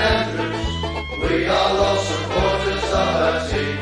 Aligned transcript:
Andrews, 0.00 0.66
we 1.22 1.46
are 1.46 1.74
loyal 1.74 1.96
supporters 1.98 2.84
of 2.84 3.08
our 3.26 3.48
team. 3.50 3.76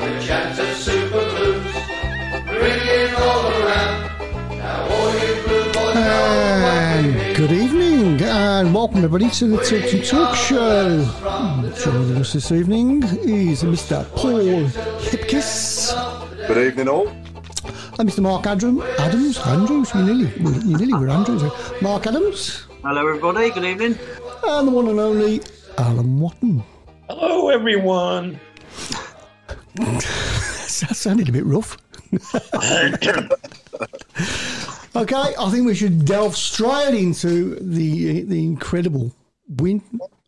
We 0.00 0.26
chanted 0.26 0.74
Super 0.74 1.24
Blues, 1.32 1.74
ringing 2.48 3.14
all 3.16 3.44
around. 3.60 3.92
Now 4.56 4.88
all 4.90 5.12
you 5.12 5.34
blue 5.44 5.64
boys 5.74 5.94
know 5.96 6.62
what 6.64 6.96
we 6.96 7.08
mean. 7.10 7.20
And 7.20 7.36
good 7.36 7.52
evening, 7.52 8.22
and 8.22 8.74
welcome 8.74 8.98
everybody 9.04 9.28
to 9.30 9.48
the 9.48 9.62
Tilton 9.64 10.02
Talk 10.02 10.34
Show. 10.34 11.04
Joining 11.84 12.16
us 12.16 12.32
this 12.32 12.50
evening 12.50 13.02
is 13.02 13.62
Mr. 13.64 14.08
Paul 14.16 14.64
Hipkiss 15.10 15.92
Good 16.48 16.56
evening, 16.68 16.88
all. 16.88 17.08
and 17.98 18.08
Mr. 18.08 18.20
Mark 18.20 18.46
Adam, 18.46 18.80
Adams. 18.98 19.38
Andrews, 19.40 19.92
you 19.94 20.02
nearly, 20.04 20.32
you 20.38 20.78
nearly 20.78 20.94
were 20.94 21.10
Andrews. 21.10 21.42
Mark 21.82 22.06
Adams 22.06 22.64
Hello, 22.84 23.00
everybody. 23.06 23.50
Good 23.50 23.64
evening. 23.64 23.98
And 24.44 24.68
the 24.68 24.72
one 24.72 24.88
and 24.88 25.00
only 25.00 25.40
Alan 25.76 26.18
Watton. 26.20 26.62
Hello, 27.08 27.48
everyone. 27.48 28.38
That 29.76 30.92
sounded 30.94 31.28
a 31.28 31.32
bit 31.32 31.44
rough. 31.46 31.76
Okay, 34.96 35.34
I 35.38 35.50
think 35.50 35.66
we 35.66 35.74
should 35.74 36.04
delve 36.04 36.36
straight 36.36 36.94
into 36.94 37.54
the 37.56 38.22
the 38.22 38.42
incredible 38.44 39.14
win 39.48 39.82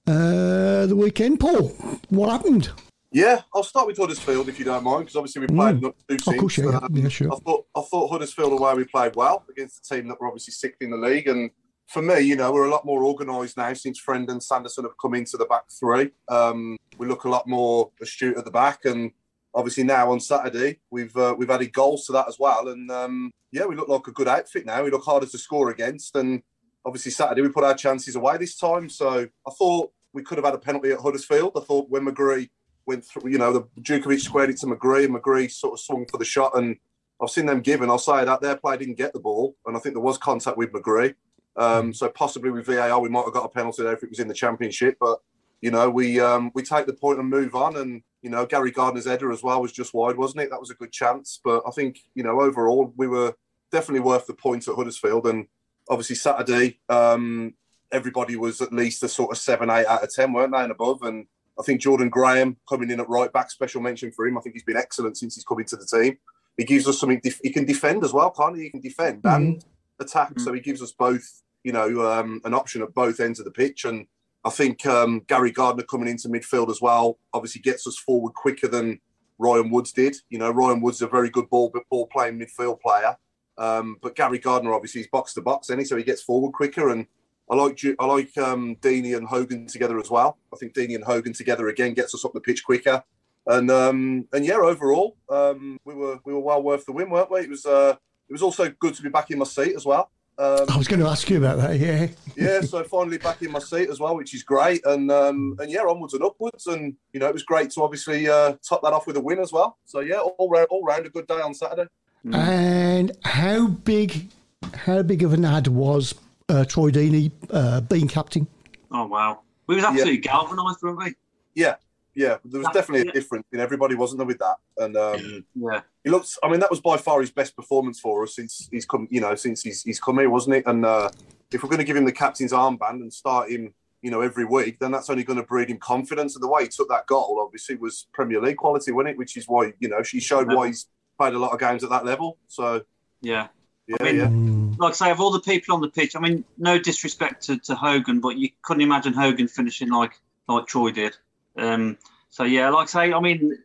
uh, 0.07 0.87
the 0.87 0.95
weekend. 0.97 1.41
Paul, 1.41 1.69
what 2.11 2.31
happened? 2.31 2.71
Yeah, 3.13 3.41
I'll 3.53 3.65
start 3.65 3.89
with 3.89 3.97
Huddersfield 3.99 4.49
if 4.49 4.61
you 4.61 4.65
don't 4.65 4.85
mind, 4.85 5.01
because 5.07 5.17
obviously 5.17 5.41
we 5.41 5.49
played 5.49 5.83
not 5.83 5.97
two 6.09 6.15
Of 6.31 6.37
course, 6.37 6.55
teams. 6.55 6.71
yeah, 6.73 6.79
Um, 6.79 6.97
yeah, 6.97 7.09
sure. 7.09 7.33
I 7.33 7.37
thought 7.37 7.67
I 7.77 7.81
thought 7.81 8.09
Huddersfield 8.11 8.53
away 8.53 8.75
we 8.75 8.85
played 8.85 9.17
well 9.17 9.45
against 9.51 9.91
a 9.91 9.95
team 9.95 10.07
that 10.09 10.21
were 10.21 10.29
obviously 10.29 10.53
sixth 10.53 10.81
in 10.81 10.91
the 10.91 10.97
league, 10.97 11.27
and 11.27 11.51
for 11.91 12.03
me, 12.03 12.21
you 12.21 12.37
know, 12.37 12.53
we're 12.53 12.67
a 12.67 12.71
lot 12.71 12.87
more 12.87 13.05
organised 13.05 13.57
now 13.57 13.73
since 13.75 13.99
Friend 13.99 14.31
and 14.31 14.41
Sanderson 14.41 14.85
have 14.85 14.97
come 15.03 15.15
into 15.15 15.37
the 15.37 15.45
back 15.47 15.65
three. 15.69 16.13
Um, 16.29 16.79
we 16.99 17.09
look 17.09 17.25
a 17.25 17.29
lot 17.29 17.49
more 17.49 17.91
astute 18.01 18.37
at 18.37 18.45
the 18.45 18.51
back, 18.51 18.85
and 18.85 19.11
obviously 19.55 19.83
now 19.83 20.13
on 20.13 20.21
Saturday 20.21 20.79
we've 20.93 21.17
uh, 21.17 21.35
we've 21.37 21.51
added 21.51 21.73
goals 21.73 22.07
to 22.07 22.13
that 22.13 22.29
as 22.29 22.39
well, 22.39 22.69
and 22.69 22.89
um, 22.93 23.33
yeah, 23.51 23.67
we 23.67 23.75
look 23.75 23.89
like 23.89 24.07
a 24.07 24.13
good 24.13 24.29
outfit 24.29 24.67
now. 24.67 24.85
We 24.85 24.93
look 24.93 25.05
harder 25.05 25.27
to 25.27 25.39
score 25.39 25.71
against, 25.71 26.15
and 26.15 26.43
obviously 26.85 27.11
Saturday 27.11 27.43
we 27.43 27.49
put 27.49 27.65
our 27.65 27.75
chances 27.75 28.15
away 28.15 28.37
this 28.37 28.57
time. 28.57 28.89
So 28.89 29.27
I 29.47 29.51
thought 29.59 29.91
we 30.13 30.23
could 30.23 30.39
have 30.39 30.45
had 30.45 30.55
a 30.55 30.59
penalty 30.59 30.93
at 30.93 31.01
Huddersfield. 31.01 31.53
I 31.57 31.61
thought 31.61 31.91
when 31.91 32.07
McGree 32.07 32.51
went 32.87 33.05
through, 33.05 33.29
you 33.31 33.39
know, 33.39 33.53
the 33.53 33.63
Jutkiewicz 33.83 34.21
squared 34.21 34.51
it 34.51 34.59
to 34.59 34.67
McGree, 34.67 35.07
and 35.07 35.15
McGree 35.15 35.51
sort 35.51 35.73
of 35.73 35.81
swung 35.81 36.07
for 36.07 36.19
the 36.19 36.25
shot, 36.25 36.57
and 36.57 36.77
I've 37.21 37.31
seen 37.31 37.47
them 37.47 37.63
give, 37.63 37.83
and 37.83 37.91
I'll 37.91 37.99
say 37.99 38.25
that 38.25 38.41
their 38.41 38.57
player 38.57 38.77
didn't 38.77 38.97
get 38.97 39.13
the 39.13 39.19
ball, 39.19 39.57
and 39.67 39.77
I 39.77 39.81
think 39.81 39.97
there 39.97 40.03
was 40.03 40.19
contact 40.19 40.57
with 40.57 40.73
McGree. 40.73 41.15
Um, 41.57 41.93
so 41.93 42.09
possibly 42.09 42.51
with 42.51 42.67
VAR 42.67 43.01
we 43.01 43.09
might 43.09 43.25
have 43.25 43.35
got 43.35 43.45
a 43.45 43.49
penalty 43.49 43.83
there 43.83 43.95
if 43.95 44.03
it 44.03 44.11
was 44.11 44.21
in 44.21 44.29
the 44.29 44.35
championship, 44.35 44.97
but 45.01 45.21
you 45.61 45.71
know 45.71 45.91
we 45.91 46.21
um, 46.21 46.51
we 46.55 46.63
take 46.63 46.87
the 46.87 46.93
point 46.93 47.19
and 47.19 47.29
move 47.29 47.55
on, 47.55 47.77
and 47.77 48.03
you 48.23 48.31
know 48.31 48.47
Gary 48.47 48.71
Gardner's 48.71 49.07
header 49.07 49.33
as 49.33 49.43
well 49.43 49.61
was 49.61 49.73
just 49.73 49.95
wide, 49.95 50.17
wasn't 50.17 50.43
it? 50.43 50.51
That 50.51 50.61
was 50.61 50.71
a 50.71 50.75
good 50.75 50.93
chance, 50.93 51.41
but 51.43 51.63
I 51.67 51.71
think 51.71 51.99
you 52.15 52.23
know 52.23 52.41
overall 52.41 52.93
we 52.97 53.07
were 53.07 53.35
definitely 53.73 54.01
worth 54.01 54.27
the 54.27 54.35
points 54.35 54.69
at 54.69 54.75
Huddersfield, 54.77 55.27
and 55.27 55.47
obviously 55.89 56.17
Saturday 56.17 56.79
um, 56.89 57.55
everybody 57.93 58.37
was 58.37 58.61
at 58.61 58.73
least 58.73 59.03
a 59.03 59.09
sort 59.09 59.33
of 59.33 59.39
seven, 59.39 59.71
eight 59.71 59.87
out 59.87 60.05
of 60.05 60.15
ten, 60.15 60.33
weren't 60.33 60.53
they, 60.53 60.63
and 60.63 60.73
above, 60.73 61.03
and 61.03 61.27
I 61.59 61.63
think 61.63 61.81
Jordan 61.81 62.09
Graham 62.09 62.57
coming 62.69 62.91
in 62.91 63.01
at 63.01 63.09
right 63.09 63.33
back, 63.33 63.51
special 63.51 63.83
mention 63.83 64.13
for 64.13 64.27
him. 64.27 64.39
I 64.39 64.41
think 64.41 64.55
he's 64.55 64.65
been 64.65 64.77
excellent 64.77 65.19
since 65.19 65.35
he's 65.35 65.45
come 65.45 65.59
into 65.61 65.77
the 65.77 65.85
team. 65.85 66.17
He 66.57 66.65
gives 66.65 66.89
us 66.89 66.99
something. 66.99 67.21
Def- 67.23 67.41
he 67.43 67.51
can 67.51 67.65
defend 67.65 68.05
as 68.05 68.13
well, 68.13 68.31
can't 68.31 68.57
he? 68.57 68.65
He 68.65 68.71
can 68.71 68.81
defend 68.81 69.23
and 69.25 69.65
attack. 70.01 70.39
So 70.41 70.53
he 70.53 70.61
gives 70.61 70.83
us 70.83 70.93
both, 70.93 71.43
you 71.65 71.73
know, 71.73 72.11
um, 72.11 72.41
an 72.45 72.55
option 72.55 72.83
at 72.83 72.95
both 72.95 73.21
ends 73.21 73.39
of 73.39 73.45
the 73.45 73.51
pitch. 73.51 73.85
And 73.85 74.07
I 74.45 74.51
think 74.51 74.87
um, 74.87 75.23
Gary 75.27 75.51
Gardner 75.51 75.85
coming 75.85 76.09
into 76.09 76.29
midfield 76.29 76.71
as 76.71 76.81
well, 76.81 77.19
obviously 77.33 77.61
gets 77.61 77.87
us 77.87 77.99
forward 77.99 78.35
quicker 78.35 78.69
than 78.69 79.01
Ryan 79.39 79.71
Woods 79.71 79.93
did. 79.93 80.17
You 80.29 80.39
know, 80.39 80.51
Ryan 80.51 80.81
Woods 80.81 80.99
is 80.99 81.03
a 81.03 81.09
very 81.09 81.31
good 81.31 81.49
ball 81.51 81.73
ball 81.91 82.07
playing 82.07 82.39
midfield 82.39 82.81
player. 82.81 83.17
Um, 83.59 83.97
but 84.01 84.17
Gary 84.17 84.39
Gardner 84.39 84.73
obviously 84.73 85.03
is 85.03 85.09
box 85.09 85.35
to 85.35 85.43
box, 85.43 85.69
any 85.69 85.85
so 85.85 85.97
he 85.97 86.03
gets 86.03 86.23
forward 86.23 86.53
quicker. 86.53 86.91
And 86.91 87.07
I 87.51 87.57
like 87.57 87.81
I 87.99 88.07
like 88.07 88.37
um, 88.39 88.77
Deeney 88.77 89.17
and 89.17 89.27
Hogan 89.27 89.67
together 89.67 89.99
as 89.99 90.11
well. 90.11 90.39
I 90.53 90.57
think 90.57 90.73
Deeney 90.73 90.95
and 90.95 91.05
Hogan 91.05 91.33
together 91.33 91.69
again 91.69 91.95
gets 91.95 92.15
us 92.15 92.25
up 92.25 92.33
the 92.33 92.41
pitch 92.41 92.65
quicker. 92.65 93.03
And 93.47 93.71
um, 93.71 94.29
and 94.33 94.45
yeah, 94.47 94.57
overall, 94.57 95.17
um, 95.29 95.79
we 95.85 95.95
were 95.95 96.19
we 96.25 96.33
were 96.33 96.41
well 96.41 96.63
worth 96.63 96.87
the 96.87 96.93
win, 96.93 97.11
weren't 97.11 97.31
we? 97.31 97.41
It 97.41 97.51
was 97.51 97.67
uh, 97.67 97.97
it 98.31 98.33
was 98.33 98.43
also 98.43 98.71
good 98.79 98.95
to 98.95 99.03
be 99.03 99.09
back 99.09 99.33
in 99.33 99.39
my 99.39 99.45
seat 99.45 99.75
as 99.75 99.85
well. 99.85 100.09
Um, 100.39 100.67
I 100.71 100.79
was 100.79 100.87
going 100.87 101.01
to 101.01 101.07
ask 101.09 101.29
you 101.29 101.37
about 101.37 101.59
that. 101.59 101.79
Yeah, 101.79 102.07
yeah, 102.37 102.61
so 102.61 102.85
finally 102.91 103.19
back 103.19 103.43
in 103.43 103.51
my 103.51 103.59
seat 103.59 103.91
as 103.91 103.99
well, 103.99 104.17
which 104.17 104.35
is 104.35 104.45
great. 104.45 104.87
And 104.87 105.11
um, 105.11 105.57
and 105.59 105.71
yeah, 105.71 105.81
onwards 105.81 106.15
and 106.15 106.23
upwards. 106.23 106.69
And 106.69 106.95
you 107.13 107.19
know, 107.19 107.27
it 107.27 107.33
was 107.33 107.43
great 107.43 107.71
to 107.73 107.83
obviously 107.83 108.29
uh, 108.29 108.55
top 108.67 108.83
that 108.83 108.93
off 108.93 109.07
with 109.09 109.17
a 109.17 109.21
win 109.21 109.41
as 109.41 109.53
well. 109.53 109.79
So 109.85 109.99
yeah, 109.99 110.19
all 110.19 110.49
round, 110.49 110.69
all 110.71 110.85
round 110.85 111.07
a 111.07 111.11
good 111.11 111.27
day 111.27 111.41
on 111.41 111.53
Saturday. 111.55 111.89
and 112.33 113.13
how 113.25 113.67
big, 113.67 114.31
how 114.75 115.03
big 115.03 115.25
of 115.25 115.33
an 115.33 115.45
ad 115.45 115.67
was 115.67 116.15
uh, 116.49 116.65
Troy 116.65 116.91
Deeney 116.91 117.33
uh, 117.51 117.81
being 117.81 118.07
captain? 118.07 118.47
Oh, 118.93 119.07
wow. 119.07 119.41
We 119.67 119.75
was 119.75 119.85
absolutely 119.85 120.19
galvanised, 120.19 120.83
weren't 120.83 120.99
we? 120.99 121.15
Yeah, 121.55 121.77
yeah, 122.15 122.39
there 122.45 122.61
was 122.61 122.69
definitely 122.73 123.09
a 123.09 123.13
difference 123.13 123.47
in 123.53 123.61
everybody, 123.61 123.95
wasn't 123.95 124.19
there, 124.19 124.27
with 124.27 124.39
that? 124.39 124.57
And 124.79 124.97
um, 124.97 125.45
Yeah. 125.55 125.83
he 126.05 126.11
looks. 126.11 126.39
I 126.43 126.49
mean, 126.51 126.61
that 126.61 126.71
was 126.71 126.81
by 126.81 126.97
far 126.97 127.21
his 127.21 127.31
best 127.31 127.55
performance 127.57 128.01
for 128.01 128.23
us 128.25 128.35
since 128.35 128.69
he's 128.71 128.87
come. 128.87 129.07
You 129.11 129.21
know, 129.21 129.35
since 129.35 129.63
he's 129.63 129.83
he's 129.83 130.01
come 130.01 130.19
here, 130.19 130.31
wasn't 130.31 130.57
it? 130.57 130.65
And 130.67 130.85
uh, 130.85 131.11
if 131.53 131.63
we're 131.63 131.69
going 131.69 131.79
to 131.79 131.85
give 131.85 131.97
him 131.97 132.05
the 132.05 132.13
captain's 132.13 132.53
armband 132.53 133.01
and 133.03 133.13
start 133.13 133.51
him, 133.51 133.75
you 134.03 134.11
know, 134.11 134.21
every 134.21 134.45
week, 134.45 134.79
then 134.81 134.91
that's 134.91 135.11
only 135.11 135.25
going 135.25 135.39
to 135.39 135.45
breed 135.45 135.71
him 135.71 135.79
confidence. 135.79 136.35
And 136.35 136.43
the 136.43 136.49
way 136.49 136.63
he 136.63 136.69
took 136.69 136.89
that 136.89 137.07
goal, 137.07 137.41
obviously, 137.45 137.77
was 137.77 138.07
Premier 138.13 138.41
League 138.41 138.57
quality, 138.57 138.93
wasn't 138.93 139.11
it? 139.11 139.19
Which 139.19 139.37
is 139.37 139.47
why 139.47 139.73
you 139.79 139.89
know 139.89 140.03
she 140.03 140.21
showed 140.21 140.53
why 140.53 140.69
he's 140.69 140.87
played 141.19 141.35
a 141.35 141.39
lot 141.39 141.53
of 141.53 141.61
games 141.61 141.85
at 141.85 141.91
that 141.91 142.05
level. 142.05 142.39
So 142.49 142.83
Yeah. 143.21 143.49
yeah, 143.87 143.97
I 144.01 144.05
mean, 144.05 144.17
yeah. 144.17 144.77
Like 144.79 144.93
I 144.93 144.95
say, 144.95 145.11
of 145.11 145.21
all 145.21 145.31
the 145.31 145.41
people 145.41 145.75
on 145.75 145.83
the 145.83 145.91
pitch, 145.91 146.17
I 146.17 146.21
mean, 146.21 146.45
no 146.57 146.79
disrespect 146.79 147.43
to, 147.45 147.59
to 147.59 147.75
Hogan, 147.75 148.21
but 148.21 148.37
you 148.39 148.49
couldn't 148.63 148.81
imagine 148.81 149.13
Hogan 149.13 149.47
finishing 149.47 149.91
like 149.91 150.19
like 150.49 150.67
Troy 150.67 150.91
did. 150.91 151.17
Um, 151.57 151.99
so 152.29 152.45
yeah, 152.45 152.71
like 152.71 152.85
I 152.95 153.09
say, 153.09 153.13
I 153.13 153.21
mean, 153.21 153.59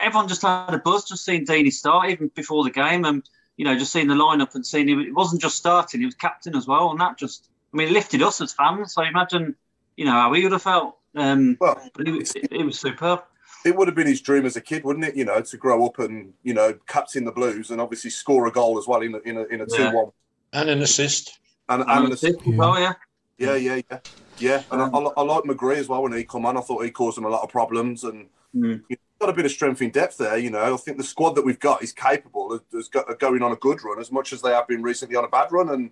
everyone 0.00 0.28
just 0.28 0.42
had 0.42 0.72
a 0.74 0.78
buzz 0.78 1.04
just 1.04 1.24
seeing 1.24 1.44
Deeney 1.44 1.72
start 1.72 2.10
even 2.10 2.28
before 2.34 2.64
the 2.64 2.70
game, 2.70 3.04
and 3.04 3.22
you 3.56 3.64
know, 3.64 3.76
just 3.78 3.92
seeing 3.92 4.08
the 4.08 4.14
lineup 4.14 4.54
and 4.54 4.66
seeing 4.66 4.88
him. 4.88 5.00
It 5.00 5.14
wasn't 5.14 5.42
just 5.42 5.56
starting; 5.56 6.00
he 6.00 6.06
was 6.06 6.14
captain 6.14 6.56
as 6.56 6.66
well, 6.66 6.90
and 6.90 7.00
that 7.00 7.18
just, 7.18 7.48
I 7.72 7.76
mean, 7.76 7.88
it 7.88 7.92
lifted 7.92 8.22
us 8.22 8.40
as 8.40 8.52
fans. 8.52 8.94
So 8.94 9.02
imagine, 9.02 9.54
you 9.96 10.04
know, 10.06 10.12
how 10.12 10.30
we 10.30 10.42
would 10.42 10.52
have 10.52 10.62
felt. 10.62 10.96
Um, 11.14 11.58
Well, 11.60 11.78
but 11.94 12.08
it, 12.08 12.12
was- 12.12 12.34
it, 12.34 12.48
it 12.50 12.64
was 12.64 12.80
superb. 12.80 13.22
it 13.66 13.76
would 13.76 13.86
have 13.88 13.94
been 13.94 14.06
his 14.06 14.22
dream 14.22 14.46
as 14.46 14.56
a 14.56 14.60
kid, 14.62 14.82
wouldn't 14.84 15.04
it? 15.04 15.14
You 15.14 15.26
know, 15.26 15.40
to 15.42 15.56
grow 15.58 15.84
up 15.84 15.98
and 15.98 16.32
you 16.42 16.54
know 16.54 16.78
captain 16.88 17.24
the 17.24 17.32
Blues 17.32 17.70
and 17.70 17.80
obviously 17.80 18.08
score 18.10 18.46
a 18.46 18.50
goal 18.50 18.78
as 18.78 18.86
well 18.88 19.02
in 19.02 19.14
a, 19.14 19.18
in 19.18 19.36
a, 19.36 19.42
in 19.44 19.60
a 19.60 19.66
Yeah. 19.68 19.90
two-one 19.90 20.12
and 20.54 20.70
an 20.70 20.80
assist. 20.82 21.38
and, 21.68 21.82
and, 21.82 21.90
And 21.90 22.06
an 22.06 22.12
assist. 22.12 22.38
as 22.40 22.54
well, 22.54 22.80
yeah. 22.80 22.94
Yeah, 23.38 23.56
yeah, 23.56 23.80
yeah, 23.90 23.98
yeah. 24.38 24.62
And 24.70 24.82
I, 24.82 24.86
I, 24.86 24.98
I 25.16 25.22
like 25.22 25.44
McGree 25.44 25.76
as 25.76 25.88
well 25.88 26.02
when 26.02 26.12
he 26.12 26.24
come 26.24 26.46
on. 26.46 26.56
I 26.56 26.60
thought 26.60 26.84
he 26.84 26.90
caused 26.90 27.16
them 27.16 27.24
a 27.24 27.28
lot 27.28 27.42
of 27.42 27.50
problems 27.50 28.04
and 28.04 28.28
Mm. 28.54 28.82
you 28.88 28.96
know, 28.96 29.26
got 29.26 29.30
a 29.30 29.32
bit 29.32 29.46
of 29.46 29.50
strength 29.50 29.80
in 29.80 29.90
depth 29.90 30.18
there. 30.18 30.36
You 30.36 30.50
know, 30.50 30.74
I 30.74 30.76
think 30.76 30.98
the 30.98 31.04
squad 31.04 31.36
that 31.36 31.44
we've 31.44 31.58
got 31.58 31.82
is 31.82 31.92
capable 31.92 32.52
of, 32.52 32.62
of 33.08 33.18
going 33.18 33.42
on 33.42 33.52
a 33.52 33.56
good 33.56 33.82
run 33.82 33.98
as 33.98 34.12
much 34.12 34.32
as 34.32 34.42
they 34.42 34.50
have 34.50 34.68
been 34.68 34.82
recently 34.82 35.16
on 35.16 35.24
a 35.24 35.28
bad 35.28 35.50
run. 35.50 35.70
And 35.70 35.90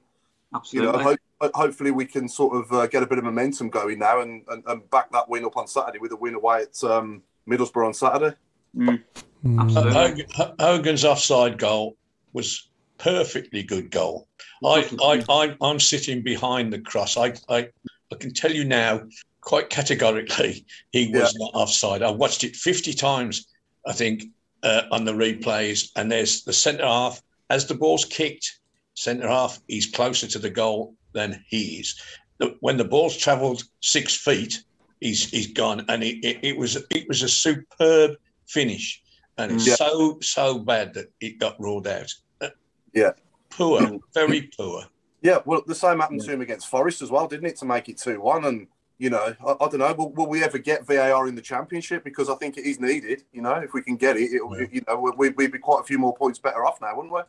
You 0.70 0.82
know, 0.82 0.98
hope, 0.98 1.18
hopefully 1.54 1.90
we 1.90 2.04
can 2.04 2.28
sort 2.28 2.56
of 2.56 2.72
uh, 2.72 2.86
get 2.86 3.02
a 3.02 3.06
bit 3.06 3.18
of 3.18 3.24
momentum 3.24 3.70
going 3.70 3.98
now 4.00 4.20
and, 4.20 4.44
and, 4.48 4.62
and 4.66 4.90
back 4.90 5.10
that 5.12 5.28
win 5.28 5.44
up 5.44 5.56
on 5.56 5.66
Saturday 5.66 5.98
with 5.98 6.12
a 6.12 6.16
win 6.16 6.34
away 6.34 6.62
at 6.62 6.84
um, 6.84 7.22
Middlesbrough 7.48 7.86
on 7.86 7.94
Saturday. 7.94 8.36
Mm. 8.76 9.02
Mm. 9.44 9.60
Absolutely. 9.60 9.92
Hogan, 9.92 10.54
Hogan's 10.58 11.04
offside 11.04 11.56
goal 11.58 11.96
was 12.34 12.68
perfectly 12.98 13.62
good 13.62 13.90
goal. 13.90 14.28
I, 14.62 14.86
I, 15.02 15.24
I, 15.30 15.56
I'm 15.62 15.80
sitting 15.80 16.22
behind 16.22 16.72
the 16.72 16.80
cross. 16.80 17.16
I, 17.16 17.32
I, 17.48 17.68
I 18.12 18.16
can 18.16 18.32
tell 18.32 18.52
you 18.52 18.64
now, 18.64 19.02
quite 19.40 19.70
categorically, 19.70 20.64
he 20.92 21.10
was 21.12 21.34
not 21.38 21.52
offside. 21.54 22.02
I 22.02 22.10
watched 22.10 22.44
it 22.44 22.56
50 22.56 22.92
times, 22.94 23.46
I 23.86 23.92
think, 23.92 24.24
uh, 24.62 24.82
on 24.90 25.04
the 25.04 25.12
replays. 25.12 25.90
And 25.96 26.10
there's 26.10 26.44
the 26.44 26.52
centre 26.52 26.84
half. 26.84 27.22
As 27.50 27.66
the 27.66 27.74
ball's 27.74 28.04
kicked, 28.04 28.58
centre 28.94 29.28
half, 29.28 29.58
he's 29.68 29.86
closer 29.86 30.26
to 30.28 30.38
the 30.38 30.50
goal 30.50 30.94
than 31.12 31.44
he 31.48 31.78
is. 31.80 32.00
The- 32.38 32.56
When 32.60 32.76
the 32.76 32.84
ball's 32.84 33.16
travelled 33.16 33.64
six 33.80 34.14
feet, 34.16 34.62
he's 35.00 35.28
he's 35.30 35.52
gone. 35.52 35.84
And 35.88 36.02
it, 36.02 36.24
it, 36.24 36.38
it 36.42 36.56
was 36.56 36.76
it 36.90 37.08
was 37.08 37.22
a 37.22 37.28
superb 37.28 38.16
finish. 38.46 39.02
And 39.38 39.52
it's 39.52 39.66
Yeah. 39.66 39.76
so 39.76 40.18
so 40.20 40.58
bad 40.58 40.94
that 40.94 41.10
it 41.20 41.38
got 41.38 41.58
ruled 41.60 41.86
out. 41.86 42.12
Uh, 42.40 42.50
Yeah. 42.94 43.12
Poor, 43.50 43.98
very 44.14 44.42
poor. 44.56 44.84
Yeah, 45.22 45.38
well, 45.44 45.62
the 45.66 45.74
same 45.74 46.00
happened 46.00 46.22
to 46.22 46.32
him 46.32 46.40
against 46.40 46.68
Forest 46.68 47.02
as 47.02 47.10
well, 47.10 47.26
didn't 47.28 47.46
it, 47.46 47.56
to 47.56 47.64
make 47.66 47.88
it 47.88 47.98
2 47.98 48.20
1? 48.20 48.44
And, 48.44 48.66
you 48.98 49.10
know, 49.10 49.34
I, 49.46 49.50
I 49.52 49.68
don't 49.68 49.78
know, 49.78 49.92
will, 49.92 50.10
will 50.12 50.26
we 50.28 50.42
ever 50.42 50.58
get 50.58 50.86
VAR 50.86 51.28
in 51.28 51.34
the 51.34 51.42
Championship? 51.42 52.04
Because 52.04 52.30
I 52.30 52.34
think 52.36 52.56
it 52.56 52.64
is 52.64 52.80
needed, 52.80 53.24
you 53.32 53.42
know, 53.42 53.54
if 53.54 53.74
we 53.74 53.82
can 53.82 53.96
get 53.96 54.16
it, 54.16 54.32
it'll, 54.32 54.58
Yeah. 54.58 54.66
you 54.72 54.82
know, 54.88 55.12
we, 55.16 55.28
we'd 55.30 55.52
be 55.52 55.58
quite 55.58 55.80
a 55.80 55.84
few 55.84 55.98
more 55.98 56.14
points 56.16 56.38
better 56.38 56.64
off 56.64 56.80
now, 56.80 56.96
wouldn't 56.96 57.12
we? 57.12 57.20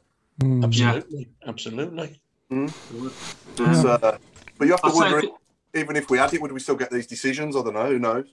Mm. 0.46 0.64
Absolutely, 0.64 1.30
absolutely. 1.46 2.22
But, 2.50 3.86
uh, 3.86 4.18
but 4.58 4.66
you 4.66 4.72
have 4.72 4.82
to 4.82 4.88
I'll 4.88 4.96
wonder, 4.96 5.20
if 5.20 5.24
if, 5.26 5.82
even 5.84 5.96
if 5.96 6.10
we 6.10 6.18
had 6.18 6.34
it, 6.34 6.42
would 6.42 6.52
we 6.52 6.60
still 6.60 6.76
get 6.76 6.92
these 6.92 7.08
decisions? 7.08 7.56
I 7.56 7.62
don't 7.64 7.74
know, 7.74 7.88
who 7.88 8.00
knows? 8.00 8.26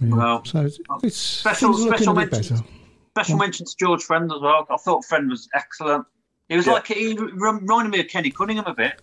Yeah. 0.00 0.08
Well, 0.14 0.44
so 0.44 0.60
it's, 0.66 0.78
it's 1.02 1.16
special- 1.16 1.72
things 1.72 1.80
are 1.80 1.84
looking 1.90 1.98
special 1.98 2.12
a 2.12 2.26
mention. 2.26 2.56
better. 2.56 2.66
Special 3.14 3.36
mention 3.38 3.66
to 3.66 3.76
George 3.78 4.02
Friend 4.02 4.24
as 4.32 4.40
well. 4.40 4.66
I 4.70 4.76
thought 4.78 5.04
Friend 5.04 5.28
was 5.28 5.48
excellent. 5.54 6.06
He 6.52 6.56
was 6.58 6.66
Yeah. 6.66 6.72
like 6.74 6.86
he 6.86 7.14
reminded 7.18 7.90
me 7.90 8.00
of 8.00 8.08
Kenny 8.08 8.30
Cunningham 8.30 8.66
a 8.66 8.74
bit. 8.74 9.00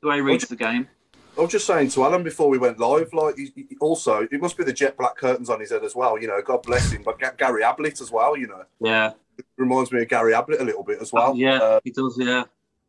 The 0.00 0.08
way 0.08 0.16
he 0.16 0.20
reads 0.20 0.46
the 0.48 0.56
game. 0.56 0.88
I 1.36 1.40
was 1.42 1.52
just 1.52 1.66
saying 1.66 1.90
to 1.90 2.02
Alan 2.02 2.24
before 2.24 2.48
we 2.48 2.58
went 2.58 2.80
live, 2.80 3.12
like, 3.14 3.36
he, 3.36 3.52
he- 3.54 3.76
also, 3.80 4.26
it 4.32 4.40
must 4.40 4.56
be 4.56 4.64
the 4.64 4.72
jet 4.72 4.96
black 4.96 5.16
curtains 5.16 5.48
on 5.48 5.60
his 5.60 5.70
head 5.70 5.84
as 5.84 5.94
well, 5.94 6.20
you 6.20 6.26
know, 6.26 6.42
God 6.42 6.64
bless 6.64 6.90
him. 6.90 7.02
But 7.04 7.20
Ga- 7.20 7.34
Gary 7.38 7.62
Ablett 7.62 8.00
as 8.00 8.10
well, 8.10 8.36
you 8.36 8.48
know, 8.48 8.64
Yeah, 8.80 9.12
reminds 9.56 9.92
me 9.92 10.02
of 10.02 10.08
Gary 10.08 10.34
Ablett 10.34 10.60
a 10.60 10.64
little 10.64 10.82
bit 10.82 11.00
as 11.00 11.12
well. 11.12 11.36
yeah, 11.36 11.58
Uh, 11.58 11.80
he 11.84 11.92
does. 11.92 12.16
Yeah, 12.18 12.42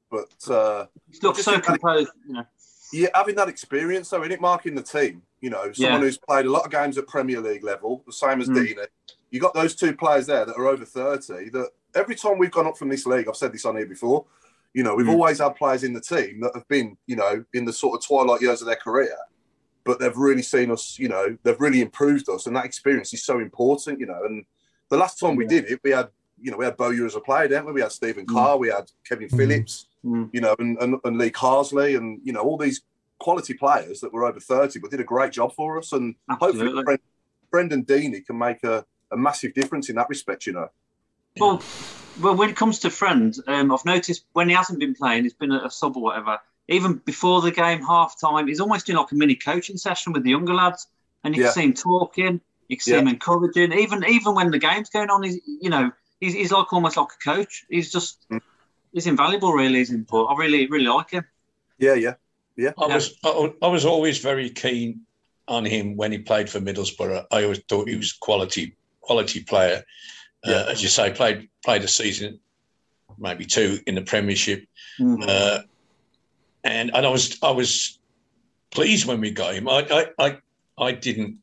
but, 0.09 0.29
uh, 0.49 0.87
he 1.11 1.19
looks 1.21 1.43
so 1.43 1.51
that- 1.51 1.63
composed. 1.63 2.09
You 2.27 2.33
know. 2.33 2.43
yeah, 2.91 3.09
having 3.13 3.35
that 3.35 3.49
experience, 3.49 4.09
though, 4.09 4.23
in 4.23 4.31
it, 4.31 4.41
marking 4.41 4.73
the 4.73 4.81
team, 4.81 5.21
you 5.41 5.51
know, 5.51 5.71
someone 5.71 5.93
Yeah. 5.93 5.99
who's 5.99 6.17
played 6.17 6.47
a 6.47 6.51
lot 6.51 6.65
of 6.65 6.71
games 6.71 6.97
at 6.97 7.07
Premier 7.07 7.39
League 7.41 7.63
level, 7.63 8.01
the 8.07 8.13
same 8.13 8.41
as 8.41 8.49
Mm. 8.49 8.55
Deeney, 8.55 8.87
you 9.29 9.39
got 9.39 9.53
those 9.53 9.75
two 9.75 9.95
players 9.95 10.25
there 10.25 10.45
that 10.45 10.55
are 10.57 10.65
over 10.67 10.85
30 10.85 11.49
that 11.49 11.69
every 11.95 12.15
time 12.15 12.37
we've 12.37 12.51
gone 12.51 12.67
up 12.67 12.77
from 12.77 12.89
this 12.89 13.05
league, 13.05 13.27
I've 13.27 13.35
said 13.35 13.51
this 13.53 13.65
on 13.65 13.75
here 13.77 13.85
before, 13.85 14.25
you 14.73 14.83
know, 14.83 14.95
we've 14.95 15.07
Mm. 15.07 15.13
always 15.13 15.39
had 15.39 15.55
players 15.55 15.83
in 15.83 15.93
the 15.93 16.01
team 16.01 16.41
that 16.41 16.51
have 16.53 16.67
been, 16.67 16.97
you 17.07 17.15
know, 17.15 17.43
in 17.53 17.65
the 17.65 17.73
sort 17.73 17.97
of 17.99 18.05
twilight 18.05 18.41
years 18.41 18.61
of 18.61 18.67
their 18.67 18.75
career, 18.75 19.17
but 19.83 19.99
they've 19.99 20.15
really 20.15 20.43
seen 20.43 20.69
us, 20.71 20.99
you 20.99 21.07
know, 21.09 21.37
they've 21.43 21.59
really 21.59 21.81
improved 21.81 22.29
us, 22.29 22.45
and 22.45 22.55
that 22.55 22.65
experience 22.65 23.13
is 23.13 23.23
so 23.23 23.39
important, 23.39 23.99
you 23.99 24.05
know. 24.05 24.21
And 24.23 24.45
the 24.89 24.97
last 24.97 25.19
time 25.19 25.35
we 25.35 25.45
did 25.47 25.65
it, 25.65 25.79
we 25.83 25.91
had, 25.91 26.09
you 26.39 26.51
know, 26.51 26.57
we 26.57 26.65
had 26.65 26.77
Bowyer 26.77 27.05
as 27.05 27.15
a 27.15 27.19
player, 27.19 27.47
didn't 27.47 27.65
we? 27.65 27.73
We 27.73 27.81
had 27.81 27.91
Stephen 27.91 28.25
Carr, 28.25 28.57
we 28.57 28.69
had 28.69 28.91
Kevin 29.07 29.27
Mm. 29.29 29.37
Phillips, 29.37 29.87
Mm. 30.05 30.29
you 30.31 30.41
know, 30.41 30.55
and, 30.59 30.77
and, 30.81 30.95
and 31.03 31.17
Lee 31.17 31.31
Carsley, 31.31 31.97
and 31.97 32.19
you 32.23 32.31
know, 32.33 32.41
all 32.41 32.57
these 32.57 32.81
quality 33.17 33.53
players 33.53 33.99
that 33.99 34.13
were 34.13 34.23
over 34.25 34.39
30 34.39 34.79
but 34.79 34.91
did 34.91 35.01
a 35.01 35.03
great 35.03 35.33
job 35.33 35.53
for 35.55 35.77
us. 35.77 35.91
And 35.91 36.15
hopefully, 36.29 36.67
Absolutely. 36.67 36.83
Bren- 36.83 36.99
Brendan 37.51 37.83
Deeney 37.85 38.25
can 38.25 38.37
make 38.37 38.63
a, 38.63 38.85
a 39.11 39.17
massive 39.17 39.53
difference 39.55 39.89
in 39.89 39.95
that 39.95 40.07
respect, 40.07 40.45
you 40.45 40.53
know. 40.53 40.69
Well, 41.39 41.63
well, 42.19 42.35
when 42.35 42.49
it 42.49 42.55
comes 42.55 42.79
to 42.79 42.89
friend, 42.89 43.35
um, 43.47 43.71
I've 43.71 43.85
noticed 43.85 44.25
when 44.33 44.49
he 44.49 44.55
hasn't 44.55 44.79
been 44.79 44.93
playing, 44.95 45.23
he's 45.23 45.33
been 45.33 45.51
at 45.51 45.65
a 45.65 45.69
sub 45.71 45.95
or 45.95 46.03
whatever. 46.03 46.39
Even 46.67 46.95
before 47.05 47.41
the 47.41 47.51
game, 47.51 47.81
half 47.81 48.19
time, 48.19 48.47
he's 48.47 48.59
almost 48.59 48.85
doing 48.85 48.97
like 48.97 49.11
a 49.11 49.15
mini 49.15 49.35
coaching 49.35 49.77
session 49.77 50.13
with 50.13 50.23
the 50.23 50.29
younger 50.31 50.53
lads, 50.53 50.87
and 51.23 51.35
you 51.35 51.41
Yeah. 51.41 51.47
can 51.47 51.53
see 51.53 51.63
him 51.63 51.73
talking, 51.73 52.41
you 52.67 52.77
can 52.77 52.83
see 52.83 52.91
Yeah. 52.91 52.99
him 52.99 53.07
encouraging. 53.07 53.73
Even 53.73 54.03
even 54.05 54.35
when 54.35 54.51
the 54.51 54.59
game's 54.59 54.89
going 54.89 55.09
on, 55.09 55.23
he's 55.23 55.39
you 55.45 55.69
know 55.69 55.91
he's, 56.19 56.33
he's 56.33 56.51
like 56.51 56.71
almost 56.73 56.97
like 56.97 57.07
a 57.07 57.23
coach. 57.23 57.65
He's 57.69 57.91
just 57.91 58.27
Mm. 58.29 58.41
he's 58.93 59.07
invaluable, 59.07 59.53
really. 59.53 59.79
His 59.79 59.91
input. 59.91 60.29
I 60.29 60.35
really 60.35 60.67
really 60.67 60.85
like 60.85 61.09
him. 61.11 61.25
Yeah, 61.79 61.95
yeah, 61.95 62.15
yeah. 62.57 62.73
I 62.77 62.87
was 62.87 63.17
I, 63.23 63.53
I 63.61 63.67
was 63.67 63.85
always 63.85 64.19
very 64.19 64.49
keen 64.49 65.05
on 65.47 65.65
him 65.65 65.95
when 65.95 66.11
he 66.11 66.19
played 66.19 66.49
for 66.49 66.59
Middlesbrough. 66.59 67.25
I 67.31 67.43
always 67.43 67.59
thought 67.67 67.89
he 67.89 67.95
was 67.95 68.13
quality 68.13 68.75
quality 69.01 69.43
player. 69.43 69.83
Uh, 70.45 70.51
Yeah. 70.51 70.65
as 70.71 70.81
you 70.81 70.87
say, 70.89 71.11
played 71.11 71.49
played 71.65 71.83
a 71.83 71.87
season, 71.87 72.39
maybe 73.17 73.45
two 73.45 73.79
in 73.87 73.95
the 73.95 74.01
Premiership, 74.01 74.65
Mm. 74.99 75.27
uh, 75.27 75.63
and 76.63 76.91
and 76.95 77.05
I 77.05 77.09
was 77.09 77.37
I 77.43 77.51
was 77.51 77.99
pleased 78.71 79.05
when 79.05 79.19
we 79.21 79.31
got 79.31 79.53
him. 79.55 79.67
I 79.67 79.85
I 79.91 80.25
I, 80.25 80.37
I 80.77 80.91
didn't 80.93 81.39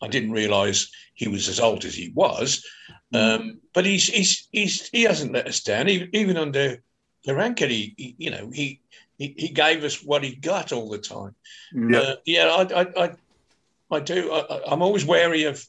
I 0.00 0.08
didn't 0.08 0.32
realise 0.32 0.90
he 1.14 1.28
was 1.28 1.48
as 1.48 1.60
old 1.60 1.84
as 1.84 1.94
he 1.94 2.10
was, 2.14 2.64
um, 3.12 3.60
but 3.74 3.84
he's 3.84 4.06
he's 4.06 4.48
he's 4.50 4.88
he 4.88 5.02
hasn't 5.02 5.32
let 5.32 5.46
us 5.46 5.60
down. 5.62 5.88
Even, 5.88 6.08
even 6.14 6.36
under 6.38 6.82
Karanka, 7.26 7.68
he, 7.68 7.94
he 7.98 8.14
you 8.18 8.30
know 8.30 8.50
he, 8.50 8.80
he 9.18 9.34
he 9.36 9.48
gave 9.50 9.84
us 9.84 10.02
what 10.02 10.24
he 10.24 10.34
got 10.36 10.72
all 10.72 10.88
the 10.88 10.98
time. 10.98 11.34
Mm. 11.74 11.94
Uh, 11.94 12.16
yeah, 12.24 12.46
I, 12.48 12.80
I, 12.82 13.04
I, 13.04 13.10
I 13.90 14.00
do. 14.00 14.32
I- 14.32 14.72
I'm 14.72 14.80
always 14.82 15.04
wary 15.04 15.44
of 15.44 15.64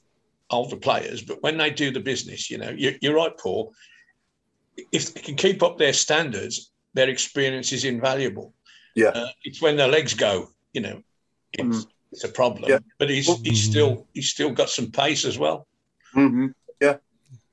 older 0.54 0.78
players, 0.78 1.22
but 1.22 1.42
when 1.44 1.58
they 1.58 1.70
do 1.70 1.92
the 1.92 2.00
business, 2.00 2.50
you 2.50 2.58
know, 2.58 2.70
you, 2.70 2.96
you're 3.02 3.16
right, 3.16 3.36
Paul. 3.38 3.74
If 4.92 5.14
they 5.14 5.22
can 5.22 5.36
keep 5.36 5.62
up 5.64 5.78
their 5.78 5.94
standards, 5.94 6.72
their 6.94 7.10
experience 7.10 7.72
is 7.72 7.86
invaluable. 7.86 8.54
Yeah. 8.96 9.10
Uh, 9.10 9.28
it's 9.44 9.62
when 9.62 9.76
their 9.76 9.88
legs 9.88 10.14
go, 10.14 10.50
you 10.74 10.82
know, 10.82 11.02
it's, 11.54 11.88
it's 12.12 12.24
a 12.24 12.30
problem. 12.30 12.70
Yeah. 12.70 12.80
But 13.00 13.10
he's 13.10 13.28
he's 13.42 13.64
still 13.64 14.08
he's 14.14 14.30
still 14.30 14.52
got 14.52 14.70
some 14.70 14.92
pace 14.92 15.26
as 15.26 15.38
well. 15.38 15.68
Yeah, 16.16 16.98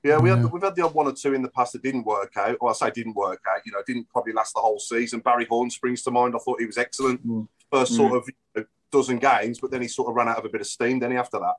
yeah, 0.02 0.18
we 0.18 0.30
Yeah. 0.30 0.36
had 0.36 0.52
we've 0.52 0.62
had 0.62 0.74
the 0.76 0.84
odd 0.84 0.94
one 0.94 1.06
or 1.06 1.12
two 1.12 1.34
in 1.34 1.42
the 1.42 1.50
past 1.50 1.72
that 1.74 1.82
didn't 1.82 2.04
work 2.04 2.32
out. 2.36 2.56
Well, 2.60 2.70
I 2.70 2.74
say 2.74 2.90
didn't 2.90 3.14
work 3.16 3.42
out. 3.50 3.60
You 3.66 3.72
know, 3.72 3.82
didn't 3.86 4.08
probably 4.10 4.32
last 4.32 4.54
the 4.54 4.60
whole 4.60 4.78
season. 4.78 5.20
Barry 5.20 5.46
Horne 5.46 5.70
springs 5.70 6.02
to 6.02 6.10
mind. 6.10 6.34
I 6.34 6.38
thought 6.38 6.60
he 6.60 6.66
was 6.66 6.78
excellent 6.78 7.26
Mm. 7.26 7.48
first 7.70 7.94
sort 7.96 8.12
of 8.16 8.24
you 8.28 8.34
know, 8.56 8.64
dozen 8.90 9.18
games, 9.18 9.60
but 9.60 9.70
then 9.70 9.82
he 9.82 9.88
sort 9.88 10.08
of 10.08 10.14
ran 10.16 10.28
out 10.28 10.38
of 10.38 10.44
a 10.44 10.48
bit 10.48 10.60
of 10.62 10.66
steam. 10.66 10.98
Then 10.98 11.10
he 11.12 11.16
after 11.18 11.38
that, 11.38 11.54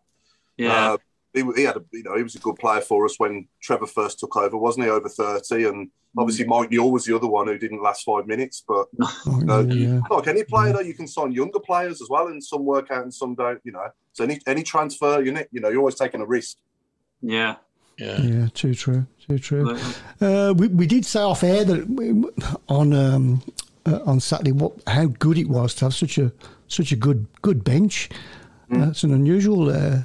Yeah. 0.57 0.91
Uh, 0.93 0.97
he, 1.33 1.43
he 1.55 1.63
had 1.63 1.77
a 1.77 1.83
you 1.91 2.03
know 2.03 2.15
he 2.17 2.23
was 2.23 2.35
a 2.35 2.39
good 2.39 2.55
player 2.57 2.81
for 2.81 3.05
us 3.05 3.19
when 3.19 3.47
Trevor 3.61 3.87
first 3.87 4.19
took 4.19 4.35
over, 4.35 4.57
wasn't 4.57 4.85
he? 4.85 4.91
Over 4.91 5.09
thirty, 5.09 5.65
and 5.65 5.89
obviously 6.17 6.45
Mike 6.45 6.71
Newell 6.71 6.91
was 6.91 7.05
the 7.05 7.15
other 7.15 7.27
one 7.27 7.47
who 7.47 7.57
didn't 7.57 7.81
last 7.81 8.03
five 8.03 8.27
minutes. 8.27 8.63
But 8.67 8.87
Oh, 9.27 9.39
No. 9.43 9.61
yeah. 9.61 10.01
like 10.09 10.27
any 10.27 10.43
player, 10.43 10.73
though, 10.73 10.81
you 10.81 10.93
can 10.93 11.07
sign 11.07 11.31
younger 11.31 11.59
players 11.59 12.01
as 12.01 12.09
well, 12.09 12.27
and 12.27 12.43
some 12.43 12.65
work 12.65 12.91
out 12.91 13.03
and 13.03 13.13
some 13.13 13.35
don't. 13.35 13.59
You 13.63 13.71
know, 13.73 13.87
so 14.13 14.23
any 14.23 14.39
any 14.47 14.63
transfer, 14.63 15.21
you 15.21 15.31
know, 15.31 15.43
you 15.51 15.61
know, 15.61 15.69
you're 15.69 15.79
always 15.79 15.95
taking 15.95 16.21
a 16.21 16.25
risk. 16.25 16.57
yeah. 17.21 17.55
Yeah. 17.97 18.19
Yeah, 18.21 18.47
too 18.55 18.73
true, 18.73 19.05
too 19.27 19.37
true. 19.37 19.77
Uh, 20.19 20.55
we, 20.57 20.69
we 20.69 20.87
did 20.87 21.05
say 21.05 21.19
off 21.19 21.43
air 21.43 21.63
that 21.65 21.87
we, 21.87 22.23
on 22.67 22.93
um, 22.93 23.43
uh, 23.85 23.99
on 24.05 24.19
Saturday 24.19 24.53
what 24.53 24.71
how 24.87 25.05
good 25.05 25.37
it 25.37 25.47
was 25.47 25.75
to 25.75 25.85
have 25.85 25.93
such 25.93 26.17
a 26.17 26.31
such 26.67 26.91
a 26.91 26.95
good 26.95 27.27
good 27.43 27.63
bench. 27.63 28.09
That's 28.69 29.03
an 29.03 29.13
unusual, 29.13 29.69
uh, 29.69 29.99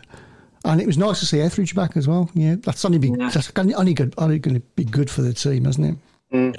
and 0.66 0.80
it 0.80 0.86
was 0.86 0.98
nice 0.98 1.20
to 1.20 1.26
see 1.26 1.40
Etheridge 1.40 1.74
back 1.74 1.96
as 1.96 2.06
well. 2.08 2.30
Yeah, 2.34 2.56
that's 2.60 2.84
only 2.84 2.98
be 2.98 3.08
Yeah. 3.08 3.30
that's 3.30 3.50
only 3.56 3.94
good, 3.94 4.14
only 4.18 4.38
going 4.38 4.54
to 4.56 4.60
be 4.74 4.84
good 4.84 5.08
for 5.10 5.22
the 5.22 5.32
team, 5.32 5.66
isn't 5.66 5.84
it? 5.84 5.96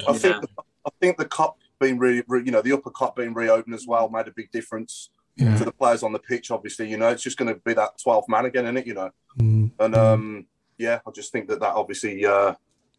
I 0.08 0.12
think 0.14 0.40
the, 0.42 0.48
I 0.86 0.90
think 1.00 1.16
the 1.18 1.24
Kop 1.26 1.54
being 1.80 1.98
re, 1.98 2.22
re, 2.26 2.42
you 2.44 2.50
know 2.50 2.62
the 2.62 2.72
upper 2.72 2.90
Kop 2.90 3.14
being 3.16 3.34
reopened 3.34 3.74
as 3.74 3.86
well 3.86 4.08
made 4.08 4.26
a 4.26 4.32
big 4.32 4.50
difference 4.50 5.10
Yeah. 5.36 5.56
to 5.58 5.64
the 5.64 5.72
players 5.72 6.02
on 6.02 6.12
the 6.12 6.18
pitch. 6.18 6.50
Obviously, 6.50 6.88
you 6.90 6.96
know 6.96 7.08
it's 7.10 7.22
just 7.22 7.36
going 7.36 7.52
to 7.54 7.60
be 7.60 7.74
that 7.74 7.98
12 8.02 8.24
man 8.28 8.46
again, 8.46 8.64
isn't 8.64 8.78
it? 8.78 8.86
You 8.86 8.94
know, 8.94 9.10
Mm. 9.38 9.70
and 9.78 9.94
um, 9.94 10.46
yeah, 10.78 10.98
I 11.06 11.10
just 11.12 11.30
think 11.32 11.48
that 11.48 11.60
that 11.60 11.74
obviously 11.74 12.24
uh, 12.26 12.54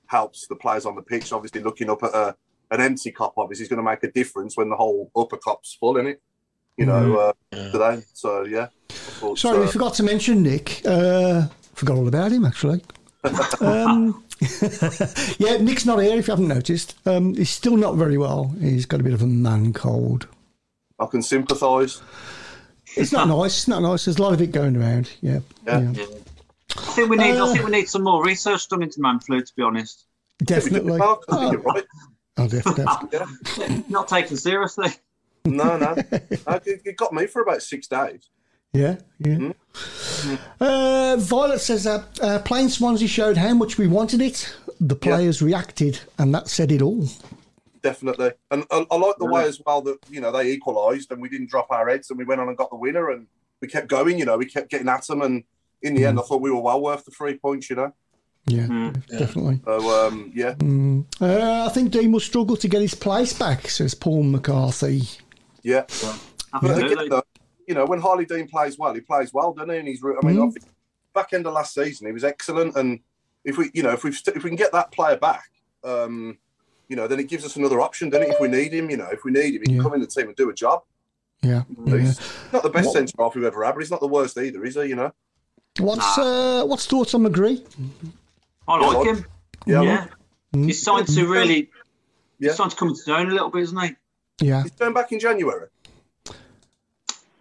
helps 0.07 0.47
the 0.47 0.55
players 0.55 0.85
on 0.85 0.95
the 0.95 1.01
pitch. 1.01 1.31
Obviously, 1.33 1.61
looking 1.61 1.89
up 1.89 2.03
at 2.03 2.13
a, 2.13 2.35
an 2.71 2.81
empty 2.81 3.11
Kop 3.11 3.33
obviously 3.37 3.63
is 3.63 3.69
going 3.69 3.77
to 3.77 3.83
make 3.83 4.03
a 4.03 4.11
difference 4.11 4.55
when 4.55 4.69
the 4.69 4.75
whole 4.75 5.11
upper 5.15 5.37
Kop's 5.37 5.73
full, 5.79 5.97
in 5.97 6.07
it. 6.07 6.21
You 6.77 6.85
know, 6.85 7.17
uh, 7.17 7.33
Yeah. 7.51 7.71
today. 7.71 8.03
So 8.13 8.43
yeah. 8.43 8.67
I 8.89 8.93
thought, 8.93 9.37
Sorry, 9.39 9.59
we 9.59 9.65
uh, 9.65 9.69
forgot 9.69 9.93
to 9.95 10.03
mention 10.03 10.43
Nick. 10.43 10.81
Uh, 10.85 11.47
forgot 11.73 11.97
all 11.97 12.07
about 12.07 12.31
him 12.31 12.45
actually. 12.45 12.81
um, 13.61 14.23
yeah, 15.37 15.57
Nick's 15.57 15.85
not 15.85 15.99
here. 15.99 16.17
If 16.17 16.27
you 16.27 16.31
haven't 16.31 16.47
noticed, 16.47 16.95
um, 17.05 17.35
he's 17.35 17.49
still 17.49 17.75
not 17.75 17.95
very 17.95 18.17
well. 18.17 18.53
He's 18.61 18.85
got 18.85 19.01
a 19.01 19.03
bit 19.03 19.13
of 19.13 19.21
a 19.21 19.27
man 19.27 19.73
cold. 19.73 20.27
I 20.99 21.05
can 21.05 21.21
sympathise. 21.21 22.01
It's 22.95 23.11
not 23.11 23.27
nice. 23.37 23.57
It's 23.57 23.67
not 23.67 23.81
nice. 23.81 24.05
There's 24.05 24.17
a 24.17 24.21
lot 24.21 24.33
of 24.33 24.41
it 24.41 24.51
going 24.53 24.77
around. 24.77 25.11
Yeah. 25.21 25.39
Yeah. 25.67 25.91
Yeah. 25.91 26.05
I 26.77 26.81
think 26.93 27.09
we 27.09 27.17
need. 27.17 27.37
Uh, 27.37 27.47
I 27.49 27.53
think 27.53 27.65
we 27.65 27.71
need 27.71 27.89
some 27.89 28.03
more 28.03 28.23
research 28.23 28.69
done 28.69 28.83
into 28.83 29.01
man 29.01 29.19
flu. 29.19 29.41
To 29.41 29.55
be 29.55 29.63
honest. 29.63 30.05
Definitely. 30.45 30.97
Mark, 30.97 31.23
I 31.29 31.35
think 31.37 31.47
Oh, 31.47 31.51
you're 31.51 31.61
right. 31.61 31.85
Oh, 32.37 32.47
definitely. 32.47 33.83
Not 33.89 34.07
taken 34.07 34.37
seriously. 34.37 34.91
No, 35.55 35.77
no. 35.77 35.95
Uh, 36.47 36.59
it, 36.65 36.81
it 36.85 36.97
got 36.97 37.13
me 37.13 37.27
for 37.27 37.41
about 37.41 37.61
six 37.61 37.87
days. 37.87 38.29
Yeah, 38.73 38.97
yeah. 39.19 39.37
Mm-hmm. 39.37 40.35
Uh, 40.59 41.15
Violet 41.17 41.59
says 41.59 41.85
that 41.85 42.19
uh, 42.21 42.39
playing 42.39 42.69
Swansea 42.69 43.07
showed 43.07 43.37
how 43.37 43.53
much 43.53 43.77
we 43.77 43.87
wanted 43.87 44.21
it. 44.21 44.55
The 44.79 44.95
players 44.95 45.41
reacted, 45.41 45.99
and 46.17 46.33
that 46.35 46.49
said 46.49 46.71
it 46.71 46.81
all. 46.81 47.07
Definitely. 47.81 48.31
And 48.51 48.65
I, 48.71 48.85
I 48.91 48.95
like 48.97 49.15
the 49.17 49.25
way 49.25 49.45
as 49.45 49.61
well 49.65 49.81
that, 49.83 49.97
you 50.09 50.19
know, 50.21 50.31
they 50.31 50.51
equalised 50.51 51.11
and 51.11 51.21
we 51.21 51.29
didn't 51.29 51.49
drop 51.49 51.67
our 51.71 51.87
heads 51.87 52.09
and 52.09 52.19
we 52.19 52.25
went 52.25 52.41
on 52.41 52.47
and 52.49 52.57
got 52.57 52.69
the 52.69 52.75
winner 52.75 53.09
and 53.09 53.27
we 53.61 53.67
kept 53.69 53.87
going, 53.87 54.19
you 54.19 54.25
know, 54.25 54.37
we 54.37 54.45
kept 54.45 54.69
getting 54.69 54.89
at 54.89 55.07
them. 55.07 55.21
And 55.21 55.43
in 55.81 55.95
the 55.95 56.05
end, 56.05 56.19
I 56.19 56.23
thought 56.23 56.41
we 56.41 56.51
were 56.51 56.61
well 56.61 56.81
worth 56.81 57.05
the 57.05 57.11
three 57.11 57.37
points, 57.37 57.69
you 57.69 57.77
know. 57.77 57.93
Yeah, 58.45 58.67
Mm. 58.67 59.05
definitely. 59.17 59.61
So, 59.63 60.07
um, 60.07 60.31
yeah. 60.35 60.55
Uh, 61.21 61.65
I 61.65 61.69
think 61.69 61.91
Dean 61.91 62.11
will 62.11 62.19
struggle 62.19 62.57
to 62.57 62.67
get 62.67 62.81
his 62.81 62.95
place 62.95 63.31
back, 63.31 63.69
says 63.69 63.93
Paul 63.93 64.23
McCarthy. 64.23 65.03
Yeah. 65.63 65.81
But 66.01 66.19
Absolutely. 66.53 66.93
again, 66.93 67.09
though, 67.09 67.23
you 67.67 67.75
know, 67.75 67.85
when 67.85 68.01
Harlee 68.01 68.27
Dean 68.27 68.47
plays 68.47 68.77
well, 68.77 68.93
he 68.93 69.01
plays 69.01 69.33
well, 69.33 69.53
doesn't 69.53 69.69
he? 69.69 69.77
And 69.77 69.87
he's, 69.87 70.01
re- 70.01 70.15
I 70.21 70.25
mean, 70.25 70.37
Mhm. 70.37 70.57
Back 71.13 71.33
end 71.33 71.47
of 71.47 71.53
last 71.53 71.73
season, 71.73 72.05
he 72.07 72.13
was 72.13 72.23
excellent. 72.23 72.75
And 72.75 72.99
if 73.43 73.57
we, 73.57 73.71
you 73.73 73.81
know, 73.83 73.89
if 73.91 74.03
we 74.03 74.11
if 74.11 74.43
we 74.43 74.49
can 74.49 74.55
get 74.55 74.71
that 74.73 74.91
player 74.91 75.17
back, 75.17 75.49
um, 75.83 76.37
you 76.87 76.95
know, 76.95 77.07
then 77.07 77.19
it 77.19 77.27
gives 77.27 77.43
us 77.45 77.55
another 77.55 77.81
option, 77.81 78.09
doesn't 78.09 78.27
it? 78.29 78.33
If 78.33 78.39
we 78.39 78.47
need 78.47 78.73
him, 78.73 78.89
you 78.91 78.97
know, 78.97 79.07
if 79.11 79.23
we 79.25 79.31
need 79.31 79.55
him, 79.55 79.61
he 79.65 79.71
Yeah. 79.71 79.77
can 79.77 79.83
come 79.83 79.93
in 79.95 80.01
the 80.01 80.07
team 80.07 80.27
and 80.27 80.35
do 80.35 80.49
a 80.49 80.53
job. 80.53 80.83
Yeah. 81.41 81.63
yeah. 81.85 82.13
Not 82.53 82.63
the 82.63 82.69
best 82.69 82.87
What- 82.87 82.93
centre 82.93 83.13
half 83.19 83.33
we've 83.35 83.43
ever 83.43 83.63
had, 83.63 83.73
but 83.73 83.79
he's 83.79 83.91
not 83.91 84.01
the 84.01 84.07
worst 84.07 84.37
either, 84.37 84.63
is 84.63 84.75
he? 84.75 84.85
You 84.85 84.95
know. 84.95 85.11
What's 85.79 86.17
uh, 86.17 86.63
what's 86.65 86.85
thoughts 86.85 87.13
on 87.13 87.23
McGree? 87.23 87.63
I 88.67 88.77
like 88.77 89.07
him. 89.07 89.25
Yeah. 89.65 89.81
Yeah. 89.81 90.07
He's 90.53 90.81
starting 90.81 91.13
to 91.15 91.27
really. 91.27 91.69
Yeah. 92.39 92.49
He's 92.49 92.53
starting 92.53 92.71
to 92.71 92.75
come 92.77 92.87
into 92.89 92.99
his 93.01 93.09
own 93.09 93.29
a 93.29 93.33
little 93.33 93.49
bit, 93.49 93.63
isn't 93.63 93.79
he? 93.81 93.95
Yeah. 94.39 94.63
He's 94.63 94.71
going 94.71 94.93
back 94.93 95.11
in 95.11 95.19
January. 95.19 95.67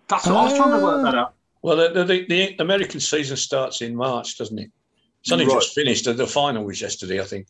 That's 0.09 0.27
what 0.27 0.37
I 0.37 0.45
was 0.45 0.57
trying 0.57 0.79
to 0.79 0.85
work 0.85 1.03
that 1.05 1.15
out. 1.15 1.35
Well, 1.63 1.77
the, 1.77 2.05
the, 2.05 2.25
the 2.27 2.57
American 2.63 3.01
season 3.01 3.37
starts 3.37 3.83
in 3.83 3.95
March, 3.95 4.39
doesn't 4.39 4.59
it? 4.59 4.71
It's 5.23 5.33
only 5.33 5.47
Right. 5.47 5.55
just 5.55 5.75
finished. 5.75 6.05
The 6.05 6.27
final 6.27 6.65
was 6.65 6.81
yesterday, 6.81 7.21
I 7.21 7.25
think. 7.25 7.47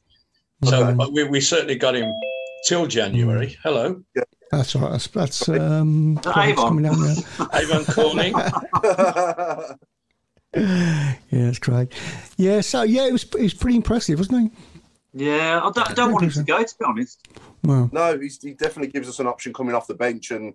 So 0.64 0.84
Okay. 0.88 1.10
we, 1.12 1.24
we 1.24 1.40
certainly 1.40 1.76
got 1.76 1.94
him 1.94 2.10
till 2.66 2.86
January. 2.86 3.56
Hello, 3.62 4.02
Yeah. 4.16 4.22
That's 4.50 4.74
all 4.74 4.82
right. 4.82 4.92
That's, 4.92 5.06
that's 5.08 5.48
um, 5.50 6.14
that 6.16 6.32
Clive's 6.32 6.52
Avon? 6.58 6.68
coming 6.68 6.84
down 6.84 7.00
there. 7.02 7.16
Avon 7.62 7.84
Corning. 7.84 8.34
Yeah, 10.54 11.16
that's 11.30 11.58
great. 11.58 11.92
Yeah, 12.38 12.62
so 12.62 12.82
yeah, 12.82 13.06
it 13.06 13.12
was 13.12 13.24
it 13.24 13.42
was 13.42 13.52
pretty 13.54 13.76
impressive, 13.76 14.18
wasn't 14.18 14.52
Yeah, 15.18 15.60
I 15.64 15.70
don't, 15.72 15.90
I 15.90 15.94
don't 15.94 16.12
want 16.12 16.24
him 16.24 16.30
to 16.30 16.42
go, 16.44 16.62
to 16.62 16.74
be 16.78 16.84
honest. 16.84 17.26
he? 17.26 17.40
Well, 17.64 17.90
no, 17.92 18.18
he's, 18.18 18.40
he 18.40 18.54
definitely 18.54 18.92
gives 18.92 19.08
us 19.08 19.18
an 19.18 19.26
option 19.26 19.52
coming 19.52 19.74
off 19.74 19.88
the 19.88 19.94
bench 19.94 20.30
and 20.30 20.54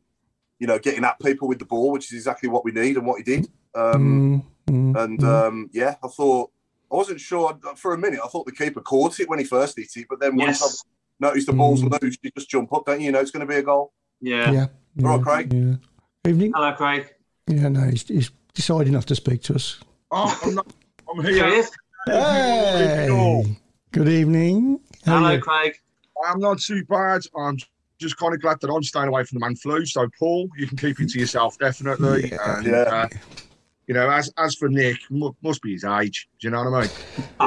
you 0.60 0.67
know 0.67 0.79
getting 0.79 1.03
at 1.03 1.20
people 1.20 1.50
with 1.50 1.60
the 1.60 1.65
ball, 1.65 1.91
which 1.91 2.05
is 2.05 2.13
exactly 2.13 2.48
what 2.48 2.63
we 2.63 2.72
need 2.72 2.96
and 2.96 3.05
what 3.05 3.17
he 3.17 3.24
did. 3.24 3.50
Um, 3.75 4.46
mm, 4.67 4.74
mm, 4.74 5.03
and 5.03 5.24
um, 5.24 5.70
yeah, 5.74 5.96
I 6.01 6.08
thought 6.08 6.50
I 6.91 6.96
wasn't 6.96 7.20
sure 7.20 7.60
for 7.75 7.93
a 7.93 7.98
minute. 7.98 8.22
I 8.24 8.27
thought 8.27 8.46
the 8.46 8.53
keeper 8.53 8.79
caught 8.79 9.20
it 9.20 9.27
when 9.27 9.39
he 9.39 9.46
first 9.46 9.77
hit 9.77 9.89
it, 9.96 10.08
but 10.10 10.22
then 10.22 10.38
once 10.38 10.62
Yes. 10.62 10.84
I 11.22 11.27
noticed 11.27 11.48
the 11.48 11.53
ball's 11.53 11.84
Mm. 11.84 12.01
loose, 12.01 12.17
you 12.22 12.32
just 12.38 12.50
jump 12.50 12.72
up, 12.72 12.86
don't 12.86 13.01
you? 13.01 13.08
You 13.08 13.12
know 13.12 13.20
it's 13.20 13.32
going 13.32 13.46
to 13.46 13.51
be 13.51 13.60
a 13.60 13.63
goal. 13.63 13.91
Yeah. 14.22 14.51
yeah. 14.51 14.67
yeah, 14.96 15.08
All 15.08 15.17
right, 15.17 15.25
Craig. 15.25 15.53
Yeah. 15.53 16.29
Evening. 16.29 16.53
Hello, 16.55 16.72
Craig. 16.74 17.13
Yeah, 17.48 17.67
no, 17.67 17.82
he's, 17.82 18.08
he's 18.08 18.32
decided 18.53 18.93
not 18.93 19.08
to 19.08 19.15
speak 19.15 19.41
to 19.43 19.55
us. 19.55 19.79
Oh, 20.12 20.39
I'm, 20.43 20.55
not, 20.55 20.67
I'm 21.10 21.24
Here 21.25 21.50
he 21.50 21.63
Hey, 22.05 23.58
good 23.94 24.10
evening. 24.10 24.80
How 25.06 25.20
Hello. 25.20 25.40
Craig. 25.40 25.76
I'm 26.26 26.40
not 26.40 26.60
too 26.60 26.84
bad. 26.86 27.22
I'm 27.38 27.58
just 28.00 28.18
kind 28.18 28.34
of 28.34 28.42
glad 28.42 28.60
that 28.62 28.70
I'm 28.70 28.84
staying 28.84 29.08
away 29.08 29.24
from 29.24 29.40
the 29.40 29.46
man 29.46 29.56
flu. 29.56 29.86
So, 29.86 30.08
Paul, 30.20 30.50
you 30.58 30.68
can 30.68 30.78
keep 30.78 31.00
it 31.00 31.10
to 31.10 31.20
yourself, 31.20 31.58
definitely. 31.60 32.32
Yeah. 32.32 32.58
And, 32.58 32.68
Yeah. 32.68 32.74
Uh, 32.82 33.08
you 33.88 33.94
know, 33.94 34.10
as 34.10 34.32
as 34.38 34.56
for 34.56 34.70
Nick, 34.70 34.98
mu- 35.10 35.34
must 35.44 35.62
be 35.62 35.74
his 35.74 35.84
age. 35.84 36.30
Do 36.40 36.48
you 36.48 36.52
know 36.52 36.64
what 36.64 36.74
I 36.74 36.82
mean? 36.82 36.90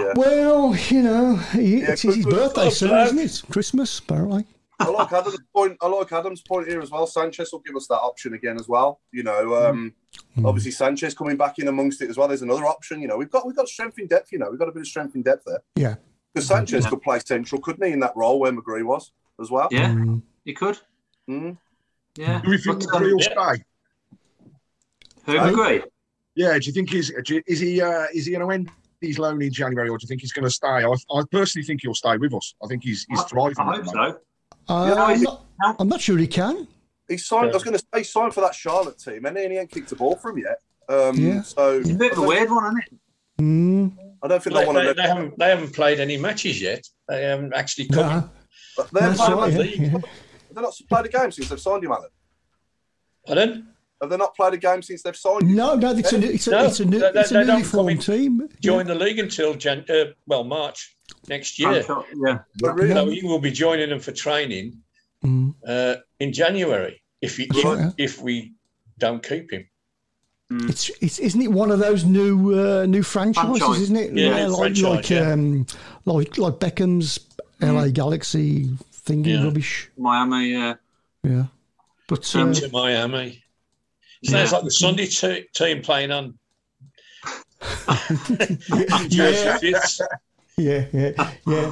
Yeah. 0.07 0.12
Well, 0.17 0.76
you 0.91 1.03
know, 1.03 1.37
he, 1.37 1.79
Yeah, 1.81 1.93
it's 1.93 2.03
his 2.03 2.17
good- 2.17 2.25
good 2.26 2.35
birthday 2.35 2.71
soon, 2.71 2.91
isn't 2.99 3.19
it? 3.19 3.43
Christmas, 3.53 3.99
apparently. 3.99 4.45
I 4.79 4.88
like 4.91 5.11
Adam's 5.11 5.38
point. 5.55 5.79
I 5.81 5.87
like 5.88 6.12
Adam's 6.12 6.43
point 6.43 6.69
here 6.69 6.83
as 6.83 6.91
well. 6.91 7.07
Sanchez 7.07 7.50
will 7.50 7.61
give 7.61 7.75
us 7.75 7.87
that 7.87 7.97
option 8.00 8.35
again 8.35 8.57
as 8.61 8.69
well. 8.69 9.00
You 9.12 9.23
know, 9.23 9.55
um, 9.67 9.95
Mm. 10.37 10.47
obviously 10.47 10.71
Sanchez 10.73 11.15
coming 11.15 11.38
back 11.38 11.59
in 11.59 11.69
amongst 11.69 12.03
it 12.03 12.11
as 12.11 12.19
well. 12.19 12.29
There's 12.29 12.43
another 12.43 12.67
option. 12.67 13.00
You 13.00 13.09
know, 13.09 13.17
we've 13.17 13.31
got 13.31 13.47
we've 13.47 13.57
got 13.57 13.69
strength 13.69 13.99
in 13.99 14.07
depth. 14.07 14.31
You 14.33 14.38
know, 14.38 14.50
we've 14.50 14.59
got 14.59 14.69
a 14.69 14.73
bit 14.73 14.81
of 14.83 14.87
strength 14.87 15.15
in 15.15 15.23
depth 15.23 15.45
there. 15.47 15.61
Yeah. 15.76 15.95
Because 16.37 16.49
Sanchez 16.49 16.85
Yeah. 16.85 16.90
could 16.90 17.00
play 17.00 17.19
central, 17.21 17.62
couldn't 17.62 17.87
he, 17.87 17.93
in 17.95 18.00
that 18.00 18.12
role 18.14 18.38
where 18.38 18.52
McGree 18.52 18.85
was 18.85 19.11
as 19.40 19.50
well? 19.50 19.69
Yeah, 19.71 19.88
Mm. 19.95 20.21
you 20.45 20.52
could. 20.52 20.78
Mm. 21.31 21.57
Yeah. 22.19 22.43
Do 22.43 22.50
we 22.50 22.59
think 22.59 22.81
But, 22.81 22.95
um, 22.95 23.02
McGree 23.02 23.12
will 23.12 23.23
yeah. 23.23 23.52
stay? 23.55 23.64
Who 25.25 25.33
Hey? 25.33 25.49
agree? 25.49 25.83
Yeah. 26.35 26.59
Do 26.59 26.66
you 26.66 26.73
think 26.73 26.90
he's 26.90 27.11
you- 27.26 27.43
is 27.47 27.59
he 27.61 27.81
uh, 27.81 28.05
is 28.12 28.26
he 28.26 28.33
going 28.33 28.47
to 28.47 28.52
end 28.52 28.71
his 29.00 29.19
loan 29.19 29.40
in 29.40 29.50
January, 29.50 29.88
or 29.88 29.97
do 29.97 30.05
you 30.05 30.09
think 30.09 30.21
he's 30.21 30.33
going 30.35 30.45
to 30.45 30.50
stay? 30.50 30.69
I, 30.69 30.85
I 30.85 31.23
personally 31.31 31.64
think 31.64 31.81
he'll 31.81 31.95
stay 31.95 32.19
with 32.19 32.35
us. 32.35 32.55
I 32.62 32.66
think 32.66 32.85
he's 32.85 33.07
he's 33.09 33.23
thriving. 33.25 33.55
I 33.59 33.76
at 33.78 33.85
hope 33.87 33.87
so. 33.87 34.21
Uh, 34.69 34.93
Yeah, 34.95 35.02
I'm, 35.05 35.23
not, 35.23 35.47
I'm 35.78 35.88
not 35.88 36.02
sure 36.02 36.19
he 36.19 36.26
can. 36.26 36.69
He 37.09 37.16
signed. 37.16 37.49
I 37.50 37.55
was 37.55 37.64
going 37.64 37.78
to 37.78 37.83
say 37.83 38.00
he 38.00 38.05
signed 38.05 38.35
for 38.35 38.43
that 38.43 38.55
Charlotte 38.55 38.99
team, 38.99 39.25
and 39.25 39.38
he 39.38 39.45
ain't 39.57 39.71
kicked 39.71 39.90
a 39.93 39.97
ball 39.97 40.16
from 40.16 40.37
yet. 40.37 40.59
Um, 40.87 41.16
Yeah. 41.16 41.40
So 41.40 41.78
It's 41.78 41.88
a 41.88 41.95
bit 41.95 42.12
of 42.12 42.19
a 42.19 42.23
weird 42.26 42.50
one, 42.50 42.64
isn't 42.66 42.85
it? 42.93 43.00
Mm, 43.43 43.97
I 44.23 44.28
don't 44.28 44.42
think 44.42 44.54
They, 44.54 44.61
they 44.61 44.66
want 44.66 44.78
to. 44.88 44.94
they 44.94 45.02
haven't 45.02 45.38
they 45.38 45.49
haven't 45.49 45.75
played 45.75 46.00
any 46.00 46.16
matches 46.16 46.61
yet. 46.61 46.87
They 47.08 47.23
haven't 47.25 47.54
actually 47.54 47.88
come. 47.88 48.30
no, 48.78 48.85
They 48.92 49.00
haven't 49.00 49.18
played, 49.18 49.37
right. 49.37 49.54
a- 49.54 49.76
Yeah, 49.78 49.82
yeah. 49.92 49.99
they've 50.52 50.62
not 50.62 50.75
played 50.88 51.06
a 51.06 51.08
game 51.08 51.30
since 51.32 51.49
they've 51.49 51.61
signed 51.61 51.85
him, 51.85 51.92
Alan. 51.92 52.08
Pardon? 53.26 53.68
Have 54.00 54.11
they 54.11 54.16
not 54.18 54.35
played 54.37 54.52
a 54.54 54.58
game 54.58 54.82
since 54.82 55.02
they've 55.02 55.16
signed 55.16 55.42
him? 55.42 55.54
No, 55.54 55.75
no, 55.75 55.92
it's 55.92 56.12
a, 56.12 56.18
it's 56.23 56.46
a, 56.46 56.50
No, 56.50 56.64
it's 56.66 56.80
a, 56.80 56.85
new, 56.85 56.99
they- 56.99 57.12
they- 57.12 57.20
it's 57.20 57.30
a 57.30 57.35
they 57.35 57.44
newly 57.44 57.62
formed 57.62 58.02
team. 58.02 58.49
Join 58.61 58.87
the 58.87 58.94
league 58.94 59.18
until 59.18 59.54
Jan. 59.54 59.85
Uh, 59.88 60.12
well, 60.26 60.44
March 60.44 60.96
next 61.28 61.58
year. 61.58 61.68
I'm 61.78 61.85
sure- 61.85 62.04
yeah. 62.26 62.38
But 62.58 62.75
really, 62.75 62.92
So 62.94 63.08
he 63.08 63.23
will 63.23 63.38
be 63.38 63.50
joining 63.50 63.88
them 63.90 64.00
for 64.00 64.12
training 64.12 64.82
Mm. 65.25 65.54
uh, 65.66 65.96
in 66.20 66.32
January 66.35 67.02
if 67.23 67.38
he, 67.38 67.49
Right. 67.64 67.87
if, 67.96 68.16
if 68.16 68.23
we 68.23 68.52
don't 68.99 69.26
keep 69.26 69.50
him. 69.50 69.66
It's, 70.49 70.91
it's 71.00 71.19
isn't 71.19 71.43
it 71.43 71.50
one 71.50 71.73
of 71.73 71.81
those 71.81 72.05
new 72.05 72.55
uh, 72.59 72.87
new 72.87 73.03
franchises, 73.03 73.59
Franchise. 73.59 73.83
isn't 73.83 73.97
it? 73.97 74.12
Yeah, 74.12 74.47
like 74.47 74.76
like 74.79 75.11
yeah. 75.11 75.33
um 75.33 75.67
like 76.05 76.38
like 76.38 76.55
Beckham's 76.61 77.19
LA 77.61 77.88
Galaxy 77.88 78.67
thingy 79.07 79.26
Yeah. 79.35 79.45
rubbish. 79.45 79.91
Miami, 79.99 80.50
yeah. 80.53 80.75
Yeah, 81.25 81.45
but 82.09 82.37
uh, 82.37 82.41
Um, 82.41 82.53
to 82.53 82.69
Miami. 82.71 83.43
Sounds 84.25 84.50
Yeah. 84.53 84.57
like 84.57 84.65
the 84.65 84.71
Sunday 84.71 85.07
te- 85.07 85.47
team 85.53 85.83
playing 85.83 86.12
on. 86.12 86.38
yeah, 89.09 89.59
yeah, 90.57 90.85
yeah, 90.93 91.31
yeah. 91.47 91.71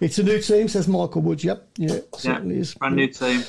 It's 0.00 0.18
a 0.18 0.22
new 0.22 0.38
team, 0.40 0.68
says 0.68 0.86
Michael 0.86 1.22
Wood. 1.22 1.42
Yep, 1.42 1.68
yeah, 1.78 1.92
it 1.94 2.08
Yeah. 2.12 2.18
certainly 2.18 2.58
is. 2.58 2.74
Brand 2.74 2.96
new 2.96 3.08
team. 3.08 3.42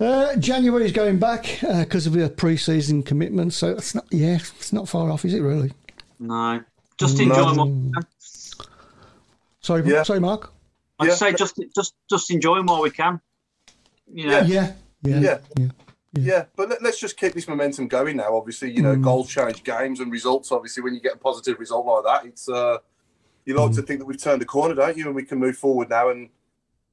Uh, 0.00 0.34
January 0.36 0.86
is 0.86 0.92
going 0.92 1.18
back 1.18 1.58
because 1.60 2.06
of 2.06 2.14
the 2.14 2.28
pre-season 2.30 3.02
commitment, 3.02 3.52
so 3.52 3.68
it's 3.72 3.94
not. 3.94 4.06
Yeah, 4.10 4.36
it's 4.36 4.72
not 4.72 4.88
far 4.88 5.10
off, 5.10 5.24
is 5.26 5.34
it? 5.34 5.40
Really? 5.40 5.72
No. 6.18 6.62
Just 6.96 7.20
enjoy 7.20 7.54
what 7.54 7.68
we. 7.68 7.92
Sorry, 9.60 9.82
Yeah. 9.84 10.02
sorry, 10.02 10.20
Mark. 10.20 10.52
I'd 10.98 11.08
Yeah. 11.08 11.14
say 11.14 11.32
just 11.34 11.60
just 11.74 11.94
just 12.08 12.30
enjoy 12.30 12.56
them 12.56 12.66
while 12.66 12.80
we 12.82 12.90
can. 12.90 13.20
You 14.12 14.26
know, 14.28 14.38
Yeah. 14.40 14.44
Yeah, 14.46 14.72
yeah, 15.02 15.20
Yeah. 15.20 15.38
yeah. 15.58 15.68
Yeah, 16.12 16.44
but 16.56 16.68
let, 16.70 16.82
us 16.82 16.98
just 16.98 17.16
keep 17.16 17.34
this 17.34 17.46
momentum 17.46 17.86
going 17.86 18.16
now. 18.16 18.34
Obviously, 18.36 18.72
you 18.72 18.82
know, 18.82 18.96
Mm. 18.96 19.02
goals 19.02 19.28
change 19.28 19.62
games 19.62 20.00
and 20.00 20.10
results. 20.10 20.50
Obviously, 20.50 20.82
when 20.82 20.92
you 20.94 21.00
get 21.00 21.14
a 21.14 21.18
positive 21.18 21.60
result 21.60 21.86
like 21.86 22.04
that, 22.04 22.26
it's 22.28 22.48
uh, 22.48 22.78
you 23.44 23.54
like 23.54 23.70
Mm. 23.70 23.74
to 23.76 23.82
think 23.82 24.00
that 24.00 24.06
we've 24.06 24.20
turned 24.20 24.40
the 24.42 24.46
corner, 24.46 24.74
don't 24.74 24.96
you? 24.96 25.06
And 25.06 25.14
we 25.14 25.24
can 25.24 25.38
move 25.38 25.56
forward 25.56 25.88
now 25.90 26.08
and 26.08 26.30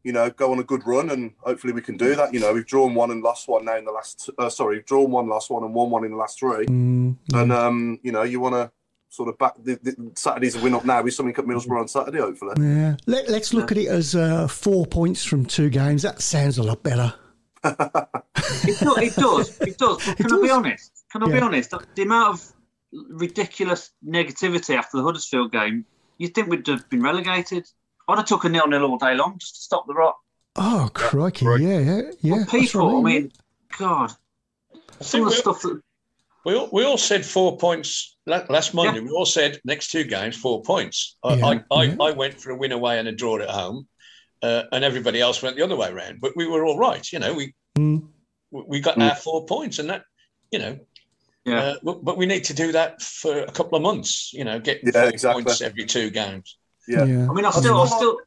you 0.08 0.14
know 0.14 0.30
go 0.30 0.54
on 0.54 0.60
a 0.60 0.64
good 0.64 0.88
run, 0.88 1.10
and 1.10 1.34
hopefully 1.40 1.74
we 1.74 1.82
can 1.82 1.98
do 1.98 2.16
that. 2.16 2.34
You 2.34 2.40
know, 2.40 2.54
we've 2.54 2.66
drawn 2.66 2.96
one 2.96 3.12
and 3.12 3.22
lost 3.22 3.50
one 3.50 3.66
now 3.66 3.76
in 3.76 3.84
the 3.84 3.92
last. 3.92 4.30
Uh, 4.38 4.50
sorry, 4.50 4.82
drawn 4.84 5.12
one, 5.12 5.28
lost 5.28 5.50
one, 5.52 5.64
and 5.66 5.74
won 5.74 5.90
one 5.90 6.06
in 6.06 6.12
the 6.12 6.18
last 6.18 6.40
three. 6.40 6.66
Mm, 6.66 7.18
And 7.34 7.52
um, 7.52 8.00
you 8.04 8.14
know, 8.14 8.24
you 8.24 8.40
want 8.40 8.56
to 8.56 8.72
sort 9.10 9.28
of 9.28 9.38
back 9.38 9.56
the, 9.62 9.76
the 9.84 10.12
Saturday's 10.16 10.56
a 10.56 10.62
win 10.62 10.74
up 10.74 10.86
now 10.86 11.02
with 11.02 11.14
something 11.14 11.36
at 11.36 11.44
Middlesbrough 11.44 11.82
on 11.82 11.88
Saturday, 11.90 12.20
hopefully. 12.20 12.54
yeah. 12.58 12.96
Let, 13.06 13.28
let's 13.28 13.54
look 13.54 13.70
at 13.72 13.78
it 13.78 13.88
as 13.88 14.16
uh, 14.16 14.48
four 14.48 14.86
points 14.86 15.26
from 15.26 15.46
two 15.46 15.70
games. 15.70 16.04
That 16.04 16.22
sounds 16.22 16.58
a 16.58 16.64
lot 16.64 16.84
better. 16.84 17.14
it, 17.66 18.80
do, 18.80 18.96
it 18.98 19.16
does. 19.16 19.60
It 19.60 19.78
does. 19.78 20.06
But 20.08 20.18
can 20.18 20.34
I 20.34 20.42
be 20.42 20.50
honest? 20.50 21.04
Can 21.12 21.24
I 21.24 21.28
be 21.28 21.40
honest? 21.40 21.74
The 21.96 22.04
amount 22.04 22.30
of 22.30 22.54
ridiculous 23.10 23.92
negativity 24.08 24.78
after 24.78 24.96
the 24.98 25.04
Huddersfield 25.04 25.52
game, 25.52 25.86
you'd 26.18 26.34
think 26.34 26.50
we'd 26.50 26.66
have 26.68 26.90
been 26.90 27.02
relegated. 27.02 27.70
I'd 28.08 28.18
have 28.18 28.26
took 28.26 28.46
a 28.46 28.50
nil 28.50 28.68
nil 28.68 28.84
all 28.86 28.98
day 28.98 29.16
long 29.16 29.38
just 29.40 29.56
to 29.56 29.62
stop 29.62 29.86
the 29.88 29.94
rot. 29.94 30.16
Oh, 30.56 30.90
crikey. 30.94 31.46
right. 31.46 31.60
Yeah, 31.60 31.80
yeah, 31.80 32.02
yeah. 32.22 32.32
But 32.32 32.38
that's 32.40 32.52
people, 32.52 32.90
I 32.90 32.94
right. 32.94 33.04
mean, 33.04 33.32
God, 33.78 34.12
some 35.02 35.22
of 35.22 35.30
the 35.30 35.36
stuff 35.36 35.62
that 35.62 35.82
we, 36.46 36.56
all, 36.56 36.70
we 36.72 36.84
all 36.86 36.98
said 36.98 37.26
four 37.26 37.58
points 37.58 38.16
last 38.26 38.74
Monday. 38.74 39.00
Yeah. 39.00 39.06
We 39.06 39.12
all 39.12 39.26
said 39.26 39.60
next 39.66 39.92
two 39.92 40.04
games, 40.06 40.36
four 40.38 40.62
points. 40.64 41.18
I, 41.24 41.34
Yeah, 41.36 41.46
I, 41.46 41.64
I, 41.76 41.84
yeah. 41.84 41.96
I 42.02 42.12
went 42.12 42.40
for 42.42 42.52
a 42.52 42.56
win 42.58 42.72
away 42.72 42.98
and 42.98 43.08
a 43.08 43.12
draw 43.12 43.38
at 43.40 43.50
home. 43.50 43.88
uh, 44.44 44.64
and 44.72 44.84
everybody 44.84 45.20
else 45.20 45.42
went 45.44 45.56
the 45.58 45.64
other 45.64 45.76
way 45.76 45.90
around. 45.90 46.22
But 46.22 46.34
we 46.36 46.48
were 46.48 46.66
all 46.66 46.78
right, 46.80 47.06
you 47.12 47.20
know. 47.20 47.34
We 47.34 47.54
Mm. 47.78 48.08
we 48.52 48.80
got 48.80 49.00
our 49.00 49.14
four 49.16 49.46
points, 49.46 49.78
and 49.78 49.90
that, 49.92 50.04
you 50.52 50.58
know. 50.60 50.80
Yeah. 51.46 51.60
Uh, 51.62 51.76
but, 51.84 52.04
but 52.04 52.18
we 52.18 52.26
need 52.26 52.44
to 52.46 52.54
do 52.54 52.72
that 52.72 53.02
for 53.02 53.40
a 53.42 53.52
couple 53.52 53.76
of 53.76 53.82
months, 53.84 54.32
you 54.34 54.44
know, 54.44 54.60
get 54.60 54.80
Yeah, 54.84 54.92
four 55.02 55.10
exactly. 55.10 55.44
points 55.44 55.62
every 55.62 55.86
two 55.86 56.10
games. 56.10 56.58
Yeah. 56.88 57.01
I 57.03 57.34
mean, 57.34 57.46
I 57.46 57.51
still, 57.51 57.82
I 57.82 57.86
still. 57.88 58.17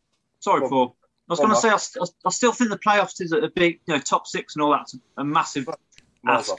Sorry, 0.41 0.61
Go. 0.61 0.69
Paul. 0.69 0.97
I 1.29 1.33
was 1.33 1.39
going 1.39 1.51
to 1.51 1.57
say, 1.57 1.71
I, 1.71 1.77
st- 1.77 2.11
I 2.27 2.31
still 2.31 2.53
think 2.53 2.71
the 2.71 2.79
playoffs 2.79 3.21
is 3.21 3.33
a 3.33 3.51
big, 3.55 3.81
you 3.87 3.95
know, 3.95 4.01
top 4.01 4.27
six 4.27 4.57
and 4.57 4.63
all 4.63 4.73
that's 4.73 4.97
a 5.17 5.25
massive 5.25 5.69
ask. 6.27 6.53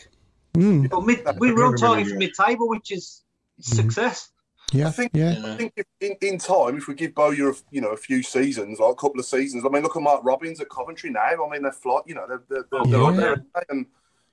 Mm. 0.54 0.90
But 0.90 1.06
mid, 1.06 1.40
we 1.40 1.52
were 1.52 1.66
on 1.66 1.76
target 1.76 2.08
for 2.08 2.16
mid-table, 2.16 2.68
which 2.70 2.92
is 2.92 3.24
Mm-hmm. 3.62 3.76
success. 3.76 4.32
Yeah, 4.72 4.88
I 4.88 4.92
think 4.92 5.12
yeah. 5.14 5.36
I 5.46 5.56
think 5.56 5.74
if, 5.76 5.86
in, 6.00 6.16
in 6.22 6.38
time, 6.40 6.78
if 6.78 6.88
we 6.88 6.96
give 6.96 7.14
Bowyer, 7.14 7.50
a, 7.52 7.54
you 7.70 7.80
know, 7.80 7.90
a 7.90 7.98
few 7.98 8.24
seasons, 8.24 8.80
like 8.80 8.94
a 8.94 8.96
couple 8.96 9.20
of 9.20 9.26
seasons. 9.26 9.64
I 9.66 9.70
mean, 9.70 9.84
look 9.84 9.96
at 9.96 10.02
Mark 10.02 10.22
Robins 10.24 10.60
at 10.62 10.70
Coventry 10.70 11.12
now. 11.12 11.20
I 11.46 11.50
mean, 11.52 11.62
they're 11.62 11.72
fly, 11.72 12.00
you 12.08 12.16
know, 12.16 12.26
they're, 12.28 12.42
they're, 12.50 12.66
they're, 12.72 12.86
they're 12.86 13.04
up 13.04 13.16
there, 13.18 13.66
and 13.70 13.86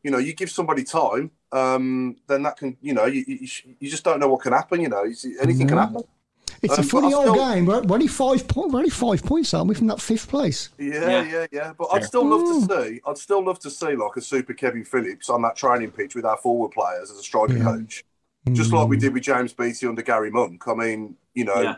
you 0.03 0.11
know, 0.11 0.17
you 0.19 0.33
give 0.33 0.51
somebody 0.51 0.85
time, 0.85 1.31
um, 1.53 2.17
then 2.27 2.43
that 2.45 2.57
can, 2.57 2.79
you 2.81 2.95
know, 2.95 3.05
you, 3.05 3.23
you, 3.27 3.49
you 3.81 3.91
just 3.91 4.05
don't 4.05 4.21
know 4.21 4.29
what 4.29 4.41
can 4.41 4.55
happen. 4.55 4.81
You 4.81 4.89
know, 4.89 5.03
You 5.03 5.15
see, 5.15 5.35
anything 5.43 5.69
can 5.69 5.77
happen. 5.77 6.05
It's 6.63 6.75
a 6.77 6.81
Um, 6.81 6.83
but 6.87 6.91
funny 6.91 7.15
old 7.15 7.27
still- 7.27 7.35
game. 7.55 7.67
We're, 7.67 7.83
we're 7.83 7.95
only 7.95 8.07
five 8.09 8.49
point, 8.49 8.73
we're 8.73 8.79
only 8.81 8.91
five 8.91 9.23
points, 9.23 9.55
aren't 9.55 9.69
we, 9.69 9.75
from 9.75 9.87
that 9.89 10.01
fifth 10.01 10.29
place? 10.29 10.71
Yeah, 10.79 10.95
Yeah. 11.09 11.23
yeah, 11.23 11.47
yeah. 11.53 11.73
But 11.79 11.89
I'd 11.93 12.05
still 12.05 12.25
love 12.27 12.69
to 12.69 12.75
see. 12.85 13.01
I'd 13.07 13.19
still 13.19 13.45
love 13.45 13.59
to 13.61 13.71
see 13.71 13.95
like 13.95 14.17
a 14.17 14.21
super 14.21 14.55
Kevin 14.55 14.85
Phillips 14.85 15.31
on 15.31 15.43
that 15.43 15.57
training 15.57 15.93
pitch 15.93 16.15
with 16.15 16.25
our 16.25 16.37
forward 16.37 16.71
players 16.73 17.11
as 17.11 17.19
a 17.19 17.23
striker 17.23 17.57
Yeah. 17.57 17.65
coach, 17.65 18.05
just 18.53 18.73
like 18.73 18.89
we 18.89 18.97
Mm. 18.97 19.01
did 19.01 19.15
with 19.15 19.23
James 19.23 19.53
Beattie 19.53 19.87
under 19.87 20.03
Gary 20.03 20.31
Monk. 20.31 20.67
I 20.67 20.75
mean, 20.75 21.17
you 21.35 21.45
know, 21.45 21.61
Yeah. 21.61 21.77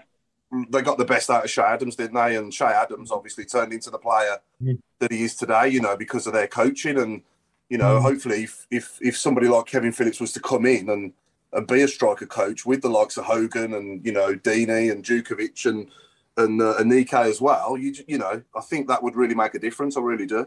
they 0.70 0.80
got 0.82 0.98
the 0.98 1.04
best 1.04 1.28
out 1.30 1.44
of 1.44 1.50
Che 1.50 1.60
Adams, 1.62 1.96
didn't 1.96 2.14
they? 2.14 2.36
And 2.36 2.52
Che 2.52 2.64
Adams 2.64 3.10
obviously 3.12 3.44
turned 3.44 3.72
into 3.72 3.90
the 3.90 3.98
player 3.98 4.38
Mm. 4.62 4.78
that 4.98 5.12
he 5.12 5.22
is 5.24 5.34
today. 5.34 5.68
You 5.68 5.80
know, 5.80 5.96
because 5.96 6.26
of 6.26 6.32
their 6.32 6.46
coaching 6.48 6.98
and 6.98 7.22
you 7.68 7.78
know, 7.78 7.98
Mm. 7.98 8.02
hopefully, 8.02 8.42
if, 8.42 8.66
if 8.70 8.98
if 9.00 9.16
somebody 9.16 9.46
like 9.46 9.66
Kevin 9.66 9.92
Phillips 9.92 10.18
was 10.20 10.32
to 10.32 10.40
come 10.40 10.66
in 10.66 10.88
and 10.90 11.12
and 11.52 11.66
be 11.66 11.82
a 11.82 11.88
striker 11.88 12.26
coach 12.26 12.64
with 12.64 12.82
the 12.82 12.88
likes 12.88 13.16
of 13.16 13.24
Hogan 13.24 13.74
and 13.74 14.04
you 14.04 14.12
know 14.12 14.34
Deeney 14.34 14.90
and 14.92 15.04
Jutkiewicz 15.04 15.66
and 15.66 15.88
and 16.36 16.62
uh, 16.62 16.76
and 16.78 16.88
Nike 16.88 17.16
as 17.16 17.40
well, 17.40 17.76
you 17.76 17.94
you 18.06 18.18
know, 18.18 18.42
I 18.54 18.60
think 18.60 18.88
that 18.88 19.02
would 19.02 19.16
really 19.16 19.34
make 19.34 19.54
a 19.54 19.58
difference. 19.58 19.96
I 19.96 20.00
really 20.00 20.26
do. 20.26 20.46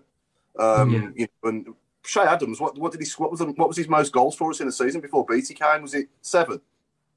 Um, 0.57 0.91
Yeah. 0.93 1.09
you 1.15 1.27
know, 1.43 1.49
and 1.49 1.67
Che 2.05 2.21
Adams, 2.21 2.59
what 2.59 2.77
what 2.77 2.91
did 2.91 3.01
he 3.01 3.07
what 3.17 3.31
was 3.31 3.39
the, 3.39 3.47
what 3.47 3.67
was 3.67 3.77
his 3.77 3.87
most 3.89 4.11
goals 4.13 4.35
for 4.35 4.49
us 4.49 4.59
in 4.59 4.65
the 4.67 4.71
season 4.71 5.01
before 5.01 5.25
Beattie 5.25 5.53
came? 5.53 5.81
Was 5.81 5.93
it 5.93 6.07
seven? 6.21 6.61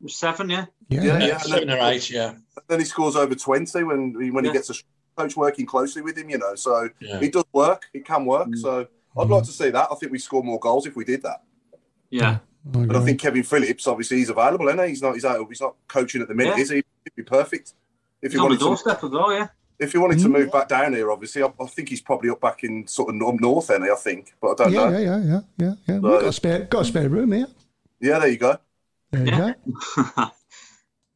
Seven, 0.09 0.51
yeah. 0.51 0.67
Yeah, 0.89 1.03
Yeah, 1.03 1.19
yeah. 1.19 1.27
yeah. 1.29 1.39
Seven 1.39 1.71
or 1.71 1.79
eight, 1.79 2.11
yeah. 2.11 2.35
Then 2.69 2.81
he 2.81 2.85
scores 2.85 3.17
over 3.17 3.35
twenty 3.35 3.83
when 3.83 4.13
when 4.35 4.45
Yeah. 4.45 4.51
he 4.51 4.57
gets 4.59 4.71
a 4.71 4.75
coach 5.17 5.37
working 5.37 5.65
closely 5.65 6.03
with 6.03 6.19
him. 6.19 6.29
You 6.29 6.39
know, 6.39 6.55
so 6.55 6.91
Yeah. 7.01 7.21
it 7.21 7.33
does 7.33 7.45
work. 7.53 7.87
It 7.95 8.05
can 8.05 8.25
work. 8.27 8.49
Mm. 8.49 8.59
So 8.59 8.87
I'd 9.17 9.29
like 9.29 9.45
to 9.45 9.53
see 9.53 9.71
that. 9.71 9.89
I 9.91 9.95
think 9.95 10.13
we 10.13 10.19
score 10.19 10.43
more 10.45 10.59
goals 10.59 10.87
if 10.87 10.97
we 10.97 11.05
did 11.05 11.23
that. 11.23 11.43
Yeah. 12.11 12.39
But 12.69 12.97
I 12.97 13.01
think 13.05 13.21
Kevin 13.21 13.45
Phillips, 13.45 13.87
obviously, 13.87 14.17
he's 14.19 14.29
available, 14.29 14.67
isn't 14.69 14.81
he? 14.83 14.89
He's 14.89 15.03
not. 15.03 15.15
He's 15.15 15.25
out. 15.25 15.47
He's 15.49 15.61
not 15.61 15.77
coaching 15.87 16.21
at 16.21 16.29
the 16.29 16.35
minute, 16.35 16.57
Yeah. 16.57 16.63
is 16.63 16.71
he? 16.71 16.77
He'd 17.05 17.15
be 17.17 17.23
perfect. 17.23 17.75
If 18.23 18.33
he 18.33 18.35
He's 18.35 18.39
on 18.41 18.45
wanted 18.47 18.59
to, 18.59 18.65
doorstep 18.65 19.05
as 19.05 19.11
well, 19.11 19.33
yeah. 19.33 19.49
if 19.79 19.93
he 19.93 19.99
wanted 19.99 20.19
to 20.19 20.25
Mm. 20.29 20.33
move 20.33 20.53
back 20.53 20.69
down 20.69 20.93
here, 20.95 21.11
obviously, 21.13 21.43
I, 21.45 21.53
I 21.61 21.67
think 21.67 21.91
he's 21.91 22.01
probably 22.01 22.31
up 22.31 22.41
back 22.41 22.65
in 22.65 22.87
sort 22.89 23.15
of 23.15 23.23
up 23.23 23.41
north, 23.41 23.69
then 23.69 23.85
I 23.85 23.95
think. 23.95 24.35
But 24.41 24.61
I 24.61 24.65
don't 24.65 24.73
yeah, 24.73 24.91
know. 24.91 24.99
yeah, 24.99 24.99
yeah, 24.99 25.19
yeah, 25.25 25.41
yeah, 25.59 25.75
yeah. 25.87 25.95
We've 25.95 26.03
got 26.03 26.25
a 26.25 26.33
spare, 26.33 26.61
got 26.65 26.83
a 26.83 26.85
spare 26.87 27.09
room 27.09 27.31
here. 27.33 27.47
Yeah, 28.01 28.19
there 28.19 28.29
you 28.31 28.37
go. 28.39 28.59
There 29.13 29.21
you 29.25 29.31
Yeah. 29.31 29.53
go. 30.17 30.25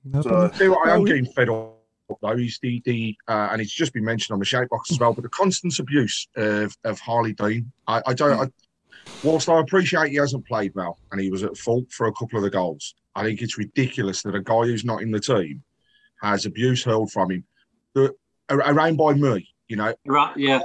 No 0.04 0.22
So- 0.22 0.50
See 0.54 0.68
what 0.68 0.88
I 0.88 0.94
am 0.94 1.04
getting 1.04 1.26
fed 1.26 1.48
up 1.50 1.76
though 2.22 2.30
is 2.32 2.58
the 2.62 2.80
the 2.86 3.16
uh, 3.28 3.48
and 3.52 3.60
it's 3.60 3.70
just 3.72 3.92
been 3.92 4.04
mentioned 4.04 4.32
on 4.34 4.38
the 4.38 4.44
shape 4.46 4.68
box 4.70 4.90
as 4.90 4.98
well, 4.98 5.12
but 5.12 5.22
the 5.22 5.28
constant 5.28 5.78
abuse 5.78 6.26
of, 6.36 6.74
of 6.84 6.98
Harlee 7.00 7.36
Dean. 7.36 7.70
I, 7.86 8.02
I 8.06 8.14
don't. 8.14 8.40
I, 8.40 8.50
whilst 9.22 9.48
I 9.48 9.60
appreciate 9.60 10.10
he 10.10 10.16
hasn't 10.16 10.46
played 10.46 10.72
well 10.74 10.98
and 11.12 11.20
he 11.20 11.30
was 11.30 11.42
at 11.42 11.56
fault 11.56 11.90
for 11.90 12.06
a 12.06 12.12
couple 12.12 12.38
of 12.38 12.44
the 12.44 12.50
goals, 12.50 12.94
I 13.14 13.24
think 13.24 13.42
it's 13.42 13.58
ridiculous 13.58 14.22
that 14.22 14.34
a 14.34 14.40
guy 14.40 14.62
who's 14.62 14.84
not 14.84 15.02
in 15.02 15.10
the 15.10 15.20
team 15.20 15.62
has 16.22 16.46
abuse 16.46 16.84
hurled 16.84 17.12
from 17.12 17.30
him. 17.30 17.44
That 17.94 18.14
around 18.50 18.96
by 18.96 19.14
me, 19.14 19.48
you 19.68 19.76
know, 19.76 19.94
right, 20.06 20.36
yeah. 20.36 20.62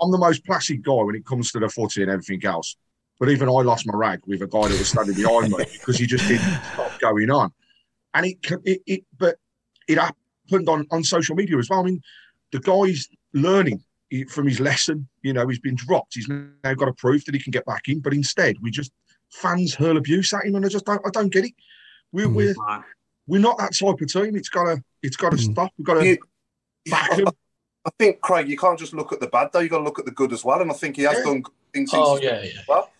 I'm 0.00 0.10
the 0.10 0.18
most 0.18 0.44
placid 0.44 0.82
guy 0.84 1.02
when 1.02 1.16
it 1.16 1.26
comes 1.26 1.50
to 1.52 1.58
the 1.58 1.68
footy 1.68 2.02
and 2.02 2.10
everything 2.10 2.44
else. 2.44 2.76
But 3.18 3.30
even 3.30 3.48
I 3.48 3.62
lost 3.62 3.86
my 3.86 3.96
rag 3.96 4.20
with 4.26 4.42
a 4.42 4.46
guy 4.46 4.68
that 4.68 4.78
was 4.78 4.88
standing 4.88 5.16
behind 5.16 5.50
me 5.50 5.64
because 5.72 5.98
he 5.98 6.06
just 6.06 6.28
didn't 6.28 6.60
stop 6.72 6.98
going 7.00 7.30
on. 7.30 7.52
And 8.14 8.26
it, 8.26 8.36
it, 8.64 8.82
it 8.86 9.04
but 9.18 9.36
it 9.88 9.98
happened 9.98 10.68
on, 10.68 10.86
on 10.90 11.02
social 11.02 11.34
media 11.34 11.58
as 11.58 11.68
well. 11.68 11.80
I 11.80 11.84
mean, 11.84 12.00
the 12.52 12.60
guy's 12.60 13.08
learning 13.32 13.82
from 14.30 14.46
his 14.46 14.60
lesson. 14.60 15.08
You 15.22 15.32
know, 15.32 15.46
he's 15.48 15.58
been 15.58 15.74
dropped. 15.76 16.14
He's 16.14 16.28
now 16.28 16.74
got 16.74 16.86
to 16.86 16.92
prove 16.92 17.24
that 17.26 17.34
he 17.34 17.40
can 17.40 17.50
get 17.50 17.66
back 17.66 17.88
in. 17.88 18.00
But 18.00 18.14
instead, 18.14 18.56
we 18.60 18.70
just 18.70 18.92
fans 19.30 19.74
hurl 19.74 19.96
abuse 19.96 20.32
at 20.32 20.44
him, 20.44 20.54
and 20.54 20.64
I 20.64 20.68
just 20.68 20.86
don't. 20.86 21.00
I 21.06 21.10
don't 21.10 21.32
get 21.32 21.44
it. 21.44 21.52
We're 22.12 22.26
Mm. 22.28 22.34
we're, 22.34 22.54
we're 23.26 23.40
not 23.40 23.58
that 23.58 23.74
type 23.74 24.00
of 24.00 24.12
team. 24.12 24.36
It's 24.36 24.48
gotta 24.48 24.82
it's 25.02 25.16
gotta 25.16 25.36
Mm. 25.36 25.52
stop. 25.52 25.72
We've 25.76 25.86
got 25.86 25.94
to 25.94 26.06
You- 26.06 26.18
back 26.90 27.12
him. 27.12 27.28
I 27.84 27.90
think 27.98 28.20
Craig, 28.20 28.48
you 28.48 28.56
can't 28.58 28.78
just 28.78 28.92
look 28.92 29.12
at 29.12 29.20
the 29.20 29.28
bad 29.28 29.50
though. 29.52 29.60
You 29.60 29.68
got 29.68 29.78
to 29.78 29.84
look 29.84 29.98
at 29.98 30.04
the 30.04 30.10
good 30.10 30.32
as 30.32 30.44
well. 30.44 30.60
And 30.60 30.70
I 30.70 30.74
think 30.74 30.96
he 30.96 31.02
has 31.02 31.18
Yeah. 31.18 31.24
done 31.24 31.42
good 31.42 31.54
things. 31.72 31.90
Oh, 31.92 32.18
yeah, 32.20 32.42
yeah. 32.42 32.50
Well, 32.68 32.90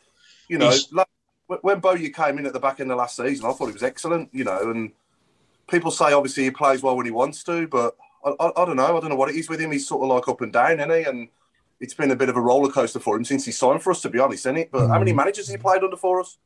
you 0.48 0.56
know, 0.56 0.72
like, 0.92 1.08
when- 1.46 1.58
when 1.60 1.80
Bowyer 1.80 2.08
came 2.10 2.38
in 2.38 2.46
at 2.46 2.52
the 2.52 2.60
back 2.60 2.80
end 2.80 2.90
of 2.90 2.96
last 2.98 3.16
season, 3.16 3.44
I 3.46 3.52
thought 3.52 3.66
he 3.66 3.72
was 3.72 3.82
excellent. 3.82 4.30
You 4.32 4.44
know, 4.44 4.70
and 4.70 4.92
people 5.68 5.90
say 5.90 6.12
obviously 6.12 6.44
he 6.44 6.50
plays 6.50 6.82
well 6.82 6.96
when 6.96 7.04
he 7.06 7.12
wants 7.12 7.42
to, 7.44 7.66
but 7.66 7.96
I, 8.24 8.30
I, 8.40 8.62
I 8.62 8.64
don't 8.64 8.76
know. 8.76 8.96
I 8.96 9.00
don't 9.00 9.10
know 9.10 9.16
what 9.16 9.30
it 9.30 9.36
is 9.36 9.48
with 9.48 9.60
him. 9.60 9.72
He's 9.72 9.86
sort 9.86 10.02
of 10.02 10.08
like 10.08 10.28
up 10.28 10.40
and 10.40 10.52
down, 10.52 10.80
isn't 10.80 10.90
he? 10.90 11.02
And 11.04 11.28
it's 11.80 11.94
been 11.94 12.10
a 12.10 12.16
bit 12.16 12.28
of 12.28 12.36
a 12.36 12.40
roller 12.40 12.70
coaster 12.70 12.98
for 12.98 13.16
him 13.16 13.24
since 13.24 13.44
he 13.44 13.52
signed 13.52 13.82
for 13.82 13.90
us, 13.90 14.02
to 14.02 14.10
be 14.10 14.18
honest, 14.18 14.46
isn't 14.46 14.56
it? 14.56 14.70
But 14.72 14.88
how 14.88 14.98
many 14.98 15.12
mm. 15.12 15.16
managers 15.16 15.46
has 15.46 15.54
he 15.54 15.58
played 15.58 15.82
under 15.82 15.96
for 15.96 16.20
us? 16.20 16.38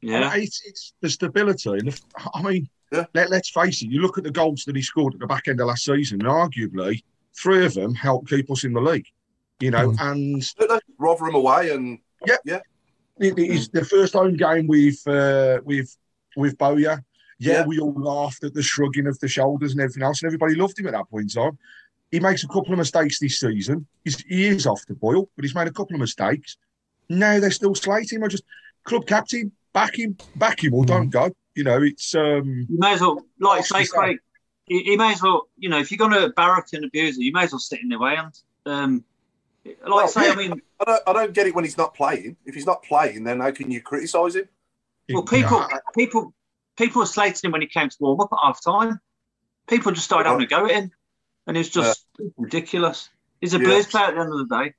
Yeah. 0.00 0.28
Uh, 0.28 0.36
it's, 0.36 0.62
it's 0.64 0.94
the 1.00 1.10
stability. 1.10 1.70
And 1.70 1.88
the, 1.88 2.00
I 2.34 2.42
mean, 2.42 2.68
Yeah. 2.92 3.04
let, 3.14 3.30
let's 3.30 3.50
face 3.50 3.82
it, 3.82 3.90
you 3.90 4.00
look 4.00 4.18
at 4.18 4.24
the 4.24 4.30
goals 4.30 4.64
that 4.64 4.76
he 4.76 4.82
scored 4.82 5.14
at 5.14 5.20
the 5.20 5.26
back 5.26 5.48
end 5.48 5.60
of 5.60 5.66
last 5.66 5.84
season, 5.84 6.20
and 6.20 6.28
arguably, 6.28 7.02
three 7.36 7.66
of 7.66 7.74
them 7.74 7.94
helped 7.94 8.30
keep 8.30 8.50
us 8.50 8.64
in 8.64 8.72
the 8.72 8.80
league. 8.80 9.06
You 9.60 9.72
know, 9.72 9.90
mm. 9.90 10.00
and 10.00 10.54
Don't 10.56 10.68
they? 10.68 10.78
Rotherham 10.98 11.34
away 11.34 11.70
and 11.70 11.98
yeah, 12.26 12.36
yeah. 12.44 12.60
it, 13.18 13.38
it 13.38 13.50
is 13.50 13.68
the 13.68 13.84
first 13.84 14.12
home 14.12 14.36
game 14.36 14.66
with 14.66 15.06
uh, 15.06 15.60
with 15.64 15.96
with 16.36 16.56
Bowyer. 16.58 17.04
Yeah, 17.38 17.52
Yeah. 17.60 17.66
we 17.66 17.78
all 17.78 17.92
laughed 17.94 18.44
at 18.44 18.54
the 18.54 18.62
shrugging 18.62 19.06
of 19.06 19.18
the 19.20 19.28
shoulders 19.28 19.72
and 19.72 19.80
everything 19.80 20.02
else, 20.02 20.22
and 20.22 20.26
everybody 20.28 20.54
loved 20.54 20.78
him 20.78 20.86
at 20.86 20.92
that 20.92 21.08
point 21.10 21.34
in 21.36 21.42
time. 21.42 21.58
He 22.10 22.20
makes 22.20 22.42
a 22.42 22.48
couple 22.48 22.72
of 22.72 22.78
mistakes 22.78 23.18
this 23.18 23.38
season. 23.40 23.86
He's, 24.04 24.20
he 24.22 24.46
is 24.46 24.66
off 24.66 24.84
the 24.86 24.94
boil, 24.94 25.28
but 25.36 25.44
he's 25.44 25.54
made 25.54 25.68
a 25.68 25.72
couple 25.72 25.94
of 25.94 26.00
mistakes. 26.00 26.56
Now 27.08 27.38
they're 27.38 27.50
still 27.50 27.74
slating 27.74 28.18
him. 28.18 28.24
I 28.24 28.28
just 28.28 28.44
club 28.84 29.06
captain, 29.06 29.52
back 29.72 29.98
him, 29.98 30.16
back 30.36 30.64
him, 30.64 30.74
or 30.74 30.84
don't 30.84 31.10
go. 31.10 31.30
You 31.54 31.64
know, 31.64 31.82
it's 31.82 32.14
um, 32.14 32.66
You 32.68 32.78
may 32.78 32.92
as 32.94 33.00
well, 33.00 33.24
like 33.40 33.64
say, 33.66 33.84
to? 33.84 33.90
Craig, 33.90 34.18
you, 34.68 34.80
you 34.92 34.96
may 34.96 35.12
as 35.12 35.22
well, 35.22 35.48
you 35.58 35.68
know, 35.68 35.78
if 35.78 35.90
you're 35.90 35.98
going 35.98 36.12
to 36.12 36.30
barrack 36.30 36.68
and 36.72 36.84
abuse 36.84 37.18
it, 37.18 37.22
you 37.22 37.32
may 37.32 37.44
as 37.44 37.52
well 37.52 37.58
sit 37.58 37.82
in 37.82 37.88
the 37.88 37.98
way. 37.98 38.16
And, 38.16 38.32
um, 38.64 39.04
like 39.66 39.76
I 39.84 39.88
Well, 39.90 40.08
say, 40.08 40.26
yeah. 40.26 40.32
I 40.32 40.36
mean, 40.36 40.62
I 40.80 40.84
don't, 40.84 41.02
I 41.08 41.12
don't 41.12 41.34
get 41.34 41.46
it 41.46 41.54
when 41.54 41.64
he's 41.64 41.76
not 41.78 41.94
playing. 41.94 42.36
If 42.46 42.54
he's 42.54 42.66
not 42.66 42.82
playing, 42.84 43.24
then 43.24 43.40
how 43.40 43.50
can 43.50 43.70
you 43.70 43.82
criticise 43.82 44.36
him? 44.36 44.48
well, 45.10 45.22
people, 45.24 45.58
Yeah, 45.58 45.78
people, 45.94 46.32
people 46.78 47.00
were 47.00 47.06
slating 47.06 47.48
him 47.48 47.52
when 47.52 47.60
he 47.60 47.66
came 47.66 47.88
to 47.88 47.96
warm 48.00 48.20
up 48.20 48.30
at 48.32 48.38
half 48.42 48.64
time. 48.64 49.00
People 49.68 49.92
just 49.92 50.06
started 50.06 50.28
having 50.28 50.44
a 50.44 50.46
go 50.46 50.64
at 50.64 50.70
him, 50.70 50.90
and 51.46 51.56
it 51.56 51.60
was 51.60 51.70
just 51.70 52.06
ridiculous. 52.38 53.10
He's 53.40 53.52
a 53.52 53.58
Yeah. 53.58 53.64
Blues 53.64 53.86
player 53.86 54.04
at 54.04 54.14
the 54.14 54.20
end 54.20 54.32
of 54.32 54.48
the 54.48 54.56
day. 54.56 54.74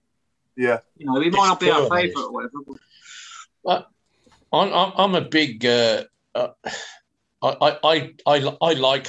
Yeah, 0.55 0.79
You 0.97 1.05
know, 1.05 1.21
he 1.21 1.29
might 1.29 1.47
not 1.47 1.59
be 1.59 1.69
our 1.69 1.83
favourite 1.83 2.17
or 2.17 2.31
whatever. 2.31 2.57
But 3.63 3.89
I'm, 4.51 4.73
I'm, 4.73 4.93
I'm 4.97 5.15
a 5.15 5.21
big. 5.21 5.65
Uh, 5.65 6.05
uh, 6.33 6.49
I, 7.41 7.77
I, 7.83 8.13
I, 8.25 8.57
I 8.61 8.73
like 8.73 9.07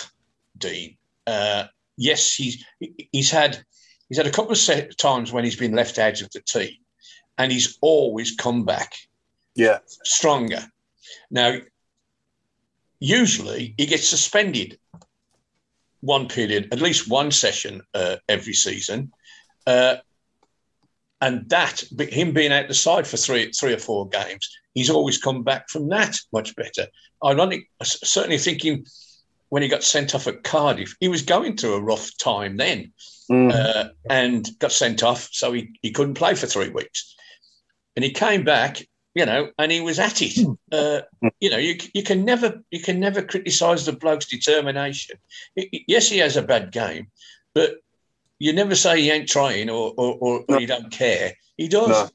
Dean. 0.59 0.97
Uh, 1.27 1.65
yes, 1.97 2.35
he's 2.35 2.65
he's 2.79 3.31
had 3.31 3.65
he's 4.09 4.19
had 4.19 4.29
a 4.29 4.31
couple 4.31 4.53
of 4.53 4.59
set 4.59 4.97
times 4.97 5.33
when 5.33 5.43
he's 5.45 5.57
been 5.57 5.75
left 5.75 5.99
out 5.99 6.21
of 6.21 6.31
the 6.31 6.41
team, 6.41 6.77
and 7.39 7.51
he's 7.51 7.79
always 7.81 8.37
come 8.37 8.65
back 8.65 8.95
yeah, 9.57 9.79
stronger. 10.05 10.65
Now, 11.31 11.59
usually 13.01 13.75
he 13.77 13.87
gets 13.87 14.09
suspended 14.09 14.79
one 16.01 16.29
period, 16.29 16.69
at 16.73 16.81
least 16.81 17.11
one 17.11 17.31
session 17.31 17.83
uh, 17.95 18.17
every 18.29 18.55
season, 18.55 19.13
uh, 19.67 19.97
and 21.21 21.49
that 21.51 21.83
him 21.99 22.33
being 22.33 22.53
out 22.53 22.69
the 22.69 22.75
side 22.75 23.07
for 23.07 23.19
three, 23.19 23.51
three 23.53 23.75
or 23.75 23.79
four 23.79 24.09
games, 24.09 24.49
he's 24.73 24.89
always 24.89 25.19
come 25.19 25.43
back 25.43 25.69
from 25.69 25.89
that 25.89 26.17
much 26.33 26.57
better. 26.57 26.87
Ironic, 27.23 27.69
certainly 27.83 28.39
thinking 28.39 28.87
when 29.51 29.63
he 29.63 29.69
got 29.69 29.83
sent 29.83 30.15
off 30.15 30.27
at 30.27 30.43
Cardiff, 30.45 30.95
he 31.01 31.09
was 31.09 31.23
going 31.23 31.57
through 31.57 31.75
a 31.75 31.83
rough 31.83 32.17
time 32.19 32.57
then, 32.57 32.93
Mm. 33.31 33.53
uh, 33.55 33.91
and 34.09 34.49
got 34.59 34.73
sent 34.73 35.05
off, 35.05 35.29
so 35.31 35.53
he, 35.53 35.79
he 35.83 35.93
couldn't 35.93 36.15
play 36.15 36.35
for 36.35 36.49
three 36.49 36.69
weeks, 36.69 37.15
and 37.95 38.05
he 38.05 38.11
came 38.11 38.43
back 38.43 38.85
you 39.15 39.27
know, 39.27 39.51
and 39.59 39.73
he 39.73 39.81
was 39.81 39.99
at 39.99 40.23
it. 40.23 40.39
Uh, 40.73 41.01
you 41.41 41.51
know, 41.51 41.57
you 41.57 41.77
you 41.95 42.03
can 42.03 42.25
never 42.25 42.63
you 42.71 42.81
can 42.81 43.01
never 43.01 43.23
criticise 43.23 43.85
the 43.87 43.93
bloke's 43.93 44.27
determination. 44.27 45.17
I- 45.59 45.69
I- 45.75 45.85
yes, 45.89 46.09
he 46.09 46.19
has 46.19 46.37
a 46.37 46.43
bad 46.43 46.71
game, 46.73 47.09
but 47.55 47.77
you 48.39 48.53
never 48.53 48.75
say 48.75 49.01
he 49.01 49.11
ain't 49.11 49.29
trying 49.29 49.69
or 49.69 49.93
or, 49.97 50.17
or, 50.21 50.45
No. 50.49 50.57
or 50.57 50.61
he 50.61 50.67
don't 50.67 50.91
care. 50.91 51.33
He 51.57 51.69
does. 51.69 51.89
No. 51.89 52.09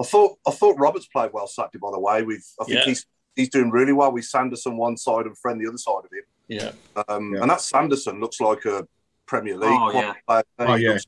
I 0.00 0.04
thought 0.04 0.38
I 0.46 0.50
thought 0.52 0.78
Roberts 0.78 1.06
played 1.06 1.32
well 1.32 1.46
Saturday. 1.46 1.78
By 1.78 1.90
the 1.90 2.00
way, 2.00 2.22
with 2.22 2.44
I 2.60 2.64
think 2.64 2.78
Yeah. 2.78 2.84
he's 2.86 3.06
he's 3.36 3.50
doing 3.50 3.70
really 3.70 3.92
well 3.92 4.10
with 4.12 4.24
Sanderson 4.24 4.76
one 4.78 4.96
side 4.96 5.26
and 5.26 5.36
Friend 5.36 5.60
the 5.60 5.68
other 5.68 5.78
side 5.78 6.02
of 6.04 6.10
him. 6.10 6.24
Yeah. 6.48 6.72
Um, 7.08 7.34
Yeah. 7.34 7.42
And 7.42 7.50
that 7.50 7.60
Sanderson 7.60 8.20
looks 8.20 8.40
like 8.40 8.64
a 8.64 8.88
Premier 9.26 9.56
League 9.56 9.70
Oh, 9.70 9.92
yeah. 9.92 10.14
player. 10.26 10.42
Oh, 10.58 10.74
He 10.76 10.84
yeah. 10.84 10.90
looks- 10.92 11.06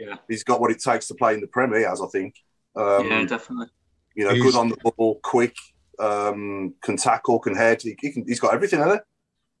Yeah. 0.00 0.16
He's 0.28 0.42
got 0.42 0.60
what 0.60 0.72
it 0.72 0.80
takes 0.80 1.06
to 1.08 1.14
play 1.14 1.34
in 1.34 1.40
the 1.40 1.46
Premier. 1.46 1.86
as 1.88 2.00
I 2.00 2.06
think. 2.08 2.34
Um, 2.74 3.06
yeah, 3.08 3.24
definitely. 3.26 3.68
You 4.14 4.24
know, 4.24 4.30
He's- 4.34 4.42
good 4.44 4.54
on 4.58 4.68
the 4.68 4.76
ball, 4.96 5.20
quick, 5.22 5.56
um, 5.98 6.74
can 6.82 6.96
tackle, 6.96 7.38
can 7.38 7.54
head. 7.56 7.82
He, 7.82 7.96
he 8.00 8.12
can, 8.12 8.24
he's 8.26 8.40
got 8.40 8.54
everything 8.54 8.80
in 8.80 8.88
it. 8.90 9.02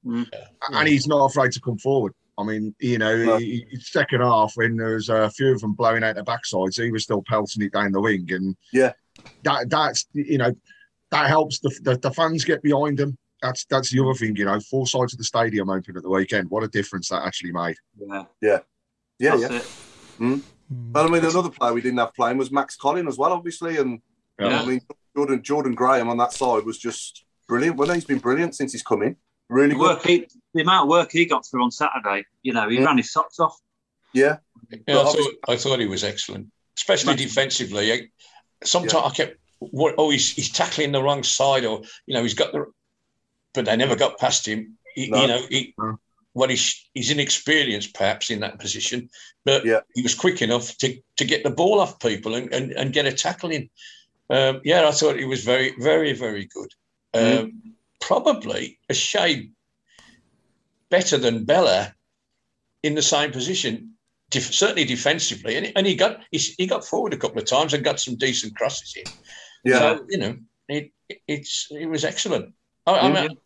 Mm. 0.06 0.28
and 0.70 0.86
he's 0.88 1.06
not 1.06 1.24
afraid 1.24 1.52
to 1.52 1.60
come 1.60 1.78
forward. 1.78 2.12
I 2.36 2.44
mean, 2.44 2.74
you 2.78 2.98
know, 2.98 3.16
No. 3.24 3.36
he, 3.38 3.64
he- 3.70 3.76
second 3.80 4.20
half 4.20 4.52
when 4.56 4.76
there 4.76 4.94
was 4.94 5.08
a 5.08 5.30
few 5.30 5.52
of 5.54 5.60
them 5.60 5.72
blowing 5.72 6.02
out 6.04 6.14
their 6.16 6.24
backsides, 6.24 6.82
he 6.82 6.90
was 6.92 7.04
still 7.04 7.22
pelting 7.26 7.62
it 7.62 7.72
down 7.72 7.92
the 7.92 8.00
wing, 8.00 8.26
and 8.30 8.56
Yeah. 8.72 8.92
that 9.44 9.70
that's 9.70 10.06
you 10.12 10.36
know 10.38 10.52
that 11.10 11.28
helps 11.28 11.60
the, 11.60 11.70
the 11.82 11.96
the 11.96 12.10
fans 12.10 12.44
get 12.44 12.62
behind 12.62 12.98
him. 13.00 13.16
That's 13.40 13.64
that's 13.66 13.90
the 13.92 14.00
other 14.02 14.14
thing, 14.14 14.36
you 14.36 14.44
know. 14.46 14.58
Four 14.60 14.86
sides 14.86 15.12
of 15.14 15.18
the 15.18 15.24
stadium 15.24 15.70
open 15.70 15.96
at 15.96 16.02
the 16.02 16.10
weekend. 16.10 16.50
What 16.50 16.64
a 16.64 16.68
difference 16.68 17.08
that 17.10 17.24
actually 17.24 17.52
made. 17.52 17.76
Yeah, 17.98 18.24
Yeah, 18.42 18.58
that's 19.36 19.42
yeah. 19.42 19.52
it. 19.58 19.62
Hmm. 20.18 20.32
Hmm. 20.34 20.40
But 20.68 21.06
I 21.06 21.08
mean, 21.10 21.24
another 21.24 21.50
player 21.50 21.72
we 21.72 21.80
didn't 21.82 21.98
have 21.98 22.14
playing 22.14 22.36
was 22.38 22.50
Max 22.50 22.76
Colin 22.76 23.06
as 23.08 23.16
well, 23.16 23.32
obviously. 23.32 23.76
And 23.78 24.00
Yeah. 24.38 24.62
I 24.62 24.66
mean, 24.66 24.80
Jordan 25.16 25.42
Jordan 25.42 25.74
Graham 25.74 26.08
on 26.08 26.16
that 26.18 26.32
side 26.32 26.64
was 26.64 26.78
just 26.78 27.24
brilliant. 27.48 27.76
Well, 27.76 27.90
he's 27.90 28.04
been 28.04 28.18
brilliant 28.18 28.54
since 28.54 28.72
he's 28.72 28.82
come 28.82 29.02
in. 29.02 29.16
Really 29.48 29.68
The 29.70 29.74
good. 29.74 29.80
work 29.82 30.02
he, 30.02 30.26
the 30.54 30.62
amount 30.62 30.84
of 30.84 30.88
work 30.88 31.12
he 31.12 31.26
got 31.26 31.46
through 31.46 31.62
on 31.64 31.70
Saturday, 31.70 32.24
you 32.42 32.52
know, 32.52 32.68
he 32.68 32.78
Yeah. 32.78 32.84
ran 32.84 32.96
his 32.96 33.12
socks 33.12 33.38
off. 33.38 33.56
Yeah, 34.12 34.38
Yeah, 34.86 35.00
I 35.00 35.04
thought 35.04 35.32
I 35.48 35.56
thought 35.56 35.80
he 35.80 35.86
was 35.86 36.04
excellent, 36.04 36.48
especially 36.76 37.12
Max- 37.12 37.22
defensively. 37.22 37.92
I- 37.92 38.08
Sometimes 38.64 38.94
I 39.04 39.10
kept, 39.10 39.36
what, 39.58 39.94
oh, 39.98 40.08
he's, 40.08 40.30
he's 40.30 40.50
tackling 40.50 40.92
the 40.92 41.02
wrong 41.02 41.22
side, 41.22 41.66
or 41.66 41.82
you 42.06 42.14
know, 42.14 42.22
he's 42.22 42.32
got 42.34 42.52
the, 42.52 42.64
but 43.52 43.66
they 43.66 43.76
never 43.76 43.94
got 43.96 44.18
past 44.18 44.46
him. 44.48 44.78
He, 44.94 45.10
No. 45.10 45.20
You 45.20 45.26
know, 45.28 45.46
he, 45.50 45.74
No. 45.76 45.98
what 46.32 46.48
he's 46.50 46.88
he's 46.94 47.10
inexperienced 47.10 47.92
perhaps 47.94 48.30
in 48.30 48.40
that 48.40 48.58
position, 48.58 49.10
but 49.44 49.66
Yeah. 49.66 49.80
he 49.94 50.00
was 50.02 50.14
quick 50.14 50.40
enough 50.40 50.76
to, 50.78 50.96
to 51.16 51.24
get 51.26 51.42
the 51.44 51.50
ball 51.50 51.80
off 51.80 51.98
people 51.98 52.34
and, 52.36 52.50
and, 52.54 52.72
and 52.72 52.92
get 52.94 53.04
a 53.06 53.12
tackle 53.12 53.50
in. 53.50 53.68
Um, 54.30 54.60
yeah, 54.64 54.88
I 54.88 54.92
thought 54.92 55.18
he 55.18 55.24
was 55.24 55.44
very, 55.44 55.74
very, 55.78 56.12
very 56.12 56.46
good. 56.46 56.70
Um, 57.12 57.62
probably 58.00 58.78
a 58.88 58.94
shade 58.94 59.52
better 60.90 61.18
than 61.18 61.44
Bela 61.44 61.94
in 62.82 62.94
the 62.94 63.02
same 63.02 63.32
position, 63.32 63.94
def- 64.30 64.52
certainly 64.54 64.84
defensively, 64.84 65.56
and, 65.56 65.72
and 65.76 65.86
he 65.86 65.94
got 65.94 66.20
he, 66.30 66.38
he 66.38 66.66
got 66.66 66.84
forward 66.84 67.14
a 67.14 67.16
couple 67.16 67.38
of 67.38 67.46
times 67.46 67.74
and 67.74 67.84
got 67.84 68.00
some 68.00 68.16
decent 68.16 68.56
crosses 68.56 68.94
in. 68.96 69.10
yeah, 69.64 69.78
So 69.78 70.06
you 70.08 70.18
know, 70.18 70.36
it 70.68 70.92
it's 71.28 71.68
it 71.70 71.86
was 71.86 72.04
excellent. 72.04 72.54
I, 72.86 72.98
I 72.98 73.02
Mm-hmm. 73.02 73.22
mean, 73.28 73.36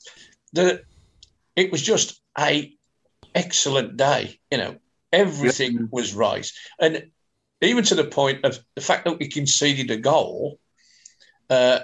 the 0.52 0.82
it 1.56 1.72
was 1.72 1.82
just 1.82 2.20
a 2.38 2.72
excellent 3.34 3.96
day. 3.96 4.38
You 4.50 4.58
know, 4.58 4.76
everything 5.12 5.88
was 5.90 6.14
right, 6.14 6.50
and 6.80 7.10
even 7.60 7.84
to 7.84 7.94
the 7.94 8.04
point 8.04 8.44
of 8.44 8.58
the 8.74 8.80
fact 8.80 9.04
that 9.04 9.18
we 9.18 9.28
conceded 9.28 9.90
a 9.90 9.96
goal 9.96 10.58
uh, 11.50 11.80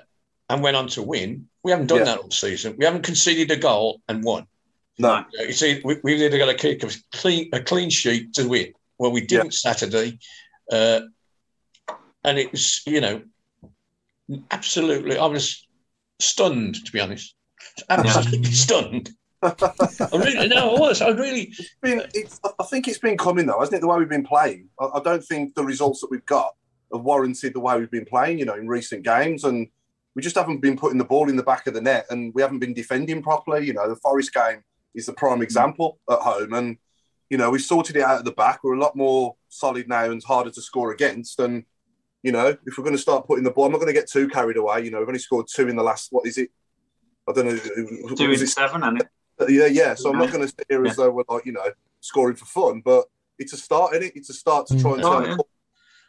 and 0.49 0.63
went 0.63 0.77
on 0.77 0.89
to 0.89 1.03
win. 1.03 1.49
We 1.63 1.71
haven't 1.71 1.87
done 1.87 1.99
Yeah. 1.99 2.05
that 2.05 2.19
all 2.19 2.31
season. 2.31 2.77
We 2.79 2.85
haven't 2.85 3.03
conceded 3.03 3.51
a 3.51 3.57
goal 3.57 4.01
and 4.09 4.23
won. 4.23 4.47
no, 4.99 5.25
You 5.33 5.53
see, 5.53 5.81
we, 5.85 5.97
we've 6.05 6.21
either 6.21 6.39
got 6.39 6.47
to 6.47 6.55
kick 6.55 6.83
a 6.85 6.91
clean 7.13 7.49
a 7.53 7.61
clean 7.61 7.91
sheet 7.91 8.35
to 8.35 8.47
win. 8.49 8.73
Well, 8.99 9.11
we 9.11 9.23
didn't 9.27 9.55
Saturday, 9.55 10.19
uh, 10.71 11.01
and 12.23 12.39
it 12.39 12.53
was 12.53 12.83
you 12.87 13.01
know 13.01 13.23
absolutely. 14.51 15.19
I 15.19 15.27
was 15.27 15.67
stunned 16.21 16.85
to 16.85 16.93
be 16.93 17.01
honest, 17.01 17.35
absolutely 17.89 18.53
stunned. 18.53 19.11
I 19.43 19.53
really 20.13 20.49
no, 20.49 20.75
I 20.77 20.81
was. 20.81 21.03
I 21.03 21.09
really 21.09 21.53
It's 21.59 21.75
been, 21.83 22.03
it's, 22.15 22.41
I 22.59 22.65
think 22.65 22.89
it's 22.89 22.99
been 22.99 23.19
coming 23.19 23.47
though, 23.47 23.59
hasn't 23.61 23.77
it? 23.77 23.81
The 23.81 23.89
way 23.89 23.99
we've 23.99 24.09
been 24.09 24.25
playing. 24.25 24.69
I, 24.81 24.87
I 24.95 25.03
don't 25.03 25.23
think 25.25 25.55
the 25.55 25.65
results 25.65 26.01
that 26.01 26.11
we've 26.11 26.25
got 26.25 26.55
have 26.95 27.05
warranted 27.05 27.55
the 27.55 27.61
way 27.61 27.79
we've 27.79 27.91
been 27.91 28.05
playing. 28.05 28.39
You 28.39 28.45
know, 28.45 28.55
in 28.55 28.69
recent 28.69 29.03
games, 29.03 29.45
and 29.45 29.69
we 30.15 30.23
just 30.23 30.37
haven't 30.37 30.61
been 30.61 30.77
putting 30.77 30.99
the 30.99 31.05
ball 31.05 31.29
in 31.29 31.37
the 31.37 31.43
back 31.43 31.67
of 31.67 31.75
the 31.75 31.81
net, 31.81 32.07
and 32.11 32.33
we 32.35 32.43
haven't 32.43 32.61
been 32.61 32.75
defending 32.75 33.23
properly. 33.23 33.67
You 33.67 33.75
know, 33.75 33.89
the 33.89 33.97
Forest 33.97 34.33
game 34.33 34.63
is 34.95 35.07
the 35.07 35.13
prime 35.13 35.43
example 35.43 35.99
at 36.11 36.21
home, 36.21 36.53
and 36.55 36.77
you 37.31 37.39
know 37.39 37.51
we've 37.51 37.61
sorted 37.61 37.97
it 37.97 38.03
out 38.03 38.19
at 38.19 38.25
the 38.25 38.33
back. 38.33 38.63
We're 38.63 38.75
a 38.75 38.81
lot 38.81 38.97
more 38.97 39.37
solid 39.49 39.89
now 39.89 40.05
and 40.05 40.23
harder 40.23 40.51
to 40.51 40.63
score 40.63 40.93
against. 40.93 41.41
And 41.41 41.65
you 42.23 42.33
know, 42.33 42.57
if 42.65 42.79
we're 42.79 42.85
going 42.85 42.97
to 42.97 43.03
start 43.03 43.27
putting 43.27 43.45
the 43.45 43.51
ball, 43.51 43.67
I'm 43.67 43.73
not 43.73 43.79
going 43.79 43.93
to 43.93 44.01
get 44.01 44.11
too 44.11 44.29
carried 44.29 44.57
away. 44.57 44.85
You 44.85 44.91
know, 44.91 44.99
we've 45.01 45.09
only 45.09 45.21
scored 45.21 45.47
two 45.53 45.69
in 45.69 45.77
the 45.77 45.83
last. 45.83 46.09
What 46.11 46.27
is 46.27 46.39
it? 46.39 46.51
I 47.29 47.33
don't 47.33 47.47
know. 47.47 48.15
Two 48.15 48.25
in 48.25 48.33
it? 48.33 48.49
seven, 48.49 48.83
and? 48.83 49.03
Yeah, 49.49 49.67
yeah. 49.67 49.95
So 49.95 50.11
I'm 50.11 50.19
not 50.19 50.31
going 50.31 50.43
to 50.43 50.49
sit 50.49 50.67
here 50.69 50.87
as 50.87 50.97
though 50.97 51.11
we're 51.11 51.25
like 51.29 51.45
you 51.45 51.53
know 51.53 51.67
scoring 52.01 52.37
for 52.37 52.45
fun, 52.45 52.83
but 52.85 53.07
it's 53.39 53.53
a 53.53 53.57
start 53.57 53.95
in 53.95 54.03
it. 54.05 54.13
It's 54.15 54.31
a 54.31 54.35
start 54.35 54.67
to 54.69 54.81
try 54.81 54.93
and 54.93 55.03
Mm. 55.03 55.05
Oh, 55.05 55.21
turn 55.21 55.31
yeah. 55.31 55.37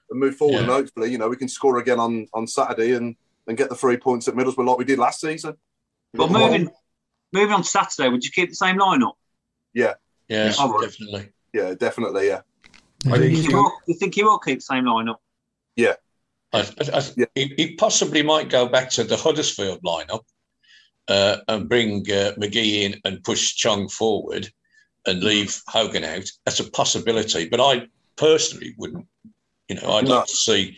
The 0.09 0.13
corner 0.13 0.25
and 0.25 0.29
move 0.31 0.37
forward, 0.37 0.53
Yeah. 0.55 0.61
and 0.61 0.69
hopefully 0.69 1.11
you 1.11 1.17
know 1.17 1.29
we 1.29 1.37
can 1.37 1.47
score 1.47 1.77
again 1.79 1.99
on 1.99 2.27
on 2.33 2.47
Saturday 2.47 2.93
and 2.93 3.15
and 3.47 3.57
get 3.57 3.69
the 3.69 3.75
three 3.75 3.97
points 3.97 4.27
at 4.27 4.35
Middlesbrough 4.35 4.67
like 4.67 4.77
we 4.77 4.85
did 4.85 4.99
last 4.99 5.21
season. 5.21 5.55
But 6.13 6.31
moving, 6.31 6.69
moving 7.33 7.53
on 7.53 7.61
to 7.61 7.67
Saturday, 7.67 8.09
would 8.09 8.23
you 8.23 8.31
keep 8.31 8.49
the 8.49 8.55
same 8.55 8.77
lineup? 8.77 9.13
yes, 9.73 10.57
Oh, 10.59 10.81
definitely. 10.81 11.29
Yeah, 11.53 11.73
definitely. 11.75 12.27
Yeah, 12.27 12.41
I 13.11 13.19
think 13.19 13.37
You, 13.47 13.55
will, 13.55 13.71
you 13.87 13.95
think 13.99 14.17
you 14.17 14.25
will 14.25 14.39
keep 14.39 14.59
the 14.59 14.61
same 14.63 14.85
lineup? 14.85 15.17
I, 15.77 15.91
I, 16.53 16.63
I, 16.93 17.01
Yeah. 17.17 17.25
he, 17.35 17.53
he 17.57 17.75
possibly 17.75 18.23
might 18.23 18.49
go 18.49 18.67
back 18.67 18.89
to 18.91 19.03
the 19.03 19.17
Huddersfield 19.17 19.81
lineup 19.83 20.23
uh, 21.09 21.37
and 21.49 21.67
bring 21.67 21.99
uh, 22.09 22.31
McGree 22.39 22.83
in 22.83 23.01
and 23.03 23.23
push 23.23 23.55
Chong 23.55 23.89
forward 23.89 24.49
and 25.05 25.21
leave 25.21 25.61
Hogan 25.67 26.03
out. 26.05 26.25
That's 26.45 26.61
a 26.61 26.71
possibility, 26.71 27.49
but 27.49 27.59
I 27.59 27.87
personally 28.15 28.73
wouldn't. 28.77 29.05
You 29.69 29.75
know, 29.75 29.93
I'd 29.93 30.06
No. 30.08 30.17
like 30.17 30.28
to 30.28 30.36
see 30.36 30.78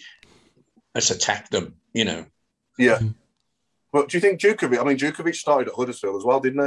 us 0.96 1.12
attack 1.12 1.50
them. 1.50 1.76
You 1.94 2.06
know, 2.06 2.26
yeah. 2.78 3.00
But 3.92 4.10
do 4.10 4.18
you 4.18 4.22
think 4.22 4.40
Jutkiewicz? 4.40 4.80
I 4.80 4.84
mean, 4.84 4.98
Jutkiewicz 4.98 5.36
started 5.36 5.70
at 5.70 5.76
Huddersfield 5.76 6.16
as 6.16 6.24
well, 6.24 6.40
didn't 6.40 6.66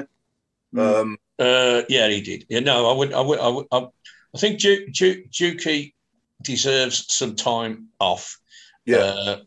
he? 0.72 0.78
Mm. 0.78 1.00
Um, 1.00 1.18
uh, 1.38 1.82
yeah, 1.88 2.08
he 2.08 2.20
did. 2.20 2.46
Yeah, 2.48 2.60
no, 2.60 2.90
I 2.90 2.94
would. 2.94 3.12
I 3.12 3.20
would. 3.20 3.38
I, 3.38 3.48
would, 3.48 3.66
I, 3.72 3.88
I 4.34 4.38
think 4.38 4.58
Ju, 4.60 4.88
Ju, 4.90 5.24
Juki 5.30 5.94
deserves 6.42 7.12
some 7.14 7.36
time 7.36 7.88
off. 7.98 8.38
yeah, 8.86 8.96
Uh, 8.98 9.40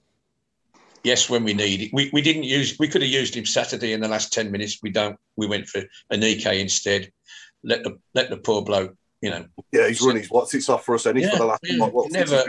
yes, 1.03 1.29
when 1.29 1.43
we 1.43 1.53
need 1.53 1.81
it. 1.81 1.89
We, 1.93 2.09
we 2.13 2.21
didn't 2.21 2.43
use. 2.43 2.77
We 2.79 2.87
could 2.87 3.01
have 3.01 3.11
used 3.11 3.35
him 3.35 3.45
Saturday 3.45 3.93
in 3.93 4.01
the 4.01 4.07
last 4.07 4.33
ten 4.33 4.51
minutes. 4.51 4.79
We 4.81 4.89
don't. 4.91 5.17
We 5.35 5.47
went 5.47 5.67
for 5.67 5.81
Aneke 6.11 6.59
instead. 6.59 7.11
Let 7.63 7.83
the 7.83 7.97
let 8.13 8.29
the 8.29 8.37
poor 8.37 8.61
bloke. 8.63 8.95
You 9.23 9.29
know, 9.29 9.45
yeah. 9.71 9.87
He's 9.87 10.01
run 10.01 10.17
his 10.17 10.29
what's 10.29 10.53
it's 10.53 10.67
off 10.67 10.83
for 10.85 10.95
us, 10.95 11.05
any 11.05 11.21
Yeah, 11.21 11.31
for 11.31 11.37
the 11.37 11.45
last 11.45 11.59
yeah. 11.63 11.77
what, 11.79 11.93
what, 11.93 12.11
Never- 12.11 12.43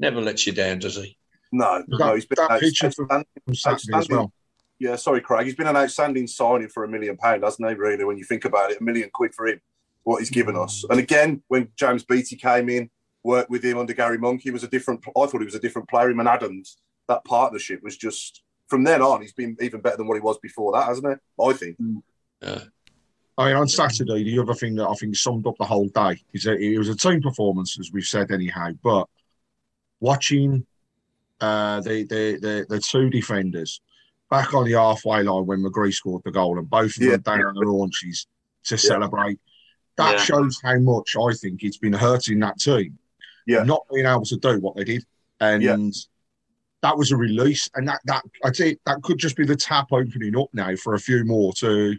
never 0.00 0.20
lets 0.22 0.46
you 0.46 0.52
down, 0.54 0.78
does 0.78 0.96
he? 0.96 1.16
No, 1.52 1.84
That- 1.86 1.98
no. 1.98 2.14
He's 2.14 2.24
been 2.24 2.36
that 2.48 2.60
picture 2.60 2.90
from- 2.90 3.04
outstanding. 3.04 3.26
from 3.44 3.54
Saturday 3.54 3.98
as 3.98 4.08
well. 4.08 4.32
Yeah, 4.78 4.96
sorry, 4.96 5.20
Craig. 5.20 5.44
He's 5.44 5.56
been 5.56 5.66
an 5.66 5.76
outstanding 5.76 6.26
signing 6.26 6.68
for 6.68 6.84
a 6.84 6.88
million 6.88 7.16
pound, 7.16 7.42
hasn't 7.42 7.68
he? 7.68 7.74
Really, 7.74 8.04
when 8.04 8.16
you 8.16 8.24
think 8.24 8.44
about 8.46 8.70
it, 8.70 8.80
a 8.80 8.84
million 8.84 9.10
quid 9.12 9.34
for 9.34 9.46
him, 9.48 9.60
what 10.04 10.20
he's 10.20 10.30
given 10.30 10.56
us. 10.56 10.84
And 10.88 10.98
again, 10.98 11.42
when 11.48 11.68
James 11.76 12.04
Beattie 12.04 12.36
came 12.36 12.68
in, 12.70 12.88
worked 13.24 13.50
with 13.50 13.62
him 13.64 13.76
under 13.76 13.92
Gary 13.92 14.16
Monk, 14.18 14.40
he 14.42 14.50
was 14.50 14.62
a 14.64 14.68
different. 14.68 15.00
I 15.08 15.26
thought 15.26 15.40
he 15.40 15.44
was 15.44 15.56
a 15.56 15.60
different 15.60 15.88
player. 15.88 16.08
Him 16.10 16.20
and 16.20 16.28
Adams, 16.28 16.78
that 17.08 17.24
partnership 17.24 17.82
was 17.82 17.96
just 17.98 18.42
from 18.68 18.84
then 18.84 19.02
on. 19.02 19.20
He's 19.20 19.32
been 19.34 19.56
even 19.60 19.80
better 19.82 19.96
than 19.98 20.06
what 20.06 20.14
he 20.14 20.20
was 20.20 20.38
before 20.38 20.72
that, 20.72 20.86
hasn't 20.86 21.06
he? 21.06 21.44
I 21.44 21.52
think. 21.52 21.76
Uh, 22.40 22.60
I 23.38 23.46
mean, 23.46 23.56
on 23.56 23.68
Saturday, 23.68 24.24
the 24.24 24.40
other 24.40 24.52
thing 24.52 24.74
that 24.74 24.88
I 24.88 24.94
think 24.94 25.14
summed 25.16 25.46
up 25.46 25.54
the 25.58 25.64
whole 25.64 25.86
day 25.88 26.20
is 26.32 26.42
that 26.42 26.60
it 26.60 26.76
was 26.76 26.88
a 26.88 26.96
team 26.96 27.22
performance, 27.22 27.78
as 27.78 27.92
we've 27.92 28.04
said 28.04 28.32
anyhow. 28.32 28.72
But 28.82 29.08
watching 30.00 30.66
uh, 31.40 31.80
the, 31.82 32.02
the 32.02 32.38
the 32.40 32.66
the 32.68 32.80
two 32.80 33.08
defenders 33.10 33.80
back 34.28 34.54
on 34.54 34.64
the 34.64 34.72
halfway 34.72 35.22
line 35.22 35.46
when 35.46 35.62
McGree 35.62 35.94
scored 35.94 36.22
the 36.24 36.32
goal, 36.32 36.58
and 36.58 36.68
both 36.68 36.96
of 36.96 37.02
Yeah. 37.02 37.12
them 37.12 37.20
down 37.22 37.44
on 37.44 37.54
their 37.54 37.68
haunches 37.70 38.26
to 38.64 38.76
celebrate, 38.76 39.38
that 39.96 40.16
Yeah. 40.16 40.22
shows 40.22 40.60
how 40.62 40.78
much 40.80 41.14
I 41.16 41.32
think 41.34 41.62
it's 41.62 41.78
been 41.78 41.92
hurting 41.92 42.40
that 42.40 42.58
team. 42.58 42.98
Yeah. 43.46 43.62
not 43.62 43.86
being 43.90 44.04
able 44.04 44.24
to 44.26 44.36
do 44.36 44.58
what 44.60 44.76
they 44.76 44.84
did, 44.84 45.06
and. 45.40 45.62
Yeah. 45.62 45.76
That 46.80 46.96
was 46.96 47.10
a 47.10 47.16
release, 47.16 47.68
and 47.74 47.88
that 47.88 48.00
that 48.04 48.22
I 48.44 48.52
think 48.52 48.78
that 48.86 49.02
could 49.02 49.18
just 49.18 49.34
be 49.34 49.44
the 49.44 49.56
tap 49.56 49.88
opening 49.90 50.38
up 50.38 50.46
now 50.52 50.76
for 50.76 50.94
a 50.94 51.00
few 51.00 51.24
more 51.24 51.52
to 51.54 51.96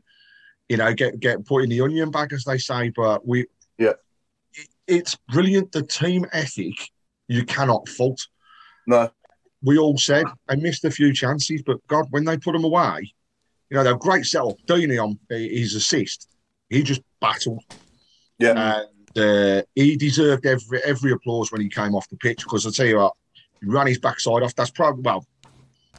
you 0.69 0.77
know, 0.77 0.93
get 0.93 1.19
get 1.19 1.45
put 1.45 1.63
in 1.63 1.69
the 1.69 1.82
onion 1.82 2.12
bag, 2.12 2.32
as 2.32 2.43
they 2.45 2.58
say. 2.58 2.89
But 2.89 3.27
we, 3.27 3.47
Yeah. 3.77 3.93
it, 4.53 4.67
it's 4.88 5.17
brilliant. 5.29 5.71
The 5.71 5.84
team 5.84 6.25
ethic 6.32 6.75
you 7.27 7.43
cannot 7.43 7.88
fault. 7.89 8.27
No, 8.88 9.10
We 9.62 9.77
all 9.77 9.97
said 9.97 10.25
they 10.47 10.55
missed 10.55 10.86
a 10.86 10.91
few 10.91 11.13
chances, 11.13 11.62
but 11.63 11.86
God, 11.88 12.05
when 12.12 12.23
they 12.23 12.38
put 12.38 12.53
them 12.53 12.63
away, 12.63 13.12
you 13.69 13.77
know, 13.77 13.84
they're 13.84 13.95
great 13.97 14.25
setup. 14.25 14.55
Deeney 14.67 15.03
on 15.03 15.19
his 15.29 15.75
assist, 15.75 16.27
he 16.69 16.82
just 16.82 17.01
battled. 17.21 17.63
yeah, 18.39 18.84
And 19.15 19.17
uh, 19.17 19.63
he 19.75 19.95
deserved 19.97 20.45
every 20.45 20.82
every 20.84 21.12
applause 21.12 21.51
when 21.51 21.62
he 21.62 21.69
came 21.69 21.93
off 21.95 22.08
the 22.10 22.17
pitch 22.17 22.43
because 22.43 22.65
I 22.65 22.71
tell 22.71 22.86
you 22.86 22.97
what, 22.97 23.13
he 23.62 23.67
ran 23.67 23.88
his 23.88 23.99
backside 23.99 24.43
off. 24.43 24.55
That's 24.55 24.71
probably 24.71 25.01
well, 25.03 25.25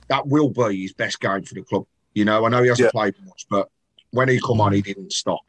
that 0.09 0.27
will 0.27 0.49
be 0.51 0.83
his 0.83 0.93
best 0.93 1.21
game 1.21 1.43
for 1.43 1.55
the 1.55 1.63
club. 1.63 1.85
You 2.15 2.25
know, 2.25 2.45
I 2.45 2.49
know 2.49 2.63
he 2.63 2.69
hasn't 2.71 2.87
Yeah. 2.87 2.91
played 2.91 3.15
much, 3.25 3.47
but 3.49 3.69
when 4.13 4.29
he 4.29 4.41
come 4.41 4.61
on, 4.61 4.73
he 4.73 4.83
didn't 4.83 5.13
stop. 5.13 5.41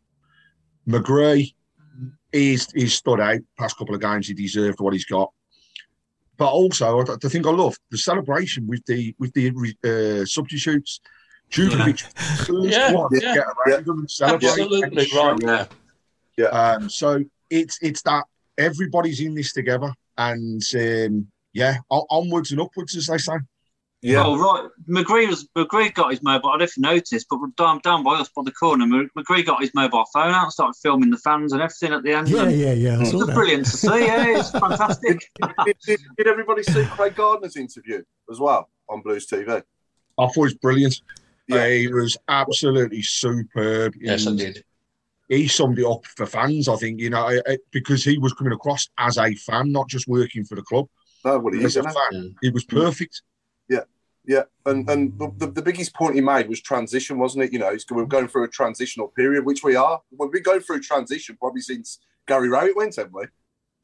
McGree, 0.88 1.54
he's 2.32 2.72
he's 2.72 2.94
stood 2.94 3.20
out 3.20 3.40
past 3.58 3.78
couple 3.78 3.96
of 3.96 4.02
games. 4.02 4.28
He 4.28 4.34
deserved 4.34 4.80
what 4.80 4.94
he's 4.94 5.06
got. 5.06 5.32
But 6.38 6.50
also, 6.50 7.02
I- 7.02 7.18
the 7.22 7.30
thing 7.30 7.46
I 7.46 7.52
love 7.52 7.76
the 7.92 7.98
celebration 7.98 8.68
with 8.68 8.84
the 8.86 9.16
with 9.20 9.34
the 9.34 9.50
uh, 10.22 10.26
substitutes. 10.26 11.00
Jutkiewicz, 11.52 12.02
first 12.48 12.64
Yeah, 12.64 12.94
one 12.94 13.12
to 13.12 13.20
yeah. 13.22 13.36
get 13.36 13.46
around 13.68 13.86
them 13.86 14.00
and 14.00 14.10
celebrate. 14.12 14.48
Absolutely 14.50 15.10
and 15.12 15.44
right. 15.44 15.68
Yeah. 16.38 16.46
um, 16.46 16.90
so 16.90 17.22
it's 17.50 17.78
it's 17.82 18.02
that 18.04 18.24
everybody's 18.58 19.20
in 19.20 19.36
this 19.36 19.52
together, 19.52 19.94
and 20.18 20.62
um, 20.76 21.28
yeah, 21.52 21.76
onwards 21.90 22.52
and 22.52 22.62
upwards, 22.62 22.96
as 22.96 23.08
they 23.08 23.18
say. 23.18 23.34
Yeah. 24.04 24.24
Oh 24.26 24.36
right, 24.36 24.68
McGree 24.90 25.28
was 25.28 25.48
McGree 25.56 25.94
got 25.94 26.10
his 26.10 26.24
mobile. 26.24 26.50
I 26.50 26.54
don't 26.54 26.60
know 26.60 26.64
if 26.66 26.78
you 26.78 26.82
noticed, 26.82 27.28
but 27.30 27.40
down 27.56 27.80
down 27.84 28.04
by 28.04 28.14
us 28.16 28.30
by 28.36 28.42
the 28.44 28.52
corner, 28.52 28.86
McGree 28.86 29.46
got 29.46 29.62
his 29.62 29.72
mobile 29.76 30.06
phone 30.12 30.32
out 30.32 30.44
and 30.44 30.52
started 30.52 30.76
filming 30.82 31.12
the 31.12 31.18
fans 31.18 31.54
and 31.54 31.62
everything 31.62 31.94
at 31.94 32.02
the 32.02 32.14
end. 32.14 32.28
Yeah, 32.28 32.44
and 32.44 32.60
yeah, 32.60 32.74
yeah. 32.74 32.98
I 32.98 33.04
It 33.04 33.14
was 33.14 33.30
brilliant 33.30 33.66
to 33.66 33.72
see. 33.78 34.06
Yeah, 34.06 34.40
it's 34.40 34.50
fantastic. 34.60 35.30
did, 35.66 35.76
did, 35.86 36.00
did 36.18 36.28
everybody 36.28 36.64
see 36.64 36.84
Craig 36.86 37.16
Gardner's 37.16 37.56
interview 37.56 38.02
as 38.32 38.40
well 38.40 38.70
on 38.90 39.02
Blues 39.02 39.28
TV? 39.28 39.48
I 39.50 39.62
thought 40.18 40.36
it 40.36 40.40
was 40.40 40.54
brilliant. 40.56 41.00
Yeah. 41.48 41.68
he 41.70 41.88
was 41.88 42.18
absolutely 42.28 43.02
superb. 43.04 43.94
Yes, 44.00 44.26
I 44.26 44.36
did. 44.36 44.64
He 45.30 45.48
summed 45.48 45.80
it 45.80 45.86
up 45.86 46.06
for 46.06 46.26
fans, 46.26 46.68
I 46.68 46.76
think. 46.76 47.00
You 47.00 47.12
know, 47.12 47.28
I- 47.28 47.42
I- 47.48 47.58
because 47.72 48.04
he 48.04 48.18
was 48.18 48.34
coming 48.34 48.54
across 48.54 48.90
as 48.98 49.18
a 49.18 49.34
fan, 49.36 49.72
not 49.72 49.88
just 49.88 50.08
working 50.08 50.44
for 50.44 50.56
the 50.56 50.62
club. 50.62 50.88
No, 51.24 51.40
what 51.40 51.54
he 51.54 51.64
is, 51.64 51.78
a 51.78 51.80
isn't 51.80 51.92
it? 51.92 51.94
fan, 51.94 52.22
mm. 52.22 52.36
he 52.42 52.50
was 52.50 52.66
perfect. 52.66 53.22
Yeah, 53.72 53.86
yeah. 54.26 54.44
and 54.66 54.88
and 54.90 55.18
the, 55.20 55.28
the, 55.38 55.48
the 55.48 55.62
biggest 55.62 55.94
point 55.96 56.16
he 56.16 56.22
made 56.22 56.48
was 56.50 56.62
transition, 56.62 57.18
wasn't 57.18 57.46
it? 57.46 57.54
You 57.54 57.60
know, 57.60 57.76
we're 57.92 58.06
going 58.06 58.28
through 58.28 58.44
a 58.44 58.50
transitional 58.50 59.08
period, 59.20 59.46
which 59.46 59.64
we 59.64 59.76
are. 59.76 60.02
We've 60.18 60.32
been 60.32 60.44
going 60.44 60.60
through 60.62 60.82
transition 60.82 61.38
probably 61.40 61.62
since 61.62 62.00
Gary 62.28 62.50
Rowett 62.50 62.76
went, 62.76 62.96
haven't 62.98 63.14
we? 63.14 63.26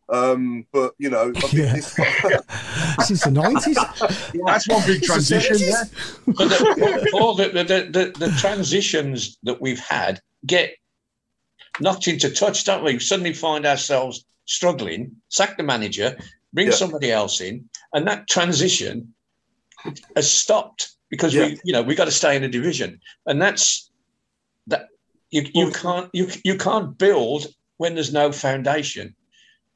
Um, 0.10 0.66
but 0.72 0.94
you 1.00 1.10
know, 1.10 1.32
Yeah. 1.52 1.74
this, 1.74 1.94
Since 3.08 3.24
the 3.26 3.32
nineties. 3.32 3.76
That's 4.46 4.68
one 4.68 4.84
big 4.88 5.04
Since 5.04 5.30
the 5.30 5.40
transition. 5.40 5.56
70s. 5.56 5.70
Yeah. 5.70 5.84
But 6.38 6.50
the, 6.50 7.12
all 7.20 7.34
the, 7.36 7.50
the, 7.50 7.64
the, 7.64 8.26
the 8.26 8.32
transitions 8.38 9.38
that 9.44 9.62
we've 9.62 9.80
had 9.80 10.22
get 10.46 10.72
knocked 11.80 12.08
into 12.08 12.30
touch, 12.32 12.64
don't 12.66 12.84
we? 12.84 13.00
Suddenly 13.00 13.34
find 13.34 13.66
ourselves 13.66 14.26
struggling, 14.46 15.12
sack 15.30 15.58
the 15.58 15.64
manager, 15.64 16.18
bring 16.54 16.68
Yeah. 16.68 16.74
somebody 16.74 17.12
else 17.12 17.42
in, 17.42 17.70
and 17.94 18.08
that 18.08 18.28
transition 18.30 19.14
has 20.16 20.30
stopped 20.32 20.92
because 21.10 21.34
Yeah. 21.34 21.48
we, 21.48 21.60
you 21.64 21.74
know, 21.74 21.82
we 21.82 21.96
got 21.96 22.06
to 22.06 22.12
stay 22.12 22.36
in 22.36 22.44
a 22.44 22.50
division, 22.50 23.00
and 23.26 23.42
that's 23.42 23.90
that 24.68 24.88
you, 25.32 25.44
you 25.54 25.72
can't 25.72 26.10
you 26.14 26.28
you 26.44 26.58
can't 26.58 26.98
build 26.98 27.48
when 27.78 27.94
there's 27.96 28.12
no 28.14 28.32
foundation. 28.32 29.16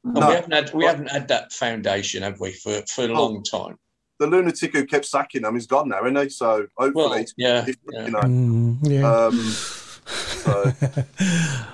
And 0.04 0.14
No. 0.14 0.28
we 0.28 0.34
haven't 0.34 0.52
had 0.52 0.74
we 0.74 0.84
haven't 0.84 1.10
had 1.10 1.28
that 1.28 1.52
foundation, 1.52 2.22
have 2.22 2.40
we, 2.40 2.52
for, 2.52 2.82
for 2.88 3.04
a 3.04 3.08
Oh. 3.08 3.12
long 3.26 3.42
time? 3.42 3.78
the 4.18 4.26
lunatic 4.28 4.72
who 4.72 4.86
kept 4.86 5.04
sacking 5.04 5.42
them 5.42 5.56
is 5.56 5.66
gone 5.66 5.88
now, 5.88 6.00
isn't 6.04 6.14
he? 6.16 6.28
So 6.28 6.66
hopefully, 6.78 7.08
Well, 7.08 7.24
yeah, 7.36 7.64
different, 7.64 7.78
yeah. 7.92 8.04
you 8.04 8.10
know. 8.12 8.20
Mm, 8.20 8.78
yeah. 8.82 9.16
Um, 9.16 9.36
so, 10.44 10.72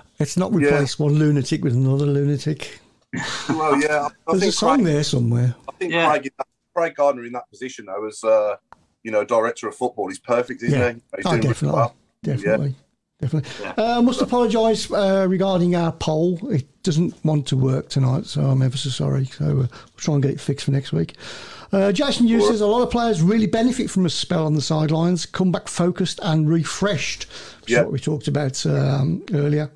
Let's 0.19 0.37
not 0.39 0.55
replace 0.55 0.99
one 0.99 1.13
lunatic 1.15 1.63
with 1.63 1.75
another 1.75 2.07
lunatic. 2.07 2.81
well, 3.51 3.79
yeah, 3.81 4.09
I, 4.27 4.33
I 4.33 4.37
There's 4.39 4.43
a 4.45 4.53
song 4.53 4.77
Craig, 4.83 4.87
there 4.95 5.05
somewhere. 5.05 5.55
I 5.69 5.73
think 5.73 5.93
Yeah. 5.93 6.09
Craig, 6.09 6.33
Craig 6.79 6.95
Gardner 6.95 7.25
in 7.25 7.33
that 7.33 7.49
position 7.51 7.87
though, 7.87 8.07
as 8.07 8.23
uh, 8.25 8.57
you 9.03 9.11
know, 9.11 9.25
director 9.25 9.69
of 9.69 9.75
football, 9.75 10.09
he's 10.09 10.19
perfect, 10.19 10.63
isn't 10.63 10.79
Yeah. 10.79 10.89
he? 10.93 10.95
He's 11.17 11.27
Oh, 11.27 11.31
doing 11.31 11.35
really 11.43 11.49
definitely. 11.49 11.77
well. 11.77 11.95
Definitely. 12.23 12.75
Definitely. 13.21 13.51
Yeah. 13.61 13.73
Uh, 13.97 14.03
must 14.03 14.21
apologise 14.23 14.91
uh, 14.93 15.27
regarding 15.29 15.75
our 15.75 15.91
poll. 15.91 16.39
It 16.53 16.67
doesn't 16.85 17.15
want 17.25 17.47
to 17.49 17.57
work 17.57 17.89
tonight, 17.89 18.27
so 18.27 18.43
I'm 18.43 18.63
ever 18.63 18.77
so 18.77 18.91
sorry. 18.91 19.25
So 19.27 19.45
uh, 19.45 19.55
we'll 19.55 19.69
try 19.97 20.15
and 20.15 20.23
get 20.23 20.33
it 20.33 20.41
fixed 20.41 20.67
for 20.67 20.71
next 20.71 20.93
week. 20.93 21.15
Uh, 21.73 21.91
Jason 21.93 22.27
Hughes 22.29 22.47
says 22.49 22.61
a 22.61 22.67
lot 22.67 22.81
of 22.83 22.91
players 22.91 23.21
really 23.21 23.47
benefit 23.47 23.91
from 23.91 24.07
a 24.07 24.11
spell 24.11 24.47
on 24.47 24.55
the 24.55 24.63
sidelines, 24.63 25.27
come 25.27 25.51
back 25.53 25.67
focused 25.69 26.21
and 26.23 26.49
refreshed, 26.49 27.25
which 27.63 27.71
is 27.71 27.77
Yeah. 27.77 27.83
what 27.83 27.93
we 27.93 27.99
talked 27.99 28.29
about 28.29 28.65
um, 28.67 29.23
earlier. 29.35 29.71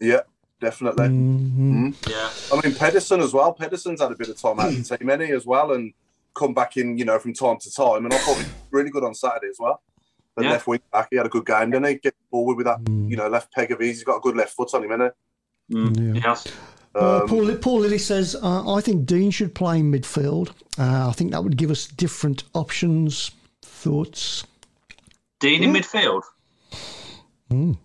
Yeah, 0.00 0.20
definitely. 0.60 1.06
Mm-hmm. 1.08 1.90
Yeah. 2.08 2.30
I 2.52 2.60
mean, 2.66 2.74
Pedersen 2.74 3.20
as 3.20 3.32
well. 3.32 3.54
Pedersen's 3.54 4.00
had 4.00 4.10
a 4.12 4.16
bit 4.16 4.28
of 4.28 4.36
time 4.40 4.58
out 4.60 4.68
of 4.72 4.88
the 4.88 4.96
team, 4.98 5.08
any 5.10 5.30
as 5.30 5.46
well, 5.46 5.72
and 5.72 5.92
come 6.34 6.54
back 6.54 6.76
in, 6.76 6.96
you 6.98 7.04
know, 7.04 7.18
from 7.18 7.32
time 7.34 7.58
to 7.60 7.72
time. 7.72 8.04
And 8.04 8.14
I 8.14 8.18
thought 8.18 8.36
he 8.36 8.42
was 8.44 8.52
really 8.70 8.90
good 8.90 9.04
on 9.04 9.14
Saturday 9.14 9.48
as 9.48 9.56
well. 9.58 9.82
The 10.36 10.44
Yeah. 10.44 10.50
left 10.52 10.66
wing 10.66 10.80
back, 10.92 11.08
he 11.10 11.16
had 11.16 11.26
a 11.26 11.30
good 11.30 11.44
game, 11.46 11.70
didn't 11.70 11.86
he? 11.88 11.94
Get 11.96 12.14
forward 12.30 12.56
with 12.56 12.66
that, 12.66 12.82
Mm. 12.84 13.10
you 13.10 13.16
know, 13.16 13.28
left 13.28 13.52
peg 13.52 13.70
of 13.72 13.80
his. 13.80 13.96
He's 13.98 14.04
got 14.04 14.16
a 14.16 14.20
good 14.20 14.36
left 14.36 14.54
foot 14.54 14.72
on 14.74 14.84
him, 14.84 14.92
isn't 14.92 15.14
Mm, 15.72 16.14
Yeah. 16.16 16.22
Yes. 16.30 16.46
Uh, 16.94 17.20
Um, 17.22 17.28
Paul, 17.28 17.54
Paul 17.56 17.80
Lilly 17.80 17.98
says, 17.98 18.34
uh, 18.34 18.74
I 18.74 18.80
think 18.80 19.06
Dean 19.06 19.30
should 19.30 19.54
play 19.54 19.78
in 19.78 19.92
midfield. 19.92 20.50
Uh, 20.78 21.08
I 21.08 21.12
think 21.12 21.30
that 21.30 21.44
would 21.44 21.56
give 21.56 21.70
us 21.70 21.86
different 21.86 22.42
options. 22.54 23.30
Thoughts? 23.62 24.44
Dean 25.38 25.62
in 25.62 25.72
midfield. 25.72 26.22
he? 27.48 27.78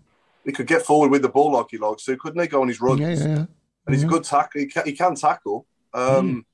He 0.44 0.52
could 0.52 0.66
get 0.66 0.82
forward 0.82 1.10
with 1.10 1.22
the 1.22 1.28
ball 1.28 1.52
like 1.52 1.66
he 1.70 1.78
likes 1.78 2.04
to, 2.04 2.16
couldn't 2.16 2.40
he? 2.40 2.46
Go 2.48 2.62
on 2.62 2.68
his 2.68 2.80
runs. 2.80 3.00
Yeah, 3.00 3.08
yeah, 3.10 3.26
yeah. 3.36 3.46
And 3.86 3.94
he's 3.94 4.04
a 4.04 4.06
good 4.06 4.24
tackle. 4.24 4.60
He 4.60 4.66
can, 4.66 4.84
he 4.84 4.92
can 4.92 5.14
tackle. 5.14 5.66
Um, 5.94 6.44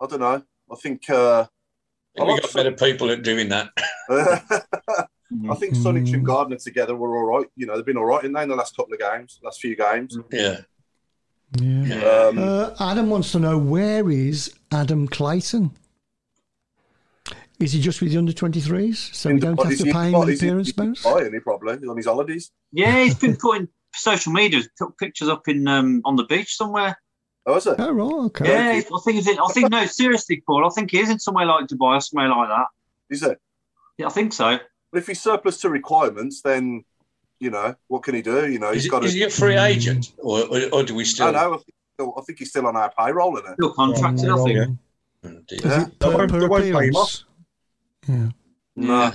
I 0.00 0.06
don't 0.06 0.20
know. 0.20 0.42
I 0.70 0.76
think. 0.76 1.08
Uh, 1.10 1.46
I 2.18 2.24
we 2.24 2.30
like 2.32 2.42
got 2.42 2.50
Son- 2.50 2.64
better 2.64 2.76
people 2.76 3.10
at 3.10 3.22
doing 3.22 3.48
that. 3.50 3.70
I 4.10 5.54
think 5.56 5.74
Sunjic 5.74 6.12
and 6.14 6.24
Gardner 6.24 6.56
together 6.56 6.96
were 6.96 7.16
all 7.16 7.38
right. 7.38 7.46
You 7.54 7.66
know, 7.66 7.76
they've 7.76 7.84
been 7.84 7.98
all 7.98 8.06
right 8.06 8.24
in 8.24 8.32
there 8.32 8.42
in 8.42 8.48
the 8.48 8.56
last 8.56 8.74
couple 8.76 8.94
of 8.94 8.98
games, 9.00 9.38
last 9.42 9.60
few 9.60 9.76
games. 9.76 10.16
Yeah. 10.32 10.60
yeah. 11.60 11.84
Yeah. 11.84 12.04
Um, 12.04 12.38
Uh, 12.38 12.74
Adam 12.80 13.10
wants 13.10 13.32
to 13.32 13.38
know 13.38 13.58
where 13.58 14.10
is 14.10 14.54
Adam 14.72 15.06
Clayton? 15.06 15.70
Is 17.60 17.72
he 17.72 17.80
just 17.80 18.00
with 18.00 18.12
the 18.12 18.18
under 18.18 18.32
23s? 18.32 19.14
So 19.14 19.28
we 19.28 19.34
in 19.34 19.40
the- 19.40 19.46
don't 19.46 19.62
have 19.62 19.78
to 19.78 19.84
pay 19.84 20.10
him 20.10 20.14
an 20.14 20.30
appearance 20.34 20.68
is 20.68 20.74
he 20.74 20.80
bonus? 20.80 21.02
Buying 21.02 21.32
he 21.32 21.40
probably 21.40 21.78
He's 21.78 21.88
on 21.88 21.96
his 21.96 22.06
holidays. 22.06 22.50
Yeah, 22.72 23.02
he's 23.02 23.14
been 23.14 23.36
putting 23.36 23.68
social 23.94 24.32
media, 24.32 24.62
took 24.76 24.96
pictures 24.98 25.28
up 25.28 25.48
in 25.48 25.66
um, 25.68 26.00
on 26.04 26.16
the 26.16 26.24
beach 26.24 26.56
somewhere. 26.56 26.96
Oh, 27.48 27.56
is 27.56 27.66
it? 27.66 27.76
Oh, 27.78 27.90
right, 27.92 28.12
okay. 28.26 28.46
Yeah, 28.48 28.72
he's- 28.74 28.90
I 28.94 28.98
think 29.04 29.16
he's 29.16 29.26
in, 29.28 29.38
I 29.38 29.46
think 29.52 29.70
no, 29.70 29.86
seriously, 29.86 30.42
Paul. 30.46 30.66
I 30.66 30.68
think 30.70 30.90
he 30.90 31.00
is 31.00 31.08
in 31.08 31.18
somewhere 31.18 31.46
like 31.46 31.66
Dubai 31.66 31.96
or 31.96 32.00
somewhere 32.00 32.28
like 32.28 32.48
that. 32.50 32.66
Is 33.08 33.22
it? 33.22 33.40
Yeah, 33.96 34.06
I 34.06 34.10
think 34.10 34.32
so. 34.34 34.58
But 34.92 34.98
if 34.98 35.06
he's 35.06 35.20
surplus 35.20 35.58
to 35.62 35.70
requirements, 35.70 36.42
then 36.42 36.84
you 37.40 37.50
know 37.50 37.74
what 37.86 38.02
can 38.02 38.14
he 38.14 38.22
do? 38.22 38.50
You 38.50 38.58
know, 38.58 38.68
Is, 38.70 38.74
he's 38.82 38.86
it- 38.86 38.90
got 38.90 39.04
is 39.04 39.12
to. 39.12 39.18
he 39.18 39.24
a 39.24 39.30
free 39.30 39.56
agent, 39.56 40.12
or, 40.18 40.40
or, 40.46 40.60
or 40.72 40.82
do 40.82 40.94
we 40.94 41.02
I 41.02 41.06
still? 41.06 41.32
know. 41.32 41.54
I 41.54 41.56
think, 41.56 42.14
I 42.18 42.20
think 42.22 42.38
he's 42.38 42.50
still 42.50 42.66
on 42.66 42.76
our 42.76 42.92
payroll, 42.98 43.36
isn't 43.38 43.50
it? 43.50 43.54
Still 43.54 43.72
contracted, 43.72 44.28
oh, 44.28 44.42
I 44.42 44.44
think. 44.44 44.78
Yeah. 45.24 45.30
Oh, 45.30 45.40
yeah. 45.50 45.84
Per, 45.98 46.28
per 46.28 46.40
they 46.40 46.46
won't 46.46 46.62
pay 46.64 46.68
him 46.70 46.76
appearance? 46.76 47.24
Yeah. 48.06 48.28
No. 48.76 49.12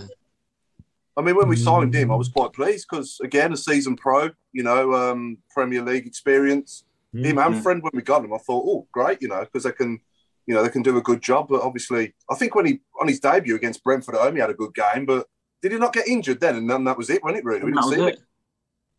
I 1.16 1.22
mean, 1.22 1.36
when 1.36 1.48
we 1.48 1.56
signed 1.56 1.94
him, 1.94 2.10
I 2.12 2.16
Mm. 2.16 2.18
was 2.18 2.30
quite 2.30 2.54
pleased 2.54 2.88
because 2.90 3.20
again, 3.24 3.54
a 3.54 3.58
season 3.58 3.96
pro, 3.96 4.32
you 4.52 4.64
know, 4.64 4.94
um, 4.96 5.38
Premier 5.52 5.84
League 5.84 6.08
experience. 6.08 6.84
Him 7.14 7.38
and 7.38 7.62
friend 7.62 7.84
when 7.84 7.92
we 7.94 8.02
got 8.02 8.26
him, 8.26 8.34
I 8.34 8.38
thought, 8.38 8.66
oh, 8.68 8.88
great, 8.92 9.22
you 9.22 9.28
know, 9.28 9.42
because 9.42 9.64
they 9.64 9.72
can, 9.72 10.00
you 10.48 10.56
know, 10.56 10.64
they 10.64 10.70
can 10.70 10.82
do 10.82 10.98
a 10.98 11.02
good 11.02 11.22
job. 11.22 11.48
But 11.50 11.62
obviously, 11.62 12.14
I 12.30 12.36
think 12.36 12.56
when 12.56 12.66
he 12.66 12.80
on 13.00 13.08
his 13.08 13.20
debut 13.20 13.56
against 13.56 13.84
Brentford 13.84 14.16
at 14.16 14.22
home, 14.22 14.36
he 14.36 14.42
had 14.42 14.50
a 14.50 14.56
good 14.56 14.74
game. 14.74 15.06
But 15.06 15.28
did 15.62 15.72
he 15.72 15.78
not 15.78 15.94
get 15.94 16.08
injured 16.08 16.40
then? 16.40 16.56
And 16.56 16.70
then 16.70 16.84
that 16.86 16.98
was 16.98 17.10
it, 17.10 17.24
wasn't 17.24 17.40
it? 17.40 17.46
Really, 17.46 17.64
we 17.64 17.72
didn't 17.72 17.90
see 17.90 18.02
it. 18.02 18.20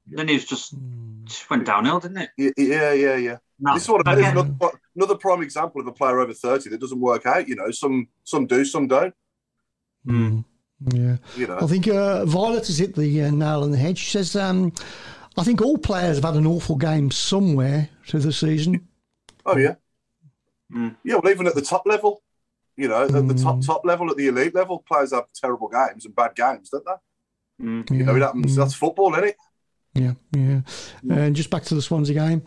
Then 0.07 0.29
he 0.29 0.35
was 0.35 0.45
just, 0.45 0.75
Mm. 0.79 1.25
just 1.25 1.49
went 1.49 1.65
downhill, 1.65 1.99
didn't 1.99 2.19
it? 2.19 2.31
it. 2.37 2.55
Yeah, 2.59 2.93
yeah, 2.93 3.17
yeah. 3.17 3.37
No. 3.59 3.75
This 3.75 3.85
is 3.85 3.89
what 3.89 4.07
Okay. 4.07 4.25
Another, 4.25 4.55
another 4.95 5.15
prime 5.17 5.43
example 5.43 5.81
of 5.81 5.87
a 5.87 5.93
player 5.93 6.21
over 6.21 6.35
thirty 6.35 6.69
that 6.71 6.81
doesn't 6.81 7.01
work 7.01 7.25
out. 7.25 7.49
You 7.49 7.57
know, 7.57 7.71
some 7.71 8.09
some 8.25 8.47
do, 8.47 8.65
some 8.65 8.87
don't. 8.87 9.15
Mm. 10.07 10.45
Yeah. 10.93 11.17
You 11.37 11.47
know, 11.47 11.59
I 11.61 11.67
think 11.67 11.89
uh, 11.89 12.27
Violet 12.27 12.67
has 12.67 12.79
hit 12.79 12.95
the 12.95 13.23
uh, 13.23 13.31
nail 13.31 13.63
on 13.63 13.71
the 13.71 13.79
head. 13.79 13.97
She 13.97 14.11
says, 14.11 14.37
um, 14.37 14.73
I 15.39 15.45
think 15.45 15.63
all 15.63 15.79
players 15.79 16.17
have 16.17 16.25
had 16.25 16.35
an 16.35 16.47
awful 16.47 16.77
game 16.77 17.11
somewhere 17.11 17.89
through 18.07 18.21
the 18.21 18.33
season. 18.33 18.87
oh 19.47 19.57
yeah, 19.57 19.75
Mm. 20.73 20.97
yeah. 21.05 21.17
Well, 21.17 21.31
even 21.31 21.47
at 21.47 21.55
the 21.55 21.63
top 21.63 21.87
level, 21.87 22.23
you 22.77 22.89
know, 22.89 23.05
at 23.05 23.13
the 23.13 23.35
top 23.35 23.57
Mm. 23.57 23.67
top 23.67 23.85
level, 23.85 24.11
at 24.11 24.17
the 24.17 24.27
elite 24.29 24.55
level, 24.55 24.85
players 24.89 25.13
have 25.13 25.27
terrible 25.35 25.69
games 25.69 26.05
and 26.05 26.15
bad 26.15 26.35
games, 26.35 26.71
don't 26.71 26.85
they? 26.85 27.65
Mm. 27.65 27.91
You 27.91 28.05
know, 28.05 28.17
it 28.17 28.23
happens. 28.23 28.53
Mm. 28.53 28.57
That's 28.57 28.75
football, 28.75 29.13
isn't 29.15 29.25
it? 29.29 29.37
Yeah, 29.95 30.15
yeah. 30.33 30.61
And 31.09 31.37
just 31.37 31.51
back 31.51 31.63
to 31.65 31.75
the 31.77 31.83
Swansea 31.83 32.15
game. 32.17 32.43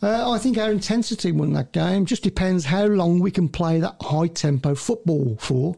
Uh, 0.00 0.30
I 0.30 0.38
think 0.38 0.56
our 0.58 0.70
intensity 0.70 1.32
won 1.32 1.52
that 1.54 1.72
game. 1.72 2.06
Just 2.06 2.22
depends 2.22 2.64
how 2.66 2.84
long 2.84 3.18
we 3.18 3.30
can 3.32 3.48
play 3.48 3.80
that 3.80 3.96
high 4.00 4.28
tempo 4.28 4.74
football 4.76 5.36
for 5.40 5.76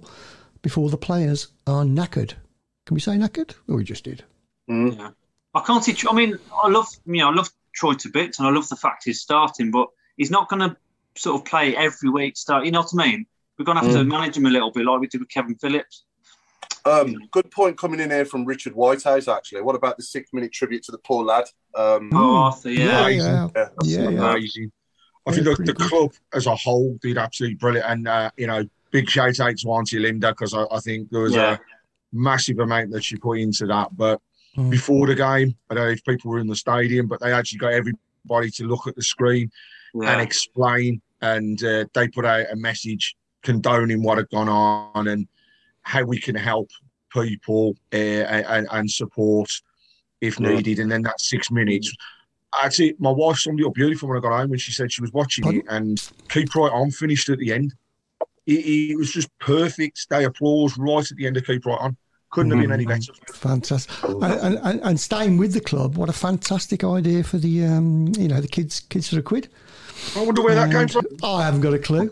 before 0.60 0.90
the 0.90 0.98
players 0.98 1.48
are 1.66 1.84
knackered. 1.84 2.34
Can 2.86 2.94
we 2.94 3.00
say 3.00 3.12
knackered? 3.12 3.54
Or 3.68 3.76
we 3.76 3.84
just 3.84 4.04
did. 4.04 4.22
Mm. 4.68 4.98
Yeah. 4.98 5.10
I 5.54 5.60
can't 5.60 5.82
see. 5.82 5.96
I 6.06 6.12
mean, 6.14 6.36
I 6.62 6.68
love 6.68 6.88
you 7.06 7.18
know, 7.18 7.30
I 7.30 7.34
love 7.34 7.48
Troy 7.74 7.94
to 7.94 8.08
bits, 8.08 8.38
and 8.38 8.48
I 8.48 8.50
love 8.50 8.68
the 8.68 8.76
fact 8.76 9.02
he's 9.04 9.20
starting, 9.20 9.70
but 9.70 9.88
he's 10.16 10.30
not 10.30 10.48
going 10.48 10.60
to 10.60 10.76
sort 11.16 11.40
of 11.40 11.44
play 11.44 11.76
every 11.76 12.10
week. 12.10 12.36
Start, 12.36 12.64
you 12.64 12.70
know 12.72 12.80
what 12.82 12.90
I 12.98 13.06
mean? 13.10 13.26
We're 13.58 13.64
going 13.64 13.78
to 13.78 13.84
have 13.84 13.92
to 13.92 14.04
manage 14.04 14.36
him 14.36 14.46
a 14.46 14.50
little 14.50 14.70
bit, 14.72 14.84
like 14.84 15.00
we 15.00 15.06
did 15.06 15.20
with 15.20 15.28
Kevin 15.28 15.54
Phillips. 15.56 16.04
Um, 16.86 17.16
good 17.30 17.50
point 17.50 17.78
coming 17.78 18.00
in 18.00 18.10
here 18.10 18.24
from 18.24 18.44
Richard 18.44 18.74
Whitehouse. 18.74 19.28
Actually, 19.28 19.62
what 19.62 19.74
about 19.74 19.96
the 19.96 20.02
six-minute 20.02 20.52
tribute 20.52 20.82
to 20.84 20.92
the 20.92 20.98
poor 20.98 21.24
lad? 21.24 21.44
Um, 21.74 22.10
Oh, 22.12 22.36
Arthur, 22.36 22.70
yeah. 22.70 23.08
yeah, 23.08 23.08
yeah, 23.08 23.48
yeah, 23.54 23.68
yeah, 23.84 24.10
yeah. 24.10 24.30
amazing. 24.32 24.72
I 25.26 25.32
think 25.32 25.44
the, 25.44 25.54
the 25.64 25.72
club 25.74 26.12
as 26.34 26.46
a 26.46 26.54
whole 26.54 26.98
did 27.00 27.16
absolutely 27.16 27.56
brilliant. 27.56 27.88
And, 27.88 28.08
uh, 28.08 28.30
you 28.36 28.46
know, 28.46 28.64
big 28.90 29.08
shout 29.08 29.40
out 29.40 29.56
to 29.56 29.68
Auntie 29.70 29.98
Linda 29.98 30.32
because 30.32 30.52
I, 30.52 30.64
I 30.70 30.80
think 30.80 31.10
there 31.10 31.22
was 31.22 31.34
Yeah. 31.34 31.54
a 31.54 31.58
massive 32.12 32.58
amount 32.58 32.90
that 32.90 33.02
she 33.02 33.16
put 33.16 33.38
into 33.38 33.66
that. 33.66 33.96
But 33.96 34.20
Mm. 34.56 34.70
before 34.70 35.06
the 35.06 35.14
game, 35.14 35.56
I 35.68 35.74
don't 35.74 35.84
know 35.84 35.90
if 35.90 36.04
people 36.04 36.30
were 36.30 36.38
in 36.38 36.46
the 36.46 36.54
stadium, 36.54 37.08
but 37.08 37.20
they 37.20 37.32
actually 37.32 37.58
got 37.58 37.72
everybody 37.72 38.50
to 38.50 38.64
look 38.68 38.86
at 38.86 38.94
the 38.94 39.02
screen 39.02 39.50
and 39.94 40.20
explain. 40.20 41.00
And 41.20 41.62
uh, 41.64 41.86
they 41.94 42.08
put 42.08 42.24
out 42.24 42.46
a 42.52 42.56
message 42.56 43.16
condoning 43.42 44.02
what 44.02 44.18
had 44.18 44.28
gone 44.30 44.48
on 44.48 45.08
and 45.08 45.26
how 45.82 46.04
we 46.04 46.20
can 46.20 46.34
help 46.34 46.70
people 47.12 47.74
uh, 47.92 47.96
and, 47.96 48.66
and 48.70 48.90
support 48.90 49.50
if 50.20 50.38
Yeah. 50.38 50.54
needed. 50.56 50.78
And 50.78 50.90
then 50.90 51.02
that 51.02 51.20
six 51.20 51.50
minutes. 51.50 51.92
Actually, 52.62 52.94
my 52.98 53.10
wife 53.10 53.38
summed 53.38 53.60
it 53.60 53.66
up 53.66 53.74
beautiful 53.74 54.08
when 54.08 54.18
I 54.18 54.20
got 54.20 54.38
home 54.38 54.50
when 54.50 54.58
she 54.60 54.70
said 54.70 54.92
she 54.92 55.02
was 55.02 55.12
watching 55.12 55.52
it 55.52 55.64
and 55.68 55.98
Keep 56.28 56.54
Right 56.54 56.70
On 56.72 56.90
finished 56.90 57.28
at 57.28 57.38
the 57.38 57.52
end. 57.52 57.74
It, 58.46 58.90
it 58.92 58.96
was 58.96 59.10
just 59.10 59.28
perfect. 59.40 60.06
They 60.10 60.24
applause 60.24 60.78
right 60.78 61.10
at 61.10 61.16
the 61.16 61.26
end 61.26 61.36
of 61.36 61.44
Keep 61.44 61.66
Right 61.66 61.80
On. 61.80 61.96
Couldn't 62.34 62.52
have 62.52 62.60
been 62.60 62.72
any 62.72 62.84
better. 62.86 63.12
Fantastic, 63.32 63.92
and, 64.04 64.22
and, 64.24 64.58
and, 64.62 64.80
and 64.82 65.00
staying 65.00 65.36
with 65.38 65.52
the 65.54 65.60
club. 65.60 65.96
What 65.96 66.08
a 66.08 66.12
fantastic 66.12 66.82
idea 66.84 67.22
for 67.24 67.38
the 67.38 67.64
um, 67.64 68.12
you 68.18 68.28
know 68.28 68.40
the 68.40 68.48
kids 68.48 68.80
kids 68.80 69.08
for 69.08 69.18
a 69.18 69.22
quid. 69.22 69.48
I 70.16 70.24
wonder 70.24 70.42
where 70.42 70.54
that 70.56 70.70
came 70.72 70.88
from. 70.88 71.06
I 71.22 71.44
haven't 71.44 71.60
got 71.60 71.74
a 71.74 71.78
clue. 71.78 72.10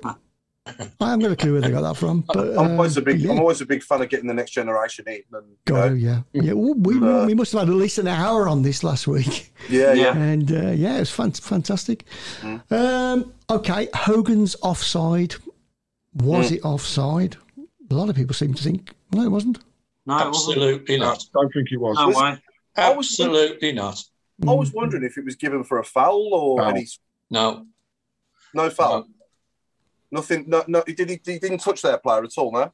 I 0.64 0.76
haven't 1.00 1.20
got 1.20 1.32
a 1.32 1.37
clue 1.37 1.52
where 1.54 1.61
they 1.61 1.70
got 1.72 1.80
that 1.82 1.96
from. 1.96 2.20
But 2.20 2.56
I'm 2.56 2.72
always 2.72 2.96
a 2.96 3.00
um, 3.00 3.04
big, 3.04 3.18
yeah. 3.20 3.32
I'm 3.32 3.40
always 3.40 3.61
a 3.61 3.66
big 3.66 3.82
fan 3.82 4.00
of 4.00 4.08
getting 4.08 4.28
the 4.28 4.35
next 4.35 4.52
generation 4.52 5.04
in. 5.08 5.20
And, 5.32 5.48
you 5.48 5.56
Go, 5.64 5.88
know, 5.88 5.94
yeah, 5.94 6.20
yeah. 6.32 6.52
Well, 6.52 6.74
we, 6.74 6.96
Uh, 7.04 7.26
we 7.26 7.35
must 7.35 7.50
have 7.52 7.62
had 7.62 7.68
at 7.68 7.74
least 7.74 7.98
an 7.98 8.06
hour 8.06 8.48
on 8.48 8.62
this 8.62 8.85
last 8.85 9.08
week, 9.08 9.52
yeah, 9.68 9.92
yeah. 9.92 10.14
Yeah. 10.14 10.16
and 10.16 10.52
uh, 10.52 10.70
yeah, 10.70 10.96
it 10.96 11.00
was 11.00 11.11
fan- 11.11 11.32
fantastic. 11.32 12.04
Mm. 12.42 12.62
Um, 12.70 13.32
okay, 13.50 13.88
Hogan's 13.92 14.54
offside. 14.62 15.35
Was 16.14 16.50
Mm. 16.52 16.56
it 16.56 16.61
offside? 16.64 17.37
A 17.90 17.94
lot 17.94 18.08
of 18.08 18.14
people 18.14 18.35
seem 18.35 18.54
to 18.54 18.62
think 18.62 18.92
no, 19.12 19.22
it 19.24 19.30
wasn't. 19.30 19.58
No, 20.06 20.18
it 20.18 20.28
wasn't. 20.28 20.58
I 20.58 21.16
don't 21.34 21.52
think 21.52 21.68
it 21.70 21.76
was. 21.80 21.96
No 21.96 22.08
way. 22.20 22.38
Absolutely 22.76 23.72
not. 23.72 24.02
I 24.46 24.52
was 24.52 24.72
wondering 24.72 25.04
if 25.04 25.16
it 25.18 25.24
was 25.24 25.36
given 25.36 25.62
for 25.62 25.78
a 25.78 25.84
foul 25.84 26.30
or 26.34 26.58
Foul. 26.58 26.68
any 26.70 26.86
No. 27.30 27.66
no 28.54 28.70
foul. 28.70 29.06
Nothing. 30.10 30.44
No, 30.48 30.64
no. 30.66 30.82
He 30.86 30.94
did. 30.94 31.08
He, 31.10 31.20
he 31.24 31.38
didn't 31.38 31.58
touch 31.58 31.82
their 31.82 31.98
player 31.98 32.24
at 32.24 32.36
all. 32.36 32.50
No. 32.52 32.72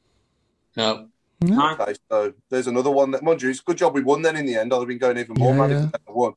No. 0.77 1.09
No. 1.41 1.73
Okay, 1.75 1.95
so 2.11 2.33
there's 2.51 2.67
another 2.67 2.91
one 2.91 3.13
that, 3.13 3.23
mind 3.23 3.41
you, 3.43 3.51
it's 3.51 3.61
a 3.61 3.63
good 3.63 3.79
job 3.79 3.95
we 3.95 4.03
won 4.03 4.23
then 4.23 4.35
in 4.37 4.45
the 4.45 4.57
end. 4.57 4.73
I'd 4.73 4.79
have 4.79 4.89
been 4.89 4.99
going 4.99 5.19
even 5.19 5.37
more 5.39 5.53
Yeah, 5.53 5.59
mad 5.61 5.71
yeah. 5.71 5.77
if 5.77 5.83
we 5.83 5.91
hadn't 5.93 6.17
won. 6.17 6.33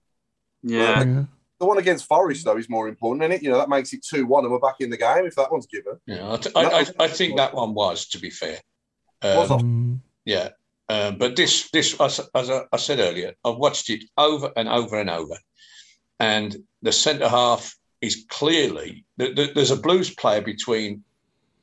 Yeah. 0.62 1.04
Yeah. 1.04 1.23
The 1.60 1.65
one 1.65 1.77
against 1.80 2.06
Forest, 2.06 2.45
though, 2.45 2.58
is 2.58 2.69
more 2.69 2.88
important, 2.88 3.32
is 3.32 3.39
it? 3.39 3.43
You 3.43 3.49
know, 3.49 3.58
that 3.58 3.69
makes 3.69 3.93
it 3.93 4.04
2 4.08 4.27
1 4.27 4.43
and 4.43 4.51
we're 4.54 4.60
back 4.60 4.75
in 4.80 4.91
the 4.91 4.97
game 4.97 5.25
if 5.25 5.36
that 5.38 5.51
one's 5.51 5.65
given. 5.65 5.93
Yeah. 6.06 6.34
I, 6.34 6.38
th- 6.38 6.56
I, 6.56 6.62
I, 6.65 6.86
I 6.99 7.08
think 7.08 7.38
that 7.38 7.54
one 7.56 7.73
was, 7.73 8.08
to 8.10 8.19
be 8.19 8.30
fair. 8.30 8.60
Was 9.23 9.49
Um, 9.49 9.93
off. 9.95 10.10
Yeah. 10.25 10.49
Um, 10.91 11.17
but 11.17 11.36
this, 11.38 11.69
this, 11.71 11.89
as, 12.01 12.19
as 12.36 12.49
I, 12.49 12.63
I 12.73 12.77
said 12.77 12.99
earlier, 12.99 13.34
I've 13.45 13.56
watched 13.65 13.89
it 13.89 14.04
over 14.17 14.51
and 14.58 14.67
over 14.67 14.99
and 14.99 15.10
over, 15.10 15.38
and 16.19 16.49
the 16.82 16.91
centre 16.91 17.30
half 17.30 17.63
is 18.01 18.25
clearly 18.30 19.06
th- 19.17 19.36
th- 19.38 19.54
there's 19.56 19.71
a 19.71 19.77
Blues 19.86 20.10
player 20.21 20.41
between 20.41 21.04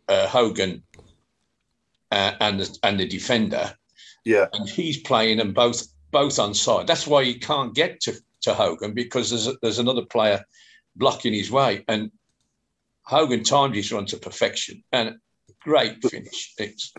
uh, 0.09 0.27
Hogan 0.29 0.83
uh, 2.11 2.33
and 2.41 2.61
the, 2.61 2.79
and 2.83 2.99
the 2.99 3.07
defender, 3.07 3.67
Yeah. 4.25 4.47
and 4.55 4.67
he's 4.69 4.99
playing 5.11 5.39
them 5.39 5.53
both 5.53 5.87
both 6.11 6.39
on 6.39 6.55
side. 6.55 6.87
That's 6.87 7.07
why 7.07 7.25
he 7.25 7.35
can't 7.35 7.75
get 7.75 8.01
to, 8.05 8.13
to 8.45 8.55
Hogan 8.55 8.95
because 8.95 9.29
there's 9.29 9.47
a, 9.47 9.55
there's 9.61 9.79
another 9.79 10.07
player 10.07 10.43
blocking 10.97 11.35
his 11.35 11.51
way, 11.51 11.85
and 11.89 12.11
Hogan 13.03 13.45
timed 13.45 13.75
his 13.75 13.93
run 13.93 14.07
to 14.07 14.17
perfection 14.17 14.83
and 14.93 15.17
great 15.61 16.03
finish. 16.03 16.55
It's 16.57 16.93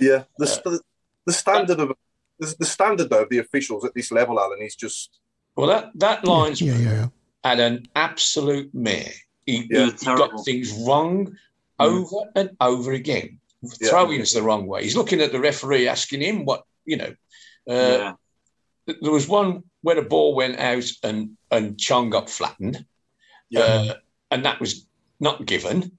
Yeah. 0.00 0.24
The, 0.38 0.46
st- 0.48 0.82
the 1.26 1.32
standard 1.32 1.80
of 1.80 1.92
the, 2.38 2.54
the 2.58 2.64
standard 2.66 3.10
though 3.10 3.22
of 3.22 3.28
the 3.30 3.38
officials 3.38 3.84
at 3.84 3.94
this 3.94 4.10
level, 4.12 4.38
Alan, 4.40 4.62
is 4.62 4.74
just 4.76 5.20
well 5.56 5.66
that 5.68 5.90
that 5.96 6.24
line's 6.24 6.60
Yeah, 6.60 6.76
yeah, 6.78 6.90
yeah. 6.92 7.06
at 7.44 7.60
an 7.60 7.86
absolute 7.94 8.72
mare. 8.74 9.12
He, 9.46 9.66
Yeah, 9.70 9.86
he- 9.86 9.90
he 9.92 10.04
got 10.04 10.44
things 10.44 10.72
wrong 10.86 11.36
over 11.78 12.16
and 12.34 12.50
over 12.60 12.92
again. 12.92 13.40
Yeah. 13.80 13.90
Throwing 13.90 14.20
us 14.20 14.32
the 14.34 14.42
wrong 14.42 14.66
way. 14.66 14.84
He's 14.84 14.96
looking 14.96 15.20
at 15.20 15.32
the 15.32 15.40
referee, 15.40 15.88
asking 15.88 16.20
him 16.20 16.44
what 16.44 16.62
you 16.84 16.96
know. 16.96 17.14
Uh, 17.68 17.74
yeah. 17.98 18.12
There 18.86 19.10
was 19.12 19.28
one 19.28 19.64
where 19.82 19.96
the 19.96 20.02
ball 20.02 20.34
went 20.34 20.58
out 20.58 20.84
and 21.02 21.36
and 21.50 21.78
Chong 21.78 22.10
got 22.10 22.30
flattened, 22.30 22.84
yeah. 23.50 23.60
uh, 23.60 23.94
and 24.30 24.44
that 24.44 24.60
was 24.60 24.86
not 25.18 25.44
given. 25.44 25.98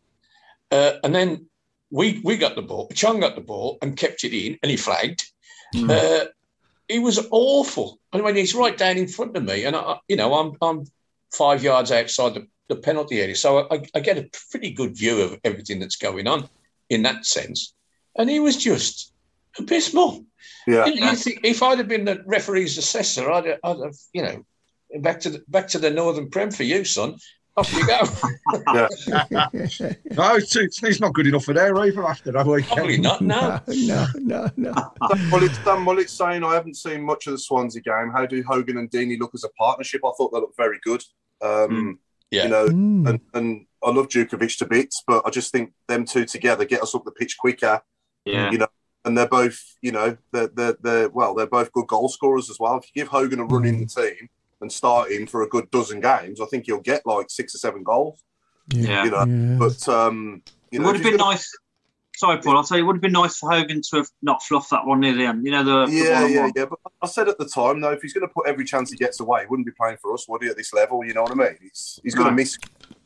Uh, 0.72 0.94
and 1.04 1.14
then 1.14 1.49
we 1.92 2.22
we 2.24 2.38
got 2.38 2.56
the 2.56 2.62
ball. 2.62 2.90
Chong 2.94 3.20
got 3.20 3.36
the 3.36 3.42
ball 3.42 3.78
and 3.82 3.98
kept 3.98 4.24
it 4.24 4.34
in, 4.36 4.58
and 4.62 4.70
he 4.70 4.78
flagged. 4.78 5.24
Mm. 5.76 5.90
Uh, 5.90 6.26
it 6.88 7.00
was 7.00 7.28
awful. 7.32 8.00
I 8.12 8.22
mean, 8.22 8.36
he's 8.36 8.56
right 8.56 8.78
down 8.78 8.98
in 8.98 9.08
front 9.08 9.38
of 9.38 9.44
me, 9.44 9.66
and 9.66 9.76
I, 9.76 10.00
you 10.08 10.16
know, 10.16 10.34
I'm 10.34 10.58
I'm 10.62 10.86
five 11.32 11.64
yards 11.64 11.92
outside 11.92 12.34
the, 12.34 12.48
the 12.68 12.76
penalty 12.76 13.22
area, 13.22 13.36
so 13.36 13.68
I, 13.70 13.82
I 13.94 14.00
get 14.00 14.18
a 14.18 14.30
pretty 14.52 14.72
good 14.72 14.98
view 14.98 15.22
of 15.22 15.40
everything 15.44 15.80
that's 15.80 15.98
going 15.98 16.28
on 16.28 16.50
in 16.90 17.04
that 17.04 17.26
sense. 17.26 17.74
And 18.18 18.30
he 18.30 18.40
was 18.40 18.58
just 18.58 19.14
abysmal. 19.58 20.26
yeah. 20.66 20.86
You 20.88 21.00
know, 21.00 21.12
you 21.12 21.16
think 21.16 21.42
if 21.44 21.62
I'd 21.62 21.78
have 21.78 21.88
been 21.88 22.06
the 22.06 22.24
referee's 22.26 22.78
assessor, 22.78 23.32
I'd, 23.32 23.46
have- 23.46 23.60
I'd 23.64 23.78
have, 23.84 23.96
you 24.14 24.24
know, 24.24 24.44
back 25.02 25.20
to 25.22 25.30
the 25.30 25.44
back 25.48 25.68
to 25.70 25.80
the 25.80 25.92
Northern 25.92 26.30
Prem 26.30 26.50
for 26.52 26.64
you, 26.64 26.84
son. 26.84 27.16
Off 27.60 27.74
you 27.74 27.86
go. 27.88 28.00
No, 30.12 30.36
it's, 30.36 30.56
it's, 30.56 30.84
it's 30.84 31.00
not 31.00 31.14
good 31.14 31.28
enough 31.28 31.46
for 31.46 31.54
there 31.54 31.76
either 31.78 32.06
after 32.08 32.32
that 32.32 32.46
weekend. 32.46 32.76
Probably 32.78 32.98
not. 32.98 33.22
No. 33.22 33.60
no, 33.68 34.06
no, 34.16 34.50
no. 34.58 34.74
Dan 35.10 35.30
Mullet, 35.30 35.60
Dan 35.66 35.82
Mullet 35.84 36.10
saying, 36.10 36.44
I 36.44 36.54
haven't 36.56 36.76
seen 36.76 37.02
much 37.04 37.28
of 37.28 37.34
the 37.34 37.40
Swansea 37.40 37.82
game. 37.82 38.12
How 38.14 38.26
do 38.26 38.44
Hogan 38.48 38.78
and 38.78 38.90
Deeney 38.90 39.20
look 39.20 39.32
as 39.34 39.44
a 39.44 39.50
partnership? 39.50 40.02
I 40.06 40.12
thought 40.18 40.32
they 40.34 40.40
looked 40.40 40.58
very 40.58 40.80
good. 40.84 41.04
Um, 41.42 42.00
Yeah. 42.32 42.44
You 42.44 42.50
know, 42.50 42.68
Mm. 42.68 43.10
and, 43.10 43.20
and 43.34 43.66
I 43.84 43.90
love 43.92 44.08
Jutkiewicz 44.08 44.58
to 44.60 44.66
bits, 44.66 45.04
but 45.08 45.26
I 45.26 45.30
just 45.30 45.52
think 45.52 45.74
them 45.88 46.06
two 46.06 46.26
together 46.26 46.66
get 46.66 46.82
us 46.84 46.94
up 46.94 47.06
the 47.06 47.12
pitch 47.12 47.38
quicker. 47.38 47.82
Yeah. 48.26 48.52
You 48.52 48.60
know, 48.60 48.68
and 49.06 49.18
they're 49.18 49.28
both, 49.28 49.60
you 49.82 49.92
know, 49.92 50.18
they're, 50.32 50.50
they're, 50.50 50.76
they're 50.82 51.10
well, 51.10 51.34
they're 51.34 51.48
both 51.48 51.72
good 51.72 51.88
goal 51.88 52.10
scorers 52.10 52.50
as 52.50 52.58
well. 52.60 52.78
If 52.78 52.86
you 52.94 53.02
give 53.02 53.08
Hogan 53.08 53.40
a 53.40 53.46
run 53.46 53.66
in 53.66 53.80
the 53.80 53.86
team 53.86 54.30
and 54.62 54.72
start 54.72 55.12
him 55.12 55.26
for 55.28 55.42
a 55.44 55.48
good 55.50 55.70
dozen 55.72 56.02
games, 56.02 56.42
I 56.42 56.46
think 56.46 56.66
he'll 56.66 56.80
get 56.82 57.06
like 57.06 57.30
six 57.30 57.56
or 57.56 57.58
seven 57.60 57.84
goals. 57.84 58.22
Yeah. 58.70 59.04
You 59.06 59.12
know, 59.12 59.26
Yeah. 59.26 59.58
but 59.58 59.88
um, 59.90 60.42
you 60.72 60.80
It 60.80 60.82
know, 60.82 60.88
would 60.88 60.96
have 60.98 61.04
been 61.04 61.18
gonna- 61.18 61.32
nice. 61.32 61.52
Sorry, 62.18 62.38
Paul. 62.42 62.58
I'll 62.58 62.64
tell 62.66 62.78
you, 62.78 62.84
it 62.84 62.88
would 62.88 62.98
have 62.98 63.02
been 63.02 63.14
nice 63.14 63.38
for 63.38 63.50
Hogan 63.50 63.82
to 63.82 63.96
have 63.96 64.08
not 64.22 64.44
fluffed 64.44 64.72
that 64.72 64.86
one 64.86 65.00
near 65.00 65.14
the 65.14 65.24
end. 65.24 65.46
You 65.46 65.52
know, 65.52 65.64
the, 65.64 65.86
the 65.86 65.92
Yeah, 65.94 66.28
yeah, 66.28 66.50
yeah. 66.54 66.66
But 66.66 66.80
I 67.02 67.08
said 67.08 67.30
at 67.30 67.38
the 67.38 67.46
time, 67.48 67.80
though, 67.80 67.92
if 67.94 68.02
he's 68.02 68.12
going 68.12 68.28
to 68.28 68.34
put 68.34 68.46
every 68.46 68.66
chance 68.66 68.92
he 68.92 68.98
gets 68.98 69.22
away, 69.22 69.42
he 69.42 69.48
wouldn't 69.48 69.66
be 69.66 69.72
playing 69.72 69.98
for 70.02 70.14
us, 70.14 70.28
would 70.28 70.44
he? 70.44 70.50
At 70.50 70.58
this 70.58 70.74
level, 70.74 71.06
you 71.06 71.14
know 71.14 71.22
what 71.24 71.32
I 71.32 71.36
mean? 71.36 71.56
He's 71.62 71.98
he's 72.04 72.16
going 72.16 72.28
to 72.28 72.36
miss. 72.36 72.58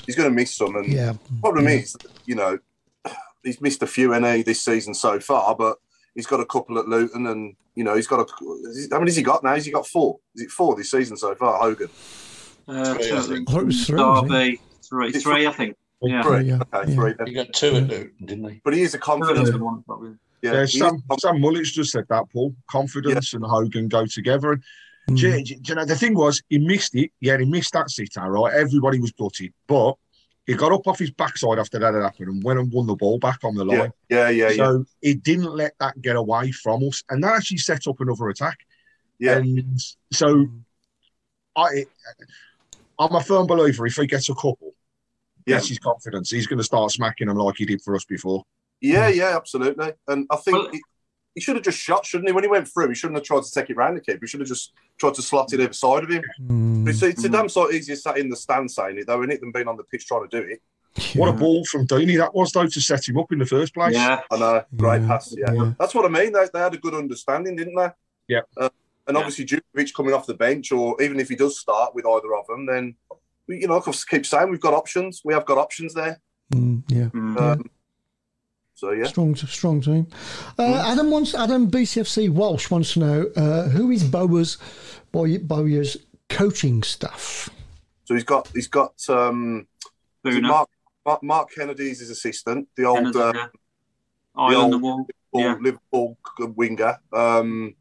He's 0.08 0.16
going 0.16 0.30
to 0.30 0.34
miss 0.36 0.52
some, 0.56 0.76
and 0.78 0.92
Yeah. 0.92 1.14
problem 1.42 1.66
Yeah. 1.66 1.76
is, 1.76 1.96
you 2.26 2.34
know, 2.34 2.58
he's 3.44 3.62
missed 3.62 3.84
a 3.84 3.88
few 3.88 4.16
NA 4.20 4.42
this 4.44 4.62
season 4.62 4.96
so 4.96 5.20
far, 5.20 5.54
but 5.56 5.78
he's 6.16 6.28
got 6.28 6.40
a 6.40 6.46
couple 6.46 6.78
at 6.80 6.88
Luton, 6.88 7.28
and 7.28 7.56
you 7.76 7.84
know, 7.84 7.96
he's 7.96 8.08
got 8.08 8.20
a. 8.20 8.26
How 8.92 9.00
many 9.00 9.10
has 9.12 9.16
he 9.16 9.24
got 9.24 9.44
now? 9.44 9.54
Has 9.54 9.66
he 9.66 9.72
got 9.72 9.88
four? 9.88 10.20
Is 10.36 10.44
it 10.44 10.52
four 10.52 10.76
this 10.76 10.92
season 10.92 11.18
so 11.18 11.34
far? 11.36 11.60
Hogan, 11.60 11.90
Uh, 12.68 12.94
Three, 12.96 13.12
I 13.12 13.22
think. 13.22 13.50
I 13.54 13.58
it 13.60 13.66
was 13.66 13.88
three. 13.88 14.00
I 14.02 14.20
think. 14.20 14.30
Derby, 14.30 14.60
three, 14.90 15.08
It's 15.10 15.26
I 15.28 15.52
think. 15.52 15.78
Yeah. 16.02 16.22
three. 16.24 16.44
yeah, 16.46 16.60
Okay, 16.74 16.92
yeah. 16.92 16.96
three. 16.96 17.12
He 17.26 17.34
Then. 17.34 17.46
got 17.46 17.54
two 17.54 17.68
at 17.68 17.74
Luton, 17.88 18.12
didn't 18.26 18.50
he? 18.50 18.62
But 18.64 18.74
he 18.74 18.82
is 18.82 18.94
a 18.94 19.00
confidence. 19.00 19.52
One, 19.58 19.84
probably. 19.84 20.12
Yeah, 20.42 20.52
Yeah, 20.52 20.58
he 20.60 20.64
is 20.64 20.74
Sam, 20.80 21.02
a- 21.10 21.64
just 21.64 21.92
said 21.92 22.06
that, 22.10 22.26
Paul. 22.34 22.54
Confidence 22.70 23.34
and 23.34 23.44
Hogan 23.46 23.88
go 23.88 24.06
together. 24.06 24.60
And 25.08 25.18
Mm. 25.18 25.22
do, 25.22 25.30
you- 25.30 25.44
do 25.46 25.62
you 25.70 25.76
know, 25.76 25.86
the 25.86 25.96
thing 25.96 26.14
was, 26.16 26.42
he 26.50 26.58
missed 26.60 26.96
it. 26.96 27.12
Yeah, 27.22 27.38
he 27.38 27.46
missed 27.46 27.72
that 27.74 27.90
sitter, 27.90 28.22
right? 28.30 28.54
Everybody 28.54 29.00
was 29.00 29.12
gutted. 29.14 29.54
But 29.68 29.96
he 30.46 30.54
got 30.56 30.72
up 30.74 30.86
off 30.88 31.00
his 31.00 31.12
backside 31.12 31.58
after 31.60 31.80
that 31.80 31.94
had 31.94 32.04
happened 32.04 32.28
and 32.30 32.44
went 32.44 32.60
and 32.60 32.72
won 32.72 32.86
the 32.86 32.96
ball 32.96 33.18
back 33.18 33.40
on 33.44 33.56
the 33.56 33.64
line. 33.64 33.92
yeah, 34.10 34.30
yeah, 34.30 34.50
yeah. 34.50 34.56
so 34.56 34.86
he 35.02 35.14
didn't 35.14 35.56
let 35.56 35.74
that 35.80 36.02
get 36.02 36.16
away 36.18 36.52
from 36.52 36.84
us. 36.84 37.04
And 37.10 37.24
that 37.24 37.36
actually 37.36 37.58
set 37.58 37.88
up 37.88 38.00
another 38.02 38.28
attack. 38.30 38.58
Yeah. 39.20 39.38
And 39.38 39.80
so 40.12 40.48
I, 41.56 41.86
I'm 43.00 43.16
a 43.16 43.22
firm 43.24 43.48
believer 43.48 43.86
if 43.88 43.96
he 43.96 44.06
gets 44.06 44.28
a 44.30 44.34
couple, 44.34 44.74
Yeah. 45.46 45.56
gets 45.58 45.70
his 45.70 45.80
confidence, 45.80 46.30
he's 46.30 46.48
going 46.48 46.58
to 46.60 46.64
start 46.64 46.92
smacking 46.92 47.28
them 47.28 47.38
like 47.38 47.56
he 47.58 47.66
did 47.66 47.82
for 47.82 47.96
us 47.96 48.04
before. 48.06 48.44
Yeah, 48.82 49.08
yeah, 49.08 49.36
absolutely. 49.38 49.94
And 50.10 50.28
I 50.30 50.36
think 50.36 50.58
Well- 50.58 50.68
it, 50.74 50.82
he 51.36 51.42
should 51.42 51.56
have 51.56 51.64
just 51.64 51.80
shot, 51.80 52.06
shouldn't 52.06 52.30
he? 52.30 52.34
When 52.34 52.44
he 52.44 52.50
went 52.50 52.68
through, 52.68 52.90
he 52.90 52.96
shouldn't 52.96 53.18
have 53.18 53.26
tried 53.26 53.44
to 53.44 53.52
take 53.52 53.70
it 53.70 53.78
round 53.78 53.98
the 53.98 54.02
keeper. 54.02 54.20
He 54.22 54.28
should 54.28 54.40
have 54.40 54.50
just 54.50 54.74
tried 55.00 55.16
to 55.16 55.22
slot 55.22 55.52
it 55.54 55.60
either 55.60 55.74
side 55.74 56.04
of 56.04 56.10
him. 56.10 56.24
Mm. 56.42 56.86
But 56.86 56.92
it's, 56.94 57.02
it's 57.04 57.24
a 57.24 57.30
damn 57.30 57.50
sight 57.50 57.74
easier 57.74 57.96
sat 57.96 58.18
in 58.18 58.30
the 58.30 58.36
stand 58.36 58.70
saying 58.70 58.98
it, 59.00 59.08
though, 59.08 59.22
isn't 59.22 59.32
it, 59.32 59.42
than 59.42 59.52
being 59.52 59.68
on 59.68 59.78
the 59.78 59.84
pitch 59.84 60.06
trying 60.08 60.28
to 60.28 60.42
do 60.42 60.48
it. 60.48 60.62
What 61.16 61.30
a 61.30 61.34
ball 61.34 61.66
from 61.66 61.88
Deeney 61.88 62.18
that 62.20 62.36
was, 62.36 62.52
though, 62.52 62.68
to 62.68 62.82
set 62.82 63.08
him 63.08 63.18
up 63.18 63.32
in 63.32 63.40
the 63.40 63.48
first 63.48 63.74
place. 63.74 63.96
Yeah, 63.96 64.22
I 64.32 64.38
know, 64.38 64.64
great 64.76 65.02
Yeah, 65.02 65.08
pass. 65.08 65.34
Yeah. 65.36 65.54
yeah. 65.54 65.74
that's 65.80 65.96
what 65.96 66.06
I 66.06 66.10
mean. 66.10 66.32
They, 66.34 66.46
they 66.54 66.60
had 66.60 66.76
a 66.76 66.78
good 66.78 66.94
understanding, 66.94 67.56
didn't 67.56 67.76
they? 67.76 67.90
Yeah. 68.28 68.42
Uh, 68.56 68.70
and 69.08 69.16
Yeah. 69.16 69.24
obviously, 69.24 69.46
Jutkiewicz 69.46 69.94
coming 69.96 70.14
off 70.14 70.28
the 70.28 70.36
bench, 70.36 70.72
or 70.72 71.02
even 71.02 71.20
if 71.20 71.30
he 71.30 71.36
does 71.36 71.58
start 71.60 71.96
with 71.96 72.06
either 72.06 72.36
of 72.36 72.46
them, 72.48 72.68
then 72.68 72.96
you 73.48 73.68
know, 73.68 73.82
I 73.86 73.92
keep 74.10 74.26
saying 74.26 74.50
we've 74.50 74.60
got 74.60 74.74
options. 74.74 75.22
We 75.26 75.34
have 75.34 75.46
got 75.46 75.58
options 75.58 75.94
there. 75.94 76.22
Mm, 76.54 76.84
yeah. 76.88 77.06
Mm. 77.06 77.42
Um, 77.42 77.70
so 78.84 78.92
yeah, 78.92 79.06
Strong, 79.06 79.36
strong 79.38 79.80
team. 79.82 80.08
Uh, 80.60 80.84
Adam 80.92 81.10
wants 81.10 81.34
Adam 81.34 81.72
BCFC 81.72 82.30
Walsh 82.30 82.70
wants 82.70 82.94
to 82.94 83.00
know 83.00 83.32
uh, 83.38 83.70
who 83.70 83.90
is 83.92 84.04
Bowers 84.04 84.58
Boy, 85.14 85.38
Bowyer's 85.38 85.96
coaching 86.28 86.84
staff. 86.84 87.50
so 88.04 88.14
he's 88.14 88.26
got 88.26 88.50
he's 88.54 88.68
got 88.68 88.94
um, 89.08 89.68
is. 90.26 90.42
Mark, 90.50 90.70
Mark 91.06 91.24
Mark 91.24 91.50
Kennedy's 91.56 92.00
his 92.02 92.10
assistant, 92.10 92.68
the 92.76 92.84
old 92.84 92.98
Kennedy, 93.14 93.20
uh, 93.20 93.34
yeah. 93.34 93.48
Island 94.36 94.74
old- 94.74 94.82
Liverpool, 94.82 95.08
Yeah. 95.34 95.56
Liverpool 95.62 96.18
winger. 96.58 97.00
Um, 97.14 97.76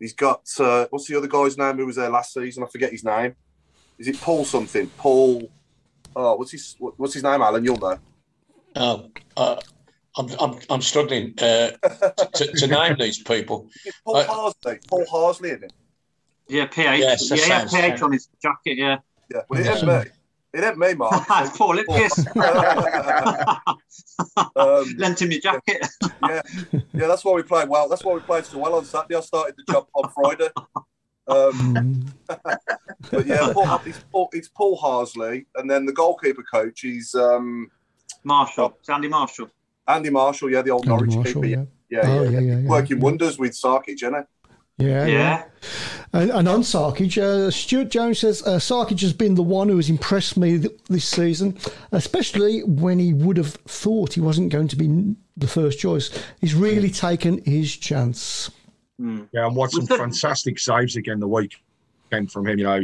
he's 0.00 0.14
got 0.14 0.42
uh, 0.58 0.86
what's 0.90 1.06
the 1.06 1.16
other 1.16 1.28
guy's 1.28 1.56
name 1.56 1.76
who 1.76 1.86
was 1.86 1.94
there 1.96 2.10
last 2.10 2.32
season? 2.34 2.64
I 2.64 2.66
forget 2.66 2.90
his 2.90 3.04
name. 3.04 3.36
Is 4.00 4.08
it 4.08 4.20
Paul 4.20 4.44
something? 4.44 4.88
Paul. 4.98 5.48
Oh, 6.16 6.34
what's 6.34 6.50
his 6.50 6.74
what's 6.80 7.14
his 7.14 7.22
name, 7.22 7.40
Alan? 7.40 7.62
You'll 7.64 7.76
know. 7.78 7.98
Um, 8.76 9.12
uh, 9.36 9.60
I'm, 10.16 10.28
I'm, 10.40 10.58
I'm 10.70 10.82
struggling 10.82 11.34
uh, 11.40 11.70
to, 12.34 12.52
to 12.56 12.66
name 12.66 12.96
these 12.98 13.22
people. 13.22 13.68
Paul 14.04 14.16
Uh, 14.16 14.24
Harsley. 14.26 14.88
Paul 14.88 15.04
Harsley, 15.06 15.50
isn't 15.50 15.64
it? 15.64 15.72
Yeah, 16.48 16.66
PH. 16.66 17.00
Yes, 17.00 17.30
yeah, 17.30 17.36
yeah, 17.36 17.44
sounds- 17.66 17.72
PH 17.74 18.02
on 18.02 18.12
his 18.12 18.28
jacket. 18.42 18.76
Yeah, 18.78 18.98
Yeah. 19.32 19.40
Well, 19.48 19.60
it 19.60 19.66
ain't 19.66 19.86
me. 19.86 20.10
It 20.52 20.62
ain't 20.62 20.78
me, 20.78 20.94
Mark. 20.94 21.24
it's 21.30 21.56
Paul 21.58 21.76
Hipkiss. 21.76 22.36
um, 24.56 24.94
Lent 24.98 25.20
him 25.20 25.32
your 25.32 25.40
jacket. 25.40 25.84
yeah, 26.22 26.42
yeah. 26.92 27.06
That's 27.08 27.24
why 27.24 27.32
we 27.32 27.42
played 27.42 27.68
well. 27.68 27.88
That's 27.88 28.04
why 28.04 28.14
we 28.14 28.20
played 28.20 28.44
so 28.44 28.58
well 28.58 28.74
on 28.74 28.84
Saturday. 28.84 29.16
I 29.16 29.20
started 29.20 29.56
the 29.56 29.72
job 29.72 29.86
on 29.94 30.10
Friday. 30.10 30.48
Um, 31.26 32.04
but 33.10 33.26
yeah, 33.26 33.50
Paul, 33.52 33.80
it's, 33.86 34.04
Paul, 34.12 34.28
it's 34.32 34.48
Paul 34.48 34.78
Harsley, 34.78 35.46
and 35.56 35.68
then 35.68 35.86
the 35.86 35.92
goalkeeper 35.92 36.44
coach 36.44 36.84
is 36.84 37.14
um, 37.14 37.70
Marshall, 38.22 38.78
Sandy 38.82 39.08
Marshall. 39.08 39.48
Andy 39.86 40.10
Marshall. 40.10 40.50
Yeah, 40.50 40.62
the 40.62 40.70
old 40.70 40.82
Andy 40.88 40.90
Norwich 40.96 41.14
Marshall, 41.16 41.42
keeper. 41.42 41.46
yeah. 41.46 41.64
Yeah, 41.90 42.06
yeah, 42.06 42.18
Oh, 42.18 42.22
yeah, 42.24 42.30
yeah, 42.30 42.40
yeah, 42.40 42.58
yeah. 42.60 42.68
working 42.68 43.00
wonders 43.00 43.38
with 43.38 43.52
Sarkic, 43.52 43.94
isn't 44.02 44.14
it? 44.14 44.26
Yeah, 44.76 45.06
Yeah, 45.06 45.44
And, 46.12 46.30
and 46.32 46.48
on 46.48 46.62
Sarkic, 46.62 47.16
uh, 47.16 47.48
Stuart 47.52 47.90
Jones 47.90 48.18
says 48.18 48.42
uh, 48.44 48.56
Sarkic 48.58 49.00
has 49.02 49.12
been 49.12 49.36
the 49.36 49.42
one 49.42 49.68
who 49.68 49.76
has 49.76 49.88
impressed 49.88 50.36
me 50.36 50.58
th- 50.58 50.72
this 50.88 51.04
season, 51.04 51.56
especially 51.92 52.64
when 52.64 52.98
he 52.98 53.14
would 53.14 53.36
have 53.36 53.52
thought 53.68 54.14
he 54.14 54.20
wasn't 54.20 54.50
going 54.50 54.66
to 54.68 54.76
be 54.76 54.86
n- 54.86 55.16
the 55.36 55.46
first 55.46 55.78
choice. 55.78 56.10
He's 56.40 56.54
really 56.54 56.90
taken 56.90 57.40
his 57.44 57.76
chance. 57.76 58.50
Yeah, 58.98 59.46
and 59.46 59.54
watched 59.54 59.74
some 59.74 59.86
Was 59.86 59.96
fantastic 59.98 60.58
saves 60.58 60.96
again 60.96 61.20
the 61.20 61.28
weekend 61.28 62.32
from 62.32 62.48
him. 62.48 62.58
You 62.58 62.64
know, 62.64 62.80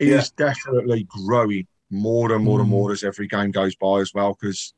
he's 0.00 0.08
Yeah. 0.10 0.24
definitely 0.36 1.04
growing 1.08 1.68
more 1.90 2.32
and 2.32 2.42
more 2.44 2.60
and 2.60 2.68
more 2.68 2.90
as 2.90 3.04
every 3.04 3.28
game 3.28 3.52
goes 3.52 3.76
by 3.76 4.00
as 4.00 4.12
well. 4.12 4.36
Because 4.40 4.73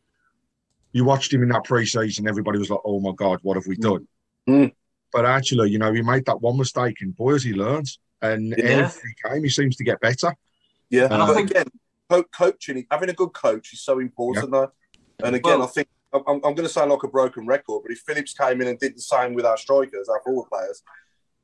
you 0.92 1.04
watched 1.04 1.32
him 1.32 1.42
in 1.42 1.48
that 1.50 1.64
pre-season, 1.64 2.28
everybody 2.28 2.58
was 2.58 2.70
like, 2.70 2.80
"Oh 2.84 3.00
my 3.00 3.12
god, 3.16 3.38
what 3.42 3.56
have 3.56 3.66
we 3.66 3.76
done?" 3.76 4.06
Mm. 4.48 4.64
mm. 4.66 4.72
But 5.12 5.24
actually, 5.24 5.70
you 5.70 5.78
know, 5.78 5.92
he 5.92 6.02
made 6.02 6.24
that 6.26 6.40
one 6.40 6.56
mistake, 6.58 6.96
and 7.00 7.14
boy, 7.16 7.32
has 7.34 7.42
he 7.44 7.52
learned. 7.52 7.88
And 8.22 8.54
Yeah. 8.56 8.90
every 8.90 9.14
game, 9.24 9.44
he 9.44 9.50
seems 9.50 9.76
to 9.76 9.84
get 9.84 10.00
better. 10.00 10.34
Yeah, 10.90 11.04
And 11.04 11.14
I 11.14 11.28
um, 11.28 11.34
think- 11.34 11.50
again, 11.50 11.66
co- 12.08 12.24
coaching, 12.24 12.86
having 12.90 13.10
a 13.10 13.12
good 13.12 13.32
coach 13.32 13.72
is 13.72 13.80
so 13.82 13.98
important, 13.98 14.50
though. 14.50 14.72
And 15.22 15.36
again, 15.36 15.58
Well- 15.58 15.68
I 15.68 15.70
think 15.70 15.88
I'm, 16.12 16.22
I'm 16.26 16.40
going 16.40 16.56
to 16.62 16.68
sound 16.68 16.90
like 16.90 17.02
a 17.02 17.08
broken 17.08 17.46
record, 17.46 17.82
but 17.82 17.92
if 17.92 17.98
Phillips 18.00 18.32
came 18.32 18.60
in 18.62 18.68
and 18.68 18.78
did 18.78 18.96
the 18.96 19.02
same 19.02 19.34
with 19.34 19.44
our 19.44 19.56
strikers, 19.58 20.08
our 20.08 20.20
forward 20.24 20.48
players, 20.50 20.82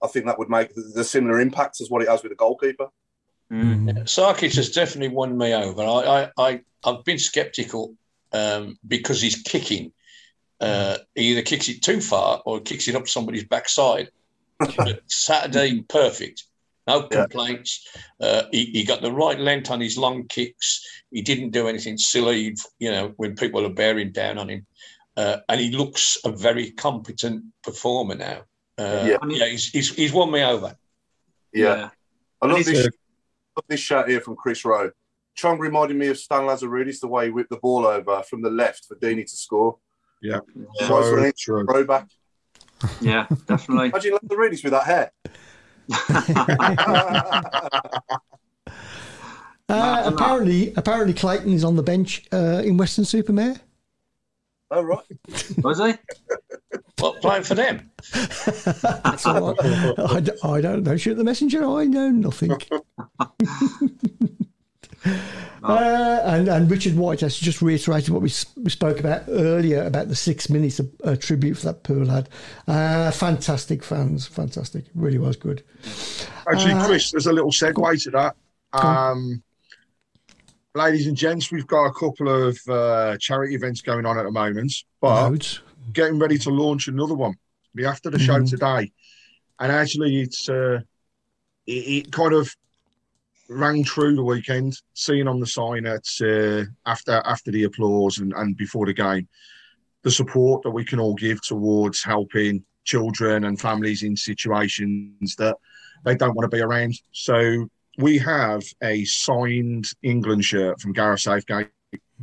I 0.03 0.07
think 0.07 0.27
that 0.27 0.39
would 0.39 0.49
make 0.49 0.75
the, 0.75 0.83
the 0.95 1.05
similar 1.05 1.41
impacts 1.41 1.81
as 1.81 1.91
what 1.91 2.01
it 2.03 2.09
has 2.09 2.23
with 2.23 2.33
the 2.33 2.37
goalkeeper. 2.37 2.89
Mm. 3.53 4.05
Sarkic 4.05 4.55
has 4.57 4.71
definitely 4.71 5.15
won 5.15 5.37
me 5.37 5.53
over. 5.53 5.83
I, 5.83 6.31
I, 6.39 6.49
I 6.49 6.61
I've 6.85 7.05
been 7.05 7.19
sceptical 7.19 7.95
um, 8.33 8.77
because 8.87 9.21
he's 9.21 9.43
kicking. 9.43 9.93
Uh, 10.61 10.97
he 11.15 11.33
either 11.33 11.43
kicks 11.43 11.69
it 11.69 11.83
too 11.83 12.01
far 12.01 12.41
or 12.47 12.61
kicks 12.61 12.87
it 12.89 12.95
up 12.95 13.09
somebody's 13.09 13.45
backside. 13.45 14.11
But 14.59 15.03
Saturday, 15.11 15.83
perfect. 15.83 16.45
No 16.87 17.09
Yeah. 17.11 17.23
complaints. 17.23 17.89
Uh, 18.21 18.43
he, 18.53 18.67
he 18.67 18.85
got 18.85 19.03
the 19.03 19.13
right 19.13 19.39
length 19.39 19.71
on 19.71 19.81
his 19.81 19.99
long 19.99 20.27
kicks. 20.29 20.85
He 21.11 21.23
didn't 21.23 21.51
do 21.51 21.67
anything 21.69 21.99
silly, 21.99 22.57
you 22.79 22.91
know, 22.91 23.13
when 23.17 23.35
people 23.37 23.65
are 23.67 23.73
bearing 23.73 24.13
down 24.13 24.39
on 24.39 24.49
him. 24.49 24.67
Uh, 25.17 25.39
and 25.49 25.61
he 25.61 25.71
looks 25.73 26.19
a 26.25 26.31
very 26.33 26.71
competent 26.73 27.45
performer 27.63 28.15
now. 28.15 28.43
Uh, 28.79 29.05
Yeah. 29.07 29.17
yeah, 29.29 29.47
he's, 29.47 29.69
he's, 29.69 29.95
he's 29.95 30.13
won 30.13 30.31
me 30.31 30.43
over. 30.43 30.75
Yeah, 31.53 31.91
I 32.41 32.47
love 32.47 32.59
this, 32.65 32.69
he's- 32.69 32.89
love 33.57 33.65
this 33.69 33.81
shot 33.81 34.09
here 34.09 34.21
from 34.21 34.37
Chris 34.37 34.65
Rowe. 34.65 34.91
Chong 35.35 35.59
reminded 35.59 35.97
me 35.97 36.09
of 36.09 36.19
Stan 36.19 36.43
Lazaridis 36.43 37.01
the 37.01 37.09
way 37.09 37.25
he 37.27 37.31
whipped 37.31 37.51
the 37.51 37.57
ball 37.57 37.87
over 37.87 38.23
from 38.23 38.43
the 38.43 38.51
left 38.51 38.85
for 38.87 38.97
Deeney 38.97 39.23
to 39.25 39.37
score. 39.37 39.79
Yeah, 40.21 40.41
Yeah. 40.55 40.89
so 40.89 41.17
Nice 41.17 41.33
true. 41.39 41.65
Rowe 41.65 41.85
back. 41.85 42.09
Yeah, 43.01 43.27
definitely. 43.47 43.89
Imagine 43.89 44.19
Lazaridis 44.19 44.63
with 44.65 44.73
that 44.73 44.85
hair. 44.85 45.13
Uh, 49.69 50.03
apparently, 50.05 50.73
apparently 50.77 51.15
Clayton 51.15 51.53
is 51.53 51.65
on 51.65 51.77
the 51.77 51.83
bench 51.83 52.25
uh, 52.31 52.61
in 52.63 52.77
Weston-super-Mare. 52.77 53.57
oh 54.71 54.83
right. 54.83 54.99
Was 55.63 55.79
he? 55.79 55.95
Well, 57.01 57.15
playing 57.15 57.45
for 57.45 57.55
them. 57.55 57.91
I, 58.15 59.17
all 59.25 59.55
right. 59.55 59.99
I, 59.99 60.21
d- 60.21 60.33
I 60.45 60.61
don't 60.61 60.83
know. 60.83 60.97
Shoot 60.99 61.15
the 61.15 61.25
messenger. 61.25 61.65
I 61.65 61.85
know 61.85 62.11
nothing. 62.11 62.51
Uh, 65.05 66.21
and, 66.25 66.49
and 66.49 66.69
Richard 66.71 66.97
White 66.97 67.21
has 67.21 67.37
just 67.37 67.63
reiterated 67.63 68.11
what 68.11 68.21
we, 68.23 68.33
we 68.57 68.71
spoke 68.71 68.99
about 68.99 69.23
earlier 69.29 69.85
about 69.85 70.09
the 70.09 70.17
six 70.17 70.51
minutes 70.51 70.81
of 70.81 70.91
uh, 71.05 71.15
tribute 71.17 71.55
for 71.57 71.67
that 71.67 71.83
poor 71.85 72.05
lad. 72.05 72.29
Uh, 72.67 73.11
fantastic 73.13 73.85
fans, 73.85 74.27
fantastic. 74.27 74.87
Really 74.95 75.19
was 75.19 75.37
good. 75.37 75.63
Actually, 76.51 76.73
Uh, 76.73 76.87
Chris, 76.87 77.11
there's 77.13 77.27
a 77.27 77.33
little 77.33 77.53
segue 77.53 78.03
to 78.05 78.11
that. 78.11 78.37
Um, 78.73 79.43
ladies 80.75 81.07
and 81.07 81.17
gents, 81.17 81.53
we've 81.53 81.67
got 81.67 81.85
a 81.85 81.93
couple 81.93 82.29
of 82.29 82.59
uh, 82.69 83.17
charity 83.19 83.55
events 83.55 83.83
going 83.83 84.05
on 84.07 84.19
at 84.19 84.25
the 84.25 84.33
moment, 84.33 84.73
but 85.01 85.31
Loads. 85.31 85.61
getting 85.93 86.19
ready 86.19 86.39
to 86.39 86.51
launch 86.51 86.89
another 86.89 87.15
one. 87.15 87.35
Be 87.75 87.85
after 87.87 88.11
the 88.11 88.19
show 88.19 88.41
Mhm. 88.41 88.51
today, 88.51 88.93
and 89.61 89.73
actually, 89.73 90.21
it's 90.23 90.49
uh, 90.49 90.81
it, 91.67 91.73
it 92.07 92.13
kind 92.13 92.35
of 92.35 92.55
rang 93.53 93.85
true 93.85 94.15
the 94.15 94.25
weekend. 94.25 94.77
Seeing 94.95 95.29
on 95.29 95.41
the 95.41 95.47
sign 95.47 95.87
at 95.87 96.05
uh, 96.23 96.65
after 96.87 97.23
after 97.25 97.51
the 97.51 97.65
applause 97.65 98.19
and, 98.19 98.33
and 98.35 98.57
before 98.57 98.87
the 98.87 98.93
game, 98.93 99.29
the 100.03 100.11
support 100.11 100.63
that 100.63 100.71
we 100.71 100.85
can 100.85 100.99
all 101.01 101.15
give 101.15 101.43
towards 101.43 102.03
helping 102.03 102.65
children 102.85 103.45
and 103.45 103.61
families 103.61 104.03
in 104.03 104.17
situations 104.17 105.37
that 105.37 105.57
they 106.05 106.15
don't 106.17 106.35
want 106.35 106.51
to 106.51 106.57
be 106.57 106.63
around. 106.63 106.95
So 107.13 107.69
we 107.99 108.19
have 108.19 108.63
a 108.83 109.05
signed 109.05 109.87
England 110.03 110.45
shirt 110.45 110.81
from 110.81 110.93
Gareth 110.93 111.21
Southgate, 111.21 111.69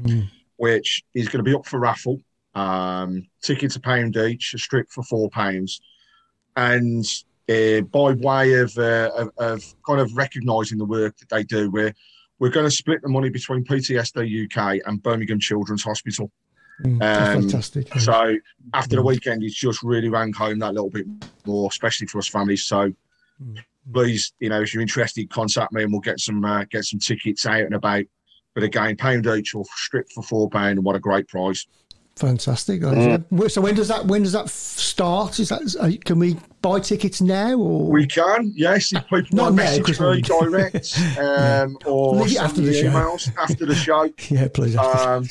Mm. 0.01 0.29
which 0.55 1.03
is 1.13 1.27
going 1.27 1.43
to 1.43 1.49
be 1.49 1.55
up 1.55 1.65
for 1.65 1.79
raffle. 1.79 2.19
Um, 2.55 3.27
tickets 3.41 3.75
a 3.75 3.79
pound 3.79 4.17
each, 4.17 4.53
a 4.53 4.57
strip 4.57 4.89
for 4.89 5.03
four 5.03 5.29
pounds, 5.29 5.81
and 6.55 7.05
uh, 7.49 7.81
by 7.81 8.11
way 8.13 8.53
of, 8.53 8.77
uh, 8.77 9.11
of 9.15 9.31
of 9.37 9.75
kind 9.85 9.99
of 9.99 10.15
recognising 10.15 10.77
the 10.77 10.85
work 10.85 11.17
that 11.17 11.29
they 11.29 11.43
do, 11.43 11.69
we're 11.71 11.93
we're 12.39 12.49
going 12.49 12.65
to 12.65 12.71
split 12.71 13.01
the 13.01 13.09
money 13.09 13.29
between 13.29 13.65
PTSD 13.65 14.45
UK 14.45 14.81
and 14.85 15.03
Birmingham 15.03 15.39
Children's 15.39 15.83
Hospital. 15.83 16.31
Mm, 16.83 17.01
Um, 17.03 17.41
fantastic. 17.41 17.93
So 17.99 18.35
after 18.73 18.95
the 18.95 19.03
weekend, 19.03 19.43
it's 19.43 19.55
just 19.55 19.83
really 19.83 20.07
rang 20.09 20.31
home 20.31 20.59
that 20.59 20.73
little 20.73 20.89
bit 20.89 21.05
more, 21.45 21.67
especially 21.69 22.07
for 22.07 22.19
us 22.19 22.29
families. 22.29 22.63
So 22.63 22.93
please, 23.93 24.33
you 24.39 24.49
know, 24.49 24.61
if 24.61 24.73
you're 24.73 24.81
interested, 24.81 25.29
contact 25.29 25.73
me 25.73 25.83
and 25.83 25.91
we'll 25.91 26.01
get 26.01 26.19
some 26.19 26.43
uh, 26.45 26.63
get 26.69 26.85
some 26.85 26.99
tickets 26.99 27.45
out 27.45 27.61
and 27.61 27.75
about. 27.75 28.05
But 28.55 28.63
again, 28.63 28.95
pound 28.97 29.27
each 29.27 29.53
or 29.53 29.63
strip 29.75 30.07
for 30.13 30.23
four 30.23 30.49
pound, 30.49 30.77
and 30.77 30.83
what 30.83 30.95
a 30.95 30.99
great 30.99 31.27
prize! 31.27 31.65
Fantastic. 32.19 32.81
Mm. 32.81 33.49
So 33.49 33.61
when 33.61 33.75
does 33.75 33.87
that 33.87 34.05
when 34.05 34.23
does 34.23 34.33
that 34.33 34.49
start? 34.49 35.39
Is 35.39 35.49
that 35.49 35.61
uh, 35.79 35.89
can 36.03 36.19
we 36.19 36.35
buy 36.61 36.81
tickets 36.81 37.21
now 37.21 37.55
or 37.57 37.89
We 37.89 38.05
can, 38.07 38.51
yes, 38.55 38.91
if 38.91 39.03
people 39.07 39.27
Not 39.37 39.53
now, 39.53 39.63
message 39.63 39.85
'cause 39.85 39.99
me 40.01 40.07
we- 40.09 40.21
direct 40.21 40.99
um, 41.17 41.77
or 41.85 42.21
after 42.39 42.59
the 42.61 42.73
show. 42.73 42.89
emails 42.89 43.31
after 43.37 43.65
the 43.65 43.73
show, 43.75 44.03
yeah, 44.29 44.49
please. 44.49 44.75
Um, 44.75 45.25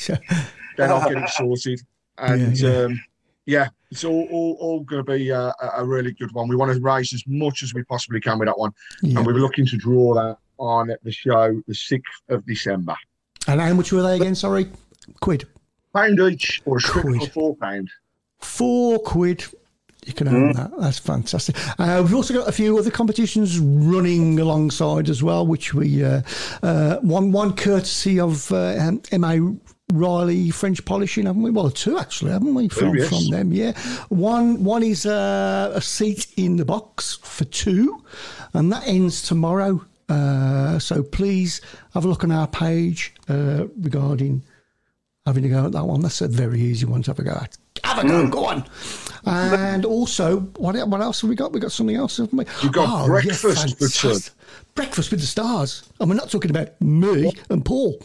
then 0.79 0.91
I'll 0.91 1.07
get 1.07 1.23
it 1.23 1.29
sorted. 1.37 1.81
And 2.17 2.59
Yeah, 2.59 2.69
yeah. 2.71 2.85
Um, 2.85 3.01
Yeah, 3.45 3.69
it's 3.91 4.05
all 4.05 4.27
all, 4.31 4.57
all 4.59 4.81
going 4.81 5.05
to 5.05 5.13
be 5.13 5.31
uh, 5.31 5.53
a, 5.61 5.83
a 5.83 5.85
really 5.85 6.13
good 6.13 6.33
one. 6.33 6.49
We 6.49 6.57
want 6.57 6.73
to 6.73 6.81
raise 6.81 7.13
as 7.13 7.23
much 7.27 7.63
as 7.63 7.75
we 7.75 7.83
possibly 7.85 8.21
can 8.21 8.39
with 8.39 8.49
that 8.49 8.59
one, 8.59 8.73
and 9.03 9.27
we're 9.27 9.35
looking 9.35 9.67
to 9.67 9.77
draw 9.77 10.15
that 10.15 10.39
on 10.59 10.91
the 11.03 11.13
show 11.13 11.63
the 11.67 11.75
sixth 11.75 12.23
of 12.31 12.47
December. 12.47 12.95
And 13.47 13.61
how 13.61 13.75
much 13.75 13.93
were 13.93 14.03
they 14.03 14.17
again? 14.17 14.35
Sorry, 14.35 14.71
quid. 15.21 15.47
Pound 15.95 16.21
each 16.21 16.63
or 16.65 16.79
Quid. 16.81 17.33
four 17.33 17.57
pound. 17.57 17.91
Four 18.39 18.99
quid. 19.01 19.45
You 20.07 20.15
can 20.15 20.29
own 20.29 20.53
that. 20.55 20.71
That's 20.79 20.99
fantastic. 20.99 21.57
Uh, 21.79 22.01
we've 22.03 22.15
also 22.15 22.33
got 22.33 22.49
a 22.49 22.53
few 22.53 22.79
other 22.79 22.91
competitions 22.91 23.59
running 23.59 24.39
alongside 24.41 25.11
as 25.11 25.23
well, 25.23 25.47
which 25.47 25.75
we 25.75 26.03
uh, 26.03 26.23
uh, 26.63 26.97
one 27.01 27.31
one 27.31 27.55
courtesy 27.55 28.19
of 28.19 28.51
uh, 28.51 28.93
MA 29.13 29.37
Reilly 29.93 30.51
French 30.51 30.83
polishing, 30.85 31.27
haven't 31.27 31.43
we? 31.43 31.51
Well, 31.51 31.71
two 31.71 31.99
actually, 31.99 32.31
haven't 32.31 32.55
we? 32.55 32.69
From 32.69 32.95
yes. 32.95 33.09
from 33.09 33.29
them, 33.29 33.53
yeah. 33.53 33.73
One 34.09 34.65
one 34.65 34.83
is 34.83 35.05
uh, 35.05 35.73
a 35.75 35.81
seat 35.81 36.27
in 36.37 36.57
the 36.57 36.65
box 36.65 37.19
for 37.23 37.45
two, 37.45 38.03
and 38.55 38.73
that 38.73 38.87
ends 38.87 39.21
tomorrow. 39.21 39.85
Uh, 40.09 40.79
so 40.79 41.03
please 41.03 41.61
have 41.93 42.07
a 42.07 42.09
look 42.09 42.25
on 42.25 42.31
our 42.31 42.47
page 42.47 43.15
uh, 43.29 43.67
regarding 43.79 44.43
having 45.29 45.45
a 45.45 45.49
go 45.49 45.67
at 45.67 45.73
that 45.73 45.85
one. 45.85 46.01
That's 46.01 46.21
a 46.21 46.29
very 46.29 46.61
easy 46.61 46.87
one 46.87 47.03
to 47.03 47.11
have 47.11 47.19
a 47.19 47.23
go 47.23 47.33
at. 47.33 47.57
Have 47.85 48.05
a 48.05 48.09
go, 48.09 48.29
go 48.29 48.47
on. 48.47 48.65
And 49.25 49.85
also, 49.85 50.41
what 50.57 50.77
what 50.89 51.01
else 51.01 51.21
have 51.21 51.31
we 51.31 51.37
got? 51.37 51.53
We 51.53 51.61
got 51.61 51.73
something 51.73 51.97
else, 51.97 52.17
haven't 52.17 52.37
we? 52.37 52.45
You've 52.63 52.73
got 52.73 53.07
breakfast 53.07 53.79
for 53.79 53.89
two. 53.89 54.09
fantastic. 54.09 54.35
Breakfast 54.75 55.11
with 55.11 55.21
the 55.21 55.27
stars. 55.27 55.89
And 56.01 56.09
we're 56.09 56.17
not 56.17 56.31
talking 56.31 56.51
about 56.51 56.81
me 56.81 57.33
and 57.51 57.65
Paul. 57.65 58.01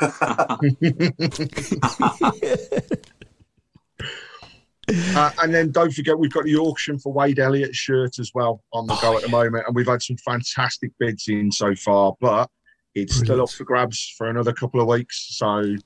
Uh, 4.88 5.30
and 5.42 5.54
then 5.54 5.70
don't 5.70 5.92
forget, 5.92 6.18
we've 6.18 6.32
got 6.32 6.44
the 6.44 6.56
auction 6.56 6.98
for 6.98 7.12
Wade 7.12 7.38
Elliott's 7.38 7.76
shirt 7.76 8.18
as 8.18 8.30
well 8.34 8.62
on 8.72 8.86
the 8.86 8.94
go 8.96 9.16
at 9.16 9.22
the 9.22 9.28
moment. 9.28 9.64
And 9.66 9.74
we've 9.74 9.86
had 9.86 10.02
some 10.02 10.16
fantastic 10.18 10.90
bids 10.98 11.28
in 11.28 11.50
so 11.50 11.74
far, 11.74 12.14
but 12.20 12.50
it's 12.94 13.16
still 13.16 13.42
up 13.42 13.50
for 13.50 13.64
grabs 13.64 14.14
for 14.16 14.28
another 14.28 14.52
couple 14.52 14.80
of 14.80 14.86
weeks. 14.86 15.36
So 15.36 15.76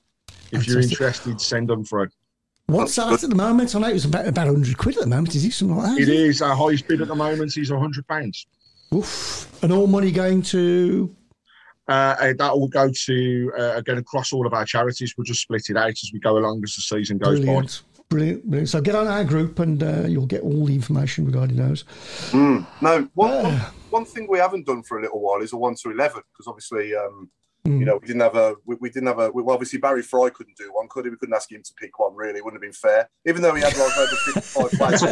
if 0.51 0.67
you're 0.67 0.81
interested, 0.81 1.39
send 1.41 1.69
them 1.69 1.83
through. 1.83 2.07
What's 2.67 2.95
that 2.97 3.11
at 3.23 3.29
the 3.29 3.35
moment? 3.35 3.75
I 3.75 3.79
know 3.79 3.89
it 3.89 3.93
was 3.93 4.05
about, 4.05 4.27
about 4.27 4.45
100 4.47 4.77
quid 4.77 4.97
at 4.97 5.03
the 5.03 5.09
moment. 5.09 5.33
Is 5.33 5.43
it 5.43 5.53
something 5.53 5.75
like 5.77 5.95
that? 5.95 6.01
It 6.01 6.09
is 6.09 6.41
our 6.41 6.55
highest 6.55 6.87
bid 6.87 7.01
at 7.01 7.07
the 7.07 7.15
moment 7.15 7.57
is 7.57 7.71
£100. 7.71 8.45
Oof. 8.93 9.63
And 9.63 9.71
all 9.73 9.87
money 9.87 10.11
going 10.11 10.41
to. 10.43 11.15
Uh, 11.87 12.33
that 12.37 12.55
will 12.55 12.67
go 12.67 12.91
to, 13.05 13.51
uh, 13.57 13.73
again, 13.77 13.97
across 13.97 14.31
all 14.31 14.45
of 14.45 14.53
our 14.53 14.65
charities. 14.65 15.15
We'll 15.17 15.25
just 15.25 15.41
split 15.41 15.63
it 15.69 15.77
out 15.77 15.89
as 15.89 16.11
we 16.13 16.19
go 16.19 16.37
along 16.37 16.61
as 16.63 16.75
the 16.75 16.83
season 16.83 17.17
goes 17.17 17.39
by. 17.39 17.45
Brilliant. 17.45 17.81
Brilliant, 18.09 18.43
brilliant. 18.43 18.69
So 18.69 18.81
get 18.81 18.93
on 18.95 19.07
our 19.07 19.23
group 19.23 19.57
and 19.59 19.81
uh, 19.81 20.03
you'll 20.07 20.27
get 20.27 20.41
all 20.41 20.65
the 20.67 20.73
information 20.75 21.25
regarding 21.25 21.57
those. 21.57 21.83
Mm. 22.31 22.65
No, 22.81 23.07
one, 23.15 23.31
Uh. 23.31 23.43
one, 23.43 23.59
one 23.89 24.05
thing 24.05 24.27
we 24.29 24.37
haven't 24.37 24.67
done 24.67 24.83
for 24.83 24.99
a 24.99 25.01
little 25.01 25.19
while 25.19 25.41
is 25.41 25.53
a 25.53 25.57
one 25.57 25.75
to 25.81 25.89
eleven 25.91 26.21
because 26.33 26.47
obviously, 26.47 26.95
um, 26.95 27.29
Mm. 27.67 27.79
you 27.79 27.85
know, 27.85 27.97
we 28.01 28.07
didn't 28.07 28.21
have 28.21 28.35
a 28.37 28.55
we, 28.65 28.77
we 28.79 28.89
didn't 28.89 29.07
have 29.07 29.19
a 29.19 29.31
well, 29.31 29.51
obviously 29.51 29.79
Barry 29.79 30.01
Fry 30.01 30.29
couldn't 30.29 30.55
do 30.55 30.71
one, 30.73 30.87
could 30.87 31.03
he? 31.03 31.11
We 31.11 31.17
couldn't 31.17 31.35
ask 31.35 31.51
him 31.51 31.61
to 31.61 31.73
pick 31.73 31.99
one. 31.99 32.15
Really, 32.15 32.37
it 32.39 32.45
wouldn't 32.45 32.63
have 32.63 32.71
been 32.71 32.71
fair. 32.71 33.09
Even 33.27 33.41
though 33.41 33.53
he 33.53 33.61
had 33.61 33.75
like 33.75 33.97
over 33.97 34.15
fifty-five 34.15 34.71
players. 34.79 35.03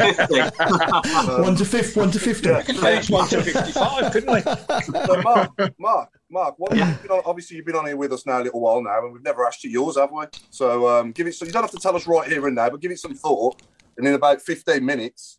Um, 1.30 1.42
one 1.42 1.56
to 1.58 1.66
fifth, 1.66 1.98
one 1.98 2.10
to 2.12 2.20
fifty. 2.20 2.48
yeah. 2.48 2.62
Page 2.62 3.10
one 3.10 3.28
to 3.28 3.44
fifty-five, 3.44 4.14
couldn't 4.14 4.34
we? 4.34 4.42
So 4.42 5.22
Mark, 5.22 5.52
Mark, 5.78 6.10
Mark, 6.30 6.56
what, 6.58 6.76
you've 6.76 7.02
been 7.02 7.12
on, 7.12 7.22
obviously 7.26 7.58
you've 7.58 7.66
been 7.66 7.76
on 7.76 7.86
here 7.86 7.98
with 7.98 8.14
us 8.14 8.26
now 8.26 8.42
a 8.42 8.44
little 8.44 8.62
while 8.62 8.82
now, 8.82 9.04
and 9.04 9.14
we've 9.14 9.24
never 9.24 9.46
asked 9.46 9.64
you 9.66 9.70
yours, 9.70 9.98
have 9.98 10.12
we? 10.14 10.24
So 10.50 10.88
um, 10.88 11.12
give 11.12 11.28
it. 11.28 11.36
So 11.36 11.46
you 11.46 11.52
don't 11.52 11.64
have 11.64 11.72
to 11.72 11.78
tell 11.80 11.98
us 11.98 12.08
right 12.08 12.30
here 12.30 12.48
and 12.48 12.56
now, 12.56 12.70
but 12.70 12.80
give 12.80 12.92
it 12.92 13.00
some 13.00 13.14
thought, 13.14 13.62
and 13.98 14.08
in 14.08 14.14
about 14.14 14.42
fifteen 14.42 14.86
minutes, 14.86 15.38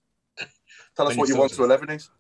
tell 0.95 1.09
us 1.09 1.17
what 1.17 1.29
you 1.29 1.35
you 1.35 1.41
want 1.41 1.53
to 1.53 1.63
of 1.63 1.71
eleven 1.71 1.89
is. 1.91 2.11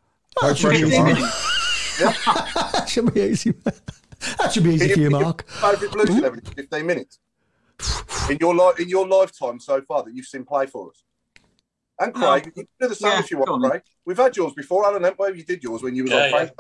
No 0.42 0.48
pressure, 0.48 0.70
15 0.70 0.90
Mark. 0.90 1.14
minutes. 1.14 1.98
that 1.98 2.88
should 2.88 3.12
be 3.12 3.20
easy. 3.22 3.52
That 4.38 4.52
should 4.52 4.64
be 4.64 4.74
easy 4.74 4.92
for 4.92 5.00
you, 5.00 5.10
Mark. 5.10 5.46
Favourite 5.48 5.92
Blues 5.92 6.10
eleven 6.10 6.40
is 6.40 6.48
fifteen 6.52 6.86
minutes. 6.86 7.18
In 8.30 8.36
your 8.40 8.54
li- 8.54 8.72
in 8.82 8.88
your 8.88 9.06
lifetime 9.06 9.60
so 9.60 9.80
far 9.82 10.02
that 10.02 10.14
you've 10.14 10.26
seen 10.26 10.44
play 10.44 10.66
for 10.66 10.90
us. 10.90 11.04
And 12.00 12.12
Craig, 12.14 12.46
you 12.46 12.52
can 12.52 12.68
do 12.80 12.88
the 12.88 12.94
same 12.94 13.10
Yeah, 13.12 13.18
if 13.20 13.30
you 13.30 13.38
want. 13.38 13.64
Craig. 13.64 13.82
We've 14.04 14.16
had 14.16 14.36
yours 14.36 14.52
before, 14.54 14.84
Alan. 14.86 15.02
haven't 15.04 15.18
we? 15.18 15.38
You 15.38 15.44
did 15.44 15.62
yours 15.62 15.82
when 15.82 15.94
you 15.96 16.04
was 16.04 16.12
Yeah, 16.12 16.18
on 16.24 16.30
yeah. 16.30 16.44
Facebook. 16.46 16.58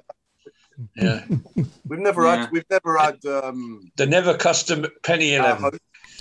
Yeah. 0.96 1.64
We've 1.88 1.98
never 1.98 2.24
Yeah. 2.24 2.36
had. 2.42 2.50
We've 2.52 2.64
never 2.70 2.96
had. 2.98 3.24
Um, 3.24 3.90
The 3.96 4.06
never 4.06 4.36
custom 4.36 4.86
penny 5.02 5.36
our 5.36 5.46
eleven. 5.58 5.62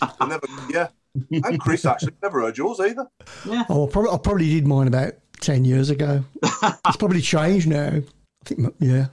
host. 0.01 0.19
We've 0.19 0.29
never, 0.29 0.47
yeah. 0.69 0.87
And 1.31 1.59
Chris 1.59 1.85
actually 1.85 2.13
never 2.21 2.41
heard 2.41 2.57
yours 2.57 2.79
either. 2.79 3.07
Yeah. 3.45 3.63
Oh, 3.69 3.87
I 3.87 3.91
probably, 3.91 4.11
I 4.11 4.17
probably 4.17 4.49
did 4.49 4.67
mine 4.67 4.87
about 4.87 5.13
10 5.41 5.65
years 5.65 5.89
ago. 5.89 6.23
it's 6.43 6.97
probably 6.97 7.21
changed 7.21 7.67
now. 7.67 8.01
I 8.47 8.55
think, 8.55 8.75
yeah. 8.79 9.07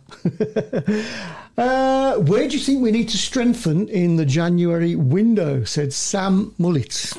uh, 1.59 2.19
where 2.19 2.47
do 2.49 2.57
you 2.57 2.63
think 2.63 2.83
we 2.83 2.93
need 2.93 3.09
to 3.09 3.19
strengthen 3.19 3.89
in 3.89 4.17
the 4.17 4.25
January 4.25 4.95
window? 4.95 5.65
Said 5.65 5.93
Sam 5.93 6.55
Mullet. 6.59 7.13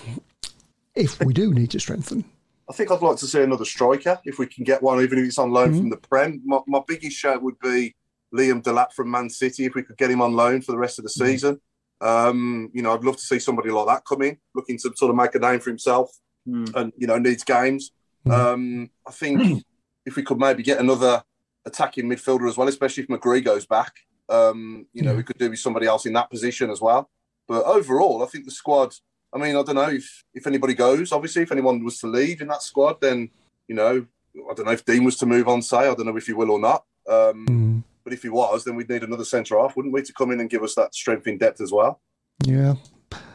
If 0.96 1.20
we 1.20 1.34
do 1.34 1.54
need 1.54 1.72
to 1.72 1.80
strengthen. 1.80 2.24
I 2.70 2.74
think 2.74 2.90
I'd 2.90 3.02
like 3.02 3.18
to 3.18 3.28
see 3.28 3.42
another 3.42 3.66
striker 3.66 4.20
if 4.24 4.40
we 4.40 4.48
can 4.48 4.64
get 4.64 4.82
one, 4.82 5.02
even 5.02 5.20
if 5.20 5.26
it's 5.26 5.38
on 5.38 5.52
loan 5.52 5.76
from 5.76 5.90
the 5.90 5.98
Prem. 5.98 6.42
My, 6.46 6.60
my 6.68 6.82
biggest 6.88 7.18
shout 7.18 7.44
would 7.44 7.60
be 7.60 7.96
Liam 8.34 8.64
Delap 8.64 8.94
from 8.94 9.12
Man 9.12 9.30
City 9.30 9.66
if 9.66 9.76
we 9.76 9.84
could 9.84 9.98
get 9.98 10.10
him 10.10 10.22
on 10.22 10.34
loan 10.34 10.62
for 10.62 10.72
the 10.72 10.78
rest 10.78 10.98
of 10.98 11.04
the 11.04 11.10
season. 11.10 11.60
Um, 12.02 12.72
you 12.74 12.82
know, 12.82 12.94
I'd 12.94 13.04
love 13.04 13.18
to 13.18 13.22
see 13.22 13.40
somebody 13.40 13.70
like 13.72 13.88
that 13.88 14.06
come 14.06 14.22
in, 14.22 14.38
looking 14.56 14.78
to 14.80 14.92
sort 14.96 15.10
of 15.10 15.16
make 15.16 15.36
a 15.36 15.40
name 15.40 15.60
for 15.60 15.70
himself 15.70 16.12
Mm. 16.48 16.76
and 16.76 16.94
you 16.96 17.08
know 17.08 17.18
needs 17.18 17.44
games. 17.44 17.92
Um, 18.30 18.92
I 19.08 19.12
think 19.12 19.64
if 20.06 20.16
we 20.16 20.22
could 20.22 20.38
maybe 20.38 20.62
get 20.62 20.80
another 20.80 21.24
attacking 21.66 22.06
midfielder 22.10 22.48
as 22.48 22.58
well, 22.58 22.68
especially 22.68 23.04
if 23.04 23.10
McGree 23.10 23.44
goes 23.44 23.66
back, 23.66 23.94
um, 24.30 24.86
you 24.94 25.02
know, 25.04 25.12
Yeah. 25.12 25.18
we 25.18 25.24
could 25.24 25.38
do 25.38 25.50
with 25.50 25.60
somebody 25.60 25.88
else 25.88 26.06
in 26.06 26.14
that 26.14 26.30
position 26.30 26.70
as 26.70 26.82
well. 26.82 27.10
But 27.48 27.64
overall, 27.66 28.24
I 28.24 28.28
think 28.28 28.46
the 28.46 28.52
squad. 28.52 28.94
I 29.34 29.38
mean, 29.38 29.56
I 29.56 29.64
don't 29.64 29.76
know 29.76 29.90
if 29.90 30.24
if 30.34 30.48
anybody 30.48 30.74
goes. 30.74 31.12
Obviously, 31.12 31.42
if 31.44 31.52
anyone 31.52 31.84
was 31.84 32.00
to 32.00 32.08
leave 32.08 32.42
in 32.42 32.48
that 32.48 32.62
squad, 32.64 33.02
then 33.02 33.30
you 33.68 33.76
know, 33.76 34.06
I 34.50 34.54
don't 34.54 34.66
know 34.66 34.72
if 34.72 34.86
Dean 34.86 35.04
was 35.04 35.18
to 35.18 35.26
move 35.26 35.48
on. 35.48 35.62
Say, 35.62 35.78
I 35.78 35.94
don't 35.94 36.06
know 36.06 36.18
if 36.18 36.28
he 36.28 36.34
will 36.34 36.52
or 36.52 36.60
not. 36.60 36.86
Um, 37.08 37.46
Mm, 37.48 37.84
but 38.04 38.14
if 38.14 38.22
he 38.24 38.30
was, 38.30 38.64
then 38.64 38.76
we'd 38.76 38.90
need 38.90 39.04
another 39.04 39.26
centre 39.26 39.60
half, 39.60 39.76
wouldn't 39.76 39.94
we, 39.94 40.02
to 40.04 40.14
come 40.14 40.32
in 40.32 40.40
and 40.40 40.50
give 40.50 40.64
us 40.64 40.76
that 40.76 40.94
strength 40.96 41.28
in 41.28 41.38
depth 41.38 41.62
as 41.62 41.72
well. 41.72 42.00
yeah. 42.46 42.76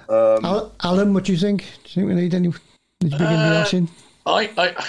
Um, 0.09 0.71
Alan, 0.83 1.15
what 1.15 1.25
do 1.25 1.33
you 1.33 1.39
think? 1.39 1.63
Do 1.63 1.67
you 1.85 1.95
think 1.95 2.09
we 2.09 2.15
need 2.15 2.35
any? 2.35 2.49
Need 2.49 3.11
to 3.13 3.17
bring 3.17 3.29
anybody 3.31 3.57
else 3.57 3.73
in? 3.75 3.89
I, 4.27 4.51
I, 4.59 4.87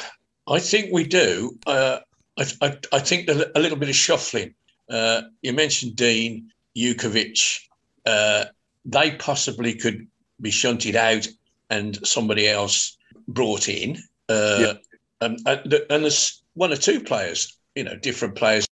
I 0.55 0.59
think 0.59 0.91
we 0.91 1.03
do. 1.03 1.57
Uh, 1.67 1.99
I, 2.41 2.65
I, 2.65 2.77
I 2.93 2.99
think 2.99 3.29
a 3.29 3.59
little 3.59 3.77
bit 3.77 3.89
of 3.89 3.95
shuffling. 3.95 4.53
Uh, 4.89 5.21
you 5.41 5.53
mentioned 5.53 5.95
Dean, 5.95 6.51
Jutkiewicz. 6.75 7.59
Uh, 8.05 8.45
they 8.85 9.11
possibly 9.11 9.75
could 9.75 10.07
be 10.39 10.51
shunted 10.51 10.95
out 10.95 11.27
and 11.69 12.05
somebody 12.05 12.47
else 12.47 12.97
brought 13.27 13.69
in. 13.69 13.97
Uh, 14.27 14.57
Yeah. 14.59 14.73
and, 15.21 15.39
and, 15.45 15.73
and 15.89 16.03
there's 16.03 16.41
one 16.55 16.73
or 16.73 16.77
two 16.77 16.99
players, 17.01 17.57
you 17.75 17.83
know, 17.83 17.95
different 17.95 18.35
players 18.35 18.67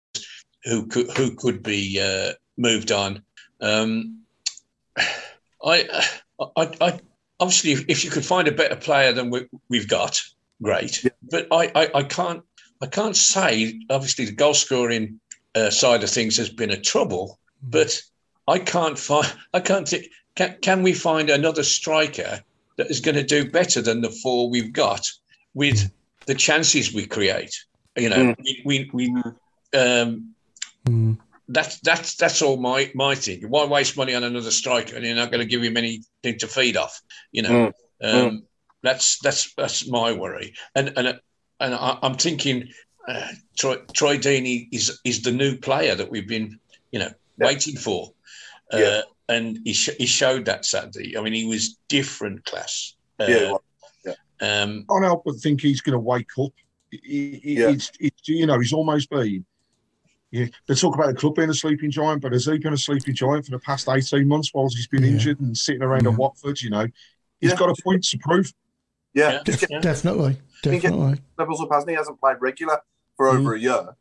who 0.64 0.88
could 0.88 1.10
who 1.12 1.36
could 1.36 1.64
be 1.64 2.02
uh, 2.02 2.34
moved 2.58 2.92
on. 2.92 3.22
Um, 3.62 4.24
I, 5.64 6.06
I, 6.40 6.72
I, 6.82 7.00
obviously, 7.40 7.72
if, 7.88 8.04
you 8.04 8.10
could 8.12 8.26
find 8.26 8.48
a 8.48 8.52
better 8.52 8.76
player 8.76 9.14
than 9.14 9.30
we, 9.30 9.48
we've 9.70 9.88
got, 9.88 10.22
great. 10.62 11.06
But 11.30 11.48
I, 11.52 11.72
I, 11.76 11.92
I 11.96 12.04
can't, 12.04 12.44
I 12.82 12.88
can't 12.88 13.16
say. 13.16 13.80
Obviously, 13.90 14.26
the 14.26 14.32
goal 14.32 14.54
scoring 14.54 15.20
uh, 15.56 15.70
side 15.70 16.04
of 16.04 16.10
things 16.10 16.38
has 16.38 16.50
been 16.50 16.72
a 16.72 16.80
trouble, 16.80 17.40
but 17.62 18.02
I 18.48 18.60
can't 18.60 18.98
find. 18.98 19.32
I 19.54 19.60
can't 19.60 19.88
think. 19.88 20.06
Can, 20.36 20.58
can 20.62 20.84
we 20.84 20.94
find 20.94 21.30
another 21.30 21.64
striker 21.64 22.42
that 22.78 22.90
is 22.90 23.02
going 23.02 23.16
to 23.16 23.24
do 23.24 23.50
better 23.50 23.82
than 23.82 24.02
the 24.02 24.10
four 24.10 24.50
we've 24.50 24.72
got 24.72 25.06
with 25.54 25.92
the 26.28 26.36
chances 26.36 26.94
we 26.94 27.06
create? 27.06 27.54
You 27.98 28.10
know, 28.10 28.36
we, 28.40 28.62
we, 28.64 28.90
we 28.94 29.24
um, 29.78 30.34
Mm, 30.90 31.18
that's 31.48 31.80
that's 31.82 32.16
that's 32.16 32.42
all 32.42 32.58
my 32.58 32.92
my 32.96 33.16
thing. 33.16 33.44
Why 33.50 33.66
waste 33.66 33.98
money 33.98 34.16
on 34.16 34.24
another 34.24 34.52
striker 34.52 34.96
and 34.96 35.06
you're 35.06 35.16
not 35.16 35.32
going 35.32 35.42
to 35.42 35.50
give 35.50 35.64
him 35.64 35.78
anything 35.78 36.38
to 36.40 36.48
feed 36.48 36.78
off? 36.78 37.02
You 37.32 37.44
know, 37.44 37.72
um, 38.02 38.44
that's 38.84 39.20
that's 39.20 39.54
that's 39.56 39.88
my 39.88 40.14
worry. 40.14 40.54
And 40.76 40.94
and 40.96 41.20
and 41.60 41.74
I, 41.76 41.98
I'm 42.02 42.16
thinking 42.16 42.70
uh, 43.08 43.28
Troy, 43.58 43.78
Troy 43.94 44.18
Deeney 44.18 44.68
is 44.72 45.00
is 45.04 45.22
the 45.22 45.32
new 45.32 45.58
player 45.58 45.96
that 45.96 46.10
we've 46.10 46.28
been 46.28 46.60
you 46.92 47.00
know 47.00 47.12
Yeah. 47.40 47.48
waiting 47.48 47.76
for, 47.78 48.12
uh, 48.74 48.78
Yeah. 48.78 49.02
and 49.30 49.60
he 49.64 49.74
sh- 49.74 49.96
he 49.98 50.06
showed 50.06 50.46
that 50.46 50.66
Saturday. 50.66 51.18
I 51.18 51.22
mean, 51.22 51.34
he 51.34 51.46
was 51.46 51.78
different 51.88 52.46
class. 52.46 52.96
Uh, 53.20 53.26
yeah, 53.28 53.52
well, 53.52 53.64
um, 54.42 54.86
can't 54.90 55.04
help 55.04 55.24
but 55.26 55.36
think 55.36 55.62
he's 55.62 55.82
going 55.82 55.94
to 55.94 56.00
wake 56.00 56.30
up. 56.40 56.52
He, 56.92 57.40
he, 57.44 57.54
Yeah. 57.60 57.70
it's, 57.72 57.92
it's, 58.00 58.28
you 58.28 58.46
know, 58.46 58.58
he's 58.60 58.74
almost 58.74 59.10
been. 59.10 59.46
Yeah, 60.32 60.46
they 60.68 60.76
talk 60.76 60.94
about 60.96 61.08
the 61.08 61.16
club 61.16 61.36
being 61.36 61.50
a 61.50 61.54
sleeping 61.56 61.90
giant, 61.92 62.22
but 62.22 62.34
has 62.34 62.46
he 62.46 62.58
been 62.60 62.74
a 62.74 62.78
sleeping 62.78 63.16
giant 63.16 63.46
for 63.46 63.52
the 63.52 63.60
past 63.60 63.90
18 63.90 64.28
months 64.28 64.52
whilst 64.54 64.78
he's 64.78 64.88
been 64.88 65.04
Yeah. 65.04 65.10
injured 65.10 65.40
and 65.40 65.58
sitting 65.58 65.82
around 65.82 66.04
Yeah. 66.06 66.12
at 66.12 66.18
Watford? 66.18 66.62
You 66.62 66.70
know, 66.70 66.88
he's 67.42 67.52
Yeah. 67.52 67.58
got 67.58 67.70
a 67.70 67.82
point 67.84 68.04
to 68.06 68.18
prove. 68.20 68.54
Yeah, 69.14 69.32
Yeah. 69.34 69.44
just 69.46 69.62
Definitely, 69.82 70.38
definitely. 70.64 71.20
levels 71.38 71.62
up, 71.62 71.70
hasn't 71.72 71.90
he? 71.90 71.94
He 71.96 71.98
hasn't 71.98 72.20
played 72.20 72.38
regular 72.40 72.80
for 73.18 73.28
over 73.30 73.54
a 73.56 73.60
year. 73.60 73.96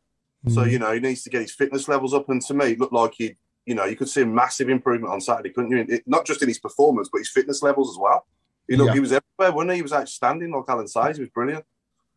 So, 0.47 0.63
you 0.63 0.79
know, 0.79 0.93
he 0.93 0.99
needs 1.01 1.23
to 1.23 1.29
get 1.29 1.41
his 1.41 1.51
fitness 1.51 1.87
levels 1.89 2.13
up. 2.13 2.29
And 2.29 2.41
to 2.43 2.53
me, 2.53 2.67
it 2.67 2.79
looked 2.79 2.93
like 2.93 3.13
he, 3.17 3.35
you 3.65 3.75
know, 3.75 3.83
you 3.85 3.95
could 3.97 4.07
see 4.07 4.21
a 4.21 4.25
massive 4.25 4.69
improvement 4.69 5.11
on 5.11 5.19
Saturday, 5.19 5.49
couldn't 5.49 5.71
you? 5.71 5.85
It, 5.95 6.03
not 6.07 6.25
just 6.25 6.41
in 6.41 6.47
his 6.47 6.59
performance, 6.59 7.09
but 7.11 7.17
his 7.19 7.29
fitness 7.29 7.61
levels 7.61 7.89
as 7.89 7.97
well. 7.99 8.25
He 8.67 8.77
looked, 8.77 8.89
Yeah. 8.89 8.93
he 8.93 8.99
was 9.01 9.11
everywhere, 9.11 9.53
wasn't 9.55 9.71
he? 9.71 9.75
He 9.77 9.81
was 9.81 9.91
outstanding, 9.93 10.51
like 10.53 10.63
Alan 10.69 10.87
says. 10.87 11.17
He 11.17 11.23
was 11.23 11.29
brilliant. 11.31 11.65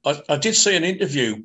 I, 0.05 0.23
I 0.29 0.37
did 0.37 0.55
see 0.55 0.77
an 0.77 0.85
interview. 0.85 1.43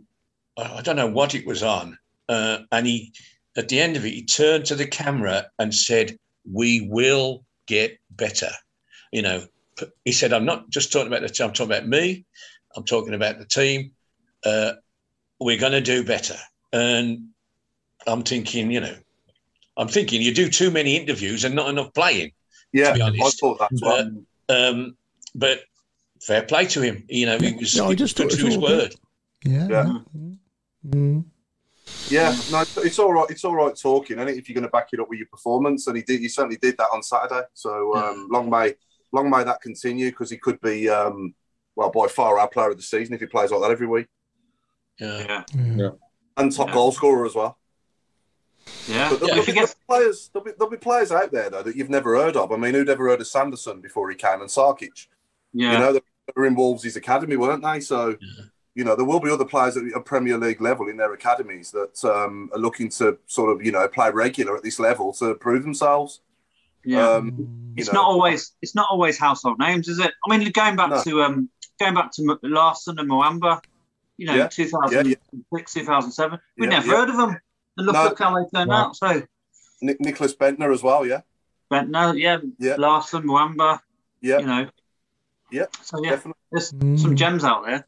I 0.58 0.78
I 0.78 0.82
don't 0.82 0.96
know 0.98 1.08
what 1.10 1.34
it 1.34 1.46
was 1.48 1.64
on, 1.64 1.98
uh, 2.30 2.60
and 2.72 2.86
he, 2.86 3.14
at 3.56 3.70
the 3.70 3.80
end 3.80 3.96
of 3.98 4.06
it, 4.06 4.10
he 4.14 4.26
turned 4.26 4.66
to 4.66 4.76
the 4.76 4.86
camera 4.88 5.48
and 5.60 5.74
said, 5.74 6.18
"We 6.52 6.88
will 6.92 7.46
get 7.68 7.98
better." 8.12 8.50
You 9.12 9.22
know, 9.22 9.40
p- 9.42 9.48
he 10.06 10.12
said, 10.12 10.34
"I'm 10.34 10.46
not 10.46 10.70
just 10.70 10.92
talking 10.92 11.08
about 11.08 11.22
the 11.22 11.30
team. 11.30 11.48
I'm 11.48 11.54
talking 11.54 11.72
about 11.76 11.88
me. 11.88 12.26
I'm 12.76 12.84
talking 12.84 13.14
about 13.14 13.40
the 13.40 13.46
team. 13.46 13.92
Uh, 14.44 14.74
we're 15.40 15.58
going 15.60 15.72
to 15.74 15.82
do 15.82 16.04
better." 16.04 16.38
And 16.74 17.30
I'm 18.06 18.24
thinking, 18.24 18.72
you 18.72 18.80
know, 18.82 18.96
I'm 19.78 19.88
thinking 19.88 20.22
you 20.22 20.34
do 20.34 20.50
too 20.50 20.72
many 20.72 20.96
interviews 20.98 21.44
and 21.46 21.56
not 21.56 21.70
enough 21.70 21.94
playing. 21.94 22.32
Yeah, 22.74 22.94
be 22.94 23.02
I 23.02 23.30
thought 23.40 23.60
that 23.60 23.72
as 23.74 23.82
well. 23.82 24.24
Um, 24.50 24.98
but 25.36 25.62
fair 26.22 26.44
play 26.44 26.66
to 26.68 26.82
him. 26.82 27.06
You 27.08 27.26
know, 27.28 27.38
he 27.40 27.54
was, 27.54 27.76
No, 27.76 27.86
I 27.86 27.90
he 27.90 27.96
just 27.96 28.20
was 28.20 28.30
good 28.32 28.32
thought 28.32 28.40
to 28.40 28.46
his 28.48 28.58
was 28.58 28.64
all 28.64 28.78
word. 28.78 28.96
Yeah. 29.46 29.68
Yeah. 29.70 29.94
Mm. 30.90 31.26
Yeah, 32.10 32.32
no, 32.52 32.62
it's- 32.62 32.78
it's 32.86 33.00
all 33.00 33.14
right. 33.14 33.30
It's 33.30 33.44
all 33.46 33.56
right 33.56 33.76
talking, 33.76 34.20
and 34.20 34.30
if 34.30 34.48
you're 34.50 34.54
going 34.54 34.64
to 34.66 34.70
back 34.72 34.90
it 34.94 35.00
up 35.00 35.10
with 35.10 35.20
your 35.20 35.28
performance, 35.28 35.88
and 35.88 35.96
he 35.98 36.04
did, 36.04 36.20
he 36.20 36.28
certainly 36.28 36.58
did 36.58 36.78
that 36.78 36.90
on 36.94 37.02
Saturday. 37.04 37.44
So 37.54 37.96
um, 37.96 38.28
long 38.32 38.50
may 38.50 38.76
long 39.18 39.30
may 39.30 39.44
that 39.44 39.62
continue 39.62 40.10
because 40.12 40.30
he 40.30 40.38
could 40.38 40.60
be, 40.62 40.88
um, 40.90 41.34
well, 41.76 41.90
by 41.92 42.08
far 42.08 42.40
our 42.40 42.48
player 42.48 42.72
of 42.72 42.78
the 42.78 42.84
season 42.84 43.14
if 43.14 43.20
he 43.22 43.26
plays 43.28 43.52
like 43.52 43.62
that 43.62 43.72
every 43.72 43.88
week, 43.88 44.08
Yeah. 45.00 45.44
Yeah, 45.54 45.90
and 46.38 46.52
top 46.52 46.68
Yeah. 46.70 46.74
goal 46.74 46.92
scorer 46.92 47.26
as 47.26 47.36
well. 47.36 47.58
yeah. 48.88 49.10
But 49.10 49.20
there'll, 49.20 49.36
Yeah. 49.38 49.46
Be, 49.46 49.52
there'll 49.52 49.68
be 49.68 49.74
players, 49.88 50.30
there'll 50.34 50.46
be, 50.46 50.52
there'll 50.58 50.72
be 50.72 50.78
players 50.78 51.12
out 51.12 51.32
there 51.32 51.50
though 51.50 51.64
that 51.64 51.76
you've 51.76 51.90
never 51.90 52.16
heard 52.18 52.36
of. 52.36 52.52
I 52.52 52.58
mean, 52.58 52.74
who'd 52.74 52.90
ever 52.90 53.08
heard 53.08 53.22
of 53.22 53.28
Sanderson 53.28 53.82
before 53.82 54.10
he 54.10 54.16
came 54.16 54.42
and 54.42 54.50
Sarkic? 54.50 55.08
yeah, 55.54 55.74
You 55.74 55.80
know, 55.80 55.94
they 55.94 56.02
were 56.36 56.46
in 56.46 56.56
Wolves' 56.56 56.96
academy, 56.96 57.38
weren't 57.38 57.64
they? 57.64 57.80
So, 57.80 58.18
you 58.76 58.84
know, 58.84 58.96
there 58.96 59.06
will 59.06 59.20
be 59.20 59.32
other 59.32 59.46
players 59.46 59.78
at 59.78 59.84
a 59.96 60.02
Premier 60.02 60.38
League 60.38 60.62
level 60.62 60.88
in 60.90 60.98
their 60.98 61.14
academies 61.14 61.72
that 61.72 62.04
um, 62.06 62.50
are 62.54 62.60
looking 62.60 62.90
to 62.90 63.18
sort 63.28 63.52
of, 63.52 63.66
you 63.66 63.72
know, 63.72 63.88
play 63.88 64.10
regular 64.12 64.56
at 64.58 64.64
this 64.64 64.80
level 64.80 65.14
to 65.14 65.36
prove 65.36 65.64
themselves. 65.64 66.22
Yeah. 66.88 67.10
Um, 67.16 67.74
it's 67.76 67.88
know, 67.92 68.02
not 68.02 68.06
always 68.06 68.54
it's 68.62 68.74
not 68.76 68.88
always 68.90 69.18
household 69.20 69.60
names, 69.60 69.88
is 69.88 70.00
it? 70.00 70.12
I 70.26 70.38
mean, 70.38 70.50
going 70.52 70.76
back 70.78 70.90
No. 70.90 71.04
to 71.04 71.22
um 71.24 71.50
going 71.80 71.94
back 71.94 72.12
to 72.14 72.22
M- 72.24 72.40
Larsson 72.44 72.98
and 72.98 73.10
Muamba, 73.10 73.62
you 74.18 74.26
know, 74.26 74.36
Yeah. 74.36 74.48
2006, 74.48 75.74
2007, 75.74 76.40
we 76.58 76.66
Yeah, 76.66 76.70
never 76.72 76.88
yeah. 76.88 76.94
heard 76.96 77.10
of 77.10 77.18
them. 77.18 77.38
And 77.78 77.86
look, 77.86 77.94
No. 77.94 78.04
look 78.06 78.20
how 78.20 78.34
they 78.36 78.50
turned 78.58 78.70
No. 78.70 78.76
out. 78.76 78.96
So, 78.96 79.22
Nick, 79.82 80.00
Nicklas 80.00 80.36
Bendtner 80.36 80.74
as 80.74 80.82
well, 80.82 81.06
yeah, 81.06 81.22
but 81.70 81.90
no, 81.90 82.14
yeah, 82.14 82.38
Yeah. 82.58 82.76
Larsson, 82.78 83.24
Muamba, 83.24 83.80
yeah, 84.22 84.40
you 84.40 84.46
know. 84.48 84.70
Yeah, 85.52 85.66
So 85.82 86.02
yeah, 86.04 86.12
definitely. 86.12 86.40
there's 86.52 86.72
Mm. 86.72 87.00
some 87.00 87.16
gems 87.16 87.44
out 87.44 87.66
there. 87.66 87.86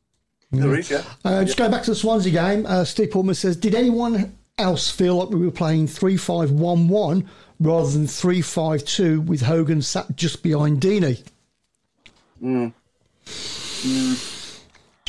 There 0.52 0.76
is, 0.78 0.90
yeah. 0.92 1.04
Uh, 1.26 1.44
just 1.46 1.58
going 1.58 1.72
back 1.72 1.84
to 1.84 1.92
the 1.92 1.96
Swansea 1.96 2.32
game, 2.32 2.66
uh, 2.66 2.84
Steve 2.84 3.12
Pullman 3.12 3.36
says, 3.36 3.56
Did 3.56 3.76
anyone 3.76 4.38
else 4.58 4.90
feel 4.92 5.16
like 5.16 5.30
we 5.30 5.46
were 5.46 5.52
playing 5.52 5.88
3 5.88 6.16
5 6.18 6.52
1 6.52 6.88
1 6.90 7.30
rather 7.60 7.90
than 7.90 8.08
3 8.08 8.42
5 8.42 8.86
2 8.86 9.22
with 9.22 9.42
Hogan 9.42 9.82
sat 9.82 10.16
just 10.16 10.44
behind 10.44 10.82
Deeney? 10.82 11.24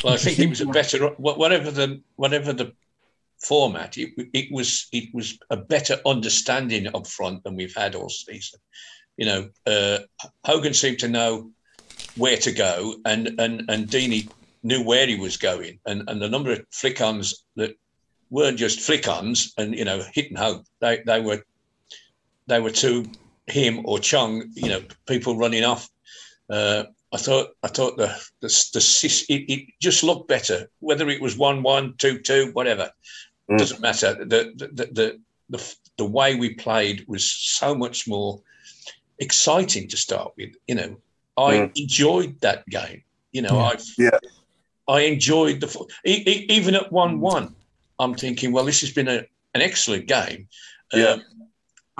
Well, 0.03 0.13
I 0.13 0.17
think 0.17 0.39
it 0.39 0.49
was 0.49 0.61
a 0.61 0.65
better 0.65 1.07
whatever 1.17 1.71
the 1.71 2.01
whatever 2.15 2.53
the 2.53 2.73
format. 3.39 3.97
It, 3.97 4.13
it 4.33 4.51
was 4.51 4.87
it 4.91 5.13
was 5.13 5.37
a 5.49 5.57
better 5.57 5.99
understanding 6.05 6.87
up 6.87 7.07
front 7.07 7.43
than 7.43 7.55
we've 7.55 7.75
had 7.75 7.95
all 7.95 8.09
season. 8.09 8.59
You 9.17 9.25
know, 9.25 9.49
uh, 9.67 9.99
Hogan 10.45 10.73
seemed 10.73 10.99
to 10.99 11.07
know 11.07 11.51
where 12.15 12.37
to 12.37 12.51
go, 12.51 12.95
and 13.05 13.39
and 13.39 13.63
and 13.69 13.87
Deeney 13.87 14.29
knew 14.63 14.83
where 14.83 15.07
he 15.07 15.15
was 15.15 15.37
going, 15.37 15.79
and 15.85 16.03
and 16.07 16.21
the 16.21 16.29
number 16.29 16.51
of 16.51 16.65
flick-ons 16.71 17.45
that 17.55 17.75
weren't 18.29 18.57
just 18.57 18.79
flick-ons, 18.79 19.53
and 19.57 19.75
you 19.77 19.85
know, 19.85 20.01
hit 20.13 20.29
and 20.29 20.37
hope. 20.37 20.65
They 20.79 21.01
they 21.05 21.21
were 21.21 21.43
they 22.51 22.59
were 22.59 22.69
to 22.69 23.05
him 23.47 23.81
or 23.85 23.97
Chong. 23.99 24.43
You 24.53 24.69
know, 24.69 24.81
people 25.07 25.37
running 25.37 25.63
off. 25.63 25.89
Uh, 26.49 26.83
I 27.13 27.17
thought 27.17 27.47
I 27.63 27.67
thought 27.67 27.97
the 27.97 28.09
the, 28.41 28.47
the 28.73 29.25
it, 29.29 29.43
it 29.53 29.69
just 29.81 30.03
looked 30.03 30.27
better. 30.27 30.69
Whether 30.79 31.09
it 31.09 31.21
was 31.21 31.37
one 31.37 31.63
one 31.63 31.95
two 31.97 32.19
two 32.19 32.51
whatever 32.53 32.91
Mm. 33.49 33.57
doesn't 33.57 33.81
matter. 33.81 34.13
The 34.13 34.53
the, 34.55 34.67
the 34.77 34.85
the 34.97 35.21
the 35.49 35.75
the 35.97 36.05
way 36.05 36.35
we 36.35 36.53
played 36.53 37.03
was 37.07 37.29
so 37.29 37.73
much 37.73 38.07
more 38.07 38.39
exciting 39.19 39.89
to 39.89 39.97
start 39.97 40.31
with. 40.37 40.51
You 40.67 40.75
know, 40.75 40.91
I 41.37 41.51
Mm. 41.53 41.71
enjoyed 41.75 42.39
that 42.41 42.65
game. 42.67 43.03
You 43.31 43.41
know, 43.41 43.57
I 43.59 43.77
Yeah. 43.97 44.19
I 44.87 45.01
enjoyed 45.13 45.59
the 45.61 45.69
even 46.03 46.75
at 46.75 46.91
one 46.91 47.19
one. 47.19 47.55
I'm 47.99 48.15
thinking, 48.15 48.51
well, 48.53 48.65
this 48.65 48.81
has 48.81 48.91
been 48.93 49.07
a, 49.07 49.19
an 49.53 49.61
excellent 49.61 50.05
game. 50.07 50.47
Yeah. 50.93 51.13
Um, 51.13 51.23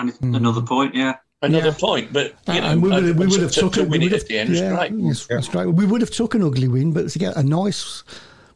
And 0.01 0.33
Mm. 0.33 0.37
another 0.37 0.61
point, 0.61 0.95
yeah. 0.95 1.15
another 1.43 1.69
Yeah. 1.69 1.73
point, 1.79 2.13
but 2.13 2.35
you 2.47 2.61
know, 2.61 2.67
and 2.67 2.81
we 2.83 2.89
would 2.89 3.03
have, 3.03 3.17
we 3.17 3.25
would 3.27 3.41
have 3.41 3.51
to- 3.51 3.59
took 3.61 3.73
to 3.73 3.79
it. 3.81 3.83
we 3.85 3.89
win 3.97 4.01
would 4.01 4.07
it 4.07 4.11
have- 4.13 4.21
at 4.21 4.27
the 4.27 4.37
end. 4.37 4.55
yeah, 4.55 4.75
great. 4.75 4.91
yes, 4.93 5.25
that's 5.27 5.47
great. 5.47 5.65
We 5.73 5.85
would 5.87 6.01
have 6.01 6.11
took 6.11 6.35
an 6.35 6.43
ugly 6.43 6.67
win, 6.67 6.91
but 6.93 7.09
to 7.09 7.17
get 7.19 7.35
a 7.35 7.41
nice, 7.43 8.03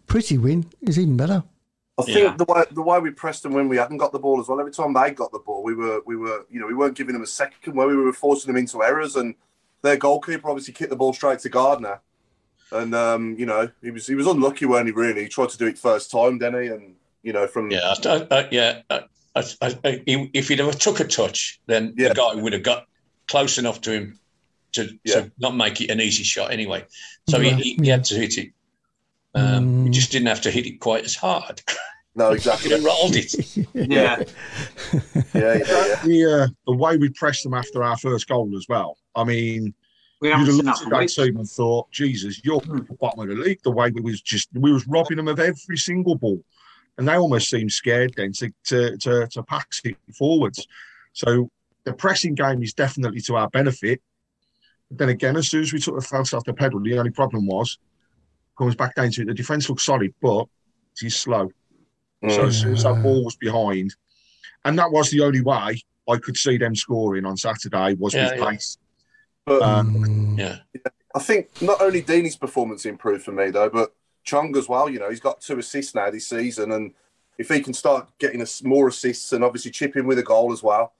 pretty 0.08 0.38
win 0.38 0.66
is 0.82 1.00
even 1.00 1.18
better. 1.18 1.44
I 1.98 2.04
think 2.04 2.18
Yeah. 2.20 2.36
the 2.38 2.46
way 2.46 2.64
the 2.72 2.82
way 2.84 3.00
we 3.00 3.10
pressed 3.10 3.42
them 3.44 3.54
when 3.54 3.70
we 3.70 3.78
hadn't 3.78 3.98
got 3.98 4.12
the 4.12 4.20
ball 4.20 4.40
as 4.42 4.48
well. 4.48 4.60
Every 4.60 4.72
time 4.72 4.94
they 4.94 5.12
got 5.12 5.32
the 5.32 5.40
ball, 5.40 5.64
we 5.64 5.74
were 5.74 6.02
we 6.06 6.16
were 6.16 6.46
you 6.52 6.60
know 6.60 6.68
we 6.68 6.74
weren't 6.76 6.96
giving 6.96 7.14
them 7.14 7.24
a 7.24 7.28
second 7.28 7.74
where 7.76 7.88
we 7.88 7.96
were 7.96 8.14
forcing 8.14 8.48
them 8.54 8.58
into 8.58 8.84
errors, 8.84 9.16
and 9.16 9.34
their 9.82 9.96
goalkeeper 9.98 10.48
obviously 10.50 10.74
kicked 10.74 10.90
the 10.92 10.96
ball 10.96 11.14
straight 11.14 11.40
to 11.40 11.50
Gardner, 11.50 12.02
and 12.72 12.94
um, 12.94 13.36
you 13.40 13.46
know 13.48 13.70
he 13.82 13.92
was 13.92 14.06
he 14.08 14.14
was 14.16 14.28
unlucky, 14.28 14.66
weren't 14.66 14.88
he? 14.88 14.92
Really, 14.92 15.24
he 15.24 15.28
tried 15.30 15.50
to 15.50 15.58
do 15.58 15.66
it 15.68 15.78
first 15.80 16.12
time, 16.12 16.38
didn't 16.38 16.62
he? 16.64 16.68
And 16.70 16.96
you 17.24 17.34
know 17.34 17.48
from 17.48 17.72
Yeah, 17.72 17.96
I, 18.06 18.10
I, 18.10 18.28
I- 18.42 18.48
yeah. 18.52 18.82
I, 18.92 19.02
I, 19.36 19.44
I, 19.62 20.02
he- 20.06 20.30
if 20.34 20.48
he'd 20.48 20.60
ever 20.62 20.72
took 20.72 21.00
a 21.00 21.04
touch, 21.06 21.60
then 21.68 21.94
Yeah. 21.98 22.10
the 22.10 22.16
guy 22.16 22.36
would 22.36 22.54
have 22.54 22.64
got 22.64 22.86
close 23.28 23.58
enough 23.58 23.82
to 23.82 23.92
him 23.92 24.20
to, 24.74 24.90
Yeah. 25.04 25.16
to 25.22 25.32
not 25.40 25.56
make 25.56 25.82
it 25.82 25.90
an 25.90 26.00
easy 26.02 26.24
shot 26.24 26.52
anyway. 26.52 26.86
So 27.30 27.40
Yeah. 27.40 27.56
he, 27.56 27.76
he 27.82 27.88
had 27.90 28.04
to 28.06 28.16
hit 28.16 28.38
it. 28.38 28.50
Um, 29.34 29.84
He 29.84 29.90
Mm. 29.90 29.94
just 29.94 30.12
didn't 30.12 30.28
have 30.28 30.42
to 30.42 30.52
hit 30.52 30.66
it 30.66 30.80
quite 30.80 31.04
as 31.06 31.16
hard. 31.16 31.62
no 32.16 32.32
exactly 32.38 32.72
have 32.72 32.84
rolled 32.84 33.16
it. 33.16 33.34
Yeah. 33.74 34.24
yeah 34.24 34.24
yeah 35.34 35.56
yeah. 35.64 36.02
The, 36.04 36.44
uh, 36.44 36.48
the 36.66 36.76
way 36.76 36.98
we 36.98 37.10
pressed 37.10 37.44
them 37.44 37.54
after 37.54 37.84
our 37.84 37.98
first 37.98 38.28
goal 38.28 38.56
as 38.56 38.66
well. 38.70 38.98
I 39.16 39.24
mean, 39.26 39.74
We 40.22 40.30
you'd 40.30 40.38
haven't 40.38 40.46
have 40.48 40.56
seen 40.56 40.66
that 40.66 40.72
looked 40.72 40.82
at 40.82 40.84
for 40.84 41.24
that 41.24 41.26
team 41.26 41.38
and 41.38 41.50
thought, 41.50 41.92
Jesus, 41.92 42.42
you're 42.46 42.58
at 42.62 42.88
the 42.88 42.98
bottom 43.00 43.20
of 43.22 43.28
the 43.28 43.36
league. 43.36 43.62
The 43.64 43.72
way 43.72 43.92
we 43.92 44.02
was 44.02 44.22
just 44.22 44.48
we 44.54 44.72
was 44.72 44.88
robbing 44.88 45.18
them 45.18 45.28
of 45.28 45.40
every 45.40 45.78
single 45.78 46.16
ball, 46.16 46.42
and 46.98 47.08
they 47.08 47.16
almost 47.16 47.50
seemed 47.50 47.72
scared 47.72 48.14
then 48.16 48.32
to 48.34 48.52
to 48.66 48.98
to, 48.98 49.28
to 49.28 49.44
pass 49.44 49.82
it 49.84 49.98
forwards. 50.18 50.68
So 51.14 51.50
the 51.84 51.94
pressing 51.94 52.36
game 52.36 52.64
is 52.64 52.74
definitely 52.74 53.22
to 53.22 53.36
our 53.36 53.50
benefit. 53.50 54.02
But 54.90 54.98
then 55.00 55.10
again, 55.10 55.36
as 55.38 55.48
soon 55.50 55.62
as 55.62 55.74
we 55.74 55.80
took 55.80 55.96
the 55.96 56.02
foot 56.02 56.34
off 56.34 56.44
the 56.46 56.54
pedal, 56.54 56.80
the 56.80 56.98
only 56.98 57.12
problem 57.12 57.48
was 57.48 57.78
comes 58.58 58.76
back 58.76 58.96
down 58.96 59.12
to 59.12 59.22
it. 59.22 59.26
The 59.28 59.34
defence 59.34 59.68
looks 59.70 59.84
solid, 59.84 60.14
but 60.22 60.46
he's 61.00 61.16
slow. 61.16 61.50
So 62.30 62.44
Mm. 62.44 62.48
as 62.48 62.62
soon 62.62 62.74
as 62.74 62.84
that 62.84 63.04
ball 63.04 63.24
was 63.26 63.36
behind, 63.36 63.94
and 64.64 64.80
that 64.80 64.92
was 64.92 65.12
the 65.12 65.22
only 65.22 65.42
way 65.42 65.82
I 66.08 66.18
could 66.18 66.38
see 66.38 66.58
them 66.58 66.76
scoring 66.76 67.26
on 67.26 67.36
Saturday 67.38 67.96
was 67.96 68.14
Yeah, 68.14 68.24
with 68.32 68.40
yeah. 68.40 68.50
pace. 68.52 68.78
But 69.46 69.62
Um, 69.62 69.94
Yeah. 70.38 70.60
I 71.14 71.20
think 71.20 71.50
not 71.62 71.82
only 71.82 72.02
Deeney's 72.02 72.36
performance 72.36 72.86
improved 72.86 73.24
for 73.26 73.32
me 73.32 73.50
though, 73.52 73.70
but 73.70 73.94
Chong 74.26 74.56
as 74.58 74.68
well. 74.68 74.90
You 74.90 75.00
know, 75.00 75.10
he's 75.10 75.20
got 75.20 75.40
two 75.40 75.58
assists 75.60 75.96
now 75.96 76.10
this 76.10 76.28
season, 76.28 76.72
and 76.72 76.92
if 77.38 77.50
he 77.50 77.62
can 77.62 77.74
start 77.74 78.10
getting 78.20 78.42
us 78.42 78.64
more 78.64 78.88
assists 78.90 79.32
and 79.34 79.44
obviously 79.44 79.72
chip 79.72 79.96
in 79.96 80.06
with 80.08 80.20
a 80.20 80.24
goal 80.24 80.52
as 80.52 80.62
well, 80.64 80.94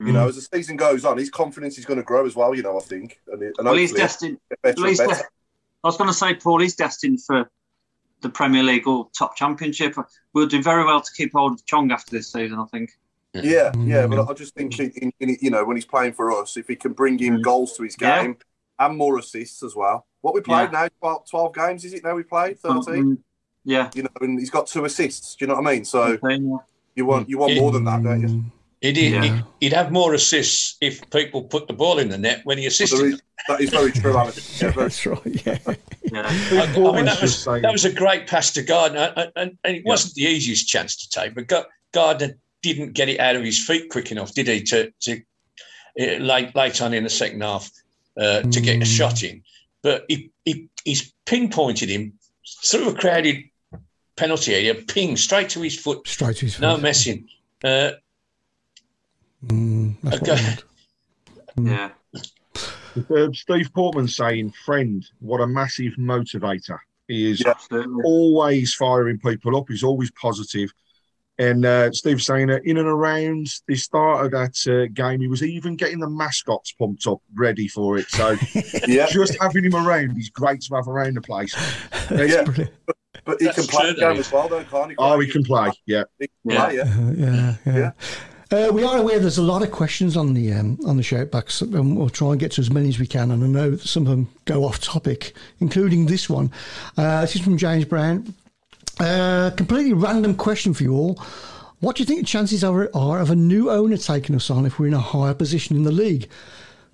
you 0.00 0.12
know, 0.12 0.28
as 0.28 0.36
the 0.36 0.56
season 0.56 0.76
goes 0.78 1.04
on, 1.04 1.18
his 1.18 1.28
confidence 1.28 1.76
is 1.76 1.84
going 1.84 1.98
to 1.98 2.02
grow 2.02 2.24
as 2.24 2.34
well. 2.34 2.54
You 2.54 2.62
know, 2.62 2.78
I 2.78 2.80
think, 2.80 3.20
and, 3.30 3.42
and 3.42 3.54
Well, 3.62 3.74
he's 3.74 3.92
destined. 3.92 4.38
better 4.62 4.80
Well, 4.80 4.88
he's 4.88 4.98
better. 4.98 5.14
des- 5.14 5.28
I 5.84 5.88
was 5.88 5.98
going 5.98 6.08
to 6.08 6.14
say, 6.14 6.34
Paul, 6.34 6.60
he's 6.60 6.74
destined 6.74 7.22
for 7.22 7.50
the 8.22 8.30
Premier 8.30 8.62
League 8.62 8.86
or 8.86 9.10
top 9.18 9.36
championship. 9.36 9.94
We'll 10.32 10.46
do 10.46 10.62
very 10.62 10.84
well 10.86 11.02
to 11.02 11.12
keep 11.14 11.32
hold 11.34 11.52
of 11.52 11.66
Chong 11.66 11.90
after 11.92 12.12
this 12.16 12.32
season, 12.32 12.58
I 12.58 12.64
think. 12.66 12.92
Yeah, 13.34 13.72
yeah, 13.78 14.06
Mm. 14.06 14.16
but 14.16 14.30
I 14.30 14.32
just 14.34 14.54
think 14.54 14.78
in, 14.80 15.12
in, 15.20 15.36
you 15.40 15.50
know 15.50 15.64
when 15.64 15.76
he's 15.76 15.84
playing 15.84 16.14
for 16.14 16.32
us, 16.32 16.56
if 16.56 16.66
he 16.68 16.76
can 16.76 16.92
bring 16.94 17.20
in 17.20 17.36
Mm. 17.38 17.42
goals 17.42 17.76
to 17.76 17.82
his 17.82 17.94
Yeah. 18.00 18.22
Game 18.80 18.90
and 18.90 18.98
more 18.98 19.18
assists 19.18 19.62
as 19.62 19.74
well. 19.76 20.06
What 20.22 20.34
we 20.34 20.40
played 20.40 20.72
now, 20.72 20.88
12, 21.00 21.30
12 21.30 21.54
games 21.54 21.84
is 21.84 21.94
it 21.94 22.04
now? 22.04 22.14
We 22.14 22.22
played 22.24 22.58
thirteen. 22.58 23.16
Mm, 23.16 23.18
Yeah. 23.64 23.90
You 23.94 24.02
know, 24.04 24.10
and 24.20 24.38
he's 24.38 24.50
got 24.50 24.66
two 24.66 24.84
assists. 24.84 25.34
Do 25.36 25.44
you 25.44 25.48
know 25.48 25.54
what 25.60 25.66
I 25.66 25.72
mean? 25.74 25.84
So 25.84 26.02
Okay, 26.02 26.36
yeah. 26.36 26.56
you 26.94 27.06
want 27.06 27.28
you 27.28 27.38
want 27.38 27.56
more 27.56 27.72
than 27.72 27.84
that, 27.84 28.02
don't 28.02 28.20
you? 28.28 28.44
He'd, 28.82 28.96
he'd, 28.96 29.12
Yeah. 29.12 29.42
he'd 29.60 29.72
have 29.74 29.92
more 29.92 30.14
assists 30.14 30.76
if 30.80 31.08
people 31.10 31.42
put 31.42 31.66
the 31.68 31.74
ball 31.74 31.98
in 31.98 32.08
the 32.08 32.16
net 32.18 32.40
when 32.44 32.56
he 32.58 32.64
There 32.64 32.68
assisted. 32.68 33.14
is, 33.14 33.22
that 33.48 33.60
is 33.60 33.70
very 33.70 33.92
true, 33.92 34.16
Alan. 34.16 34.32
Yeah, 34.60 34.70
very 34.70 34.72
That's 34.88 35.06
right. 35.06 35.46
Yeah. 35.46 35.58
Yeah. 36.02 36.22
I, 36.26 36.72
I 36.74 36.96
mean, 36.96 37.04
that 37.04 37.20
was 37.20 37.44
that 37.44 37.72
was 37.72 37.84
a 37.84 37.92
great 37.92 38.26
pass 38.26 38.52
to 38.52 38.62
Gardner, 38.62 39.12
and, 39.16 39.32
and, 39.36 39.58
and 39.64 39.76
it 39.76 39.84
wasn't 39.84 40.14
the 40.14 40.22
easiest 40.24 40.66
chance 40.68 40.96
to 40.96 41.08
take. 41.10 41.34
But 41.34 41.46
Ga- 41.48 41.66
Gardner 41.92 42.36
didn't 42.62 42.92
get 42.94 43.08
it 43.08 43.20
out 43.20 43.36
of 43.36 43.44
his 43.44 43.64
feet 43.64 43.90
quick 43.90 44.10
enough, 44.12 44.32
did 44.34 44.48
he? 44.48 44.62
To, 44.64 44.90
to 45.00 45.20
uh, 46.00 46.16
late 46.18 46.54
late 46.56 46.80
on 46.82 46.92
in 46.94 47.04
the 47.04 47.10
second 47.10 47.42
half 47.42 47.70
uh, 48.18 48.42
to 48.42 48.60
get 48.60 48.82
a 48.82 48.84
shot 48.84 49.22
in. 49.22 49.42
But 49.82 50.04
he, 50.08 50.30
he 50.44 50.68
he's 50.84 51.12
pinpointed 51.26 51.88
him 51.88 52.14
through 52.64 52.90
a 52.90 52.94
crowded 52.94 53.44
penalty 54.16 54.54
area, 54.54 54.74
ping 54.74 55.16
straight 55.16 55.48
to 55.50 55.60
his 55.62 55.78
foot, 55.78 56.06
Straight 56.06 56.36
to 56.38 56.46
his 56.46 56.54
foot. 56.56 56.62
no 56.62 56.74
feet. 56.76 56.82
messing. 56.82 57.28
Uh, 57.64 57.90
Mm, 59.46 59.94
that's 60.02 60.20
Okay. 60.22 60.34
I. 61.56 61.62
Yeah. 61.62 61.90
Uh, 63.08 63.28
Steve 63.32 63.70
Portman 63.74 64.06
saying, 64.08 64.52
"Friend, 64.66 65.02
what 65.20 65.40
a 65.40 65.46
massive 65.46 65.94
motivator 65.94 66.78
he 67.08 67.30
is. 67.30 67.40
Yeah. 67.40 67.54
Always 68.04 68.74
firing 68.74 69.18
people 69.18 69.56
up. 69.56 69.64
He's 69.68 69.82
always 69.82 70.10
positive." 70.10 70.70
And 71.40 71.64
uh, 71.64 71.90
Steve 71.92 72.20
saying 72.22 72.48
that 72.48 72.66
in 72.66 72.76
and 72.76 72.86
around 72.86 73.48
the 73.66 73.74
start 73.74 74.26
of 74.26 74.30
that 74.32 74.56
uh, 74.70 74.92
game, 74.92 75.20
he 75.22 75.26
was 75.26 75.42
even 75.42 75.74
getting 75.74 75.98
the 75.98 76.08
mascots 76.08 76.72
pumped 76.72 77.06
up, 77.06 77.22
ready 77.34 77.66
for 77.66 77.96
it. 77.96 78.10
So 78.10 78.36
Yeah, 78.86 79.06
just 79.06 79.38
having 79.40 79.64
him 79.64 79.74
around, 79.74 80.10
he's 80.16 80.28
great 80.28 80.60
to 80.60 80.74
have 80.74 80.86
around 80.86 81.14
the 81.16 81.22
place. 81.22 81.54
yeah. 82.10 82.44
Brilliant. 82.44 82.72
But 83.24 83.40
he 83.40 83.46
That's 83.46 83.56
can 83.56 83.66
play 83.68 83.84
true, 83.84 83.94
the 83.94 84.00
game 84.00 84.18
as 84.20 84.30
well, 84.30 84.48
though, 84.48 84.64
can't 84.64 84.90
he? 84.90 84.96
Oh, 84.98 85.18
he 85.18 85.30
can 85.30 85.42
play. 85.42 85.70
Yeah. 85.86 86.04
He 86.18 86.26
can 86.26 86.50
Yeah. 86.52 86.64
play, 86.66 86.76
yeah. 86.76 86.82
Uh, 86.82 87.54
yeah, 87.66 87.74
yeah. 87.78 87.90
Uh, 88.52 88.70
we 88.72 88.82
are 88.82 88.98
aware 88.98 89.18
there's 89.18 89.38
a 89.38 89.42
lot 89.42 89.62
of 89.62 89.70
questions 89.70 90.16
on 90.16 90.34
the 90.34 90.52
um, 90.52 90.76
on 90.84 90.96
the 90.96 91.02
shoutbacks, 91.04 91.62
and 91.62 91.96
we'll 91.96 92.08
try 92.10 92.32
and 92.32 92.40
get 92.40 92.50
to 92.52 92.60
as 92.60 92.68
many 92.70 92.88
as 92.88 92.98
we 92.98 93.06
can. 93.06 93.30
And 93.30 93.44
I 93.44 93.46
know 93.46 93.70
that 93.70 93.80
some 93.80 94.02
of 94.02 94.10
them 94.10 94.28
go 94.44 94.64
off 94.64 94.80
topic, 94.80 95.34
including 95.60 96.06
this 96.06 96.28
one. 96.28 96.50
Uh, 96.98 97.20
this 97.20 97.36
is 97.36 97.42
from 97.42 97.56
James 97.56 97.84
Brown. 97.84 98.34
Uh, 99.00 99.50
completely 99.56 99.94
random 99.94 100.34
question 100.34 100.74
for 100.74 100.82
you 100.82 100.92
all. 100.94 101.14
What 101.80 101.96
do 101.96 102.02
you 102.02 102.06
think 102.06 102.20
the 102.20 102.26
chances 102.26 102.62
are, 102.62 102.90
are 102.94 103.18
of 103.18 103.30
a 103.30 103.36
new 103.36 103.70
owner 103.70 103.96
taking 103.96 104.36
us 104.36 104.50
on 104.50 104.66
if 104.66 104.78
we're 104.78 104.88
in 104.88 104.94
a 104.94 105.00
higher 105.00 105.32
position 105.32 105.74
in 105.74 105.84
the 105.84 105.92
league 105.92 106.28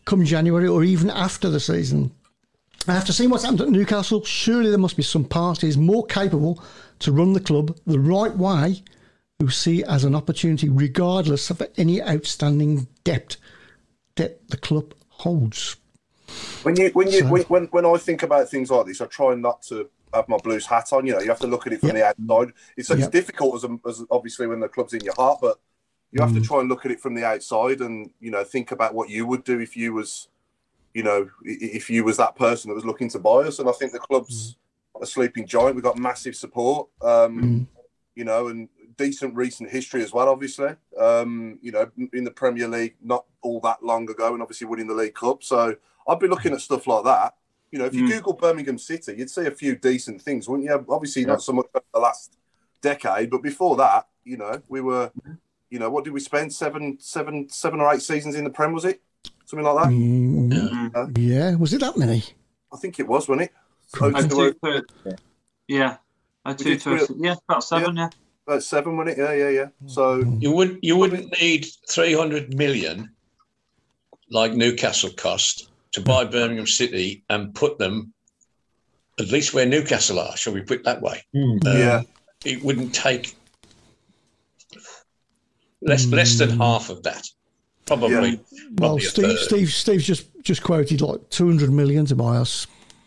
come 0.05 0.25
January 0.25 0.69
or 0.69 0.85
even 0.85 1.11
after 1.11 1.51
the 1.51 1.59
season? 1.59 2.13
After 2.87 3.13
seeing 3.13 3.31
what's 3.31 3.43
happened 3.43 3.63
at 3.63 3.69
Newcastle, 3.71 4.23
surely 4.25 4.71
there 4.71 4.79
must 4.79 4.97
be 4.97 5.03
some 5.03 5.25
parties 5.25 5.77
more 5.77 6.07
capable 6.07 6.63
to 7.01 7.11
run 7.11 7.33
the 7.33 7.41
club 7.41 7.77
the 7.85 7.99
right 7.99 8.37
way 8.37 8.85
who 9.41 9.51
see 9.51 9.83
as 9.83 10.05
an 10.05 10.15
opportunity 10.15 10.69
regardless 10.69 11.51
of 11.51 11.61
any 11.77 12.01
outstanding 12.01 12.87
debt 13.03 13.37
that 14.15 14.49
the 14.51 14.57
club 14.57 14.95
holds. 15.09 15.77
When 16.63 16.77
you 16.77 16.91
when 16.91 17.11
you 17.11 17.21
So- 17.21 17.27
when, 17.27 17.43
when 17.43 17.65
when 17.67 17.85
I 17.85 17.97
think 17.97 18.23
about 18.23 18.49
things 18.49 18.71
like 18.71 18.87
this, 18.87 19.01
I 19.01 19.07
try 19.07 19.35
not 19.35 19.63
to 19.63 19.89
have 20.17 20.29
my 20.29 20.37
blues 20.39 20.67
hat 20.67 20.93
on. 20.93 21.07
You 21.07 21.15
know, 21.15 21.21
you 21.21 21.29
have 21.29 21.41
to 21.41 21.47
look 21.47 21.67
at 21.67 21.73
it 21.73 21.81
from 21.81 21.95
the 21.95 22.07
outside. 22.07 22.53
It's, 22.77 22.91
it's 22.91 23.01
Yep. 23.03 23.11
difficult 23.13 23.55
as, 23.57 23.65
a, 23.65 23.79
as 23.89 24.05
obviously 24.11 24.47
when 24.47 24.61
the 24.61 24.69
club's 24.69 24.95
in 24.95 25.03
your 25.05 25.15
heart, 25.15 25.39
but 25.41 25.59
you 26.13 26.21
have 26.21 26.33
to 26.35 26.41
Mm. 26.41 26.45
try 26.47 26.61
and 26.61 26.69
look 26.69 26.85
at 26.85 26.91
it 26.93 27.01
from 27.01 27.15
the 27.15 27.25
outside 27.25 27.81
and 27.81 28.11
you 28.21 28.31
know 28.31 28.45
think 28.45 28.71
about 28.73 28.95
what 28.95 29.09
you 29.11 29.27
would 29.27 29.45
do 29.45 29.61
if 29.61 29.77
you 29.77 29.93
was, 29.93 30.29
you 30.95 31.03
know, 31.03 31.29
if 31.45 31.91
you 31.91 32.05
was 32.05 32.17
that 32.17 32.37
person 32.37 32.69
that 32.69 32.75
was 32.75 32.85
looking 32.85 33.09
to 33.11 33.19
buy 33.19 33.39
us. 33.49 33.59
And 33.59 33.69
I 33.69 33.73
think 33.73 33.93
the 33.93 33.99
club's 33.99 34.55
Mm. 34.95 35.03
a 35.03 35.07
sleeping 35.07 35.47
giant. 35.47 35.75
We've 35.75 35.85
got 35.85 35.99
massive 35.99 36.35
support. 36.37 36.89
Um, 37.03 37.69
You 38.19 38.25
know, 38.25 38.49
and 38.49 38.71
decent 38.97 39.35
recent 39.35 39.69
history 39.71 40.03
as 40.03 40.11
well. 40.11 40.31
Obviously, 40.31 40.71
um, 40.99 41.59
you 41.61 41.71
know, 41.71 41.91
in 42.15 42.25
the 42.25 42.31
Premier 42.31 42.67
League 42.67 42.95
not 43.03 43.27
all 43.43 43.61
that 43.61 43.83
long 43.85 44.09
ago, 44.09 44.33
and 44.33 44.41
obviously 44.41 44.67
winning 44.67 44.87
the 44.87 44.95
League 44.95 45.15
Cup. 45.15 45.43
So 45.43 45.77
I'd 46.09 46.19
be 46.19 46.27
looking 46.27 46.55
at 46.55 46.63
stuff 46.63 46.87
like 46.87 47.05
that. 47.05 47.35
You 47.73 47.79
know, 47.81 47.85
if 47.87 47.95
you 47.95 48.05
Mm. 48.05 48.13
Google 48.13 48.33
Birmingham 48.35 48.79
City, 48.79 49.15
you'd 49.19 49.31
see 49.31 49.47
a 49.47 49.51
few 49.51 49.77
decent 49.77 50.23
things, 50.23 50.49
wouldn't 50.49 50.69
you? 50.69 50.85
Obviously, 50.89 51.25
not 51.25 51.43
so 51.43 51.53
much 51.53 51.67
over 51.75 51.85
the 51.93 52.01
last 52.01 52.37
decade, 52.81 53.31
but 53.31 53.43
before 53.43 53.77
that, 53.77 54.07
you 54.25 54.37
know, 54.37 54.63
we 54.69 54.81
were, 54.81 55.11
you 55.71 55.79
know, 55.79 55.91
what 55.91 56.05
did 56.05 56.13
we 56.13 56.21
spend 56.21 56.53
seven, 56.53 56.97
seven, 57.01 57.49
seven 57.49 57.81
or 57.81 57.93
eight 57.93 58.03
seasons 58.03 58.35
in 58.37 58.45
the 58.45 58.51
Prem? 58.51 58.73
Was 58.73 58.85
it 58.85 59.03
something 59.45 59.65
like 59.67 59.85
that? 59.85 59.93
Mm, 59.93 61.19
yeah, 61.19 61.55
was 61.57 61.73
it 61.73 61.81
that 61.81 61.97
many? 61.97 62.23
I 62.73 62.77
think 62.77 62.99
it 63.01 63.07
was, 63.09 63.29
wasn't 63.29 63.51
it? 63.51 63.53
So, 63.89 64.11
two, 64.11 64.55
two, 64.63 65.17
yeah. 65.69 65.97
Oh, 66.45 66.53
two, 66.55 66.65
did 66.65 66.81
two, 66.81 67.17
yeah, 67.19 67.35
about 67.49 67.65
seven, 67.65 67.97
yeah. 67.97 68.11
about 68.47 68.63
seven, 68.63 68.97
wasn't 68.97 69.19
it? 69.19 69.23
Yeah, 69.23 69.33
yeah, 69.33 69.49
yeah. 69.49 69.69
So 69.87 70.19
You 70.39 70.53
wouldn't. 70.53 70.85
you 70.85 70.97
wouldn't 70.97 71.33
need 71.41 71.67
three 71.89 72.13
hundred 72.15 72.55
million 72.57 73.11
like 74.31 74.55
Newcastle 74.55 75.11
cost 75.17 75.71
to 75.97 76.03
buy 76.03 76.25
Birmingham 76.25 76.67
City 76.67 77.25
and 77.31 77.55
put 77.55 77.79
them 77.79 78.13
at 79.19 79.29
least 79.29 79.55
where 79.55 79.65
Newcastle 79.65 80.21
are. 80.21 80.37
Shall 80.37 80.53
we 80.53 80.61
put 80.61 80.81
it 80.81 80.85
that 80.85 81.01
way? 81.01 81.23
Hmm. 81.33 81.53
Um, 81.67 81.79
Yeah. 81.79 82.03
it 82.45 82.63
wouldn't 82.63 82.95
take 82.95 83.35
less 85.81 86.07
less 86.07 86.39
than 86.39 86.51
half 86.59 86.91
of 86.91 87.03
that. 87.05 87.27
Probably. 87.87 88.11
Yeah. 88.11 88.37
Well, 88.79 88.99
probably 88.99 89.01
Steve. 89.05 89.39
Steve, 89.39 89.69
Steve's 89.73 90.05
just 90.07 90.27
just 90.43 90.63
quoted 90.63 91.01
like 91.01 91.29
two 91.31 91.47
hundred 91.47 91.73
million 91.73 92.05
to 92.07 92.15
buy 92.15 92.37
us. 92.37 92.67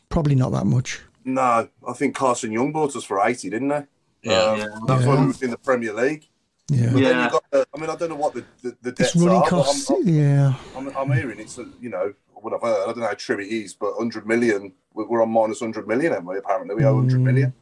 Probably 0.10 0.36
not 0.36 0.52
that 0.54 0.66
much. 0.66 1.00
no, 1.26 1.70
I 1.88 1.94
think 1.94 2.16
Carson 2.16 2.50
Yeung 2.52 2.74
bought 2.74 2.96
us 2.96 3.04
for 3.04 3.24
eighty, 3.26 3.50
didn't 3.52 3.68
they? 3.68 3.84
Yeah. 4.24 4.34
Um, 4.42 4.58
Yeah. 4.60 4.66
That's 4.88 5.02
Yeah. 5.04 5.08
when 5.10 5.20
we 5.22 5.28
were 5.28 5.34
in 5.44 5.52
the 5.52 5.58
Premier 5.58 5.94
League. 5.94 6.26
Yeah, 6.72 6.86
But 6.86 6.94
then 6.94 7.02
Yeah. 7.04 7.24
you've 7.24 7.32
got 7.32 7.44
the, 7.52 7.68
I 7.76 7.80
mean, 7.80 7.90
I 7.90 7.96
don't 7.96 8.10
know 8.10 8.16
what 8.16 8.34
the, 8.36 8.46
the, 8.62 8.76
the 8.84 8.90
it's 8.90 9.00
debts 9.00 9.16
running 9.16 9.42
are, 9.42 9.48
costs. 9.48 9.88
but 9.88 9.98
I'm, 9.98 10.08
yeah, 10.08 10.54
I'm, 10.78 10.96
I'm 10.96 11.12
hearing 11.12 11.40
it's, 11.40 11.58
a, 11.58 11.66
you 11.82 11.90
know, 11.90 12.14
what 12.44 12.54
I've 12.54 12.62
heard. 12.62 12.84
I 12.84 12.86
don't 12.88 13.00
know 13.00 13.08
how 13.08 13.14
true 13.14 13.40
it 13.40 13.48
is, 13.48 13.74
but 13.74 13.96
100 13.98 14.28
million, 14.28 14.74
we- 14.94 15.06
we're 15.06 15.22
on 15.22 15.30
minus 15.30 15.62
100 15.62 15.88
million, 15.88 16.14
aren't 16.14 16.26
we? 16.26 16.38
Apparently, 16.38 16.76
we 16.76 16.84
owe 16.86 16.96
100 16.96 17.20
million. 17.22 17.54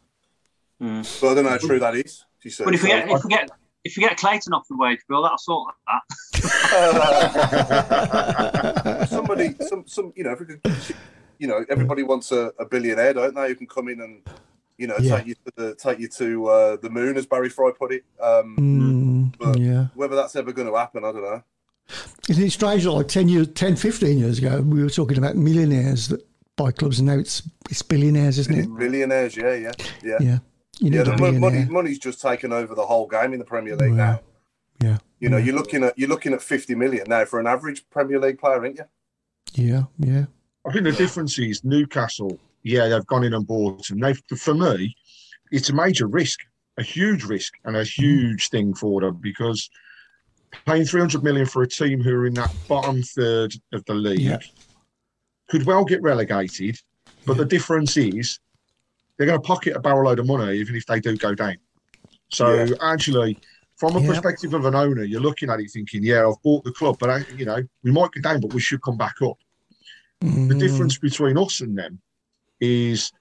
Mm. 0.82 1.22
But 1.22 1.32
I 1.32 1.34
don't 1.36 1.44
know 1.46 1.50
how 1.52 1.58
true 1.58 1.80
that 1.80 1.96
is. 1.96 2.24
You 2.44 2.52
see. 2.52 2.64
But 2.64 2.74
if 2.76 2.84
we 2.84 2.90
get 2.90 3.10
if 3.10 3.24
we 3.24 3.30
get 3.30 3.50
if 3.84 3.98
we 3.98 4.02
get 4.04 4.18
Clayton 4.18 4.54
off 4.54 4.68
the 4.70 4.78
wage 4.78 5.00
bill, 5.10 5.24
that'll 5.24 5.38
sort 5.38 5.74
that. 5.88 6.02
somebody, 9.10 9.56
some, 9.62 9.84
some, 9.88 10.14
you 10.16 10.24
know, 10.24 10.32
if 10.32 10.40
we 10.40 10.46
could, 10.46 10.62
you 11.40 11.48
know, 11.48 11.66
everybody 11.70 12.04
wants 12.04 12.32
a, 12.32 12.52
a 12.60 12.66
billionaire, 12.66 13.14
don't 13.14 13.36
they? 13.36 13.50
Who 13.50 13.56
can 13.56 13.68
come 13.68 13.88
in 13.90 14.02
and, 14.02 14.22
you 14.78 14.88
know, 14.88 14.96
Yeah. 15.00 15.18
take 15.18 15.28
you 15.28 15.36
to 15.36 15.52
the 15.56 15.76
take 15.76 16.00
you 16.00 16.08
to 16.10 16.48
uh, 16.48 16.76
the 16.78 16.90
moon, 16.90 17.18
as 17.18 17.26
Barry 17.26 17.50
Fry 17.50 17.72
put 17.78 17.92
it. 17.94 18.04
Um, 18.22 18.56
Mm, 18.60 19.38
But- 19.40 19.60
yeah. 19.60 19.88
whether 19.96 20.16
that's 20.16 20.36
ever 20.36 20.52
going 20.54 20.68
to 20.68 20.76
happen, 20.78 21.04
I 21.04 21.12
don't 21.12 21.24
know. 21.24 21.44
Isn't 22.30 22.44
it 22.44 22.52
strange 22.52 22.84
that 22.84 22.92
like 22.92 23.08
10 23.08 23.30
years, 23.30 23.48
10, 23.50 23.76
15 23.76 24.18
years 24.18 24.40
ago, 24.40 24.62
we 24.62 24.84
were 24.84 24.90
talking 24.90 25.18
about 25.18 25.36
millionaires 25.36 26.10
that 26.10 26.26
buy 26.58 26.72
clubs, 26.72 27.00
and 27.00 27.08
now 27.08 27.18
it's 27.18 27.44
it's 27.70 27.82
billionaires, 27.82 28.38
isn't 28.40 28.58
it? 28.58 28.78
Billionaires, 28.78 29.38
yeah, 29.38 29.54
yeah, 29.54 29.72
yeah. 30.04 30.18
Yeah, 30.20 30.40
you 30.80 30.92
Yeah, 30.92 31.04
the 31.04 31.14
a 31.14 31.32
money, 31.34 31.66
money's 31.66 32.00
just 32.00 32.22
taken 32.22 32.52
over 32.52 32.76
the 32.76 32.86
whole 32.86 33.08
game 33.08 33.32
in 33.32 33.40
the 33.40 33.46
Premier 33.46 33.76
League 33.78 33.92
Yeah. 33.92 33.96
now. 33.96 34.20
Yeah, 34.80 34.98
You 35.20 35.30
know, 35.30 35.38
you're 35.38 35.56
looking 35.56 35.84
at 35.84 35.98
you're 35.98 36.10
looking 36.10 36.34
at 36.34 36.42
50 36.42 36.76
million 36.76 37.06
now 37.08 37.26
for 37.26 37.40
an 37.40 37.48
average 37.48 37.90
Premier 37.90 38.20
League 38.20 38.40
player, 38.40 38.60
aren't 38.60 38.78
you? 38.78 38.86
yeah, 39.54 39.84
yeah. 39.98 40.26
I 40.68 40.74
think 40.74 40.84
the 40.84 40.92
difference 40.92 41.40
is 41.40 41.64
Newcastle. 41.64 42.38
Yeah, 42.64 42.90
they've 42.90 43.06
gone 43.06 43.24
in 43.24 43.34
and 43.34 43.48
bought, 43.48 43.90
and 43.90 44.04
they've 44.04 44.22
for 44.38 44.54
me, 44.54 44.96
it's 45.52 45.70
a 45.70 45.74
major 45.74 46.08
risk, 46.08 46.42
a 46.78 46.84
huge 46.84 47.24
risk, 47.24 47.54
and 47.64 47.78
a 47.78 47.82
mm-hmm. 47.82 48.04
huge 48.04 48.50
thing 48.50 48.74
for 48.74 49.02
them 49.02 49.18
because 49.22 49.70
paying 50.66 50.86
three 50.86 51.02
hundred 51.02 51.24
million 51.24 51.46
for 51.46 51.62
a 51.64 51.68
team 51.68 52.02
who 52.02 52.14
are 52.16 52.26
in 52.26 52.36
that 52.36 52.52
bottom 52.68 53.02
third 53.02 53.54
of 53.74 53.84
the 53.86 53.94
league 53.94 54.22
Yeah. 54.22 54.40
could 55.50 55.66
well 55.66 55.86
get 55.86 56.02
relegated. 56.02 56.78
But 57.26 57.38
the 57.38 57.46
difference 57.46 57.98
is 57.98 58.40
they're 59.18 59.28
going 59.28 59.42
to 59.42 59.46
pocket 59.48 59.76
a 59.76 59.80
barrel 59.80 60.06
load 60.06 60.20
of 60.20 60.28
money 60.28 60.58
even 60.58 60.76
if 60.76 60.86
they 60.86 61.00
do 61.00 61.18
go 61.18 61.36
down. 61.36 61.58
So 62.30 62.54
Yeah. 62.54 62.76
actually, 62.82 63.40
from 63.78 63.96
a 63.96 64.02
Yeah. 64.02 64.08
perspective 64.08 64.54
of 64.54 64.66
an 64.66 64.76
owner, 64.76 65.04
you're 65.04 65.22
looking 65.22 65.50
at 65.50 65.60
it 65.60 65.70
thinking, 65.72 66.04
yeah, 66.04 66.28
I've 66.28 66.42
bought 66.44 66.64
the 66.64 66.72
club, 66.72 66.98
but 67.00 67.10
I, 67.10 67.26
you 67.30 67.46
know, 67.46 67.62
we 67.84 67.92
might 67.92 68.12
go 68.12 68.22
down, 68.22 68.42
but 68.42 68.52
we 68.52 68.60
should 68.60 68.82
come 68.82 68.98
back 68.98 69.22
up. 69.22 69.38
The 70.22 70.56
Mm, 70.56 70.60
difference 70.60 70.98
between 70.98 71.38
us 71.38 71.62
and 71.62 71.78
them 71.78 72.02
is 72.60 73.12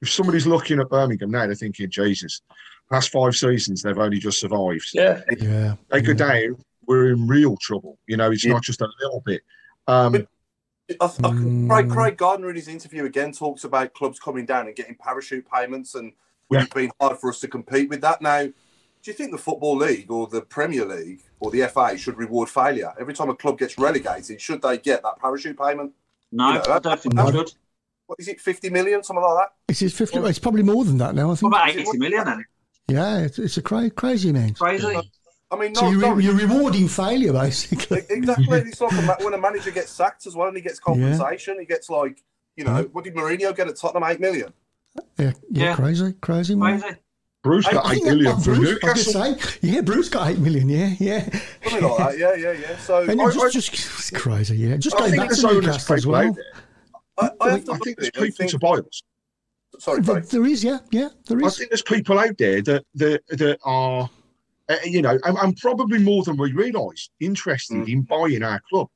if 0.00 0.10
somebody's 0.10 0.46
looking 0.46 0.80
at 0.80 0.88
Birmingham 0.88 1.30
now, 1.30 1.46
they're 1.46 1.54
thinking, 1.54 1.88
Jesus, 1.90 2.42
past 2.90 3.10
five 3.10 3.34
seasons, 3.36 3.82
they've 3.82 3.98
only 3.98 4.18
just 4.18 4.38
survived. 4.40 4.88
Yeah. 4.92 5.20
Yeah, 5.38 5.74
They 5.90 6.00
go 6.02 6.14
down, 6.14 6.56
we're 6.86 7.12
in 7.12 7.26
real 7.26 7.56
trouble. 7.56 7.98
You 8.06 8.16
know, 8.16 8.30
it's 8.30 8.44
Yeah. 8.44 8.52
not 8.54 8.62
just 8.62 8.80
a 8.80 8.88
little 9.00 9.20
bit. 9.24 9.42
Um, 9.86 10.14
I, 10.16 11.04
I, 11.04 11.06
Mm. 11.08 11.68
Craig, 11.70 11.90
Craig 11.90 12.16
Gardner 12.18 12.50
in 12.50 12.56
his 12.56 12.68
interview 12.68 13.04
again 13.04 13.32
talks 13.32 13.64
about 13.64 13.94
clubs 13.94 14.18
coming 14.20 14.44
down 14.44 14.66
and 14.66 14.76
getting 14.76 14.94
parachute 14.96 15.46
payments, 15.50 15.94
and 15.94 16.12
would 16.50 16.58
Yeah. 16.58 16.64
it 16.64 16.74
been 16.74 16.90
hard 17.00 17.18
for 17.18 17.30
us 17.30 17.40
to 17.40 17.48
compete 17.48 17.88
with 17.88 18.00
that? 18.02 18.20
Now, 18.20 18.42
do 18.44 18.52
you 19.10 19.12
think 19.14 19.30
the 19.32 19.38
Football 19.38 19.76
League 19.78 20.10
or 20.10 20.26
the 20.26 20.42
Premier 20.42 20.84
League 20.84 21.22
or 21.40 21.50
the 21.50 21.62
FA 21.62 21.96
should 21.96 22.16
reward 22.18 22.48
failure 22.50 22.92
every 23.00 23.14
time 23.14 23.30
a 23.30 23.34
club 23.34 23.58
gets 23.58 23.78
relegated? 23.78 24.40
Should 24.40 24.60
they 24.62 24.76
get 24.78 25.02
that 25.02 25.18
parachute 25.18 25.58
payment? 25.58 25.92
No, 26.30 26.48
You 26.48 26.54
know, 26.54 26.64
I 26.74 26.78
don't 26.78 27.00
think 27.00 27.14
no. 27.14 27.26
they 27.30 27.38
should. 27.38 27.52
What 28.06 28.20
is 28.20 28.28
it, 28.28 28.40
50 28.40 28.68
million, 28.70 29.02
something 29.02 29.22
like 29.24 29.38
that? 29.46 29.52
it's, 29.68 29.80
it's 29.80 29.96
fifty. 29.96 30.18
It's 30.18 30.38
probably 30.38 30.62
more 30.62 30.84
than 30.84 30.98
that 30.98 31.14
now. 31.14 31.22
I 31.22 31.26
What 31.28 31.38
think. 31.38 31.52
about 31.54 31.68
eighty 31.70 31.98
million 31.98 32.24
then? 32.24 32.44
Yeah, 32.88 33.18
it's, 33.20 33.38
it's 33.38 33.56
a 33.56 33.62
cra- 33.62 33.90
crazy 33.90 34.30
amount. 34.30 34.58
Crazy. 34.58 34.86
I 35.50 35.56
mean, 35.56 35.74
So 35.74 35.82
no, 35.82 35.90
you're, 35.90 36.00
no, 36.00 36.18
you're 36.18 36.34
rewarding 36.48 36.88
failure, 36.88 37.32
basically. 37.32 38.02
Exactly. 38.10 38.58
It's 38.60 38.80
like 38.80 38.92
a 38.92 39.24
when 39.24 39.34
a 39.34 39.38
manager 39.38 39.70
gets 39.70 39.90
sacked 39.90 40.26
as 40.26 40.34
well, 40.34 40.48
and 40.48 40.56
he 40.56 40.62
gets 40.62 40.78
compensation. 40.80 41.58
He 41.60 41.66
gets 41.66 41.90
like, 41.90 42.22
you 42.56 42.64
know, 42.64 42.88
what 42.92 43.04
did 43.04 43.14
Mourinho 43.14 43.54
get 43.54 43.68
at 43.68 43.76
Tottenham? 43.76 44.04
Eight 44.04 44.20
million. 44.20 44.52
Yeah, 44.96 45.02
yeah, 45.18 45.32
Yeah. 45.50 45.74
crazy, 45.76 46.12
crazy, 46.20 46.54
man. 46.54 46.80
Crazy. 46.80 46.96
Bruce 47.42 47.66
got 47.68 47.84
I 47.86 47.90
eight 47.90 47.94
think 47.94 48.04
that- 48.06 48.14
million 48.16 48.40
from 48.40 48.54
Bruce, 48.54 48.68
I 48.68 48.72
Newcastle. 48.72 48.92
was 48.94 49.14
gonna 49.14 49.38
say, 49.40 49.58
yeah, 49.62 49.80
Bruce 49.80 50.08
got 50.08 50.28
eight 50.30 50.38
million. 50.38 50.68
Yeah, 50.68 50.94
yeah. 50.98 51.28
Something 51.64 51.88
like 51.88 51.98
that. 51.98 52.18
Yeah, 52.18 52.34
yeah, 52.34 52.52
yeah. 52.52 52.76
So 52.78 53.02
And 53.02 53.20
I, 53.20 53.26
it's 53.26 53.36
I, 53.36 53.50
just, 53.50 53.72
just 53.72 53.98
it's 53.98 54.10
crazy. 54.10 54.56
Yeah, 54.56 54.76
just 54.76 54.96
I 54.96 54.98
going 55.00 55.16
back 55.16 55.30
to 55.30 55.42
Newcastle 55.52 55.94
as 55.96 56.06
well. 56.06 56.28
out. 56.28 56.36
I, 57.18 57.30
I 57.40 57.54
I 57.54 57.58
think 57.58 57.98
there's 57.98 58.08
it 58.08 58.16
and 58.16 58.26
people 58.36 58.48
to 58.48 58.58
buy 58.58 58.68
us. 58.74 59.02
Sorry, 59.78 60.00
There, 60.02 60.16
Craig. 60.16 60.24
there 60.30 60.44
is, 60.46 60.62
yeah, 60.64 60.78
yeah, 60.90 61.08
there 61.26 61.40
is. 61.40 61.46
I 61.46 61.50
think 61.58 61.70
there's 61.70 61.82
people 61.82 62.18
out 62.18 62.36
there 62.38 62.62
that 62.62 62.84
that, 62.94 63.22
that 63.28 63.58
are, 63.64 64.08
uh, 64.68 64.76
you 64.84 65.02
know, 65.02 65.18
and, 65.24 65.36
and 65.38 65.56
probably 65.56 65.98
more 65.98 66.22
than 66.24 66.36
we 66.36 66.52
realise, 66.52 67.10
interested 67.20 67.76
Mm. 67.78 67.88
in 67.88 68.02
buying 68.02 68.42
our 68.42 68.60
club. 68.70 68.88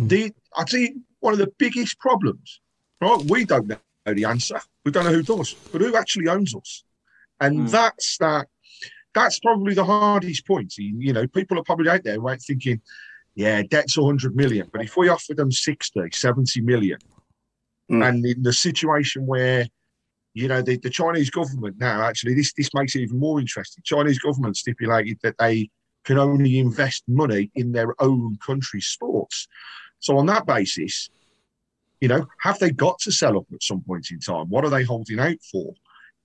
Mm. 0.00 0.08
The 0.08 0.32
I 0.56 0.64
think 0.64 0.96
one 1.20 1.32
of 1.34 1.38
the 1.38 1.52
biggest 1.58 1.98
problems, 2.00 2.60
right? 3.00 3.22
We 3.28 3.44
don't 3.44 3.66
know 3.68 3.76
the 4.06 4.24
answer. 4.24 4.60
We 4.84 4.90
don't 4.92 5.04
know 5.04 5.12
who 5.12 5.22
does, 5.22 5.54
but 5.72 5.80
who 5.82 5.94
actually 5.96 6.28
owns 6.28 6.54
us, 6.54 6.84
and 7.40 7.60
Mm. 7.60 7.70
that's 7.70 8.16
that. 8.18 8.48
That's 9.14 9.40
probably 9.40 9.74
the 9.74 9.84
hardest 9.84 10.46
point. 10.46 10.76
You 10.78 10.96
you 10.98 11.12
know, 11.12 11.26
people 11.26 11.58
are 11.58 11.64
probably 11.64 11.90
out 11.90 12.04
there 12.04 12.20
right 12.20 12.40
thinking, 12.40 12.80
yeah, 13.34 13.62
debt's 13.62 13.96
100 13.98 14.34
million, 14.36 14.68
but 14.72 14.82
if 14.82 14.96
we 14.96 15.08
offer 15.08 15.34
them 15.34 15.52
60, 15.52 16.10
70 16.12 16.60
million, 16.62 16.98
Mm. 17.90 18.06
and 18.08 18.26
in 18.26 18.42
the 18.42 18.52
situation 18.52 19.26
where 19.26 19.66
you 20.38 20.46
know, 20.46 20.62
the, 20.62 20.76
the 20.76 20.90
Chinese 20.90 21.30
government 21.30 21.76
now 21.78 22.02
actually 22.02 22.34
this 22.34 22.52
this 22.52 22.72
makes 22.72 22.94
it 22.94 23.00
even 23.00 23.18
more 23.18 23.40
interesting. 23.40 23.82
Chinese 23.84 24.20
government 24.20 24.56
stipulated 24.56 25.18
that 25.22 25.36
they 25.38 25.68
can 26.04 26.16
only 26.16 26.58
invest 26.58 27.02
money 27.08 27.50
in 27.56 27.72
their 27.72 28.00
own 28.00 28.38
country's 28.44 28.86
sports. 28.86 29.48
So 29.98 30.16
on 30.16 30.26
that 30.26 30.46
basis, 30.46 31.10
you 32.00 32.06
know, 32.06 32.24
have 32.40 32.58
they 32.60 32.70
got 32.70 33.00
to 33.00 33.10
sell 33.10 33.36
up 33.36 33.46
at 33.52 33.64
some 33.64 33.82
point 33.82 34.12
in 34.12 34.20
time? 34.20 34.46
What 34.48 34.64
are 34.64 34.70
they 34.70 34.84
holding 34.84 35.18
out 35.18 35.38
for? 35.50 35.74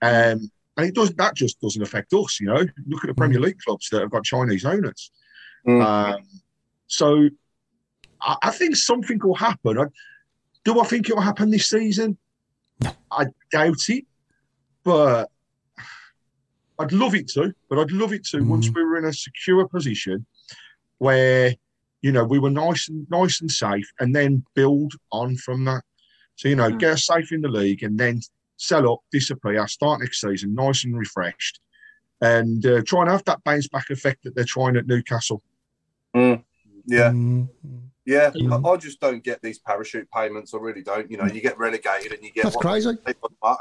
Um, 0.04 0.52
and 0.78 0.88
it 0.88 0.94
doesn't 0.94 1.18
that 1.18 1.36
just 1.36 1.60
doesn't 1.60 1.82
affect 1.82 2.14
us, 2.14 2.40
you 2.40 2.48
know. 2.48 2.64
Look 2.88 3.04
at 3.04 3.08
the 3.08 3.16
Premier 3.16 3.40
League 3.40 3.60
clubs 3.66 3.90
that 3.90 4.02
have 4.02 4.12
got 4.12 4.24
Chinese 4.24 4.64
owners. 4.64 5.10
Mm. 5.68 5.84
Um, 5.84 6.24
so 6.86 7.30
I, 8.22 8.36
I 8.44 8.52
think 8.52 8.76
something 8.76 9.20
will 9.24 9.36
happen. 9.36 9.80
I, 9.80 9.86
do 10.64 10.80
I 10.80 10.86
think 10.86 11.10
it 11.10 11.16
will 11.16 11.22
happen 11.22 11.50
this 11.50 11.70
season? 11.70 12.18
I 13.12 13.26
doubt 13.52 13.90
it, 13.90 14.06
but 14.84 15.30
I'd 16.80 16.92
love 16.92 17.16
it 17.16 17.28
to. 17.30 17.54
But 17.70 17.80
I'd 17.80 17.92
love 17.92 18.14
it 18.14 18.26
to 18.28 18.44
once 18.44 18.70
we 18.74 18.84
were 18.84 18.98
in 18.98 19.06
a 19.06 19.14
secure 19.14 19.68
position 19.68 20.26
where 20.98 21.54
you 22.02 22.12
know 22.12 22.24
we 22.24 22.40
were 22.40 22.50
nice 22.50 22.90
and 22.90 23.08
nice 23.10 23.42
and 23.42 23.52
safe, 23.52 23.90
and 24.00 24.16
then 24.16 24.44
build 24.56 24.94
on 25.12 25.36
from 25.38 25.66
that. 25.66 25.84
So 26.36 26.48
you 26.50 26.56
know, 26.56 26.70
Mm. 26.72 26.80
get 26.80 26.94
us 26.94 27.06
safe 27.06 27.32
in 27.32 27.42
the 27.42 27.50
league, 27.50 27.84
and 27.84 27.98
then 28.00 28.22
sell 28.58 28.92
up, 28.92 29.00
disappear, 29.12 29.68
start 29.68 30.00
next 30.02 30.22
season 30.22 30.54
nice 30.54 30.84
and 30.86 30.98
refreshed, 30.98 31.60
and 32.22 32.66
uh, 32.66 32.82
try 32.86 33.02
and 33.02 33.10
have 33.10 33.24
that 33.26 33.44
bounce 33.44 33.68
back 33.68 33.90
effect 33.90 34.24
that 34.24 34.36
they're 34.36 34.46
trying 34.46 34.76
at 34.78 34.88
Newcastle. 34.88 35.42
Yeah, 36.86 37.12
Mm. 37.12 37.50
Yeah. 38.06 38.32
Mm. 38.32 38.66
I, 38.66 38.70
I 38.70 38.78
just 38.78 39.00
don't 39.00 39.24
get 39.24 39.42
these 39.42 39.60
parachute 39.60 40.10
payments. 40.12 40.54
I 40.54 40.58
really 40.58 40.84
don't. 40.84 41.10
You 41.10 41.18
know, 41.18 41.26
you 41.26 41.42
get 41.42 41.58
relegated 41.58 42.12
and 42.14 42.24
you 42.24 42.32
get 42.32 42.44
That's 42.44 42.56
what, 42.56 42.66
crazy. 42.66 42.90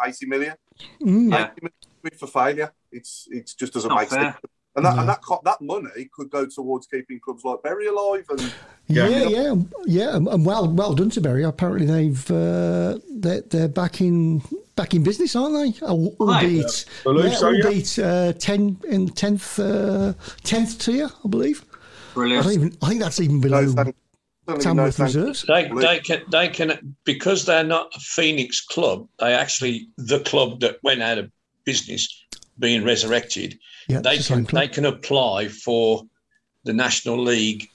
eighty 0.07 0.27
million. 0.27 0.55
Mm. 1.03 1.31
Yeah. 1.31 1.51
80 1.53 1.61
million 1.63 2.19
for 2.19 2.27
failure. 2.27 2.73
It's 2.91 3.27
it's 3.31 3.55
just 3.55 3.73
doesn't 3.73 3.89
Not 3.89 4.01
make 4.01 4.09
fair. 4.11 4.21
sense. 4.21 4.37
And 4.75 4.87
that 4.87 4.95
No. 4.95 5.01
and 5.01 5.09
that 5.11 5.21
that 5.45 5.61
money 5.61 6.09
could 6.13 6.31
go 6.31 6.47
towards 6.47 6.87
keeping 6.87 7.21
clubs 7.21 7.45
like 7.45 7.63
Bury 7.63 7.87
alive. 7.89 8.25
And 8.31 8.41
Yeah, 8.89 9.07
Yeah. 9.09 9.29
yeah, 9.29 9.55
yeah, 9.87 10.17
and 10.17 10.27
and 10.29 10.45
well, 10.47 10.67
well 10.73 10.95
done 10.95 11.11
to 11.11 11.21
Bury. 11.21 11.45
Apparently, 11.45 11.87
they've 11.87 12.31
uh, 12.31 12.99
they're, 13.11 13.43
they're 13.43 13.69
back 13.69 14.01
in 14.01 14.43
back 14.75 14.95
in 14.95 15.03
business, 15.03 15.37
aren't 15.37 15.55
they? 15.55 15.87
Al- 15.87 16.17
Albeit, 16.19 16.87
believe 17.05 17.33
yeah, 17.33 17.37
so, 17.37 17.51
yeah. 17.51 18.07
uh, 18.07 18.33
ten 18.33 18.79
in 18.89 19.07
the 19.07 19.13
tenth 19.13 19.59
uh, 19.59 20.15
tenth 20.43 20.79
tier, 20.79 21.11
I 21.25 21.29
believe. 21.29 21.65
I 21.71 22.15
Brilliant. 22.15 22.45
don't 22.45 22.53
even. 22.55 22.77
I 22.83 22.89
think 22.89 23.01
that's 23.03 23.21
even 23.21 23.41
below 23.43 23.63
no 23.67 23.93
thank- 24.55 24.65
don't 24.65 24.73
even 24.73 24.77
know 24.77 24.83
Tamworth 24.91 24.97
thank- 24.97 25.15
reserves. 25.15 25.43
They, 25.43 25.69
they 25.87 25.99
can 26.01 26.23
they 26.31 26.49
can 26.49 26.97
because 27.05 27.45
they're 27.45 27.65
not 27.65 27.93
a 27.95 28.01
Phoenix 28.01 28.61
club. 28.61 29.09
They 29.19 29.33
actually 29.35 29.89
the 29.97 30.21
club 30.21 30.61
that 30.61 30.77
went 30.83 31.03
out 31.03 31.19
of 31.19 31.31
business, 31.65 32.25
being 32.59 32.85
resurrected. 32.85 33.59
Yeah, 33.89 34.01
they 34.01 34.15
it's 34.17 34.29
the 34.29 34.35
can 34.35 34.45
they 34.45 34.69
can 34.69 34.85
apply 34.87 35.49
for 35.49 36.03
the 36.65 36.73
National 36.73 37.19
League 37.21 37.69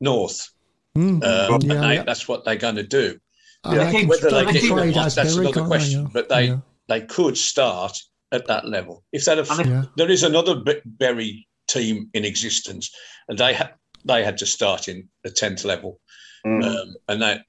North. 0.00 0.48
Mm. 0.96 1.22
Um, 1.24 1.60
Yeah, 1.62 1.80
they, 1.80 1.94
yeah. 1.94 2.02
that's 2.02 2.28
what 2.28 2.44
they're 2.44 2.56
going 2.56 2.76
to 2.76 2.82
do. 2.82 3.18
And 3.64 3.76
yeah. 3.76 3.84
they 3.90 4.00
can- 4.00 4.08
Whether 4.08 4.30
they 4.30 4.44
they 4.44 4.52
get 4.52 4.60
can 4.62 4.64
it 4.64 4.72
or 4.72 4.76
trade 4.78 4.96
not, 4.96 5.06
as 5.06 5.14
that's 5.14 5.34
Bury, 5.34 5.46
another 5.46 5.54
can't 5.60 5.70
they? 5.70 5.76
question. 5.76 6.10
But 6.12 6.28
they 6.28 6.46
Yeah. 6.48 6.58
they 6.88 7.00
could 7.02 7.38
start 7.38 7.96
at 8.32 8.46
that 8.48 8.66
level. 8.68 9.04
If 9.12 9.24
they'd 9.24 9.38
have, 9.38 9.48
if- 9.60 9.66
Yeah. 9.66 9.84
there 9.96 10.10
is 10.10 10.22
another 10.24 10.56
B- 10.56 10.80
Bury 10.84 11.46
team 11.68 12.10
in 12.12 12.24
existence, 12.24 12.90
and 13.28 13.38
they 13.38 13.54
had 13.54 13.72
they 14.04 14.24
had 14.24 14.36
to 14.38 14.46
start 14.46 14.88
in 14.88 15.08
the 15.22 15.30
tenth 15.30 15.64
level, 15.64 16.00
Mm. 16.46 16.64
um, 16.64 16.94
and 17.08 17.22
that 17.22 17.44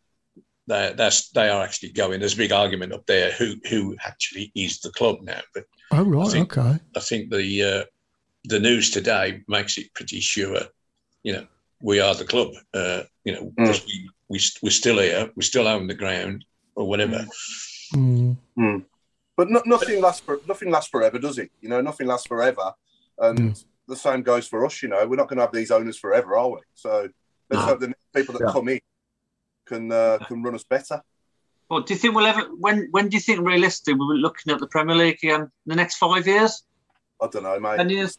they 0.67 0.93
that's 0.95 1.29
they 1.29 1.49
are 1.49 1.63
actually 1.63 1.91
going. 1.91 2.19
There's 2.19 2.35
a 2.35 2.37
big 2.37 2.51
argument 2.51 2.93
up 2.93 3.05
there 3.05 3.31
who 3.31 3.55
who 3.69 3.95
actually 4.05 4.51
is 4.55 4.79
the 4.79 4.91
club 4.91 5.17
now, 5.21 5.41
but 5.53 5.65
Oh 5.91 6.03
right, 6.03 6.27
I 6.27 6.31
think- 6.31 6.57
okay. 6.57 6.79
I 6.95 6.99
think 6.99 7.31
the 7.31 7.63
uh, 7.63 7.83
the 8.45 8.59
news 8.59 8.89
today 8.91 9.41
makes 9.47 9.77
it 9.77 9.93
pretty 9.93 10.19
sure. 10.19 10.59
You 11.23 11.33
know, 11.33 11.47
we 11.81 11.99
are 11.99 12.13
the 12.15 12.25
club. 12.25 12.53
Uh, 12.73 13.03
you 13.25 13.33
know, 13.33 13.51
Mm. 13.57 13.65
'cause 13.65 13.85
we 13.85 14.09
we 14.29 14.39
we're 14.61 14.69
still 14.71 14.99
here. 14.99 15.31
We're 15.35 15.41
still 15.43 15.67
own 15.67 15.87
the 15.87 15.93
ground 15.95 16.45
or 16.75 16.87
whatever. 16.87 17.25
Mm. 17.93 18.37
But 19.35 19.49
no, 19.49 19.61
nothing 19.65 20.01
lasts 20.01 20.21
for 20.21 20.39
nothing 20.47 20.69
lasts 20.71 20.89
forever, 20.91 21.17
does 21.19 21.37
it? 21.39 21.51
You 21.61 21.69
know, 21.69 21.81
nothing 21.81 22.07
lasts 22.07 22.27
forever, 22.27 22.73
and 23.17 23.39
Mm. 23.39 23.65
the 23.87 23.95
same 23.95 24.21
goes 24.21 24.47
for 24.47 24.65
us. 24.65 24.81
You 24.83 24.89
know, 24.89 25.05
we're 25.07 25.15
not 25.15 25.27
going 25.27 25.37
to 25.37 25.43
have 25.43 25.53
these 25.53 25.71
owners 25.71 25.97
forever, 25.97 26.37
are 26.37 26.49
we? 26.51 26.59
So 26.75 27.09
let's 27.49 27.61
No. 27.63 27.67
hope 27.67 27.79
the 27.79 27.93
people 28.15 28.33
that 28.37 28.45
Yeah. 28.47 28.51
come 28.51 28.69
in 28.69 28.79
can 29.65 29.91
uh, 29.91 30.17
can 30.27 30.43
run 30.43 30.55
us 30.55 30.63
better. 30.63 31.01
Well, 31.69 31.81
do 31.81 31.93
you 31.93 31.99
think 31.99 32.15
we'll 32.15 32.25
ever? 32.25 32.41
When 32.59 32.87
when 32.91 33.09
do 33.09 33.15
you 33.17 33.21
think 33.21 33.39
realistically 33.45 33.93
we'll 33.95 34.11
be 34.15 34.21
looking 34.21 34.51
at 34.53 34.59
the 34.59 34.67
Premier 34.67 34.95
League 34.95 35.17
again? 35.23 35.41
In 35.41 35.49
the 35.65 35.75
next 35.75 35.95
five 35.97 36.27
years? 36.27 36.63
I 37.21 37.27
don't 37.27 37.43
know, 37.43 37.59
mate. 37.59 37.77
Ten 37.77 37.89
years? 37.89 38.17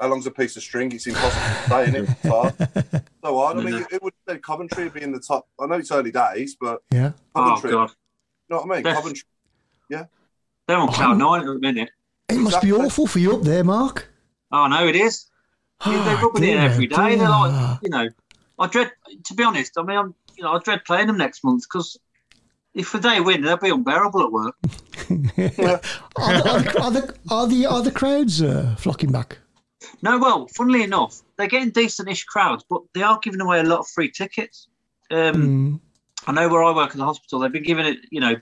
How 0.00 0.08
long's 0.08 0.26
a 0.26 0.30
piece 0.30 0.56
of 0.56 0.62
string? 0.62 0.90
It's 0.92 1.06
impossible 1.06 1.40
to 1.62 1.68
say, 1.68 1.82
isn't 1.84 1.94
it? 1.96 2.08
It's 2.10 2.28
hard. 2.28 3.04
So 3.24 3.38
hard. 3.38 3.56
I 3.56 3.62
mean, 3.62 3.74
Yeah. 3.78 3.84
it 3.90 4.02
would 4.02 4.12
say 4.28 4.36
Coventry 4.38 4.84
would 4.84 4.92
be 4.92 5.00
in 5.02 5.10
the 5.12 5.18
top. 5.20 5.48
I 5.58 5.64
know 5.66 5.76
it's 5.76 5.90
early 5.90 6.10
days, 6.10 6.56
but 6.60 6.82
Yeah. 6.92 7.12
Oh 7.34 7.40
Coventry. 7.54 7.70
God, 7.70 7.88
you 7.90 7.94
know 8.50 8.56
what 8.60 8.70
I 8.70 8.76
mean? 8.76 8.84
Yes. 8.84 8.96
Coventry. 8.96 9.24
they're 10.66 10.76
on 10.78 10.88
cloud 10.92 11.18
nine 11.18 11.40
at 11.40 11.46
the 11.46 11.58
minute. 11.58 11.90
It 12.28 12.36
must 12.38 12.60
be 12.62 12.72
awful 12.72 13.06
for 13.06 13.18
you 13.18 13.34
up 13.36 13.42
there, 13.42 13.64
Mark. 13.64 14.08
Oh 14.52 14.66
no, 14.66 14.86
it 14.86 14.96
is. 14.96 15.26
they're 15.84 15.94
Ah, 15.96 16.20
rubbing 16.22 16.42
it 16.42 16.48
in 16.50 16.56
dear, 16.56 16.64
every 16.66 16.86
day. 16.86 17.16
They're 17.16 17.28
like, 17.28 17.78
you 17.82 17.90
know, 17.90 18.08
I 18.58 18.66
dread. 18.68 18.90
To 19.26 19.34
be 19.34 19.42
honest, 19.44 19.72
I 19.78 19.82
mean, 19.82 19.96
I'm, 19.98 20.14
you 20.36 20.44
know, 20.44 20.52
I 20.52 20.58
dread 20.58 20.84
playing 20.84 21.06
them 21.08 21.18
next 21.18 21.42
month 21.44 21.64
because 21.64 21.96
if 22.74 22.92
they 22.92 23.20
win, 23.20 23.42
they'll 23.42 23.56
be 23.56 23.70
unbearable 23.70 24.22
at 24.22 24.32
work. 24.32 24.54
are, 25.08 25.20
the, 25.38 25.80
are, 26.16 26.60
the, 26.62 26.80
are, 26.80 26.90
the, 26.90 27.14
are 27.30 27.46
the 27.46 27.66
are 27.66 27.82
the 27.82 27.90
crowds 27.92 28.42
uh, 28.42 28.74
flocking 28.78 29.12
back? 29.12 29.38
No, 30.02 30.18
well, 30.18 30.46
funnily 30.48 30.82
enough, 30.82 31.20
they're 31.36 31.46
getting 31.46 31.70
decent-ish 31.70 32.24
crowds, 32.24 32.64
but 32.68 32.82
they 32.94 33.02
are 33.02 33.18
giving 33.22 33.40
away 33.40 33.60
a 33.60 33.64
lot 33.64 33.80
of 33.80 33.86
free 33.88 34.10
tickets. 34.10 34.68
Um, 35.10 35.34
Mm. 35.34 35.80
I 36.26 36.32
know 36.32 36.48
where 36.48 36.64
I 36.64 36.74
work 36.74 36.90
at 36.90 36.96
the 36.96 37.04
hospital, 37.04 37.40
they've 37.40 37.52
been 37.52 37.62
giving 37.64 37.84
it, 37.84 37.98
you 38.10 38.20
know, 38.20 38.34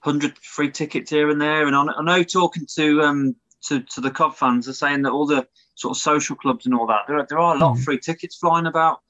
hundred 0.00 0.36
free 0.38 0.70
tickets 0.70 1.10
here 1.10 1.30
and 1.30 1.40
there. 1.40 1.66
And 1.66 1.74
I, 1.74 1.84
I 1.84 2.02
know 2.02 2.22
talking 2.22 2.66
to 2.76 3.02
um 3.02 3.34
to, 3.66 3.80
to 3.80 4.00
the 4.02 4.10
Cobb 4.10 4.34
fans, 4.36 4.66
they're 4.66 4.74
saying 4.74 5.02
that 5.02 5.12
all 5.12 5.26
the 5.26 5.46
sort 5.74 5.96
of 5.96 6.00
social 6.00 6.36
clubs 6.36 6.66
and 6.66 6.74
all 6.74 6.86
that, 6.86 7.02
there 7.08 7.18
are, 7.18 7.26
there 7.28 7.38
are 7.38 7.56
a 7.56 7.58
lot 7.58 7.72
of 7.72 7.78
Mm. 7.78 7.84
free 7.84 7.98
tickets 7.98 8.36
flying 8.36 8.66
about. 8.66 9.00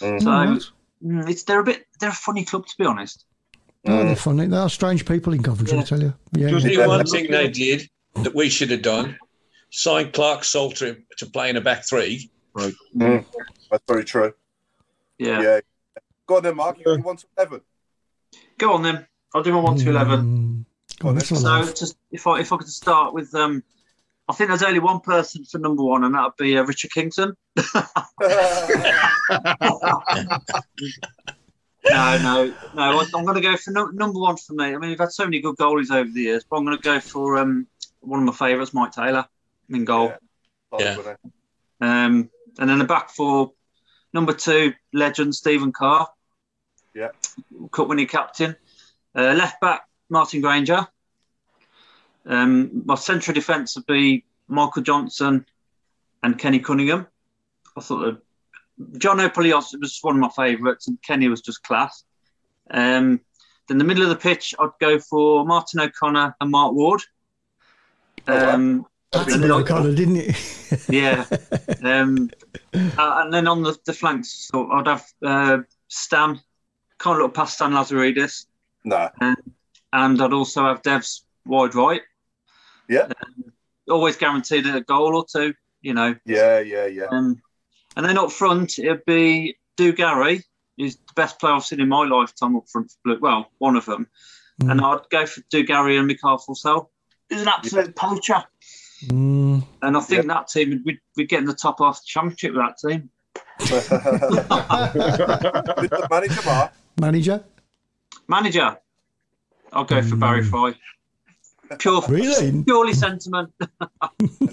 Mm. 0.00 0.22
So 0.22 0.70
mm, 1.06 1.28
it's 1.28 1.44
they're 1.44 1.60
a 1.60 1.64
bit 1.64 1.86
they're 2.00 2.10
a 2.10 2.12
funny 2.12 2.44
club 2.44 2.66
to 2.66 2.74
be 2.78 2.84
honest. 2.84 3.24
No, 3.84 4.04
they're 4.04 4.16
funny. 4.16 4.46
They 4.46 4.56
are 4.56 4.70
strange 4.70 5.04
people 5.04 5.34
in 5.34 5.42
Coventry, 5.42 5.76
I 5.76 5.80
Yeah. 5.80 5.84
tell 5.84 6.02
you. 6.02 6.14
Yeah, 6.32 6.48
Just- 6.50 6.66
yeah. 6.66 6.86
One 6.86 7.04
thing 7.04 7.30
they 7.30 7.48
did 7.48 7.88
that 8.14 8.34
we 8.34 8.48
should 8.48 8.70
have 8.70 8.82
done: 8.82 9.18
sign 9.70 10.10
Clarke-Salter 10.12 10.96
to 11.18 11.26
play 11.26 11.50
in 11.50 11.56
a 11.56 11.60
back 11.60 11.86
three. 11.86 12.30
Mm. 12.56 13.24
That's 13.70 13.84
very 13.86 14.04
true. 14.04 14.32
Yeah. 15.18 15.42
Yeah. 15.42 15.60
Go 16.26 16.36
on 16.36 16.42
then, 16.42 16.56
Mark. 16.56 16.78
You, 16.78 16.96
you 16.96 17.02
want 17.02 17.20
to 17.20 17.26
eleven? 17.36 17.60
Go 18.58 18.72
on 18.72 18.82
then. 18.82 19.06
I'll 19.34 19.42
do 19.42 19.52
my 19.52 19.60
one 19.60 19.76
to 19.76 19.88
eleven. 19.90 20.20
Mm. 20.20 20.64
Go 21.00 21.08
on, 21.08 21.16
let's 21.16 21.28
So 21.28 21.72
just 21.72 21.96
if 22.10 22.26
I 22.26 22.40
if 22.40 22.52
I 22.52 22.56
could 22.56 22.68
start 22.68 23.12
with 23.12 23.34
um, 23.34 23.62
I 24.28 24.32
think 24.32 24.48
there's 24.48 24.62
only 24.62 24.78
one 24.80 25.00
person 25.00 25.44
for 25.44 25.58
number 25.58 25.82
one, 25.84 26.04
and 26.04 26.14
that 26.14 26.22
would 26.24 26.36
be 26.38 26.56
uh, 26.56 26.62
Richard 26.64 26.90
Kingson. 26.92 27.34
No, 31.90 32.18
no, 32.18 32.54
no. 32.74 32.98
I- 33.00 33.06
I'm 33.14 33.24
going 33.24 33.34
to 33.34 33.40
go 33.42 33.56
for 33.56 33.70
no, 33.70 33.86
number 33.86 34.18
one 34.18 34.36
for 34.36 34.54
me. 34.54 34.64
I 34.74 34.78
mean, 34.78 34.88
we've 34.90 34.98
had 34.98 35.12
so 35.12 35.24
many 35.24 35.40
good 35.40 35.56
goalies 35.56 35.90
over 35.94 36.10
the 36.10 36.20
years, 36.22 36.44
but 36.48 36.56
I'm 36.56 36.64
going 36.64 36.76
to 36.78 36.82
go 36.82 36.98
for 36.98 37.36
um, 37.38 37.66
one 38.00 38.20
of 38.20 38.24
my 38.26 38.32
favourites, 38.32 38.70
Maik 38.70 38.92
Taylor, 38.92 39.26
in 39.68 39.84
goal. 39.84 40.06
Yeah. 40.08 40.16
Yeah. 40.80 40.96
Um, 41.80 42.30
and 42.58 42.70
then 42.70 42.78
the 42.78 42.84
back 42.84 43.10
four, 43.10 43.52
number 44.14 44.32
two, 44.32 44.72
legend 44.94 45.34
Stephen 45.34 45.72
Carr. 45.72 46.08
Yeah. 46.94 47.10
Cup 47.70 47.88
winning 47.88 48.06
captain. 48.06 48.56
Uh, 49.14 49.34
left 49.34 49.60
back, 49.60 49.86
Martin 50.08 50.40
Grainger. 50.40 50.88
Um, 52.26 52.82
my 52.84 52.94
central 52.94 53.34
defence 53.34 53.76
would 53.76 53.86
be 53.86 54.24
Michael 54.48 54.82
Johnson 54.82 55.46
and 56.22 56.38
Kenny 56.38 56.58
Cunningham. 56.58 57.06
I 57.76 57.80
thought 57.80 58.00
that 58.78 58.98
John 58.98 59.20
O'Palios 59.20 59.78
was 59.78 59.98
one 60.02 60.16
of 60.16 60.20
my 60.20 60.30
favourites, 60.30 60.88
and 60.88 61.00
Kenny 61.02 61.28
was 61.28 61.40
just 61.40 61.62
class. 61.62 62.04
Um, 62.70 63.20
then 63.68 63.78
the 63.78 63.84
middle 63.84 64.02
of 64.02 64.08
the 64.08 64.16
pitch, 64.16 64.54
I'd 64.58 64.70
go 64.80 64.98
for 64.98 65.44
Martin 65.44 65.80
O'Connor 65.80 66.36
and 66.40 66.50
Mark 66.50 66.74
Ward. 66.74 67.02
Um, 68.26 68.86
That's 69.12 69.34
a 69.34 69.38
bit 69.38 69.66
colour, 69.66 69.94
didn't 69.94 70.16
it? 70.16 70.36
yeah. 70.88 71.24
Um, 71.82 72.30
uh, 72.72 73.22
and 73.22 73.32
then 73.32 73.46
on 73.46 73.62
the, 73.62 73.76
the 73.84 73.92
flanks, 73.92 74.48
so 74.50 74.70
I'd 74.70 74.86
have 74.86 75.04
uh, 75.22 75.58
Stan. 75.88 76.40
Can't 76.98 77.18
look 77.18 77.34
past 77.34 77.56
Stan 77.56 77.72
Lazaridis. 77.72 78.46
No. 78.84 79.10
And 79.20 80.22
I'd 80.22 80.32
also 80.32 80.64
have 80.64 80.80
Dev's 80.82 81.24
wide 81.44 81.74
right. 81.74 82.00
Yeah. 82.88 83.08
Always 83.88 84.16
guaranteed 84.16 84.66
a 84.66 84.80
goal 84.80 85.16
or 85.16 85.26
two, 85.30 85.54
you 85.82 85.94
know. 85.94 86.14
Yeah, 86.24 86.60
yeah, 86.60 86.86
yeah. 86.86 87.06
Um, 87.10 87.42
and 87.96 88.06
then 88.06 88.18
up 88.18 88.32
front, 88.32 88.78
it'd 88.78 89.04
be 89.04 89.56
Dugarry, 89.76 90.42
who's 90.76 90.96
the 90.96 91.12
best 91.14 91.38
player 91.38 91.54
I've 91.54 91.64
seen 91.64 91.80
in 91.80 91.88
my 91.88 92.04
lifetime 92.04 92.56
up 92.56 92.68
front 92.68 92.90
for 92.90 92.96
Blue. 93.04 93.18
Well, 93.20 93.50
one 93.58 93.76
of 93.76 93.86
them. 93.86 94.08
And 94.60 94.80
I'd 94.80 95.08
go 95.10 95.26
for 95.26 95.40
Dugarry 95.42 95.98
and 95.98 96.06
Mikael 96.06 96.38
Forssell. 96.38 96.86
He's 97.28 97.42
an 97.42 97.48
absolute 97.48 97.96
poacher. 97.96 98.44
Mm. 99.06 99.64
And 99.82 99.96
I 99.96 100.00
think 100.00 100.26
that 100.26 100.48
team, 100.48 100.82
we'd, 100.84 101.00
we'd 101.16 101.28
get 101.28 101.40
in 101.40 101.46
the 101.46 101.54
top 101.54 101.80
half 101.80 102.00
the 102.00 102.06
championship 102.06 102.54
with 102.54 102.62
that 102.62 102.78
team. 102.78 103.10
The 105.84 106.06
manager, 106.10 106.42
Mark? 106.44 106.72
Manager? 107.00 107.44
Manager, 108.28 108.78
I'll 109.72 109.84
go 109.84 110.02
for 110.02 110.16
Barry 110.16 110.42
Fry. 110.44 110.74
Pure, 111.78 112.02
Really? 112.08 112.62
Purely 112.64 112.92
sentiment. 112.92 113.52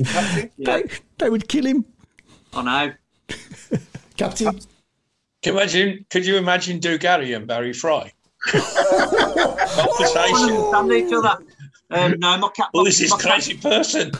Captain? 0.06 0.50
yeah, 0.58 0.60
They, 0.78 0.84
they 1.18 1.30
would 1.30 1.48
kill 1.48 1.66
him. 1.66 1.86
I 2.54 2.62
know. 2.64 2.94
Captain. 4.18 4.60
Can 5.42 5.54
you 5.54 5.60
imagine? 5.60 6.06
Could 6.10 6.26
you 6.26 6.38
imagine 6.38 6.80
Dugarry 6.80 7.36
and 7.36 7.48
Barry 7.48 7.74
Fry? 7.74 8.12
Conversation. 8.48 10.50
Understand 10.74 10.92
each 10.94 11.14
other. 11.14 11.38
Um, 11.92 12.16
no, 12.20 12.38
my, 12.38 12.50
cap- 12.56 12.70
Well, 12.74 12.86
this 12.86 13.02
is 13.02 13.12
my, 13.12 13.18
cap- 13.18 13.32
crazy 13.34 13.58
person. 13.58 14.12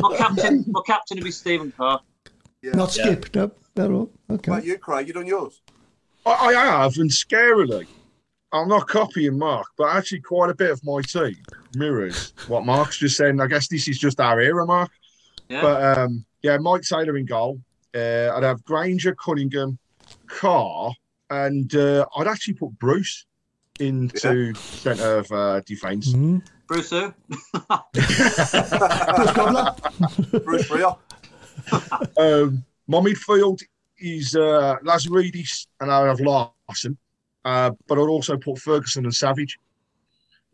my 0.00 0.16
captain, 0.16 0.64
my 0.68 0.80
captain 0.86 1.16
would 1.18 1.24
be 1.24 1.30
Stephen 1.32 1.72
Carr. 1.76 2.00
Yeah. 2.62 2.72
Not 2.74 2.92
skip. 2.92 3.34
No, 3.34 3.50
no, 3.76 4.10
okay. 4.30 4.50
Like 4.52 4.64
you, 4.64 4.78
Craig, 4.78 5.08
you 5.08 5.14
done 5.14 5.26
yours? 5.26 5.60
I, 6.26 6.30
I 6.30 6.52
have, 6.52 6.96
and 6.98 7.10
scarily, 7.10 7.86
I'm 8.52 8.68
not 8.68 8.86
copying 8.86 9.38
Mark, 9.38 9.66
but 9.78 9.88
actually 9.88 10.20
quite 10.20 10.50
a 10.50 10.54
bit 10.54 10.70
of 10.70 10.84
my 10.84 11.00
team 11.02 11.36
mirrors 11.74 12.32
what 12.48 12.64
Mark's 12.64 12.98
just 12.98 13.16
saying. 13.16 13.40
I 13.40 13.46
guess 13.46 13.68
this 13.68 13.88
is 13.88 13.98
just 13.98 14.20
our 14.20 14.40
era, 14.40 14.66
Mark. 14.66 14.90
Yeah. 15.48 15.62
But 15.62 15.98
um, 15.98 16.24
yeah, 16.42 16.56
Maik 16.58 16.86
Taylor 16.86 17.16
in 17.16 17.26
goal. 17.26 17.60
Uh, 17.94 18.30
I'd 18.34 18.42
have 18.42 18.64
Grainger, 18.64 19.14
Cunningham, 19.14 19.78
Carr, 20.26 20.92
and 21.30 21.74
uh, 21.74 22.06
I'd 22.16 22.28
actually 22.28 22.54
put 22.54 22.78
Bruce 22.78 23.26
into 23.80 24.54
centre 24.54 25.18
of 25.18 25.32
uh, 25.32 25.60
defence. 25.60 26.12
Mm. 26.12 26.42
Bruce 26.66 26.90
who? 26.90 27.12
Bruce 27.92 28.52
Gobler. 29.32 30.44
Bruce 30.44 30.70
Rio. 30.70 30.98
Um, 32.18 32.64
my 32.88 32.98
midfield 32.98 33.60
is 33.98 34.34
uh, 34.34 34.76
Lazaridis, 34.82 35.66
and 35.80 35.92
I 35.92 36.06
have 36.06 36.18
Larsson. 36.18 36.96
Uh, 37.44 37.70
but 37.86 37.98
I'd 37.98 38.08
also 38.08 38.36
put 38.36 38.58
Ferguson 38.58 39.04
and 39.04 39.14
Savage. 39.14 39.58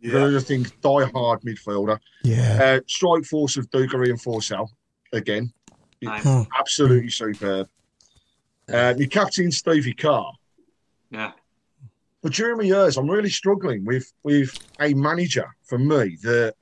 Yeah. 0.00 0.36
I 0.36 0.40
think 0.40 0.80
die 0.80 1.04
hard 1.14 1.40
midfielder. 1.42 1.98
Yeah. 2.22 2.58
Uh, 2.62 2.80
strike 2.86 3.24
force 3.24 3.56
of 3.56 3.70
Dugarry 3.70 4.10
and 4.10 4.20
Forssell 4.20 4.68
again. 5.12 5.52
Nice. 6.02 6.22
Oh. 6.26 6.46
Absolutely 6.58 7.10
superb. 7.10 7.68
Uh, 8.68 8.94
my 8.98 9.06
captain 9.06 9.50
Stevie 9.50 9.94
Carr. 9.94 10.32
Yeah. 11.10 11.32
But 12.22 12.32
during 12.32 12.58
my 12.58 12.64
years, 12.64 12.96
I'm 12.96 13.08
really 13.08 13.30
struggling 13.30 13.84
with 13.84 14.12
with 14.22 14.58
a 14.80 14.92
manager 14.94 15.46
for 15.62 15.78
me 15.78 16.16
that 16.22 16.54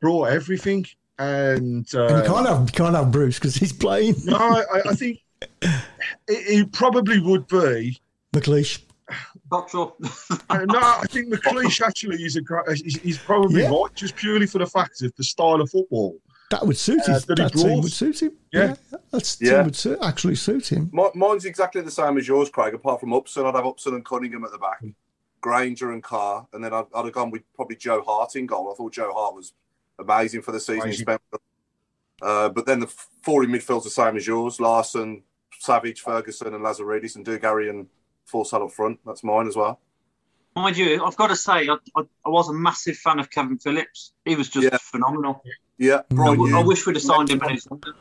brought 0.00 0.30
everything. 0.30 0.86
And, 1.16 1.86
uh, 1.94 2.06
And 2.06 2.18
you 2.26 2.32
can't 2.32 2.48
have 2.48 2.60
you 2.62 2.72
can't 2.72 2.94
have 2.96 3.12
Bruce 3.12 3.38
because 3.38 3.54
he's 3.54 3.72
playing. 3.72 4.16
no, 4.24 4.36
I, 4.36 4.64
I 4.86 4.94
think 4.94 5.20
it, 5.62 5.80
it 6.26 6.72
probably 6.72 7.20
would 7.20 7.46
be. 7.46 8.00
McLeish. 8.32 8.82
Doctor. 9.50 9.86
Uh, 10.50 10.64
no, 10.66 10.78
I 10.78 11.04
think 11.08 11.32
McLeish 11.32 11.80
actually 11.80 12.22
is 12.22 12.36
a 12.36 12.40
gra- 12.40 12.70
is, 12.70 12.96
is 12.98 13.18
probably 13.18 13.62
Yeah. 13.62 13.70
right, 13.70 13.92
just 13.94 14.14
purely 14.14 14.46
for 14.46 14.58
the 14.58 14.66
fact 14.66 15.02
of 15.02 15.12
the 15.16 15.24
style 15.24 15.60
of 15.60 15.70
football. 15.70 16.16
That 16.50 16.64
would 16.66 16.76
suit 16.76 17.00
Uh, 17.08 17.14
his, 17.14 17.24
that 17.24 17.38
he 17.38 17.44
that 17.44 17.52
team 17.52 17.80
would 17.82 17.92
suit 17.92 18.22
him. 18.22 18.32
Yeah. 18.52 18.74
That 19.10 19.36
Yeah. 19.40 19.56
team 19.56 19.64
would 19.66 19.76
su- 19.76 19.98
actually 20.00 20.36
suit 20.36 20.70
him. 20.70 20.90
Mi- 20.92 21.10
Mine's 21.14 21.44
exactly 21.44 21.80
the 21.82 21.90
same 21.90 22.18
as 22.18 22.28
yours, 22.28 22.50
Craig, 22.50 22.74
apart 22.74 23.00
from 23.00 23.12
Upson. 23.12 23.46
I'd 23.46 23.54
have 23.56 23.66
Upson 23.66 23.94
and 23.94 24.04
Cunningham 24.04 24.44
at 24.44 24.52
the 24.52 24.58
back, 24.58 24.82
Grainger 25.40 25.92
and 25.92 26.02
Carr, 26.02 26.46
and 26.52 26.62
then 26.62 26.72
I'd, 26.72 26.84
I'd 26.94 27.04
have 27.06 27.14
gone 27.14 27.30
with 27.30 27.42
probably 27.54 27.76
Joe 27.76 28.02
Hart 28.02 28.36
in 28.36 28.46
goal. 28.46 28.70
I 28.70 28.74
thought 28.76 28.92
Joe 28.92 29.12
Hart 29.12 29.34
was 29.34 29.52
amazing 29.98 30.42
for 30.42 30.52
the 30.52 30.60
season 30.60 30.90
he 30.90 30.96
spent. 30.96 31.20
Uh, 32.22 32.48
but 32.50 32.66
then 32.66 32.80
the 32.80 32.86
four 33.22 33.42
in 33.42 33.50
midfield's 33.50 33.84
the 33.84 33.90
same 33.90 34.16
as 34.16 34.26
yours 34.26 34.60
Larsson, 34.60 35.22
Savage, 35.58 36.00
Ferguson, 36.00 36.54
and 36.54 36.62
Lazaridis, 36.64 37.16
and 37.16 37.26
Dugarry 37.26 37.68
and 37.70 37.86
Forssell 38.32 38.64
up 38.64 38.72
front. 38.72 38.98
That's 39.06 39.22
mine 39.24 39.46
as 39.46 39.56
well. 39.56 39.80
Mind 40.56 40.76
you, 40.76 41.04
I've 41.04 41.16
got 41.16 41.28
to 41.28 41.36
say, 41.36 41.68
I, 41.68 41.76
I, 41.96 42.02
I 42.24 42.28
was 42.28 42.48
a 42.48 42.52
massive 42.52 42.96
fan 42.96 43.18
of 43.18 43.28
Kevin 43.30 43.58
Phillips. 43.58 44.12
He 44.24 44.36
was 44.36 44.48
just 44.48 44.64
Yeah. 44.70 44.78
phenomenal. 44.80 45.42
Yeah, 45.78 46.02
I, 46.10 46.14
Brian 46.14 46.34
w- 46.36 46.54
I 46.54 46.58
Hughes. 46.60 46.68
wish 46.68 46.86
we'd 46.86 46.94
have 46.96 47.02
signed 47.02 47.30
him 47.30 47.40
when 47.40 47.48
he 47.50 47.54
was 47.56 47.66
younger. 47.68 47.94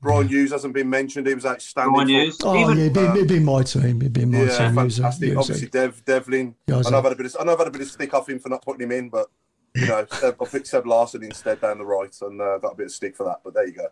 Brian 0.00 0.26
Hughes 0.26 0.50
hasn't 0.50 0.74
been 0.74 0.90
mentioned. 0.90 1.28
He 1.28 1.34
was 1.34 1.46
outstanding. 1.46 1.92
Brian 1.94 2.08
for- 2.08 2.12
Hughes. 2.12 2.38
Oh 2.42 2.56
Even, 2.60 2.76
yeah, 2.76 2.82
it'd 2.86 2.94
be, 2.94 3.00
it'd 3.20 3.28
be 3.28 3.38
my 3.38 3.62
team. 3.62 4.00
It'd 4.02 4.12
be 4.12 4.24
my 4.24 4.38
Yeah, 4.42 4.58
team. 4.68 4.78
User, 4.78 5.02
fantastic. 5.02 5.28
user. 5.28 5.38
Obviously, 5.38 5.68
Dev 5.68 6.04
Devlin. 6.04 6.54
Yeah, 6.66 6.74
I 6.74 6.76
I 6.76 6.78
was 6.78 6.90
know 6.90 6.98
I've 6.98 7.04
had 7.04 7.12
a 7.12 7.16
bit. 7.16 7.26
Of, 7.26 7.36
I 7.38 7.44
know 7.44 7.52
I've 7.52 7.58
had 7.58 7.68
a 7.68 7.70
bit 7.70 7.80
of 7.82 7.88
stick 7.88 8.12
off 8.14 8.28
him 8.28 8.40
for 8.40 8.48
not 8.48 8.64
putting 8.64 8.82
him 8.82 8.90
in, 8.90 9.08
but 9.10 9.28
you 9.76 9.86
know, 9.86 10.04
Seb, 10.12 10.42
I 10.42 10.44
picked 10.46 10.66
Seb 10.66 10.84
Larsson 10.88 11.22
instead 11.22 11.60
down 11.60 11.78
the 11.78 11.86
right, 11.86 12.12
and 12.22 12.40
uh, 12.40 12.58
got 12.58 12.72
a 12.72 12.76
bit 12.76 12.86
of 12.86 12.92
stick 12.92 13.16
for 13.16 13.22
that. 13.26 13.42
But 13.44 13.54
there 13.54 13.64
you 13.68 13.74
go. 13.74 13.86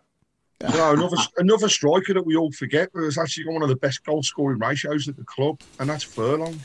No, 0.69 0.91
another 0.93 1.17
another 1.37 1.69
striker 1.69 2.13
that 2.13 2.25
we 2.25 2.35
all 2.35 2.51
forget 2.51 2.93
was 2.93 3.17
actually 3.17 3.45
got 3.45 3.53
one 3.53 3.63
of 3.63 3.69
the 3.69 3.75
best 3.75 4.03
goal 4.03 4.23
scoring 4.23 4.59
ratios 4.59 5.07
at 5.07 5.15
the 5.17 5.23
club, 5.23 5.59
and 5.79 5.89
that's 5.89 6.03
Furlong. 6.03 6.59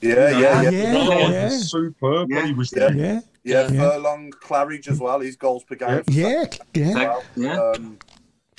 Yeah, 0.00 0.30
Yeah. 0.38 0.62
yeah, 0.62 0.70
yeah, 0.70 0.92
yeah, 0.92 1.28
yeah, 1.30 1.48
Superb 1.48 2.28
when 2.30 2.38
Yeah. 2.40 2.46
he 2.46 2.52
was 2.54 2.72
Yeah. 2.72 2.88
there. 2.90 2.96
yeah, 2.96 3.20
yeah. 3.44 3.68
Yeah. 3.72 3.90
Furlong, 3.90 4.30
Claridge 4.42 4.88
as 4.88 5.00
well. 5.00 5.20
His 5.20 5.36
goals 5.36 5.64
per 5.64 5.74
game. 5.74 6.02
Yeah. 6.08 6.44
yeah, 6.74 7.20
yeah. 7.34 7.60
Um, 7.60 7.98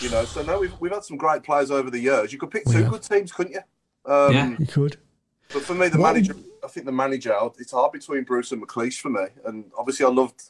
you 0.01 0.09
know, 0.09 0.25
so 0.25 0.41
no, 0.43 0.59
we've 0.59 0.73
we've 0.79 0.91
had 0.91 1.03
some 1.03 1.17
great 1.17 1.43
players 1.43 1.71
over 1.71 1.89
the 1.89 1.99
years. 1.99 2.33
You 2.33 2.39
could 2.39 2.51
pick 2.51 2.65
two 2.65 2.79
Yeah. 2.81 2.89
good 2.89 3.03
teams, 3.03 3.31
couldn't 3.31 3.53
you? 3.53 4.11
Um, 4.11 4.33
Yeah. 4.33 4.55
You 4.59 4.65
could. 4.65 4.97
But 5.53 5.61
for 5.63 5.73
me, 5.75 5.87
the 5.87 5.97
What- 5.99 6.13
manager, 6.13 6.35
I 6.63 6.67
think 6.67 6.85
the 6.85 6.91
manager, 6.91 7.33
it's 7.57 7.71
hard 7.71 7.93
between 7.93 8.23
Bruce 8.23 8.51
and 8.51 8.61
McLeish 8.61 8.99
for 8.99 9.09
me. 9.09 9.27
And 9.45 9.71
obviously, 9.77 10.05
I 10.05 10.09
loved, 10.09 10.41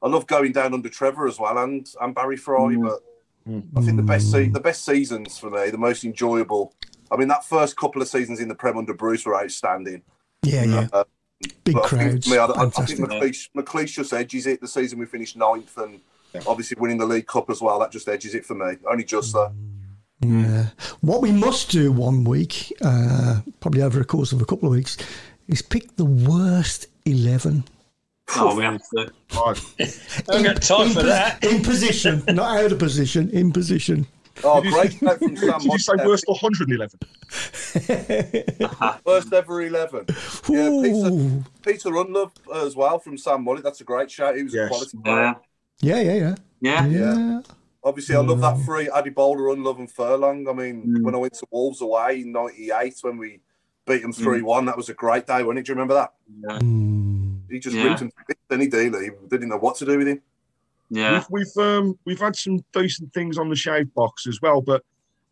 I 0.00 0.08
loved 0.08 0.26
going 0.28 0.52
down 0.52 0.72
under 0.74 0.88
Trevor 0.88 1.26
as 1.26 1.38
well, 1.38 1.58
and 1.58 1.86
and 2.00 2.14
Barry 2.14 2.36
Fry. 2.36 2.58
Mm. 2.74 2.82
But 2.88 3.00
I 3.46 3.80
think 3.80 3.96
the 3.96 4.02
best 4.02 4.30
se- 4.30 4.48
the 4.48 4.60
best 4.60 4.84
seasons 4.84 5.38
for 5.38 5.50
me, 5.50 5.70
the 5.70 5.78
most 5.78 6.04
enjoyable. 6.04 6.74
I 7.10 7.16
mean, 7.16 7.28
that 7.28 7.44
first 7.44 7.76
couple 7.76 8.02
of 8.02 8.08
seasons 8.08 8.40
in 8.40 8.48
the 8.48 8.54
Prem 8.54 8.76
under 8.76 8.92
Bruce 8.94 9.24
were 9.24 9.40
outstanding. 9.40 10.02
Yeah, 10.42 10.64
yeah. 10.64 10.88
Uh, 10.92 11.04
Big 11.64 11.74
But 11.74 11.84
I 11.84 11.88
think 11.88 12.00
crowds. 12.10 12.26
for 12.26 12.32
me, 12.32 12.38
I, 12.38 12.44
I- 12.46 12.64
I 12.64 12.68
think 12.70 13.00
McLeish, 13.00 13.50
McLeish 13.56 13.92
just 13.92 14.12
edges 14.12 14.46
it. 14.46 14.60
The 14.60 14.66
season 14.68 14.98
we 14.98 15.06
finished 15.06 15.36
ninth, 15.36 15.76
and 15.78 16.00
Yeah. 16.34 16.42
obviously 16.46 16.76
winning 16.80 16.98
the 16.98 17.06
League 17.06 17.26
Cup 17.26 17.50
as 17.50 17.60
well, 17.60 17.78
that 17.80 17.92
just 17.92 18.08
edges 18.08 18.34
it 18.34 18.44
for 18.46 18.54
me. 18.54 18.76
Only 18.90 19.04
just 19.04 19.32
though. 19.32 19.52
Yeah. 20.24 20.68
What 21.02 21.20
we 21.22 21.30
must 21.30 21.70
do 21.70 21.92
one 21.92 22.24
week, 22.24 22.72
uh, 22.82 23.42
probably 23.60 23.82
over 23.82 24.00
a 24.00 24.04
course 24.04 24.32
of 24.32 24.40
a 24.40 24.46
couple 24.46 24.66
of 24.68 24.74
weeks, 24.74 24.96
is 25.46 25.60
pick 25.62 25.94
the 25.96 26.06
worst 26.06 26.86
11. 27.04 27.64
Oh, 28.34 28.56
we 28.56 28.64
have 28.64 28.82
to. 28.94 29.12
Right. 29.34 29.60
I've 30.28 30.42
got 30.44 30.60
time 30.62 30.88
in, 30.88 30.92
for 30.94 31.02
that. 31.04 31.44
In 31.44 31.62
position, 31.62 32.24
not 32.28 32.58
out 32.58 32.72
of 32.72 32.78
position, 32.78 33.30
in 33.30 33.52
position. 33.52 34.06
Oh, 34.44 34.60
Did 34.60 34.70
you- 34.70 34.74
great 34.74 35.00
note 35.02 35.18
from 35.18 35.36
Sam. 35.36 35.58
Did 35.60 35.72
you 35.72 35.78
say 35.78 35.92
worst 36.04 36.24
111? 36.26 36.98
First 39.04 39.32
ever 39.32 39.62
eleven. 39.62 40.04
Yeah, 40.48 40.80
Peter, 40.82 41.44
Peter 41.62 41.90
Ndlovu 41.90 42.66
as 42.66 42.76
well 42.76 42.98
from 42.98 43.16
Sam 43.16 43.44
Mullet. 43.44 43.62
That's 43.62 43.80
a 43.80 43.84
great 43.84 44.10
shout. 44.10 44.36
He 44.36 44.42
was 44.42 44.54
a 44.54 44.68
quality 44.68 44.98
player. 45.02 45.36
Yeah. 45.80 45.96
Yeah, 45.96 46.00
yeah, 46.00 46.14
yeah. 46.14 46.34
Yeah. 46.60 46.86
Yeah. 46.86 47.40
Obviously, 47.84 48.16
I 48.16 48.18
love 48.20 48.38
Mm. 48.38 48.58
that 48.58 48.64
free 48.66 48.88
Addy 48.94 49.10
Boulder, 49.10 49.44
Ndlovu, 49.44 49.78
and 49.78 49.90
Furlong. 49.90 50.48
I 50.48 50.52
mean, 50.52 51.02
when 51.04 51.14
I 51.14 51.18
went 51.18 51.34
to 51.34 51.46
Wolves 51.50 51.80
away 51.80 52.20
in 52.22 52.32
'98 52.32 52.96
when 53.02 53.16
we 53.18 53.40
beat 53.86 54.02
them 54.02 54.12
three-one, 54.12 54.64
that 54.66 54.76
was 54.76 54.88
a 54.88 54.94
great 54.94 55.26
day, 55.26 55.42
wasn't 55.44 55.60
it? 55.60 55.66
Do 55.66 55.70
you 55.70 55.74
remember 55.76 55.94
that? 55.94 56.12
Yeah. 56.42 56.58
Mm. 56.58 57.05
He 57.56 57.60
just 57.60 57.74
Yeah. 57.76 57.84
ripped 57.88 58.00
him. 58.00 58.12
Any 58.50 58.66
dealer, 58.68 59.02
he 59.02 59.10
didn't 59.28 59.48
know 59.48 59.56
what 59.58 59.76
to 59.76 59.86
do 59.86 59.98
with 59.98 60.08
him. 60.08 60.20
Yeah. 60.90 61.24
We've 61.30 61.46
we've 61.56 61.64
um 61.64 61.98
we've 62.04 62.20
had 62.20 62.36
some 62.36 62.60
decent 62.72 63.12
things 63.12 63.38
on 63.38 63.48
the 63.48 63.56
shave 63.56 63.92
box 63.94 64.26
as 64.26 64.40
well, 64.40 64.60
but 64.60 64.82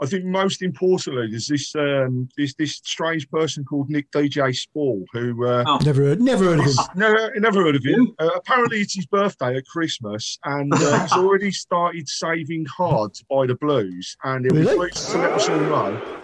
I 0.02 0.06
think 0.06 0.24
most 0.24 0.60
importantly, 0.62 1.28
there's 1.30 1.46
this 1.46 1.72
um, 1.76 2.28
this 2.36 2.54
this 2.54 2.80
strange 2.82 3.30
person 3.30 3.64
called 3.64 3.88
Nick 3.88 4.10
DJ 4.10 4.52
Spall 4.56 5.04
who 5.12 5.46
uh, 5.46 5.62
Oh. 5.66 5.78
Never 5.84 6.02
heard, 6.02 6.20
never 6.20 6.44
heard 6.44 6.58
of 6.60 6.64
him. 6.66 6.74
never 6.96 7.32
never 7.36 7.62
heard 7.62 7.76
of 7.76 7.84
him. 7.84 8.12
Uh, 8.18 8.30
apparently, 8.34 8.80
it's 8.80 8.94
his 8.96 9.06
birthday 9.06 9.56
at 9.56 9.64
Christmas, 9.66 10.38
and 10.44 10.72
uh, 10.74 11.00
he's 11.02 11.12
already 11.12 11.52
started 11.52 12.08
saving 12.08 12.64
hard 12.66 13.14
to 13.14 13.24
buy 13.30 13.46
the 13.46 13.54
Blues, 13.54 14.16
and 14.24 14.44
he'll 14.46 14.54
Really? 14.64 14.88
be 14.88 14.92
to 14.92 15.18
let 15.18 15.32
us 15.32 15.48
all 15.48 15.60
know. 15.60 16.20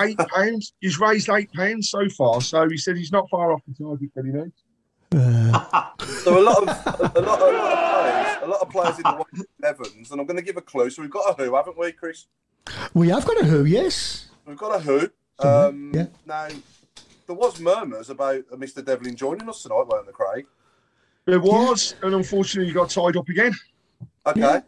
Eight 0.00 0.18
pounds. 0.34 0.72
He's 0.80 0.98
raised 0.98 1.28
eight 1.28 1.52
pounds 1.52 1.90
so 1.90 2.08
far, 2.08 2.40
so 2.40 2.68
he 2.68 2.76
said 2.76 2.96
he's 2.96 3.12
not 3.12 3.28
far 3.30 3.52
off 3.52 3.60
the 3.68 3.74
target 3.84 4.10
that 4.16 4.24
he 4.24 4.32
needs. 4.32 4.63
Uh, 5.16 5.90
So 6.24 6.38
a 6.38 6.42
lot 6.42 6.62
of 6.62 6.68
a 6.68 7.02
lot 7.02 7.16
of, 7.16 7.18
a 7.18 7.20
lot 7.20 7.40
of 7.42 7.50
players, 7.50 8.36
a 8.42 8.46
lot 8.46 8.60
of 8.60 8.70
players 8.70 8.96
in 8.96 9.02
the 9.02 9.16
West 9.32 9.48
Evans, 9.62 10.10
and 10.10 10.20
I'm 10.20 10.26
going 10.26 10.36
to 10.36 10.42
give 10.42 10.56
a 10.56 10.60
clue. 10.62 10.90
So 10.90 11.02
we've 11.02 11.10
got 11.10 11.38
a 11.38 11.42
who, 11.44 11.54
haven't 11.54 11.78
we, 11.78 11.92
Chris? 11.92 12.26
we 12.94 13.08
have 13.10 13.24
got 13.26 13.40
a 13.40 13.44
who, 13.44 13.64
yes. 13.64 14.28
We've 14.46 14.56
got 14.56 14.74
a 14.76 14.78
who. 14.80 15.10
Um, 15.38 15.92
yeah. 15.94 16.06
Now 16.26 16.48
there 17.26 17.36
was 17.36 17.60
murmurs 17.60 18.10
about 18.10 18.44
uh, 18.52 18.56
Mr. 18.56 18.84
Devlin 18.84 19.16
joining 19.16 19.48
us 19.48 19.62
tonight, 19.62 19.86
weren't 19.88 20.06
there, 20.06 20.12
Craig? 20.12 20.46
There 21.26 21.40
was, 21.40 21.94
and 22.02 22.14
unfortunately, 22.14 22.68
he 22.68 22.72
got 22.74 22.90
tied 22.90 23.16
up 23.16 23.28
again. 23.28 23.54
Okay. 24.26 24.40
Yeah. 24.40 24.60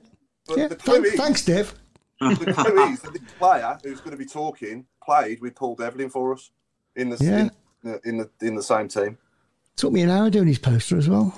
But 0.46 0.58
Yeah, 0.58 0.68
the 0.68 0.76
clue 0.76 0.94
thank- 1.02 1.06
is 1.06 1.20
thanks, 1.20 1.44
Dev. 1.44 1.74
the 2.20 2.52
clue 2.54 2.84
is 2.92 3.00
that 3.00 3.12
this 3.12 3.22
player 3.38 3.78
who's 3.82 4.00
going 4.00 4.12
to 4.12 4.16
be 4.16 4.24
talking 4.26 4.86
played 5.02 5.40
with 5.40 5.54
Paul 5.54 5.74
Devlin 5.74 6.10
for 6.10 6.32
us 6.34 6.50
in 6.94 7.10
the 7.10 7.16
Yeah. 7.20 7.38
in, 7.40 7.50
the 7.82 8.00
in 8.08 8.16
the 8.18 8.30
in 8.46 8.54
the 8.54 8.62
same 8.62 8.88
team. 8.88 9.18
Took 9.76 9.92
me 9.92 10.02
an 10.02 10.10
hour 10.10 10.30
doing 10.30 10.48
his 10.48 10.58
poster 10.58 10.96
as 10.96 11.08
well. 11.08 11.36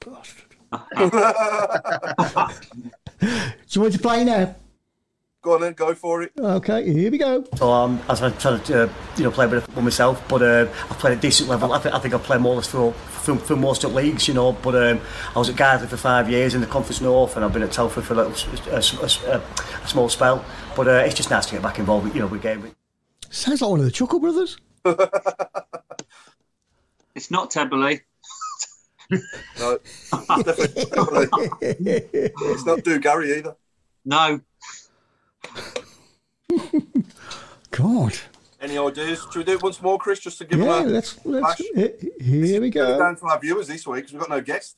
Bastard. 0.00 0.46
So 3.66 3.82
what 3.82 3.92
to 3.92 3.98
play 3.98 4.24
now? 4.24 4.56
Go 5.42 5.54
on 5.54 5.60
then, 5.60 5.74
go 5.74 5.94
for 5.94 6.22
it. 6.22 6.32
Okay, 6.38 6.90
here 6.90 7.10
we 7.10 7.18
go. 7.18 7.44
So 7.56 7.70
um, 7.70 8.00
I 8.08 8.12
was 8.12 8.20
trying 8.20 8.60
to, 8.62 8.84
uh, 8.84 8.88
you 9.16 9.24
know, 9.24 9.30
play 9.30 9.44
a 9.44 9.48
bit 9.48 9.58
of 9.58 9.64
football 9.64 9.84
myself, 9.84 10.26
but 10.28 10.42
uh, 10.42 10.66
I've 10.90 10.98
played 10.98 11.12
at 11.12 11.18
a 11.18 11.20
decent 11.20 11.48
level. 11.48 11.72
I 11.72 11.78
think, 11.78 11.94
I 11.94 11.98
think 11.98 12.14
I've 12.14 12.22
played 12.22 12.40
more 12.40 12.54
or 12.54 12.56
less 12.56 12.66
for, 12.66 12.92
for, 12.92 13.36
for 13.36 13.56
most 13.56 13.84
of 13.84 13.94
leagues, 13.94 14.26
you 14.26 14.34
know. 14.34 14.52
But 14.52 14.74
um, 14.74 15.00
I 15.34 15.38
was 15.38 15.48
at 15.50 15.56
Guardley 15.56 15.86
for 15.86 15.96
five 15.96 16.28
years 16.30 16.54
in 16.54 16.60
the 16.60 16.66
Conference 16.66 17.00
North, 17.00 17.36
and 17.36 17.44
I've 17.44 17.52
been 17.52 17.62
at 17.62 17.72
Telford 17.72 18.04
for 18.04 18.14
a, 18.14 18.16
little, 18.16 18.32
a, 18.70 18.76
a, 18.76 19.36
a, 19.36 19.42
a 19.84 19.88
small 19.88 20.08
spell. 20.08 20.44
But 20.76 20.88
uh, 20.88 21.04
it's 21.06 21.14
just 21.14 21.30
nice 21.30 21.46
to 21.46 21.52
get 21.52 21.62
back 21.62 21.78
involved, 21.78 22.04
with, 22.06 22.14
you 22.14 22.20
know, 22.20 22.26
with 22.26 22.42
game. 22.42 22.70
Sounds 23.30 23.60
like 23.62 23.70
one 23.70 23.80
of 23.80 23.86
the 23.86 23.92
Chuckle 23.92 24.20
Brothers. 24.20 24.56
It's 27.14 27.30
not 27.30 27.50
Teberley. 27.50 28.00
No, 29.58 29.78
it's 29.82 30.12
not 32.64 32.78
Dugarry 32.78 33.38
either. 33.38 33.56
No. 34.04 34.40
God. 37.72 38.16
Any 38.60 38.78
ideas? 38.78 39.20
Should 39.32 39.36
we 39.38 39.44
do 39.44 39.52
it 39.54 39.62
once 39.62 39.80
more, 39.82 39.98
Chris, 39.98 40.20
just 40.20 40.38
to 40.38 40.44
give 40.44 40.60
Yeah, 40.60 40.82
a 40.82 40.84
let's, 40.84 41.18
let's 41.24 41.54
flash? 41.56 41.60
here 42.20 42.60
we 42.60 42.70
Go 42.70 42.86
go. 42.86 42.98
down 42.98 43.16
to 43.16 43.24
our 43.26 43.40
viewers 43.40 43.66
this 43.68 43.84
week 43.86 43.96
because 44.04 44.12
we've 44.12 44.20
got 44.20 44.30
no 44.30 44.40
guest. 44.40 44.76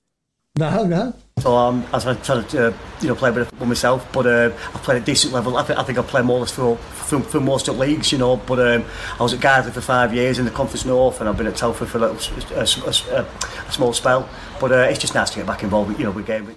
No, 0.59 0.85
no. 0.85 1.15
So 1.39 1.57
um, 1.57 1.85
I 1.93 1.97
was 1.97 2.05
trying 2.05 2.45
to, 2.45 2.69
uh, 2.69 2.77
you 3.01 3.09
know, 3.09 3.15
play 3.15 3.31
a 3.31 3.33
bit 3.33 3.43
of 3.43 3.49
football 3.49 3.69
myself, 3.69 4.13
but 4.13 4.27
uh, 4.27 4.51
I've 4.75 4.83
played 4.83 4.97
at 4.97 5.03
a 5.03 5.05
decent 5.05 5.33
level. 5.33 5.57
I 5.57 5.63
think, 5.63 5.79
I 5.79 5.83
think 5.83 5.99
I've 5.99 6.07
played 6.07 6.27
more 6.27 6.37
or 6.37 6.41
less 6.41 6.51
for, 6.53 6.77
for, 6.77 7.21
for 7.21 7.41
most 7.41 7.69
of 7.69 7.77
the 7.77 7.81
leagues, 7.81 8.13
you 8.13 8.19
know. 8.19 8.37
But 8.37 8.61
um, 8.61 8.85
I 9.19 9.23
was 9.23 9.33
at 9.33 9.41
Guardley 9.41 9.73
for 9.73 9.81
five 9.81 10.15
years 10.15 10.39
in 10.39 10.45
the 10.45 10.51
Conference 10.51 10.85
North, 10.85 11.21
and 11.21 11.29
I've 11.29 11.39
been 11.39 11.47
at 11.47 11.57
Telford 11.57 11.89
for 11.89 11.99
a, 11.99 12.01
little, 12.03 12.17
a, 12.55 12.61
a, 12.61 13.23
a, 13.23 13.27
a 13.67 13.73
small 13.73 13.95
spell. 13.95 14.29
But 14.61 14.73
uh, 14.73 14.89
it's 14.91 15.01
just 15.01 15.15
nice 15.15 15.31
to 15.31 15.37
get 15.37 15.47
back 15.47 15.63
involved, 15.63 15.89
with, 15.89 15.99
you 15.99 16.05
know, 16.05 16.11
with 16.11 16.27
game. 16.27 16.55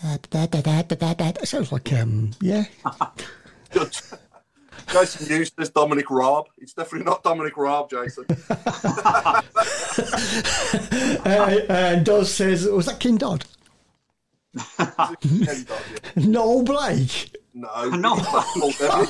Da, 0.00 0.18
da, 0.30 0.46
da, 0.46 0.60
da, 0.60 0.82
da, 0.82 0.94
da, 0.94 1.14
da. 1.14 1.32
That 1.32 1.48
sounds 1.48 1.72
like, 1.72 1.92
um, 1.94 2.30
yeah. 2.40 2.64
Good. 3.72 3.96
Jason 4.92 5.26
Eustace, 5.28 5.68
Dominic 5.70 6.10
Raab. 6.10 6.46
It's 6.58 6.72
definitely 6.72 7.04
not 7.04 7.22
Dominic 7.22 7.56
Raab, 7.56 7.90
Jason. 7.90 8.24
Uh, 11.26 11.58
and 11.68 12.04
Doz 12.06 12.32
says, 12.32 12.66
was 12.66 12.86
that 12.86 13.00
King 13.00 13.16
Dodd? 13.16 13.44
Ken 14.76 14.86
Dodd, 15.20 15.66
yeah. 16.14 16.26
Noel 16.26 16.62
Blake. 16.62 17.34
No, 17.54 17.88
No. 17.90 18.14
it's 18.16 18.32
not 18.32 18.46
Paul 18.46 18.72
Devlin. 18.72 19.08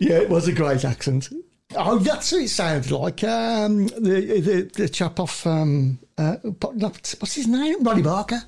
Yeah, 0.00 0.18
it 0.18 0.28
was 0.30 0.48
a 0.48 0.52
great 0.52 0.84
accent. 0.84 1.28
Oh, 1.74 1.98
that's 1.98 2.30
what 2.32 2.42
it 2.42 2.48
sounds 2.48 2.90
like. 2.92 3.24
Um, 3.24 3.86
the, 3.88 4.40
the 4.40 4.70
the 4.74 4.88
chap 4.88 5.18
off 5.18 5.46
um, 5.46 5.98
uh, 6.18 6.36
what's 6.36 7.34
his 7.34 7.46
name? 7.46 7.82
Ronnie 7.82 8.02
Barker. 8.02 8.42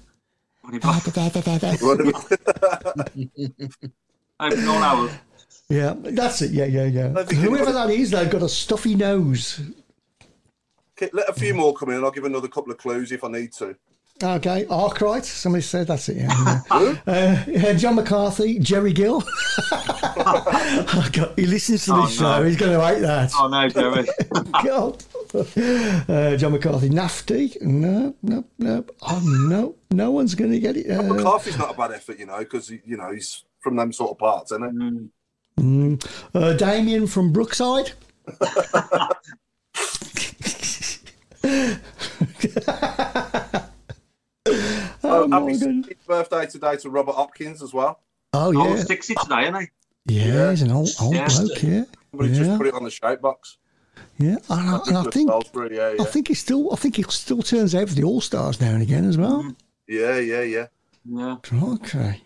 Hours. 0.64 0.82
Yeah, 5.70 5.94
that's 5.96 6.42
it. 6.42 6.50
Yeah, 6.50 6.66
yeah, 6.66 6.84
yeah. 6.84 7.08
Whoever 7.24 7.72
that 7.72 7.88
is, 7.88 8.10
they've 8.10 8.28
got 8.28 8.42
a 8.42 8.48
stuffy 8.50 8.94
nose. 8.94 9.62
Okay, 10.96 11.08
Let 11.14 11.30
a 11.30 11.32
few 11.32 11.54
more 11.54 11.72
come 11.74 11.88
in 11.88 11.96
and 11.96 12.04
I'll 12.04 12.10
give 12.10 12.24
another 12.24 12.48
couple 12.48 12.70
of 12.70 12.76
clues 12.76 13.12
if 13.12 13.24
I 13.24 13.28
need 13.28 13.50
to. 13.54 13.74
Okay, 14.22 14.66
Arkwright. 14.66 15.24
Somebody 15.24 15.62
said 15.62 15.86
that's 15.86 16.10
it. 16.10 16.18
Yeah. 16.18 16.60
yeah. 16.70 16.94
uh, 17.06 17.44
yeah, 17.48 17.72
John 17.72 17.94
McCarthy, 17.96 18.58
Jerry 18.58 18.92
Gill. 18.92 19.24
oh, 19.72 21.08
God, 21.12 21.32
he 21.36 21.46
listens 21.46 21.86
to 21.86 21.94
Oh, 21.94 22.06
this 22.06 22.20
no. 22.20 22.36
show. 22.36 22.44
He's 22.44 22.56
going 22.56 22.78
to 22.78 22.86
hate 22.86 23.00
that. 23.00 23.32
Oh 23.36 23.48
no, 23.48 23.68
Jerry. 23.68 24.06
God. 24.62 25.02
Uh, 26.08 26.36
John 26.36 26.52
McCarthy, 26.52 26.88
Nafty. 26.90 27.60
No, 27.62 28.14
no, 28.22 28.44
no. 28.58 28.84
Oh 29.02 29.22
no, 29.48 29.74
no 29.90 30.10
one's 30.10 30.34
going 30.34 30.52
to 30.52 30.60
get 30.60 30.76
it. 30.76 30.90
Uh, 30.90 31.02
McCarthy's 31.02 31.58
not 31.58 31.74
a 31.74 31.76
bad 31.76 31.92
effort, 31.92 32.18
you 32.18 32.26
know, 32.26 32.38
because 32.38 32.70
you 32.70 32.96
know 32.96 33.10
he's 33.12 33.44
from 33.60 33.76
them 33.76 33.92
sort 33.92 34.12
of 34.12 34.18
parts, 34.18 34.52
isn't 34.52 35.10
he? 35.56 35.62
Mm. 35.62 36.04
uh, 36.34 36.52
Damien 36.54 37.06
from 37.06 37.32
Brookside. 37.32 37.92
Oh, 45.06 45.28
my 45.28 45.38
happy 45.40 45.58
God. 45.58 45.68
60th 45.86 46.06
birthday 46.06 46.46
today 46.46 46.76
to 46.78 46.90
Robert 46.90 47.14
Hopkins 47.14 47.62
as 47.62 47.72
well. 47.72 48.00
Oh 48.32 48.52
Oh, 48.56 48.74
yeah, 48.74 48.82
60 48.82 49.14
today, 49.14 49.42
isn't 49.44 49.60
he? 49.60 49.66
yeah, 50.06 50.50
he's 50.50 50.62
an 50.62 50.72
old 50.72 50.88
old 51.00 51.14
Yeah. 51.14 51.28
bloke. 51.28 51.62
Yeah, 51.62 51.84
Somebody 52.10 52.30
Yeah. 52.32 52.38
just 52.44 52.58
put 52.58 52.66
it 52.66 52.74
on 52.74 52.84
the 52.84 52.90
shape 52.90 53.20
box. 53.20 53.58
Yeah. 54.18 54.36
And 54.48 54.70
I, 54.70 54.78
and 54.86 54.96
I 54.98 55.02
think 55.10 55.28
Salisbury, 55.30 55.76
yeah, 55.76 55.94
I 56.00 56.04
think 56.04 56.28
he 56.28 56.34
still 56.34 56.72
I 56.72 56.76
think 56.76 56.96
he 56.96 57.02
still 57.04 57.42
turns 57.42 57.74
out 57.74 57.88
for 57.88 57.94
the 57.94 58.04
All 58.04 58.20
Stars 58.20 58.60
now 58.60 58.70
and 58.70 58.82
again 58.82 59.04
as 59.08 59.16
well. 59.18 59.54
yeah, 59.88 60.18
yeah, 60.18 60.42
yeah. 60.42 60.66
Yeah. 61.06 61.36
Okay. 61.62 62.22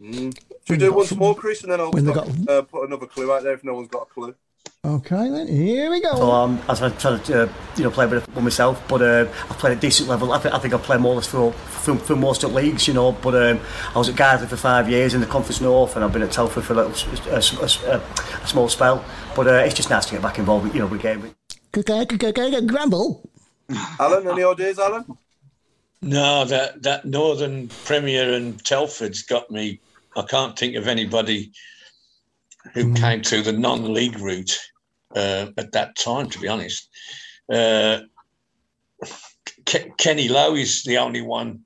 Mm. 0.00 0.34
Should 0.34 0.70
we 0.70 0.76
do 0.78 0.88
got 0.90 0.96
once 0.96 1.08
some- 1.10 1.18
more, 1.18 1.34
Chris, 1.34 1.62
and 1.62 1.70
then 1.72 1.80
I'll 1.80 1.92
when 1.92 2.04
they 2.04 2.12
got, 2.12 2.26
got- 2.26 2.48
uh, 2.48 2.62
put 2.62 2.86
another 2.88 3.06
clue 3.06 3.32
out 3.32 3.42
there 3.44 3.52
if 3.54 3.62
no 3.64 3.74
one's 3.74 3.88
got 3.88 4.02
a 4.02 4.06
clue. 4.06 4.34
Okay 4.84 5.30
then. 5.30 5.46
Here 5.46 5.88
we 5.90 6.00
go. 6.02 6.12
So 6.16 6.30
um, 6.32 6.60
I 6.68 6.72
was 6.72 6.80
trying 7.00 7.20
to, 7.22 7.44
uh, 7.44 7.48
you 7.76 7.84
know, 7.84 7.90
play 7.92 8.04
a 8.04 8.08
bit 8.08 8.16
of 8.16 8.24
football 8.24 8.42
myself, 8.42 8.82
but 8.88 9.00
uh, 9.00 9.28
I've 9.48 9.58
played 9.58 9.70
at 9.72 9.78
a 9.78 9.80
decent 9.80 10.08
level. 10.08 10.32
I 10.32 10.40
think, 10.40 10.54
I 10.56 10.58
think 10.58 10.74
I've 10.74 10.82
played 10.82 11.00
more 11.00 11.12
or 11.12 11.16
less 11.16 11.26
for, 11.28 11.52
for, 11.52 11.94
for 11.96 12.16
most 12.16 12.42
of 12.42 12.50
the 12.50 12.56
leagues, 12.56 12.88
you 12.88 12.94
know. 12.94 13.12
But 13.12 13.34
um, 13.36 13.60
I 13.94 13.98
was 13.98 14.08
at 14.08 14.16
Guardley 14.16 14.48
for 14.48 14.56
five 14.56 14.88
years 14.90 15.14
in 15.14 15.20
the 15.20 15.26
Conference 15.28 15.60
North, 15.60 15.94
and 15.94 16.04
I've 16.04 16.12
been 16.12 16.22
at 16.22 16.32
Telford 16.32 16.64
for 16.64 16.72
a, 16.72 16.76
little, 16.76 16.92
a, 17.30 17.36
a, 17.36 17.94
a, 17.96 18.02
a 18.42 18.46
small 18.48 18.68
spell. 18.68 19.04
But 19.34 19.46
uh, 19.46 19.52
it's 19.64 19.74
just 19.74 19.88
nice 19.90 20.04
to 20.06 20.12
get 20.12 20.22
back 20.22 20.38
involved, 20.38 20.64
with, 20.64 20.74
you 20.74 20.80
know, 20.80 20.86
we 20.86 20.98
game 20.98 21.22
with 21.22 21.34
game. 21.86 22.66
Grumble. 22.66 23.28
Alan, 23.98 24.28
any 24.28 24.44
ideas, 24.44 24.78
Alan? 24.78 25.06
No, 26.02 26.44
that 26.44 26.82
that 26.82 27.04
Northern 27.04 27.68
Premier 27.84 28.34
and 28.34 28.62
Telford's 28.64 29.22
got 29.22 29.50
me. 29.50 29.80
I 30.16 30.22
can't 30.22 30.58
think 30.58 30.76
of 30.76 30.86
anybody 30.86 31.52
who 32.74 32.92
came 32.94 33.22
to 33.22 33.40
the 33.42 33.52
non-league 33.52 34.18
route 34.18 34.58
uh, 35.16 35.46
at 35.56 35.72
that 35.72 35.96
time. 35.96 36.28
To 36.28 36.38
be 36.38 36.48
honest, 36.48 36.88
uh, 37.50 38.00
Ke- 39.64 39.96
Kenny 39.96 40.28
Lowe 40.28 40.56
is 40.56 40.82
the 40.82 40.98
only 40.98 41.22
one 41.22 41.60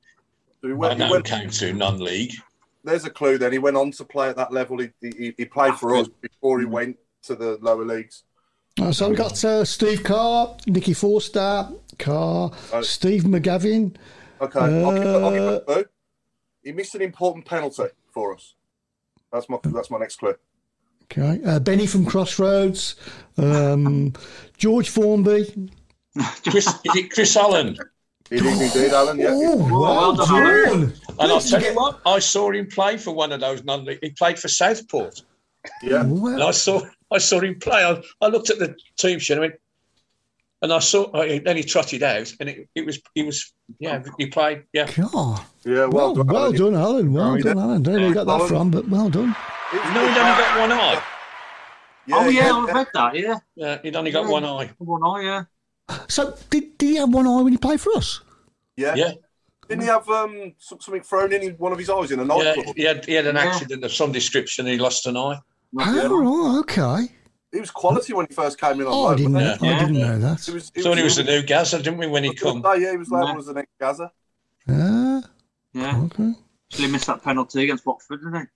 So 0.61 0.69
he 0.69 0.75
I 0.75 0.77
went, 0.77 0.93
he 0.93 0.99
know 1.01 1.11
went, 1.11 1.25
came 1.25 1.51
to 1.51 1.73
non-league. 1.73 2.35
there's 2.85 3.07
a 3.07 3.11
clue 3.11 3.39
then. 3.39 3.53
He 3.53 3.59
went 3.59 3.77
on 3.77 3.91
to 3.93 4.05
play 4.05 4.29
at 4.29 4.37
that 4.37 4.53
level. 4.53 4.79
He, 4.79 4.91
he, 5.01 5.35
he 5.37 5.45
played 5.47 5.75
for 5.75 5.97
us 5.97 6.09
before 6.21 6.61
he 6.61 6.67
went 6.67 6.97
to 7.27 7.35
the 7.35 7.59
lower 7.61 7.85
leagues. 7.85 8.23
Oh, 8.81 8.91
so 8.91 9.09
we've 9.09 9.17
got 9.19 9.43
uh, 9.45 9.65
Steve 9.65 10.03
Carr, 10.05 10.57
Nicky 10.67 10.93
Forster, 10.93 11.69
Carr, 11.99 12.51
Oh. 12.73 12.83
Steve 12.83 13.23
McGavin. 13.23 13.97
Okay, 14.41 14.61
I'll, 14.61 14.93
give, 14.95 15.07
I'll 15.25 15.33
give 15.33 15.43
Uh, 15.43 15.61
a. 15.81 15.85
He 16.63 16.73
missed 16.73 16.95
an 16.95 17.01
important 17.03 17.47
penalty 17.47 17.85
for 18.13 18.35
us. 18.35 18.55
That's 19.33 19.49
my 19.49 19.59
that's 19.65 19.91
my 19.91 19.99
next 19.99 20.17
clue. 20.17 20.35
Okay, 21.05 21.41
uh, 21.45 21.59
Benny 21.61 21.87
from 21.87 22.05
Crossroads, 22.05 22.97
um, 23.39 24.13
George 24.59 24.89
Formby. 24.91 25.71
Chris, 26.43 26.67
is 26.67 26.97
it 26.97 27.11
Chris 27.13 27.37
Allen? 27.37 27.77
It 28.31 28.45
is 28.45 28.61
indeed, 28.61 28.93
Alan. 28.93 29.19
Yeah. 29.19 29.29
Oh, 29.31 29.57
well, 29.57 29.81
well 29.81 30.15
done, 30.17 30.65
done. 30.81 30.95
And 31.21 31.33
I'll 31.33 31.41
tell 31.41 31.63
you 31.63 31.75
what, 31.77 32.01
I 32.05 32.19
saw 32.19 32.51
him 32.51 32.67
play 32.67 32.97
for 32.97 33.15
one 33.15 33.31
of 33.33 33.41
those 33.41 33.63
non-league. 33.65 34.01
He 34.03 34.11
played 34.11 34.39
for 34.39 34.49
Southport, 34.49 35.23
yeah. 35.83 36.01
and 36.01 36.43
I 36.43 36.51
saw 36.51 36.83
I 37.13 37.19
saw 37.19 37.41
him 37.41 37.59
play. 37.59 37.85
I, 37.85 38.03
I 38.21 38.29
looked 38.29 38.51
at 38.51 38.59
the 38.59 38.77
team 38.97 39.19
sheet. 39.19 39.35
and 39.35 39.41
I 39.45 39.47
went, 39.49 39.61
And 40.63 40.73
I 40.73 40.79
saw, 40.81 41.05
uh, 41.13 41.39
then 41.45 41.57
he 41.57 41.63
trotted 41.63 42.03
out, 42.03 42.33
and 42.41 42.49
it, 42.49 42.69
it 42.75 42.85
was, 42.87 43.01
he 43.15 43.23
was, 43.23 43.53
yeah, 43.79 44.03
he 44.19 44.27
played, 44.27 44.65
yeah. 44.73 44.91
God. 44.91 45.41
Yeah, 45.65 45.87
well, 45.87 45.91
Well, 45.91 46.15
done. 46.15 46.27
well 46.27 46.37
Alan. 46.45 46.57
done, 46.57 46.75
Alan. 46.75 47.13
Well 47.13 47.33
Oh, 47.33 47.39
done, 47.39 47.59
Alan. 47.59 47.83
Don't 47.83 47.95
know 47.95 48.01
where 48.01 48.09
you 48.09 48.15
got 48.15 48.27
that 48.27 48.33
Alan. 48.33 48.49
from, 48.49 48.71
but 48.71 48.89
well 48.89 49.09
done. 49.11 49.37
No, 49.73 49.81
he'd 49.81 49.97
only 49.99 50.15
got 50.15 50.61
one 50.61 50.73
eye. 50.73 51.03
oh 52.13 52.29
yeah, 52.29 52.53
I 52.53 52.73
read 52.73 52.87
that. 52.95 53.15
Yeah, 53.17 53.39
Yeah, 53.57 53.79
he'd 53.83 53.97
only 53.97 54.11
got 54.13 54.29
one 54.29 54.45
eye. 54.45 54.71
one 54.79 55.03
eye. 55.05 55.23
Yeah. 55.23 55.99
So, 56.09 56.37
did, 56.51 56.77
did 56.79 56.87
he 56.91 56.97
have 56.97 57.13
one 57.13 57.27
eye 57.27 57.43
when 57.43 57.53
he 57.53 57.59
played 57.59 57.81
for 57.81 57.97
us? 57.97 58.21
yeah. 58.77 58.95
Yeah, 58.97 59.13
Didn't 59.69 59.83
he 59.83 59.89
have 59.89 60.09
um, 60.09 60.55
something 60.59 61.03
thrown 61.03 61.33
in 61.33 61.53
one 61.55 61.73
of 61.73 61.79
his 61.79 61.91
eyes 61.91 62.11
in 62.13 62.19
a 62.21 62.39
yeah. 62.39 62.55
He 62.77 62.83
had, 62.85 63.05
he 63.05 63.13
had 63.15 63.27
an 63.27 63.37
Yeah. 63.37 63.43
accident 63.45 63.85
of 63.85 63.93
some 63.93 64.11
description, 64.13 64.67
and 64.67 64.73
he 64.73 64.79
lost 64.81 65.07
an 65.07 65.17
eye. 65.17 65.39
Oh, 65.79 66.55
right, 66.55 66.61
okay. 66.61 67.13
He 67.53 67.61
was 67.61 67.71
quality 67.71 68.13
when 68.13 68.27
he 68.29 68.35
first 68.35 68.59
came 68.61 68.81
in 68.81 68.87
Oh, 68.87 69.07
I 69.07 69.17
didn't, 69.17 69.33
wasn't 69.35 69.63
I 69.63 69.79
didn't 69.81 69.95
know 69.99 70.15
he? 70.15 70.21
that. 70.21 70.45
He 70.45 70.53
was, 70.53 70.73
So 70.79 70.93
he 70.95 71.03
was 71.03 71.17
the 71.17 71.25
new 71.25 71.43
Gazza, 71.43 71.79
didn't 71.83 71.99
we, 71.99 72.07
when 72.07 72.25
he 72.25 72.35
come? 72.35 72.63
Oh, 72.65 72.73
yeah, 72.75 72.91
he 72.93 72.97
was 72.97 73.11
labelled 73.11 73.31
Yeah. 73.31 73.39
as 73.39 73.47
the 73.47 73.55
next 73.55 73.71
Gazza. 73.81 74.13
Yeah. 74.69 75.21
Yeah. 75.73 76.03
okay. 76.05 76.33
Actually 76.73 76.89
missed 76.89 77.07
that 77.07 77.23
penalty 77.23 77.63
against 77.65 77.87
Watford, 77.87 78.21
didn't 78.21 78.49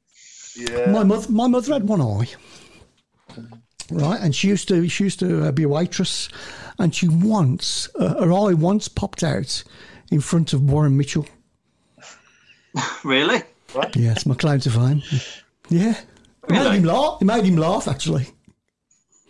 he? 0.56 0.64
Yeah. 0.72 0.90
My 0.90 1.05
mother, 1.05 1.30
my 1.30 1.47
mother 1.47 1.72
had 1.72 1.84
one 1.86 2.01
eye, 2.02 2.26
right, 3.90 4.20
and 4.20 4.34
she 4.34 4.48
used 4.48 4.66
to, 4.68 4.88
she 4.88 5.05
used 5.05 5.20
to 5.20 5.44
uh, 5.47 5.52
be 5.52 5.62
a 5.62 5.68
waitress, 5.68 6.28
and 6.78 6.92
she 6.94 7.06
once, 7.09 7.88
uh, 7.98 8.20
her 8.24 8.32
eye 8.32 8.55
once 8.55 8.88
popped 8.88 9.22
out 9.22 9.62
in 10.10 10.20
front 10.20 10.52
of 10.52 10.68
Warren 10.68 10.97
Mitchell. 10.97 11.26
really? 13.05 13.42
Yeah, 13.94 14.12
it's 14.12 14.26
my 14.26 14.34
claim 14.34 14.59
to 14.60 14.70
fame. 14.70 15.02
Yeah, 15.68 15.94
it 16.51 16.55
made 16.64 16.74
him 16.74 16.85
laugh. 16.85 17.18
It 17.20 17.24
made 17.24 17.44
him 17.44 17.56
laugh, 17.56 17.89
actually. 17.89 18.27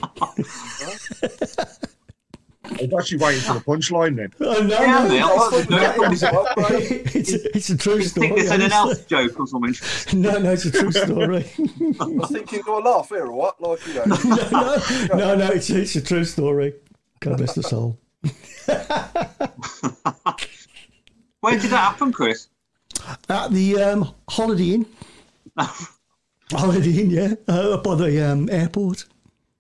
I 0.02 0.08
was 2.82 2.92
actually 2.98 3.18
waiting 3.18 3.40
for 3.40 3.54
the 3.54 3.60
punchline 3.60 4.16
then. 4.16 4.32
Oh, 4.40 4.62
no, 4.62 4.80
Yeah, 4.80 5.02
no, 5.02 5.08
mate, 5.08 5.22
I 5.22 5.34
was 5.34 5.68
no, 5.70 5.78
joking. 5.78 6.12
it's, 6.12 6.22
it's, 7.16 7.32
a, 7.32 7.56
it's 7.56 7.70
a 7.70 7.76
true 7.76 8.02
story. 8.02 8.28
think 8.28 8.40
it's 8.40 8.50
an 8.50 8.60
honestly. 8.72 8.76
elf 8.76 9.06
joke 9.08 9.40
or 9.40 9.46
something? 9.46 9.74
No, 10.20 10.38
no, 10.38 10.52
it's 10.52 10.64
a 10.66 10.70
true 10.70 10.92
story. 10.92 11.46
I 12.00 12.26
think 12.28 12.52
you're 12.52 12.62
going 12.62 12.84
to 12.84 12.90
laugh 12.90 13.08
here 13.08 13.26
or 13.26 13.32
what? 13.32 13.60
Like, 13.60 13.84
you 13.88 13.94
know. 13.94 14.04
no, 14.24 14.76
no, 15.08 15.16
no, 15.16 15.34
no, 15.36 15.48
it's, 15.50 15.70
it's 15.70 15.96
a 15.96 16.00
true 16.00 16.24
story. 16.24 16.74
God 17.20 17.36
bless 17.38 17.54
the 17.54 17.62
soul. 17.62 17.98
When 21.40 21.54
did 21.58 21.70
that 21.70 21.78
happen, 21.78 22.12
Chris? 22.12 22.48
At 23.28 23.50
the 23.50 23.82
um, 23.82 24.14
Holiday 24.28 24.74
Inn. 24.74 24.86
Holiday 26.58 27.00
Inn, 27.00 27.10
yeah, 27.10 27.34
uh, 27.48 27.74
up 27.74 27.84
by 27.84 27.94
the 27.94 28.20
um, 28.30 28.48
airport. 28.50 29.04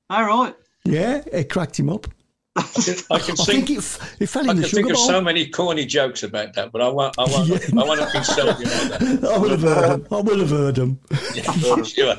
All 0.08 0.24
right. 0.24 0.54
Yeah, 0.84 1.22
it 1.32 1.48
cracked 1.50 1.78
him 1.78 1.88
up. 1.90 2.06
I 2.56 2.62
can 2.62 2.94
I 3.10 3.18
think, 3.18 3.38
think 3.38 3.70
it, 3.70 3.78
f- 3.78 4.16
it 4.20 4.26
fell 4.28 4.42
I 4.42 4.50
in 4.50 4.56
can 4.56 4.62
the 4.62 4.68
think 4.68 4.86
sugar 4.88 4.94
of 4.94 4.98
so 4.98 5.20
many 5.20 5.46
corny 5.48 5.86
jokes 5.86 6.24
about 6.24 6.52
that, 6.54 6.72
but 6.72 6.82
I 6.82 6.88
won't. 6.88 7.14
I 7.18 7.24
won't. 7.24 7.48
Yeah. 7.48 7.80
I 7.80 7.84
won't 7.84 8.14
insult 8.14 8.58
you 8.58 8.64
like 8.66 8.98
that. 8.98 9.28
I 9.34 9.38
will 9.38 9.50
have 9.50 9.62
heard 9.62 9.90
him. 10.00 10.06
I 10.10 10.20
will 10.20 10.38
have 10.40 10.50
heard 10.50 10.76
him. 10.78 10.98
Yeah, 11.34 11.82
sure. 11.84 12.16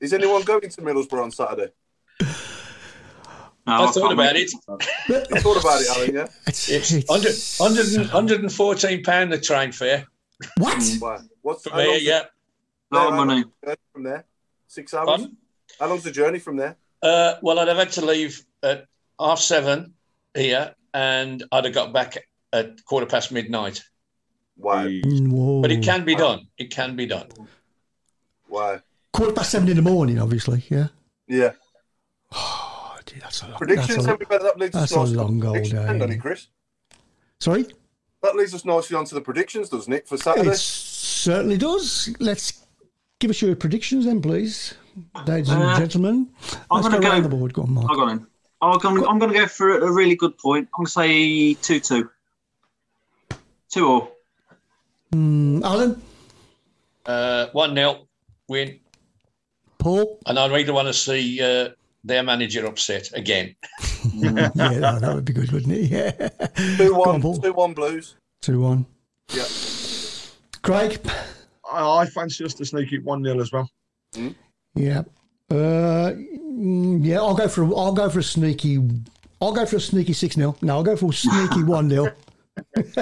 Is 0.00 0.12
anyone 0.12 0.42
going 0.42 0.60
to 0.62 0.80
Middlesbrough 0.80 1.22
on 1.24 1.30
Saturday? 1.32 1.72
No, 3.66 3.84
I 3.84 3.90
thought 3.92 4.12
about 4.12 4.34
make 4.34 4.48
it. 4.48 4.52
I 5.32 5.40
thought 5.40 5.60
about 5.60 5.80
it, 5.80 5.88
Alan, 5.96 6.14
yeah? 6.14 6.26
It's, 6.46 6.68
It's 6.68 6.92
it's- 6.92 7.58
100, 7.60 7.86
100, 8.02 8.12
114 8.12 9.02
pound 9.04 9.32
the 9.32 9.38
train 9.38 9.70
fare 9.72 10.04
What? 10.58 10.82
Wow. 11.00 11.20
What's 11.42 11.62
for 11.64 11.70
how 11.70 11.76
me. 11.78 12.00
Yeah. 12.00 12.22
Lot 12.96 13.06
of 13.08 13.14
how 13.14 13.24
money. 13.24 13.40
long's 13.42 13.52
the 13.60 13.66
journey 13.66 13.78
from 13.92 14.02
there? 14.04 14.24
Six 14.68 14.94
hours? 14.94 15.06
Pardon? 15.06 15.36
How 15.80 15.88
long's 15.88 16.02
the 16.02 16.10
journey 16.10 16.38
from 16.38 16.56
there? 16.56 16.76
Uh, 17.02 17.34
well, 17.42 17.58
I'd 17.58 17.68
have 17.68 17.76
had 17.76 17.92
to 17.92 18.04
leave 18.04 18.44
at 18.62 18.86
half 19.18 19.38
seven 19.40 19.94
here, 20.34 20.74
and 20.94 21.42
I'd 21.50 21.64
have 21.64 21.74
got 21.74 21.92
back 21.92 22.18
at 22.52 22.84
quarter 22.84 23.06
past 23.06 23.32
midnight. 23.32 23.82
Wow. 24.56 24.86
Whoa. 24.86 25.62
But 25.62 25.72
it 25.72 25.82
can 25.82 26.04
be 26.04 26.14
done. 26.14 26.46
It 26.58 26.70
can 26.70 26.94
be 26.94 27.06
done. 27.06 27.28
Wow. 28.48 28.80
Quarter 29.12 29.32
past 29.32 29.50
seven 29.50 29.68
in 29.68 29.76
the 29.76 29.82
morning, 29.82 30.18
obviously. 30.18 30.62
Yeah. 30.68 30.88
Yeah. 31.26 31.52
Oh, 32.32 32.96
gee, 33.06 33.18
that's 33.20 33.42
a 33.42 33.48
long. 33.48 33.58
Predictions, 33.58 33.96
That's 33.96 34.06
a, 34.06 34.10
everybody, 34.12 34.44
that 34.44 34.58
leads 34.58 34.76
us 34.76 34.92
a 34.92 34.96
nicely 34.96 35.16
on 35.16 35.24
long 35.24 35.40
the 35.40 35.46
old 35.46 35.54
predictions, 35.54 35.80
day. 35.86 35.98
doesn't 35.98 36.12
it, 36.12 36.20
Chris? 36.20 36.46
sorry. 37.40 37.66
That 38.22 38.36
leads 38.36 38.54
us 38.54 38.64
nicely 38.64 38.96
onto 38.96 39.14
the 39.16 39.20
predictions, 39.20 39.68
doesn't 39.68 39.92
it, 39.92 40.06
for 40.06 40.16
Saturday? 40.16 40.50
It 40.50 40.56
certainly 40.56 41.58
does. 41.58 42.14
Let's 42.20 42.61
give 43.22 43.30
us 43.30 43.40
your 43.40 43.54
predictions 43.54 44.04
then, 44.04 44.20
please, 44.20 44.74
ladies 45.26 45.48
and 45.48 45.62
Uh, 45.62 45.78
gentlemen. 45.78 46.28
I'm 46.70 46.82
Let's 46.82 46.88
gonna 46.88 47.00
go 47.00 47.08
around 47.10 47.22
the 47.22 47.28
board. 47.28 47.52
Go 47.54 47.62
on, 47.62 47.70
Mark. 47.72 47.88
I'll 47.88 47.96
go 47.96 48.08
in. 48.08 48.26
I'm 48.60 48.78
going, 48.78 49.06
I'm 49.06 49.18
going 49.20 49.32
to 49.32 49.38
go 49.38 49.46
for 49.46 49.78
a 49.78 49.90
really 49.92 50.14
good 50.16 50.36
point. 50.38 50.68
I'm 50.74 50.84
going 50.84 50.86
to 50.86 50.92
say 50.92 51.54
2 51.54 51.80
2. 51.80 52.10
2 53.70 53.86
all. 53.88 54.12
Mm, 55.12 55.62
Alan, 55.62 56.02
Uh, 57.06 57.46
one 57.52 57.74
0 57.74 58.06
win, 58.48 58.78
Paul. 59.78 60.18
and 60.26 60.38
I 60.38 60.46
really 60.46 60.70
want 60.70 60.86
to 60.88 60.94
see 60.94 61.40
uh, 61.42 61.70
their 62.04 62.22
manager 62.22 62.66
upset 62.66 63.10
again. 63.14 63.54
yeah, 64.14 64.50
no, 64.54 64.98
that 65.00 65.12
would 65.14 65.24
be 65.24 65.32
good, 65.32 65.50
wouldn't 65.52 65.72
it? 65.72 65.90
Yeah. 65.90 66.28
2 66.76 66.88
Go 66.88 67.02
on, 67.02 67.20
1, 67.20 67.22
Paul. 67.22 67.36
2 67.38 67.52
1 67.52 67.74
Blues. 67.74 68.14
Two 68.40 68.60
one. 68.60 68.86
Yeah. 69.32 69.44
Craig. 70.62 71.00
I, 71.72 72.02
I 72.02 72.06
fancy 72.06 72.44
us 72.44 72.54
to 72.54 72.64
sneak 72.64 72.92
it 72.92 73.02
1 73.04 73.24
0 73.24 73.40
as 73.40 73.52
well. 73.52 73.68
Yeah. 74.74 75.02
Uh, 75.50 76.12
mm, 76.14 77.04
yeah, 77.04 77.18
I'll 77.18 77.34
go 77.34 77.48
for 77.48 77.62
a, 77.62 77.76
I'll 77.76 77.92
go 77.92 78.08
for 78.08 78.20
a 78.20 78.22
sneaky. 78.22 78.78
I'll 79.40 79.52
go 79.52 79.66
for 79.66 79.76
a 79.76 79.80
sneaky 79.80 80.12
six 80.12 80.36
0 80.36 80.56
No, 80.62 80.76
I'll 80.76 80.82
go 80.82 80.96
for 80.96 81.10
a 81.10 81.14
sneaky 81.14 81.62
one 81.64 81.90
0 81.90 82.12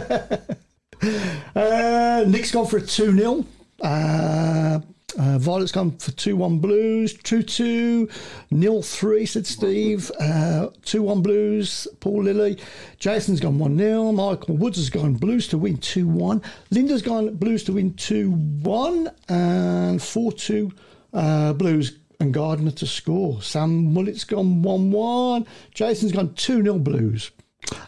uh, 1.55 2.25
Nick's 2.27 2.51
gone 2.51 2.67
for 2.67 2.79
a 2.79 2.83
two 2.83 3.17
0 3.17 3.45
uh, 3.83 4.81
uh, 5.19 5.39
Violet's 5.39 5.73
gone 5.73 5.97
for 5.99 6.13
2 6.13 6.37
1 6.37 6.59
Blues. 6.59 7.15
2 7.15 7.43
2. 7.43 8.09
Nil 8.51 8.83
3, 8.83 9.27
said 9.27 9.47
Steve. 9.47 10.11
Uh, 10.21 10.69
2 10.85 11.03
1 11.03 11.23
Blues. 11.23 11.89
Paul 12.01 12.25
Lilly. 12.25 12.59
Jason's 12.99 13.41
gone 13.41 13.59
1 13.59 13.79
0. 13.79 14.13
Michael 14.13 14.57
Woods 14.57 14.79
has 14.79 14.91
gone 14.91 15.15
Blues 15.15 15.49
to 15.49 15.59
win 15.59 15.77
2 15.79 16.07
1. 16.07 16.43
Linda's 16.71 17.03
gone 17.03 17.35
Blues 17.37 17.65
to 17.65 17.73
win 17.73 17.95
2 17.95 18.31
1. 18.31 19.11
And 19.29 20.03
4 20.03 20.33
2 20.33 20.73
uh, 21.13 21.53
Blues 21.55 21.99
and 22.21 22.35
Gardner 22.35 22.71
to 22.73 22.87
score. 22.87 23.41
Sam 23.43 23.93
Mullet's 23.93 24.25
gone 24.25 24.63
1 24.63 24.91
1. 24.91 25.47
Jason's 25.75 26.13
gone 26.13 26.35
2 26.35 26.63
0 26.63 26.79
Blues. 26.79 27.31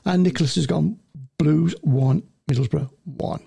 And 0.04 0.22
Nicholas 0.22 0.54
has 0.56 0.66
gone 0.66 0.98
Blues 1.38 1.74
1, 1.82 2.22
Middlesbrough 2.48 2.90
1. 3.04 3.40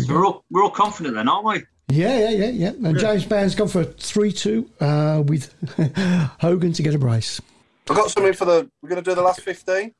So 0.00 0.14
we're 0.14 0.26
all, 0.26 0.44
we're 0.50 0.64
all 0.64 0.70
confident 0.70 1.14
then, 1.14 1.28
aren't 1.28 1.46
we? 1.46 1.62
Yeah, 1.88 2.18
yeah, 2.18 2.30
yeah, 2.30 2.48
yeah. 2.50 2.88
And 2.88 2.98
James 2.98 3.24
Band's 3.24 3.54
gone 3.54 3.68
for 3.68 3.82
a 3.82 3.84
3 3.84 4.32
2 4.32 4.70
uh, 4.80 5.22
with 5.26 5.54
Hogan 6.40 6.72
to 6.72 6.82
get 6.82 6.94
a 6.94 6.98
brace. 6.98 7.40
I've 7.88 7.96
got 7.96 8.10
something 8.10 8.32
for 8.32 8.44
the. 8.44 8.68
We're 8.82 8.88
going 8.88 9.02
to 9.02 9.08
do 9.08 9.14
the 9.14 9.22
last 9.22 9.40
15. 9.42 9.94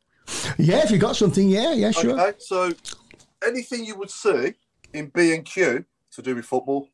Yeah, 0.58 0.82
if 0.82 0.90
you 0.90 0.98
got 0.98 1.14
something, 1.14 1.48
yeah, 1.48 1.72
yeah, 1.74 1.92
sure. 1.92 2.20
Okay, 2.20 2.36
so 2.40 2.72
anything 3.46 3.84
you 3.84 3.96
would 3.96 4.10
see 4.10 4.54
in 4.92 5.12
B 5.14 5.32
and 5.32 5.44
Q 5.44 5.84
to 6.10 6.22
do 6.22 6.34
with 6.34 6.44
football, 6.44 6.88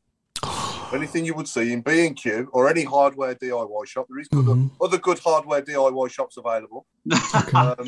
anything 0.93 1.25
you 1.25 1.33
would 1.33 1.47
see 1.47 1.73
in 1.73 1.81
B 1.81 2.05
and 2.05 2.15
Q 2.15 2.49
or 2.53 2.69
any 2.69 2.83
hardware 2.83 3.33
DIY 3.33 3.87
shop, 3.87 4.05
there 4.07 4.19
is 4.19 4.27
good, 4.27 4.45
Mhm. 4.45 4.69
other 4.79 4.99
good 4.99 5.17
hardware 5.17 5.63
DIY 5.63 6.11
shops 6.11 6.37
available. 6.37 6.85
Um, 7.55 7.87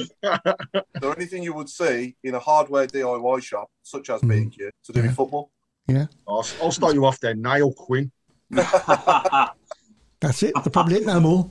so 1.02 1.11
anything 1.11 1.44
you 1.44 1.53
would 1.53 1.69
see 1.69 2.15
in 2.23 2.34
a 2.34 2.40
hardware 2.40 2.88
DIY 2.88 3.44
shop, 3.44 3.69
such 3.84 4.10
as 4.10 4.22
B 4.22 4.38
and 4.38 4.52
Q, 4.52 4.72
to 4.86 4.91
do 4.94 5.02
Yeah. 5.02 5.06
with 5.07 5.15
football. 5.15 5.52
I'll, 6.28 6.45
I'll 6.62 6.72
start 6.72 6.94
you 6.94 7.06
off 7.06 7.20
there. 7.20 7.36
Nail 7.36 7.72
Quinn. 7.74 8.12
That's 8.49 10.44
it. 10.44 10.53
They're 10.56 10.72
probably 10.72 10.95
it 10.95 11.06
no 11.06 11.20
more. 11.20 11.49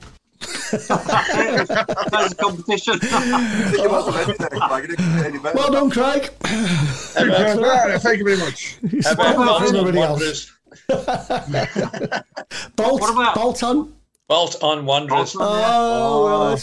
There's 0.71 0.89
a 0.89 2.35
competition. 2.39 2.99
I 3.01 3.67
think 3.71 3.83
you 3.83 3.89
must 3.89 4.09
have 4.09 4.17
ended 4.29 4.37
there, 4.39 4.49
Craig. 4.59 4.83
It 4.85 4.87
didn't 4.97 5.15
get 5.15 5.25
any 5.25 5.39
better. 5.39 5.57
Well 5.57 5.71
done, 5.71 5.89
Craig. 5.89 6.31
Thank 6.43 8.17
you 8.19 8.25
very 8.25 8.37
much. 8.37 8.77
How 9.03 9.13
about 9.13 9.37
Well, 9.37 9.63
everybody 9.63 9.99
else. 10.01 10.19
Wanderers? 10.19 10.51
Bolt, 12.75 13.01
What 13.01 13.13
about- 13.13 13.35
bolt 13.35 13.63
on. 13.63 13.93
Bolt 14.27 14.63
on 14.63 14.85
Wanderers. 14.85 15.33
Bolton. 15.33 15.47
Oh, 15.47 16.25
well, 16.25 16.53
uh, 16.53 16.57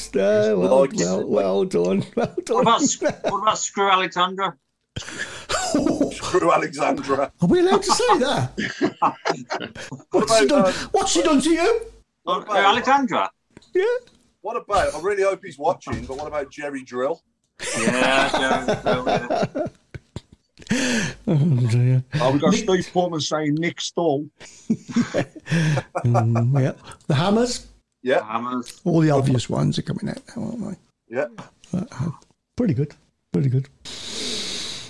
well, 0.57 0.89
well, 0.93 1.27
well 1.29 1.65
done. 1.65 2.05
Well 2.17 2.27
What 2.35 2.45
done. 2.45 2.61
about, 2.61 2.83
what 3.31 3.41
about 3.43 3.59
Screw 3.59 3.89
Alexandra? 3.89 4.57
Screw 4.99 6.53
Alexandra. 6.53 7.33
Are 7.41 7.49
we 7.49 7.61
allowed 7.61 7.83
to 7.83 7.91
say 7.91 8.19
that? 8.19 8.53
What 10.11 10.11
What's 10.11 10.39
she 10.39 10.47
done, 10.47 10.65
uh, 10.67 10.73
what's 10.93 11.13
she 11.13 11.23
done 11.23 11.41
to 11.41 11.51
you? 11.51 11.81
Uh, 12.27 12.45
Alexandra? 12.51 13.31
Yeah. 13.75 13.85
what 14.43 14.57
about? 14.57 14.95
I 14.95 15.01
really 15.01 15.23
hope 15.23 15.41
he's 15.45 15.59
watching, 15.59 16.05
but 16.05 16.17
what 16.19 16.27
about 16.27 16.51
Jerry 16.51 16.83
Drill? 16.85 17.23
Yeah, 17.79 18.31
yeah, 18.41 18.81
yeah, 18.85 19.47
yeah. 19.55 19.67
Oh, 21.27 21.67
dear. 21.71 22.05
Oh, 22.15 22.33
we've 22.33 22.41
got 22.41 22.55
Steve 22.55 22.89
Portman 22.93 23.21
saying 23.21 23.55
Nick 23.57 23.81
Stall. 23.81 24.27
Mm, 26.05 26.61
yeah. 26.61 26.73
The 27.07 27.15
Hammers, 27.15 27.67
Yeah, 28.03 28.25
Hammers. 28.25 28.81
all 28.85 29.01
the 29.01 29.11
obvious 29.11 29.49
ones 29.51 29.79
are 29.79 29.83
coming 29.83 30.09
out 30.09 30.23
now, 30.37 30.43
aren't 30.43 30.79
yeah. 31.09 31.27
they? 31.73 31.79
Uh, 31.79 31.85
uh, 31.91 32.11
pretty 32.57 32.75
good. 32.75 32.95
Pretty 33.33 33.49
good. 33.49 33.69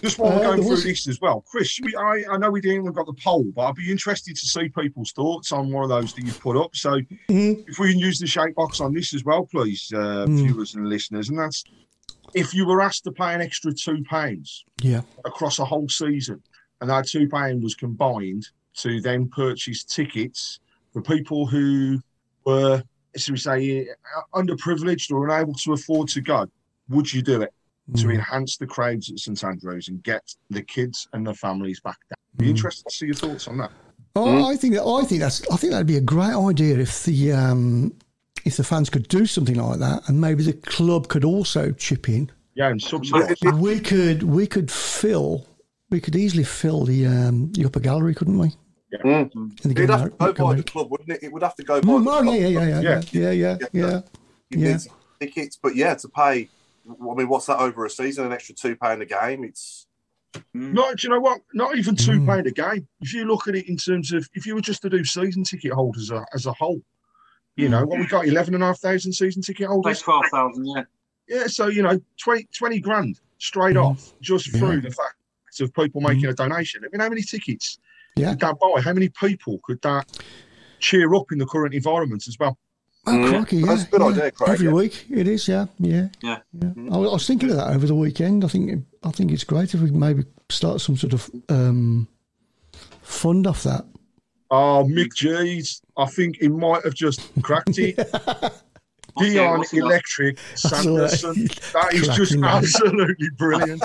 Just 0.03 0.19
while 0.19 0.31
we're 0.33 0.39
Uh, 0.39 0.43
going 0.51 0.63
through 0.63 0.71
was- 0.71 0.85
this 0.85 1.07
as 1.09 1.21
well, 1.21 1.43
Chris, 1.43 1.79
we, 1.81 1.95
I, 1.95 2.25
I 2.33 2.37
know 2.37 2.51
we 2.51 2.61
didn't 2.61 2.79
even 2.83 2.93
got 2.93 3.07
the 3.07 3.13
poll, 3.15 3.45
but 3.55 3.63
I'd 3.69 3.77
be 3.77 3.91
interested 3.91 4.35
to 4.37 4.47
see 4.47 4.69
people's 4.69 5.13
thoughts 5.13 5.53
on 5.53 5.71
one 5.71 5.85
of 5.85 5.91
those 5.91 6.13
that 6.15 6.25
you 6.25 6.33
put 6.33 6.57
up. 6.57 6.75
So 6.75 7.01
Mhm. 7.31 7.69
if 7.69 7.79
we 7.79 7.93
can 7.93 8.01
use 8.01 8.19
the 8.19 8.27
shake 8.27 8.55
box 8.57 8.81
on 8.81 8.93
this 8.93 9.15
as 9.15 9.23
well, 9.25 9.47
please, 9.47 9.93
uh, 9.95 10.27
Mm. 10.27 10.37
viewers 10.45 10.75
and 10.75 10.89
listeners, 10.89 11.29
and 11.29 11.39
that's 11.39 11.63
if 12.35 12.53
you 12.53 12.67
were 12.67 12.81
asked 12.81 13.05
to 13.05 13.13
pay 13.13 13.33
an 13.35 13.41
extra 13.41 13.73
two 13.73 14.03
pounds 14.09 14.65
Yeah. 14.83 15.03
across 15.25 15.59
a 15.61 15.65
whole 15.65 15.89
season, 15.89 16.43
and 16.81 16.91
that 16.91 17.07
two 17.07 17.29
pound 17.29 17.63
was 17.63 17.75
combined 17.77 18.49
to 18.79 19.01
then 19.01 19.29
purchase 19.29 19.85
tickets 19.85 20.59
for 20.93 21.01
people 21.03 21.47
who 21.47 22.01
were, 22.45 22.83
as 23.15 23.31
we 23.31 23.37
say, 23.37 23.89
uh, 23.89 23.95
underprivileged 24.35 25.13
or 25.13 25.29
unable 25.29 25.55
to 25.55 25.75
afford 25.75 26.09
to 26.09 26.21
go, 26.21 26.47
would 26.89 27.13
you 27.13 27.23
do 27.23 27.43
it? 27.43 27.53
To 27.97 28.07
Mm. 28.07 28.15
enhance 28.15 28.57
the 28.57 28.67
crowds 28.67 29.11
at 29.11 29.19
St 29.19 29.43
Andrews 29.45 29.89
and 29.89 30.03
get 30.03 30.23
the 30.51 30.63
kids 30.63 31.09
and 31.13 31.27
the 31.27 31.35
families 31.35 31.81
back 31.81 31.99
down. 32.09 32.17
Be 32.37 32.47
Mm. 32.47 32.51
interested 32.51 32.85
to 32.89 32.95
see 32.95 33.07
your 33.07 33.15
thoughts 33.15 33.49
on 33.49 33.59
that. 33.59 33.71
Oh, 34.15 34.47
I 34.47 34.57
think 34.57 34.75
that 34.75 34.85
I 34.85 35.05
think 35.05 35.21
that's 35.21 35.43
I 35.51 35.57
think 35.57 35.73
that'd 35.73 35.87
be 35.87 35.97
a 35.97 36.01
great 36.01 36.35
idea 36.35 36.79
if 36.79 37.05
the 37.05 37.33
um, 37.33 37.93
if 38.45 38.57
the 38.57 38.65
fans 38.65 38.91
could 38.91 39.09
do 39.09 39.27
something 39.27 39.57
like 39.57 39.79
that, 39.81 40.09
and 40.09 40.21
maybe 40.21 40.43
the 40.43 40.53
club 40.53 41.09
could 41.09 41.25
also 41.25 41.73
chip 41.73 42.09
in. 42.09 42.31
Yeah, 42.55 42.69
and 42.69 42.81
subsidise. 42.83 43.37
We 43.55 43.81
could 43.81 44.23
we 44.23 44.47
could 44.47 44.71
fill 44.71 45.47
we 45.91 46.01
could 46.01 46.15
easily 46.17 46.45
fill 46.45 46.85
the 46.85 47.07
um, 47.07 47.53
the 47.53 47.65
upper 47.65 47.81
gallery, 47.81 48.15
couldn't 48.15 48.39
we? 48.39 48.53
Mm. 49.05 49.31
In 49.35 49.55
the 49.65 49.83
It'd 49.83 49.91
have 49.91 50.05
to 50.05 50.11
go 50.19 50.33
by 50.35 50.55
the 50.57 50.63
club, 50.63 50.91
wouldn't 50.91 51.09
it? 51.11 51.23
It 51.23 51.33
would 51.33 51.43
have 51.43 51.57
to 51.57 51.63
go 51.65 51.81
by 51.81 51.89
Mm, 51.89 52.05
the 52.05 52.11
club. 52.11 52.25
yeah, 52.27 52.33
yeah, 52.33 52.49
yeah, 52.49 52.67
yeah, 52.69 52.81
Yeah. 52.81 53.03
yeah, 53.13 53.31
yeah, 53.31 53.57
yeah, 53.61 53.67
yeah. 53.73 54.01
You 54.51 54.59
Yeah. 54.59 54.73
need 54.77 54.81
tickets, 55.21 55.59
but 55.63 55.75
yeah, 55.75 55.95
to 55.95 56.09
pay. 56.09 56.51
I 56.89 57.15
mean, 57.15 57.29
what's 57.29 57.47
that 57.47 57.59
over 57.61 57.85
a 57.85 57.91
season? 57.91 58.27
An 58.27 58.33
extra 58.33 58.55
two 58.55 58.77
pound 58.77 59.03
a 59.03 59.07
game? 59.07 59.45
It's 59.45 59.87
Not, 60.55 60.97
do 60.97 61.07
you 61.07 61.11
know 61.15 61.21
what? 61.21 61.43
Not 61.53 61.77
even 61.77 61.95
two 61.95 62.13
Mm. 62.21 62.27
pound 62.27 62.47
a 62.47 62.51
game. 62.51 62.89
If 63.01 63.13
you 63.13 63.25
look 63.27 63.49
at 63.49 63.55
it 63.55 63.69
in 63.69 63.77
terms 63.77 64.13
of 64.13 64.29
if 64.35 64.47
you 64.47 64.55
were 64.55 64.61
just 64.63 64.83
to 64.83 64.91
do 64.91 65.05
season 65.05 65.45
ticket 65.45 65.73
holders 65.73 66.11
as 66.11 66.19
a, 66.19 66.27
as 66.35 66.47
a 66.47 66.53
whole, 66.53 66.81
you 67.57 67.69
know 67.69 67.85
what 67.85 67.99
we 68.01 68.07
got 68.07 68.27
eleven 68.27 68.55
and 68.55 68.63
a 68.63 68.67
half 68.69 68.79
thousand 68.81 69.13
season 69.13 69.43
ticket 69.43 69.63
Like 69.69 69.69
holders. 69.71 70.01
twelve 70.01 70.25
thousand, 70.33 70.65
yeah. 70.67 70.83
Yeah, 71.29 71.47
so 71.47 71.69
you 71.69 71.83
know 71.83 72.01
20, 72.23 72.49
20 72.57 72.81
grand 72.81 73.21
straight 73.39 73.77
Mm. 73.77 73.85
off 73.85 74.13
just 74.21 74.53
Yeah. 74.53 74.59
through 74.61 74.81
the 74.81 74.91
fact 74.91 75.17
of 75.61 75.73
people 75.75 76.01
making 76.01 76.27
a 76.27 76.33
donation. 76.33 76.83
I 76.85 76.89
mean, 76.91 77.01
how 77.01 77.09
many 77.11 77.23
tickets 77.23 77.79
Yeah. 78.17 78.31
could 78.31 78.41
that 78.41 78.57
buy? 78.59 78.81
How 78.81 78.93
many 78.95 79.11
people 79.11 79.61
could 79.65 79.83
that 79.83 80.07
cheer 80.79 81.15
up 81.15 81.31
in 81.31 81.39
the 81.39 81.47
current 81.47 81.75
environment 81.75 82.27
as 82.27 82.39
well? 82.39 82.59
Oh, 83.05 83.11
Mm. 83.13 83.31
crikey, 83.31 83.57
yeah. 83.57 83.67
That's 83.67 83.83
a 83.83 83.87
good 83.87 84.01
yeah. 84.01 84.07
idea, 84.07 84.31
Craig, 84.31 84.51
Every 84.51 84.67
yeah. 84.67 84.73
week 84.73 85.07
it 85.11 85.27
is, 85.27 85.49
yeah, 85.49 85.67
yeah, 85.81 86.09
Yeah. 86.23 86.39
yeah. 86.53 86.69
I, 86.93 86.97
was- 86.99 87.11
I 87.11 87.13
was 87.15 87.27
thinking 87.27 87.51
of 87.51 87.57
that 87.57 87.71
over 87.75 87.87
the 87.87 87.95
weekend. 87.97 88.45
I 88.45 88.49
think 88.49 88.85
I 89.03 89.11
think 89.11 89.33
it's 89.33 89.43
great 89.45 89.75
if 89.75 89.81
we 89.81 89.91
maybe 89.91 90.25
start 90.51 90.81
some 90.81 90.97
sort 90.97 91.13
of 91.13 91.29
um, 91.49 92.07
fund 93.03 93.47
off 93.49 93.65
that. 93.65 93.85
Oh, 94.53 94.87
Mick 94.89 95.15
G's. 95.15 95.81
I 95.97 96.07
think 96.07 96.37
he 96.41 96.47
might 96.49 96.85
have 96.85 96.95
just 96.95 97.21
cracked 97.43 97.79
it. 97.79 97.97
Dion 99.19 99.59
what's 99.59 99.73
Electric 99.75 100.39
saw 100.55 100.69
that. 100.71 101.11
Sanderson. 101.11 101.49
That 101.75 101.93
is 101.95 102.07
just 102.09 102.39
Cracking 102.39 102.41
that. 102.43 102.55
absolutely 102.55 103.31
brilliant. 103.37 103.83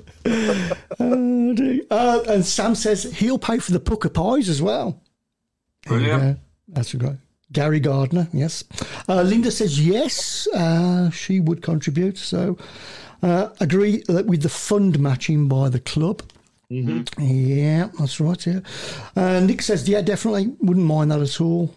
Dear. 0.98 1.80
Uh, 1.90 2.20
and 2.28 2.44
Sam 2.44 2.74
says 2.74 3.04
he'll 3.04 3.38
pay 3.38 3.58
for 3.58 3.72
the 3.72 3.80
Pukka 3.80 4.12
Pies 4.12 4.48
as 4.48 4.62
well. 4.62 5.02
Brilliant. 5.86 6.22
go. 6.22 6.36
That's 6.68 6.94
great. 6.94 7.16
Gary 7.52 7.80
Gardner, 7.80 8.28
yes. 8.32 8.62
Uh, 9.08 9.22
Linda 9.22 9.50
says 9.50 9.84
yes, 9.84 10.46
uh, 10.54 11.10
she 11.10 11.40
would 11.40 11.62
contribute. 11.62 12.16
So 12.16 12.56
uh, 13.22 13.48
agree 13.60 14.04
that 14.08 14.26
with 14.26 14.42
the 14.42 14.48
fund 14.48 15.00
matching 15.00 15.48
by 15.48 15.68
the 15.68 15.80
club. 15.80 16.22
Yeah, 17.18 17.88
that's 17.98 18.20
right. 18.20 18.46
Yeah. 18.46 18.60
Uh, 19.16 19.40
Nick 19.40 19.62
says 19.62 19.88
yeah, 19.88 20.02
definitely 20.02 20.54
wouldn't 20.60 20.86
mind 20.86 21.10
that 21.10 21.20
at 21.20 21.40
all. 21.40 21.74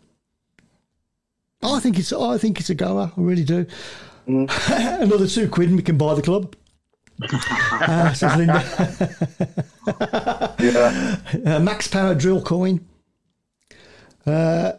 I 1.64 1.80
think 1.80 1.98
it's 1.98 2.14
I 2.14 2.38
think 2.38 2.60
it's 2.60 2.70
a 2.70 2.76
goer. 2.76 3.12
I 3.18 3.22
really 3.22 3.44
do. 3.44 3.66
Another 4.28 5.28
two 5.28 5.50
quid 5.50 5.70
and 5.70 5.78
we 5.78 5.84
can 5.84 5.98
buy 5.98 6.14
the 6.14 6.22
club. 6.22 6.56
Uh, 7.32 8.14
says 8.14 8.36
Linda. 8.38 8.64
yeah. 10.60 11.56
Uh, 11.56 11.60
max 11.60 11.88
power 11.88 12.16
drill 12.16 12.42
coin. 12.42 12.86
Uh, 14.26 14.74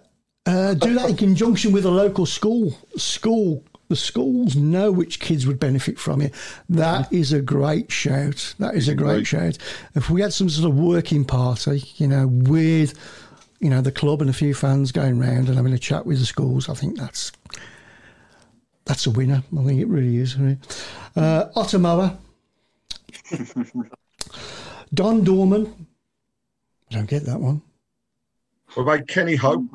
uh, 0.47 0.75
do 0.75 0.95
that 0.95 1.11
in 1.11 1.17
conjunction 1.17 1.73
with 1.73 1.85
a 1.85 1.91
local 1.91 2.27
school. 2.27 2.77
School. 2.97 3.65
The 3.89 3.97
schools 3.97 4.57
know 4.57 4.91
which 4.91 5.21
kids 5.21 5.47
would 5.47 5.61
benefit 5.61 5.99
from 5.99 6.23
it. 6.23 6.33
That 6.71 7.13
is 7.13 7.33
a 7.35 7.43
great 7.43 7.93
shout. 7.93 8.55
That 8.59 8.75
is 8.75 8.89
a 8.89 8.95
great 8.95 9.27
shout. 9.27 9.59
If 9.95 10.09
we 10.09 10.23
had 10.23 10.33
some 10.33 10.49
sort 10.49 10.71
of 10.71 10.77
working 10.79 11.25
party, 11.25 11.83
you 11.97 12.09
know, 12.09 12.27
with 12.27 12.95
you 13.61 13.69
know 13.69 13.83
the 13.83 13.93
club 13.93 14.23
and 14.23 14.31
a 14.31 14.35
few 14.35 14.55
fans 14.55 14.91
going 14.91 15.19
round 15.19 15.49
and 15.49 15.57
having 15.57 15.75
a 15.75 15.79
chat 15.79 16.07
with 16.07 16.19
the 16.19 16.25
schools, 16.27 16.71
I 16.71 16.75
think 16.75 16.99
that's 16.99 17.31
that's 18.87 19.07
a 19.07 19.11
winner. 19.11 19.43
I 19.59 19.65
think 19.65 19.81
it 19.81 19.89
really 19.89 20.17
is. 20.17 20.37
Uh. 21.15 21.51
Don 24.95 25.25
Dorman. 25.25 25.87
I 26.91 26.95
don't 26.95 27.09
get 27.09 27.25
that 27.25 27.41
one. 27.41 27.63
What 28.75 28.83
about 28.83 29.09
Kenny 29.09 29.37
Ho? 29.37 29.67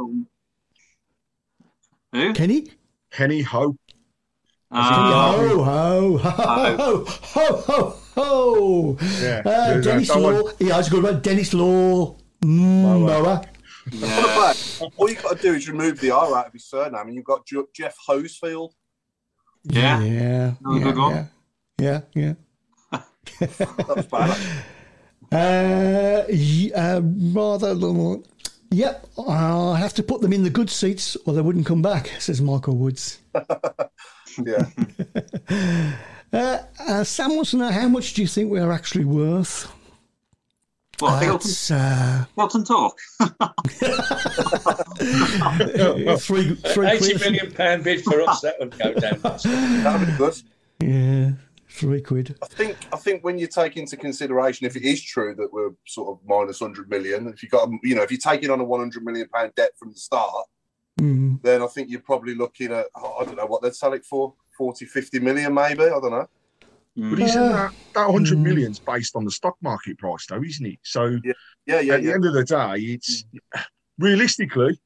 Who? 2.11 2.33
Kenny? 2.33 2.67
Kenny 3.11 3.41
Ho. 3.41 3.75
Uh, 4.71 5.31
ho, 5.33 5.63
ho, 5.63 6.17
ho, 6.17 6.27
ho, 6.77 7.05
ho, 7.05 7.55
ho, 7.57 7.95
ho. 8.15 8.97
Yeah. 9.19 9.41
Uh, 9.43 9.81
Dennis 9.81 10.09
that 10.09 10.19
one. 10.21 10.35
Law. 10.35 10.51
Yeah, 10.59 10.75
I 10.75 10.77
was 10.77 10.89
good 10.89 11.03
about 11.03 11.23
Dennis 11.23 11.53
Law. 11.55 12.15
Mm, 12.41 12.83
Mower. 12.83 13.41
yeah. 13.91 14.21
What 14.21 14.79
about? 14.79 14.93
All 14.97 15.09
you've 15.09 15.23
got 15.23 15.37
to 15.37 15.41
do 15.41 15.53
is 15.55 15.67
remove 15.67 15.99
the 15.99 16.11
R 16.11 16.37
out 16.37 16.47
of 16.47 16.53
his 16.53 16.65
surname, 16.65 17.07
and 17.07 17.15
you've 17.15 17.25
got 17.25 17.47
Jeff 17.73 17.97
Hosefield. 18.07 18.73
Yeah. 19.63 20.01
Yeah. 20.01 20.53
Another 20.63 20.77
yeah, 20.77 20.83
good 20.83 20.97
one. 20.97 21.29
Yeah. 21.79 22.01
Yeah. 22.13 22.33
That 22.33 22.37
was 23.39 24.05
bad. 24.07 24.37
yeah. 25.31 26.23
Uh, 26.23 26.25
y- 26.29 26.71
uh, 26.75 27.01
rather. 27.33 27.73
little- 27.73 28.23
Yep. 28.71 29.07
I 29.27 29.77
have 29.79 29.93
to 29.95 30.03
put 30.03 30.21
them 30.21 30.31
in 30.31 30.43
the 30.43 30.49
good 30.51 30.69
seats 30.69 31.17
or 31.25 31.33
they 31.33 31.41
wouldn't 31.41 31.65
come 31.65 31.81
back, 31.81 32.11
says 32.19 32.39
Michael 32.41 32.75
Woods. 32.77 33.19
yeah. 34.45 34.65
Uh, 36.31 36.59
uh, 36.87 37.03
Sam 37.03 37.35
wants 37.35 37.49
to 37.51 37.57
know 37.57 37.71
how 37.71 37.87
much 37.87 38.13
do 38.13 38.21
you 38.21 38.27
think 38.27 38.51
we 38.51 38.59
are 38.59 38.71
actually 38.71 39.03
worth? 39.03 39.67
What, 40.99 41.23
Hilton, 41.23 41.39
That's 41.47 41.71
uh, 41.71 42.25
Hilton 42.35 42.63
Talk? 42.63 42.99
three, 46.19 46.55
three 46.55 46.87
Eighty 46.87 47.17
quid. 47.17 47.19
million 47.21 47.51
pound 47.53 47.83
bid 47.83 48.03
for 48.03 48.21
us, 48.21 48.41
that 48.41 48.59
would 48.59 48.77
go 48.77 48.93
down. 48.93 49.19
That'd 49.83 50.07
be 50.07 50.13
good. 50.17 50.35
Yeah, 50.81 51.31
three 51.69 52.01
quid. 52.01 52.35
I 52.41 52.47
think 52.47 52.77
I 52.91 52.97
think 52.97 53.23
when 53.23 53.37
you 53.37 53.47
take 53.47 53.77
into 53.77 53.95
consideration 53.95 54.65
if 54.65 54.75
it 54.75 54.83
is 54.83 55.01
true 55.01 55.35
that 55.35 55.51
we're 55.53 55.71
sort 55.87 56.09
of 56.09 56.19
minus 56.27 56.59
hundred 56.59 56.89
million, 56.89 57.27
if 57.27 57.43
you 57.43 57.49
got 57.49 57.69
you 57.83 57.95
know 57.95 58.01
if 58.01 58.11
you're 58.11 58.19
taking 58.19 58.49
on 58.49 58.59
a 58.59 58.63
one 58.63 58.79
hundred 58.79 59.03
million 59.03 59.27
pound 59.29 59.53
debt 59.55 59.71
from 59.77 59.91
the 59.91 59.97
start, 59.97 60.45
Mm. 60.99 61.41
then 61.43 61.61
I 61.61 61.67
think 61.67 61.89
you're 61.89 62.01
probably 62.01 62.35
looking 62.35 62.73
at 62.73 62.87
I 62.93 63.23
don't 63.23 63.37
know 63.37 63.45
what 63.45 63.61
they'd 63.61 63.73
sell 63.73 63.93
it 63.93 64.03
for 64.03 64.33
40, 64.57 64.83
50 64.83 65.19
million 65.19 65.53
maybe. 65.53 65.83
I 65.83 65.87
don't 65.87 66.11
know. 66.11 66.27
But 66.97 67.19
isn't 67.19 67.49
that 67.51 67.71
that 67.93 68.11
hundred 68.11 68.39
mm. 68.39 68.43
million's 68.43 68.79
based 68.79 69.15
on 69.15 69.23
the 69.23 69.31
stock 69.31 69.55
market 69.61 69.97
price, 69.97 70.25
though, 70.27 70.43
isn't 70.43 70.65
it? 70.65 70.79
So 70.83 71.17
Yeah, 71.23 71.33
yeah, 71.65 71.79
yeah 71.79 71.93
at 71.93 72.03
the 72.03 72.11
end 72.11 72.25
of 72.25 72.33
the 72.33 72.43
day, 72.43 72.81
it's 72.81 73.23
realistically 73.97 74.81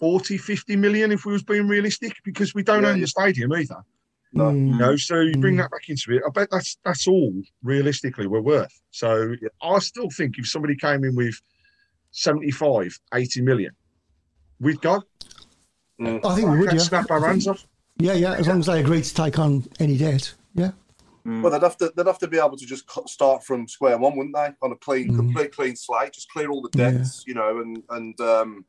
40, 0.00 0.38
50 0.38 0.74
million 0.76 1.12
if 1.12 1.24
we 1.24 1.32
was 1.32 1.44
being 1.44 1.68
realistic, 1.68 2.14
because 2.24 2.54
we 2.54 2.64
don't 2.64 2.82
Yeah, 2.82 2.88
own 2.88 2.96
yeah. 2.96 3.02
the 3.02 3.06
stadium 3.06 3.52
either. 3.52 3.84
No. 4.34 4.44
Mm. 4.44 4.72
You 4.72 4.78
know, 4.78 4.96
so 4.96 5.20
you 5.20 5.32
bring 5.36 5.54
Mm. 5.56 5.58
that 5.58 5.70
back 5.70 5.88
into 5.88 6.12
it. 6.12 6.22
I 6.26 6.30
bet 6.30 6.48
that's 6.50 6.78
that's 6.84 7.06
all 7.06 7.32
realistically 7.62 8.26
we're 8.26 8.40
worth. 8.40 8.72
So 8.90 9.34
Yeah. 9.40 9.48
I 9.62 9.78
still 9.80 10.08
think 10.10 10.38
if 10.38 10.48
somebody 10.48 10.74
came 10.76 11.04
in 11.04 11.14
with 11.14 11.34
75, 12.12 12.98
80 13.14 13.42
million, 13.42 13.72
we'd 14.60 14.80
go. 14.80 15.02
I 16.00 16.34
think 16.34 16.48
we 16.50 16.58
would, 16.58 16.72
yeah. 16.72 16.78
snap 16.78 17.10
our 17.10 17.24
hands 17.26 17.46
off. 17.46 17.64
Yeah, 17.98 18.14
yeah, 18.14 18.32
as 18.34 18.48
long 18.48 18.58
as 18.60 18.66
they 18.66 18.80
agree 18.80 19.02
to 19.02 19.14
take 19.14 19.38
on 19.38 19.64
any 19.78 19.96
debt. 19.96 20.34
Yeah. 20.54 20.72
Well, 21.24 21.52
they'd 21.52 21.62
have 21.62 21.76
to 21.76 21.92
they'd 21.96 22.06
have 22.06 22.18
to 22.18 22.26
be 22.26 22.38
able 22.38 22.56
to 22.56 22.66
just 22.66 22.84
start 23.06 23.44
from 23.44 23.68
square 23.68 23.96
one, 23.98 24.16
wouldn't 24.16 24.34
they? 24.34 24.48
On 24.62 24.72
a 24.72 24.76
clean, 24.76 25.12
Mm. 25.12 25.16
complete 25.16 25.54
clean 25.54 25.76
slate, 25.76 26.12
just 26.14 26.28
clear 26.30 26.50
all 26.50 26.62
the 26.62 26.70
Yeah. 26.76 26.90
debts, 26.92 27.22
you 27.26 27.34
know, 27.34 27.60
and 27.60 27.82
and 27.90 28.20
um, 28.20 28.64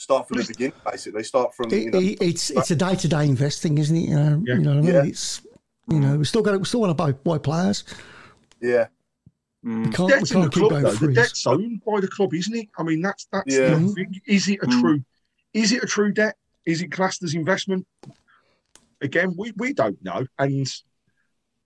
start 0.00 0.26
from 0.26 0.38
the 0.38 0.44
beginning. 0.46 0.72
Basically, 0.90 1.22
start 1.24 1.54
from 1.54 1.70
you 1.70 1.90
know. 1.90 2.00
it's 2.20 2.50
it's 2.50 2.70
a 2.70 2.76
day 2.76 2.94
to 2.96 3.08
day 3.08 3.24
investing, 3.26 3.78
isn't 3.78 3.96
it? 3.96 4.08
You 4.08 4.16
know, 4.16 4.42
Yeah. 4.46 4.54
you 4.54 4.60
know 4.60 4.70
what 4.70 4.78
I 4.78 4.80
mean? 4.82 4.94
Yeah. 4.94 5.04
It's 5.04 5.42
you 5.88 6.00
know, 6.00 6.16
we 6.18 6.24
still 6.24 6.42
got 6.42 6.58
we 6.58 6.64
still 6.64 6.80
want 6.80 6.90
to 6.90 6.94
buy, 6.94 7.12
buy 7.12 7.36
players. 7.38 7.84
yeah, 8.60 8.86
We 9.62 9.90
can't 9.90 9.98
we 10.00 10.06
Debt's 10.08 10.30
in 10.30 10.40
the 10.40 10.48
can't 10.48 10.54
keep 10.54 10.60
club, 10.60 10.70
going 10.70 10.82
though. 10.84 11.06
The 11.06 11.12
debt's 11.12 11.46
owned 11.46 11.82
by 11.84 12.00
the 12.00 12.08
club, 12.08 12.32
isn't 12.34 12.54
it? 12.56 12.68
I 12.78 12.82
mean, 12.82 13.02
that's 13.02 13.26
that's 13.32 13.54
Yeah. 13.54 13.74
the 13.74 13.88
thing. 13.88 14.20
Is 14.26 14.48
it 14.48 14.60
a 14.62 14.66
Mm. 14.66 14.80
true? 14.80 15.04
Is 15.52 15.72
it 15.72 15.82
a 15.84 15.86
true 15.86 16.12
debt? 16.12 16.36
is 16.66 16.82
it 16.82 16.92
classed 16.92 17.22
as 17.22 17.34
investment? 17.34 17.86
Again, 19.00 19.34
we, 19.36 19.50
we 19.56 19.72
don't 19.72 20.00
know, 20.04 20.26
and 20.38 20.66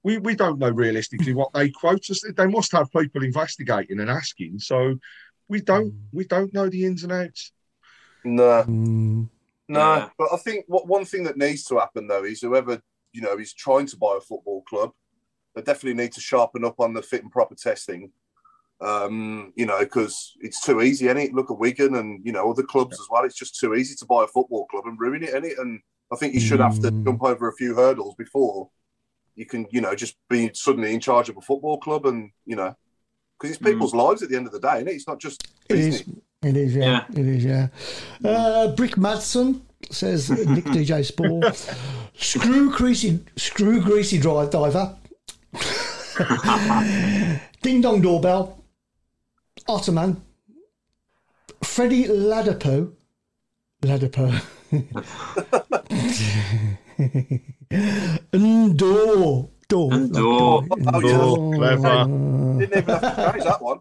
we 0.05 0.19
we 0.19 0.35
don't 0.37 0.59
know 0.61 0.71
realistically 0.71 1.35
what 1.35 1.53
they 1.53 1.69
quote 1.69 2.09
us. 2.11 2.23
They 2.37 2.47
must 2.47 2.71
have 2.73 2.91
people 2.93 3.25
investigating 3.25 3.99
and 4.01 4.09
asking. 4.09 4.61
So 4.61 4.95
we 5.49 5.61
don't 5.61 5.93
we 6.13 6.25
don't 6.27 6.55
know 6.55 6.69
the 6.69 6.85
ins 6.87 7.03
and 7.03 7.13
outs. 7.13 7.53
No, 8.25 8.63
Mm, 8.65 9.29
no. 9.69 9.95
Yeah. 9.97 10.09
But 10.19 10.29
I 10.33 10.37
think 10.39 10.65
what 10.69 10.87
one 10.87 11.05
thing 11.05 11.25
that 11.25 11.37
needs 11.37 11.65
to 11.65 11.79
happen 11.79 12.07
though 12.07 12.25
is 12.25 12.41
whoever 12.41 12.81
you 13.13 13.21
know 13.23 13.37
is 13.39 13.53
trying 13.53 13.87
to 13.87 13.97
buy 13.97 14.17
a 14.19 14.21
football 14.21 14.63
club, 14.63 14.93
they 15.55 15.63
definitely 15.63 16.03
need 16.03 16.13
to 16.13 16.21
sharpen 16.21 16.65
up 16.65 16.81
on 16.81 16.95
the 16.95 17.03
fit 17.03 17.23
and 17.23 17.31
proper 17.33 17.55
testing. 17.55 18.11
Um, 18.81 19.53
you 19.57 19.67
know, 19.67 19.79
because 19.79 20.33
it's 20.41 20.61
too 20.61 20.83
easy, 20.83 21.09
any 21.09 21.31
Look 21.31 21.51
at 21.51 21.59
Wigan 21.59 21.95
and 21.95 22.25
you 22.27 22.33
know 22.33 22.51
other 22.51 22.65
clubs 22.65 22.99
as 23.01 23.07
well. 23.11 23.25
It's 23.25 23.39
just 23.39 23.59
too 23.59 23.75
easy 23.75 23.95
to 23.97 24.07
buy 24.07 24.25
a 24.25 24.29
football 24.29 24.67
club 24.67 24.85
and 24.87 24.99
ruin 24.99 25.23
it, 25.23 25.33
any. 25.35 25.53
And 25.57 25.81
I 26.13 26.17
think 26.17 26.35
you 26.35 26.41
should 26.41 26.61
have 26.61 26.79
to 26.81 26.91
Mm. 26.91 27.05
jump 27.05 27.23
over 27.23 27.49
a 27.49 27.55
few 27.55 27.75
hurdles 27.75 28.15
before 28.17 28.71
you 29.37 29.47
can, 29.47 29.67
you 29.71 29.81
know, 29.81 29.95
just 29.95 30.17
be 30.29 30.51
suddenly 30.55 30.93
in 30.95 31.01
charge 31.01 31.29
of 31.29 31.37
a 31.37 31.41
football 31.41 31.79
club, 31.79 32.07
and 32.07 32.31
you 32.47 32.57
know, 32.57 32.75
because 33.39 33.55
it's 33.57 33.63
people's 33.65 33.95
lives 33.95 34.23
at 34.23 34.29
the 34.29 34.37
end 34.37 34.47
of 34.47 34.53
the 34.53 34.61
day, 34.61 34.81
is 34.81 34.87
It's 34.97 35.09
not 35.09 35.21
just 35.21 35.47
it 35.69 35.75
business. 35.77 36.01
is. 36.01 36.09
It 36.09 36.24
is, 36.57 36.77
yeah. 36.77 37.05
It 37.11 37.27
is, 37.27 37.45
yeah. 37.45 37.69
Uh, 38.25 38.69
Brick 38.69 38.93
Madsen 38.97 39.61
says 39.91 40.31
Nick 40.49 40.65
DJ 40.65 41.05
Spore. 41.05 41.53
screw 42.15 42.71
greasy, 42.71 43.21
screw 43.37 43.81
greasy 43.81 44.19
drive 44.19 44.51
diver. 44.51 44.97
Ding 47.63 47.81
dong 47.81 48.01
doorbell. 48.03 48.63
Ottoman. 49.69 50.21
Freddie 51.63 52.07
Ladapo. 52.07 52.93
Ladapo. 53.83 54.43
and 58.33 58.79
door. 58.79 59.49
Door. 59.69 59.95
And 59.95 60.13
door. 60.13 60.65
Oh, 60.71 61.01
yeah. 61.01 61.19
Oh, 61.19 61.53
clever. 61.55 62.05
Didn't 62.59 62.63
even 62.63 62.85
have 62.85 63.01
to 63.17 63.33
change 63.33 63.45
that 63.45 63.63
one. 63.63 63.79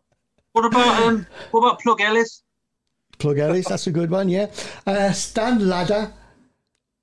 What 0.53 0.65
about 0.65 1.03
um? 1.03 1.27
What 1.51 1.59
about 1.61 1.79
Plug 1.81 1.99
Ellis? 2.01 2.43
Plug 3.23 3.39
Ellis, 3.39 3.69
that's 3.69 3.87
a 3.87 3.91
good 3.91 4.11
one, 4.11 4.27
yeah. 4.27 4.51
Uh, 4.85 5.13
Stan 5.13 5.69
Ladder. 5.69 6.11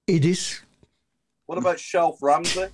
Idis. 0.07 0.61
What 1.47 1.57
about 1.57 1.81
Shelf 1.81 2.19
Ramsey? 2.21 2.67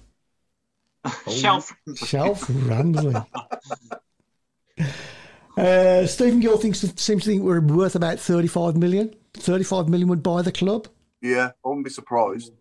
Shelf. 1.31 1.73
Shelf 1.95 2.49
Ramsley. 2.49 3.25
Uh, 5.57 6.07
Stephen 6.09 6.41
Gill 6.41 6.59
thinks 6.59 6.81
seems 6.97 7.23
to 7.23 7.31
think 7.31 7.43
we're 7.45 7.61
worth 7.61 7.95
about 7.95 8.19
35 8.19 8.77
million. 8.77 9.15
35 9.35 9.89
million 9.89 10.09
would 10.09 10.25
buy 10.25 10.43
the 10.43 10.51
club. 10.51 10.89
Yeah, 11.23 11.53
I 11.65 11.69
wouldn't 11.69 11.85
be 11.85 11.91
surprised. 11.91 12.53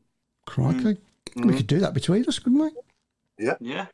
Crikey. 0.46 1.00
We 1.36 1.56
could 1.56 1.68
do 1.68 1.80
that 1.80 1.96
between 1.96 2.26
us, 2.26 2.38
couldn't 2.38 2.60
we? 2.60 2.70
Yeah. 3.40 3.56
Yeah. 3.60 3.88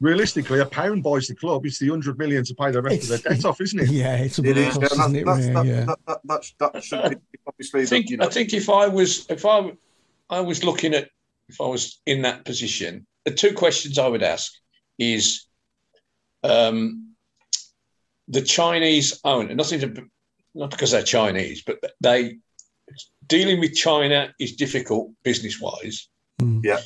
Realistically, 0.00 0.60
a 0.60 0.66
pound 0.66 1.02
buys 1.02 1.28
the 1.28 1.34
club. 1.34 1.64
It's 1.64 1.78
the 1.78 1.88
hundred 1.88 2.18
million 2.18 2.44
to 2.44 2.54
pay 2.54 2.70
the 2.70 2.82
rest 2.82 3.04
of 3.04 3.08
their 3.22 3.32
debt 3.34 3.44
off, 3.44 3.60
isn't 3.60 3.78
it? 3.80 3.88
Yeah, 3.90 4.16
it's 4.16 4.38
a 4.38 4.42
It 4.42 4.54
bit 4.54 4.56
is. 4.58 4.66
cost, 4.74 4.80
that's, 4.80 4.92
isn't 4.94 5.16
it? 5.16 5.24
that's, 5.26 5.46
that, 5.46 5.66
yeah. 5.66 5.84
That, 5.84 5.98
that, 6.06 6.20
that, 6.58 6.72
that 6.72 6.84
should 6.84 7.10
be 7.10 7.38
obviously. 7.46 7.82
I 7.82 7.86
think 7.86 8.10
you 8.10 8.16
know, 8.16 8.26
I 8.26 8.28
think 8.28 8.52
if 8.52 8.68
I 8.68 8.88
was 8.88 9.26
if 9.30 9.46
I 9.46 9.72
I 10.30 10.40
was 10.40 10.64
looking 10.64 10.94
at 10.94 11.08
if 11.48 11.60
I 11.60 11.66
was 11.66 12.00
in 12.06 12.22
that 12.22 12.44
position, 12.44 13.06
the 13.24 13.30
two 13.30 13.54
questions 13.54 13.98
I 13.98 14.08
would 14.08 14.22
ask 14.22 14.52
is 14.98 15.46
um, 16.42 17.14
the 18.28 18.42
Chinese 18.42 19.20
own 19.24 19.48
and 19.48 19.56
nothing 19.56 19.80
to 19.80 20.04
not 20.54 20.70
because 20.70 20.90
they're 20.90 21.02
Chinese, 21.02 21.62
but 21.64 21.78
they 22.00 22.38
dealing 23.26 23.60
with 23.60 23.74
China 23.74 24.34
is 24.38 24.56
difficult 24.56 25.10
business 25.22 25.60
wise. 25.60 26.08
Mm. 26.40 26.64
Yeah. 26.64 26.80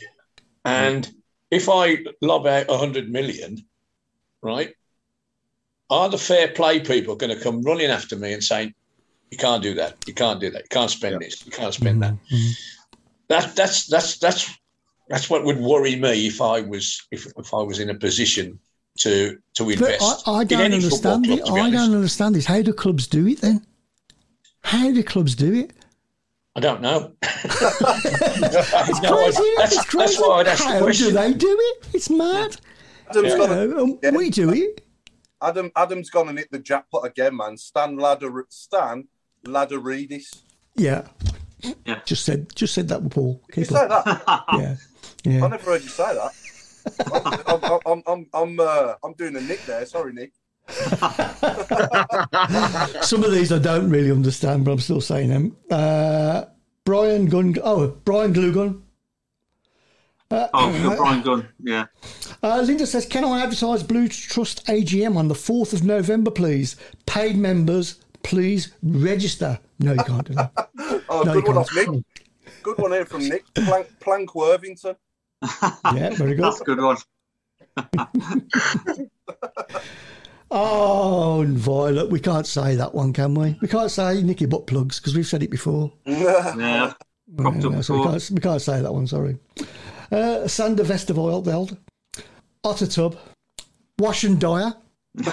And 0.65 1.11
if 1.51 1.69
I 1.69 1.99
lob 2.21 2.47
out 2.47 2.69
a 2.69 2.77
hundred 2.77 3.11
million, 3.11 3.59
right, 4.43 4.75
are 5.91 6.09
the 6.09 6.19
fair 6.19 6.49
play 6.49 6.81
people 6.81 7.17
going 7.17 7.37
to 7.37 7.43
come 7.43 7.63
running 7.63 7.91
after 7.91 8.17
me 8.17 8.33
and 8.33 8.45
saying, 8.45 8.75
"You 9.31 9.39
can't 9.39 9.63
do 9.63 9.75
that. 9.75 9.97
You 10.07 10.15
can't 10.15 10.41
do 10.41 10.51
that. 10.51 10.63
You 10.63 10.69
can't 10.71 10.91
spend 10.91 11.21
this. 11.21 11.45
You 11.45 11.53
can't 11.53 11.75
spend 11.75 12.03
that." 12.03 12.15
Mhm. 12.31 12.59
That 13.29 13.57
that's 13.57 13.87
that's 13.87 14.19
that's 14.19 14.51
that's 15.09 15.31
what 15.31 15.45
would 15.45 15.59
worry 15.59 15.97
me 15.97 16.27
if 16.27 16.41
I 16.41 16.61
was 16.61 17.07
if, 17.11 17.27
if 17.39 17.55
I 17.55 17.63
was 17.63 17.79
in 17.79 17.91
a 17.91 17.95
position 17.95 18.59
to 19.01 19.39
to 19.55 19.65
But 19.65 19.73
invest. 19.73 20.29
I, 20.29 20.33
I 20.33 20.45
don't 20.45 20.61
any 20.61 20.75
understand 20.77 21.25
club, 21.27 21.39
it. 21.39 21.49
I 21.49 21.61
honest. 21.61 21.73
don't 21.73 21.95
understand 21.95 22.35
this. 22.35 22.47
How 22.47 22.63
do 22.63 22.73
clubs 22.73 23.07
do 23.07 23.27
it 23.27 23.41
then? 23.41 23.65
How 24.63 24.91
do 24.91 25.03
clubs 25.03 25.35
do 25.35 25.55
it? 25.55 25.71
I 26.57 26.61
don't 26.61 26.81
know. 26.81 27.13
It's 27.23 29.03
No, 29.03 29.19
I- 29.19 29.31
crazy. 29.31 29.43
that's- 29.57 29.73
it's 29.73 29.85
crazy. 29.85 29.99
that's 29.99 30.21
why 30.21 30.41
I'd 30.41 30.49
ask 30.49 30.65
the 30.65 30.71
How 30.71 30.87
do 30.91 31.13
they 31.13 31.33
do 31.35 31.57
it? 31.61 31.89
It's 31.95 32.11
mad. 32.11 32.57
Adam's, 33.11 33.33
You 33.33 33.39
gone 33.39 33.51
and, 33.59 33.71
know, 33.71 33.99
yeah. 34.03 34.11
we 34.11 34.31
do 34.31 34.51
it. 34.53 34.85
Adam, 35.41 35.71
Adam's 35.77 36.11
gone 36.11 36.29
and 36.29 36.39
hit 36.39 36.51
the 36.51 36.59
jackpot 36.59 37.07
again, 37.07 37.37
man. 37.37 37.57
Stan 37.57 37.97
Ladder, 37.97 38.45
Stan 38.49 39.07
Ladderidis. 39.47 40.43
Yeah. 40.75 41.07
Yeah. 41.87 42.01
Just 42.05 42.25
said 42.25 42.55
just 42.55 42.75
said 42.75 42.89
that, 42.89 43.09
Paul. 43.11 43.41
Did 43.53 43.57
you 43.57 43.63
Keep 43.65 43.73
say 43.77 43.89
that? 43.89 44.45
Yeah. 45.25 45.45
I 45.45 45.49
never 45.49 45.59
heard 45.71 45.83
you 45.83 45.89
say 45.89 46.15
that. 46.15 46.33
I'm, 47.47 47.63
I'm, 47.65 47.81
I'm, 47.87 48.03
I'm, 48.07 48.27
I'm, 48.33 48.61
uh, 48.61 48.95
I'm 49.05 49.13
doing 49.15 49.37
a 49.37 49.41
nick 49.41 49.65
there. 49.67 49.85
Sorry, 49.87 50.13
Nick. 50.13 50.33
Some 53.03 53.25
of 53.25 53.33
these 53.33 53.53
I 53.53 53.59
don't 53.59 53.89
really 53.91 54.11
understand, 54.11 54.65
but 54.65 54.73
I'm 54.73 54.79
still 54.81 55.01
saying 55.01 55.29
them. 55.31 55.57
Uh, 55.71 56.45
Brian 56.85 57.27
Gun. 57.27 57.55
Oh, 57.63 57.89
Brian 58.05 58.33
Glugun. 58.35 58.83
Oh, 60.31 60.73
for 60.73 60.97
Brian 60.97 61.23
Gunn. 61.23 61.49
Yeah. 61.63 61.87
Uh, 62.43 62.61
Linda 62.61 62.87
says, 62.87 63.07
"Can 63.07 63.25
I 63.25 63.43
advertise 63.43 63.83
Blue 63.83 64.09
Trust 64.09 64.67
AGM 64.67 65.17
on 65.17 65.29
the 65.29 65.35
fourth 65.35 65.73
of 65.73 65.85
November, 65.85 66.31
please? 66.31 66.77
Paid 67.07 67.37
members, 67.37 68.05
please 68.23 68.73
register." 68.83 69.59
No, 69.79 69.93
you 69.93 70.05
can't 70.05 70.27
do 70.27 70.35
that. 70.35 70.53
Oh, 71.11 71.23
No, 71.23 71.33
good 71.33 71.47
one 71.47 71.57
off 71.57 71.75
Nick. 71.75 71.89
Good 72.63 72.77
one 72.77 72.93
here 72.93 73.07
from 73.07 73.27
Nick. 73.27 73.43
Plank, 73.55 73.89
Plank 74.01 74.35
Worthington. 74.35 74.95
Yeah, 75.95 76.11
very 76.11 76.35
good. 76.35 76.45
That's 76.45 76.61
a 76.61 76.65
good 76.65 76.79
one. 76.81 76.99
Oh, 80.51 81.43
and 81.43 81.59
Violet, 81.59 82.11
we 82.11 82.21
can't 82.21 82.47
say 82.47 82.75
that 82.77 82.95
one, 82.95 83.13
can 83.13 83.35
we? 83.35 83.59
We 83.61 83.69
can't 83.69 83.91
say 83.91 84.23
Nicky 84.23 84.47
butt 84.47 84.67
plugs 84.67 84.99
because 84.99 85.15
we've 85.15 85.27
said 85.27 85.43
it 85.43 85.51
before. 85.51 85.93
Yeah. 86.07 86.95
Up 87.45 87.61
so 87.83 87.99
we 87.99 88.05
can't, 88.05 88.31
we 88.31 88.41
can't 88.41 88.63
say 88.63 88.81
that 88.81 88.91
one, 88.91 89.07
sorry. 89.07 89.37
Uh, 90.11 90.49
Sander 90.49 90.83
Otter 92.65 92.87
tub, 92.87 93.19
Wash 93.99 94.25
and 94.25 94.41
Dyer, 94.41 94.73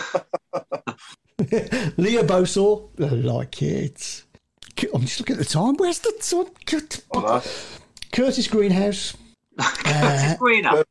Leah 1.97 2.23
Bosaw, 2.23 2.89
I 2.99 3.07
like 3.07 3.61
it. 3.61 4.23
I'm 4.93 5.01
just 5.01 5.19
looking 5.21 5.37
at 5.37 5.39
the 5.39 5.45
time. 5.45 5.75
Where's 5.77 5.99
the 5.99 6.13
sun? 6.19 6.47
Oh. 7.13 7.41
Curtis 8.11 8.47
Greenhouse. 8.47 9.15
Uh, 9.57 10.35
Greener. 10.35 10.83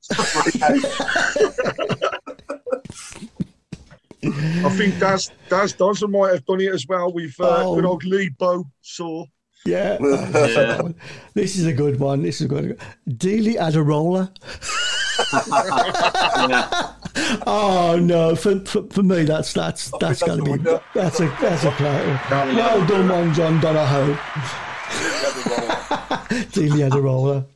I 4.25 4.69
think 4.71 4.99
Daz 4.99 5.31
Daz 5.49 5.73
Dodson 5.73 6.11
might 6.11 6.33
have 6.33 6.45
done 6.47 6.61
it 6.61 6.73
as 6.73 6.87
well 6.87 7.13
with 7.13 7.35
uh, 7.41 7.63
Oh. 7.65 7.75
good 7.77 7.85
old 7.85 8.05
Lee 8.05 8.31
Bo 8.39 8.65
Saw. 8.83 9.25
yeah. 9.67 9.99
Yeah. 10.01 10.83
This 11.35 11.57
is 11.57 11.67
a 11.67 11.73
good 11.73 11.99
one. 12.01 12.23
This 12.23 12.41
is 12.41 12.47
a 12.47 12.49
good 12.49 12.65
one. 12.79 12.79
Dealey 13.17 13.57
Adarola. 13.57 14.31
yeah. 16.51 16.91
Oh 17.47 17.99
no! 18.01 18.35
For, 18.37 18.59
for, 18.61 18.83
for 18.91 19.03
me, 19.03 19.23
that's 19.25 19.53
that's 19.53 19.91
that's 20.01 20.21
that's 20.21 20.23
got 20.23 20.37
to 20.37 20.43
be 20.43 20.51
one, 20.51 20.81
that's 20.95 21.21
a 21.21 21.27
that's 21.41 21.65
a 21.65 21.71
player. 21.73 22.21
Well 22.31 22.85
done, 22.87 23.09
one 23.09 23.33
John 23.33 23.61
Donahoe. 23.61 24.15
Dealey 26.53 26.89
Adarola. 26.89 27.47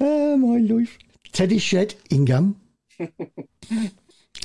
Oh 0.00 0.36
my 0.36 0.58
life. 0.58 0.96
Teddy 1.32 1.58
Shed 1.58 1.94
Ingham. 2.10 2.56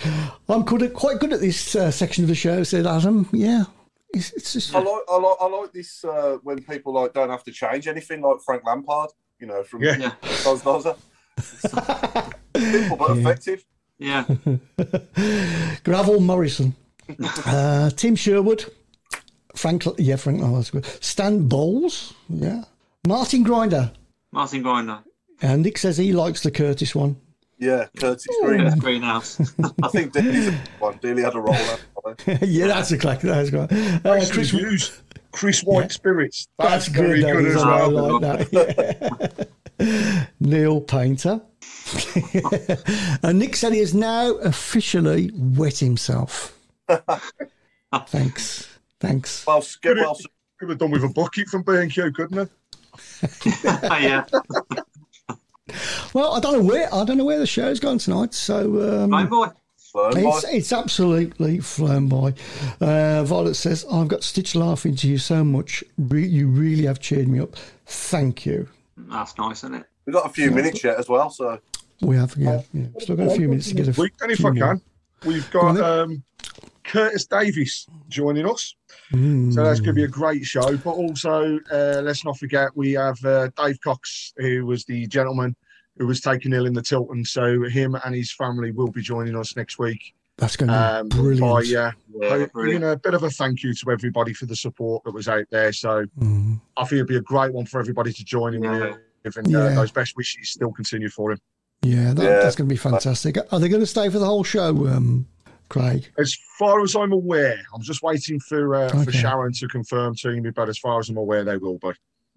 I'm 0.50 0.64
good 0.64 0.94
quite 0.94 1.20
good 1.20 1.34
at 1.34 1.40
this 1.40 1.76
uh, 1.76 1.92
section 1.92 2.24
of 2.24 2.28
the 2.28 2.36
show, 2.36 2.64
said 2.64 2.86
Adam. 2.86 3.28
Yeah, 3.32 3.66
it's, 4.14 4.32
it's 4.34 4.54
just 4.54 4.76
I 4.76 4.80
like, 4.80 5.04
I 5.10 5.18
like, 5.18 5.38
I 5.40 5.48
like 5.48 5.72
this 5.74 6.04
uh, 6.04 6.38
when 6.44 6.64
people 6.64 6.94
like 6.94 7.14
don't 7.14 7.30
have 7.30 7.44
to 7.46 7.52
change 7.52 7.88
anything, 7.88 8.22
like 8.22 8.38
Frank 8.46 8.64
Lampard. 8.66 9.10
You 9.40 9.48
know, 9.48 9.64
from 9.64 9.84
Yeah. 9.84 9.98
Yeah. 9.98 10.12
Dos 10.44 10.62
Dozer. 10.62 10.98
Simple 12.56 12.98
but 12.98 13.18
effective. 13.18 13.64
Yeah. 14.00 14.26
Gravel 15.84 16.20
Morrison, 16.20 16.76
uh, 17.46 17.90
Tim 17.92 18.16
Sherwood, 18.16 18.66
Frank. 19.56 19.84
Yeah, 19.98 20.16
Frank. 20.16 20.42
Oh, 20.44 20.56
that's 20.56 20.72
good. 20.72 20.86
Stan 21.02 21.48
Bowles. 21.48 22.14
Yeah, 22.30 22.64
Martin 23.08 23.44
Grinder. 23.44 23.92
Martin 24.32 24.62
Grinder. 24.62 25.00
And 25.42 25.64
Nick 25.64 25.78
says 25.78 25.98
he 25.98 26.14
likes 26.14 26.42
the 26.42 26.52
Curtis 26.52 26.96
one. 26.96 27.18
Yeah, 27.60 27.88
Curtis 28.00 28.28
Green. 28.44 28.78
Greenhouse. 28.80 29.40
I 29.82 29.88
think 29.88 30.14
Dealey's 30.14 30.48
a 30.48 30.52
good 30.52 30.60
one. 30.80 30.94
Dealey 31.00 31.24
had 31.24 31.34
a 31.36 31.40
roller. 31.40 32.40
yeah, 32.46 32.68
that's 32.68 32.92
a 32.92 32.98
clack. 32.98 33.22
That's 33.22 33.50
great. 33.50 33.72
Uh, 33.72 34.00
Chris 34.04 34.32
Chris, 34.32 34.52
Hughes. 34.52 35.02
Chris 35.32 35.62
White 35.62 35.92
spirits. 35.92 36.48
That's, 36.60 36.86
That's 36.86 36.88
very 36.88 37.22
good, 37.22 37.34
good, 37.34 37.46
that 37.46 37.50
is, 37.50 37.56
as 37.56 37.64
I 37.64 37.88
well. 37.88 38.20
like 38.20 38.50
that. 38.52 39.50
yeah. 39.80 40.26
Neil 40.40 40.82
Painter. 40.82 41.42
and 43.24 43.40
Nick 43.40 43.56
said 43.56 43.74
he 43.74 43.80
has 43.80 43.94
now 43.94 44.34
officially 44.36 45.32
wet 45.34 45.78
himself. 45.80 46.58
Thanks. 48.08 48.68
Thanks. 49.00 49.46
Well, 49.46 49.62
skip, 49.62 49.96
Could, 49.96 49.98
well, 50.02 50.16
have, 50.16 50.26
could 50.60 50.70
have 50.70 50.78
done 50.78 50.92
with 50.92 51.04
a 51.04 51.10
bucket 51.10 51.48
from 51.50 51.64
B&Q, 51.64 52.12
couldn't 52.12 52.38
it? 52.40 52.50
yeah. 54.02 54.26
Well, 56.14 56.34
I 56.34 56.40
don't 56.40 56.54
know 56.54 56.64
where 56.64 56.94
I 56.94 57.04
don't 57.06 57.18
know 57.18 57.26
where 57.26 57.40
the 57.40 57.48
show's 57.48 57.80
gone 57.80 57.98
tonight, 57.98 58.34
so 58.34 59.04
um, 59.04 59.12
Right, 59.12 59.30
boy. 59.30 59.48
It's, 60.00 60.44
it's 60.44 60.74
absolutely 60.74 61.60
flown 61.60 62.08
by. 62.08 62.34
Uh, 62.80 63.24
Violet 63.24 63.56
says, 63.56 63.84
I've 63.92 64.08
got 64.08 64.24
Stitch 64.24 64.54
laughing 64.54 64.96
to 64.98 65.08
you 65.08 65.18
so 65.18 65.44
much. 65.44 65.84
Re- 65.98 66.28
you 66.28 66.48
really 66.50 66.86
have 66.86 67.00
cheered 67.00 67.28
me 67.28 67.40
up. 67.40 67.56
Thank 67.88 68.46
you. 68.46 68.70
That's 68.96 69.36
nice, 69.40 69.60
isn't 69.60 69.74
it? 69.74 69.86
We've 70.06 70.14
got 70.14 70.28
a 70.28 70.30
few 70.30 70.52
minutes 70.52 70.84
yet 70.84 70.98
as 71.00 71.10
well, 71.10 71.32
so 71.32 71.60
We 72.02 72.16
have, 72.16 72.36
yeah. 72.38 72.62
yeah. 72.74 72.86
Still 73.00 73.16
got 73.16 73.28
a 73.28 73.36
few 73.36 73.48
minutes 73.50 73.70
to 73.70 73.74
get 73.76 73.88
a 73.98 74.00
Week, 74.00 74.14
and 74.22 74.32
if 74.32 74.46
I 74.46 74.52
more. 74.52 74.68
can, 74.76 74.82
we've 75.26 75.50
got 75.50 75.74
then. 75.74 75.84
um, 75.84 76.24
Curtis 76.88 77.26
Davies 77.26 77.88
joining 78.10 78.46
us. 78.50 78.76
Mm. 79.12 79.54
So 79.54 79.64
that's 79.64 79.80
going 79.80 79.90
to 79.90 79.94
be 79.94 80.04
a 80.04 80.08
great 80.08 80.44
show. 80.44 80.76
But 80.78 80.92
also, 80.92 81.60
uh, 81.72 82.02
let's 82.04 82.26
not 82.26 82.38
forget, 82.38 82.70
we 82.76 82.94
have 82.94 83.24
uh, 83.26 83.50
Dave 83.58 83.80
Cox, 83.82 84.34
who 84.38 84.66
was 84.66 84.86
the 84.86 85.06
gentleman 85.08 85.56
who 85.98 86.08
was 86.08 86.22
taken 86.22 86.54
ill 86.54 86.66
in 86.68 86.74
the 86.74 86.82
Tilton. 86.82 87.26
So 87.26 87.64
him 87.64 87.96
and 88.06 88.14
his 88.16 88.32
family 88.32 88.72
will 88.72 88.92
be 88.92 89.02
joining 89.02 89.36
us 89.36 89.56
next 89.56 89.80
week. 89.80 90.14
That's 90.38 90.56
going 90.56 90.68
to 90.70 90.74
be 90.74 90.78
Um, 90.78 91.10
brilliant. 91.10 91.42
by, 91.42 91.48
uh, 91.48 91.62
Yeah, 91.64 91.92
giving 92.30 92.48
brilliant. 92.54 92.86
a 92.86 92.96
bit 92.98 93.16
of 93.16 93.24
a 93.24 93.30
thank 93.32 93.64
you 93.64 93.74
to 93.74 93.92
everybody 93.92 94.34
for 94.34 94.46
the 94.46 94.56
support 94.56 95.04
that 95.06 95.14
was 95.14 95.28
out 95.28 95.46
there. 95.50 95.74
So 95.74 96.06
Mm. 96.20 96.62
I 96.78 96.82
think 96.84 96.94
it'd 96.94 97.08
be 97.08 97.16
a 97.18 97.22
great 97.22 97.52
one 97.54 97.66
for 97.66 97.80
everybody 97.80 98.14
to 98.14 98.24
join 98.24 98.54
in 98.54 98.64
Yeah. 98.64 98.94
with. 99.26 99.38
And 99.38 99.48
uh, 99.56 99.60
Yeah. 99.70 99.76
those 99.76 99.92
best 99.92 100.16
wishes 100.16 100.52
still 100.52 100.72
continue 100.72 101.10
for 101.10 101.32
him. 101.32 101.40
Yeah, 101.82 102.14
that, 102.14 102.24
Yeah. 102.24 102.30
that's 102.44 102.56
going 102.56 102.70
to 102.70 102.74
be 102.74 102.78
fantastic. 102.78 103.38
Are 103.52 103.60
they 103.60 103.68
going 103.68 103.82
to 103.82 103.88
stay 103.88 104.08
for 104.10 104.20
the 104.20 104.26
whole 104.26 104.44
show, 104.44 104.88
um, 104.88 105.26
Craig? 105.70 106.10
As 106.18 106.36
far 106.58 106.82
as 106.82 106.96
I'm 106.96 107.12
aware, 107.12 107.60
I'm 107.74 107.82
just 107.82 108.02
waiting 108.04 108.40
for 108.40 108.76
uh, 108.76 108.90
for 109.04 109.12
Sharon 109.12 109.52
to 109.54 109.68
confirm 109.68 110.16
to 110.16 110.40
me. 110.42 110.50
But 110.52 110.70
as 110.70 110.78
far 110.78 111.00
as 111.00 111.10
I'm 111.10 111.18
aware, 111.18 111.44
they 111.44 111.58
will 111.58 111.78
be. 111.80 111.92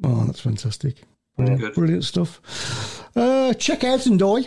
Oh, 0.04 0.24
that's 0.26 0.40
fantastic. 0.40 0.96
Brilliant, 1.36 1.60
Good. 1.60 1.74
brilliant 1.74 2.04
stuff. 2.04 3.06
Uh, 3.16 3.52
check 3.54 3.84
out 3.84 4.06
and 4.06 4.18
die. 4.18 4.46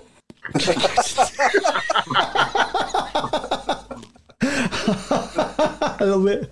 I 4.41 5.97
love 6.01 6.27
it. 6.27 6.51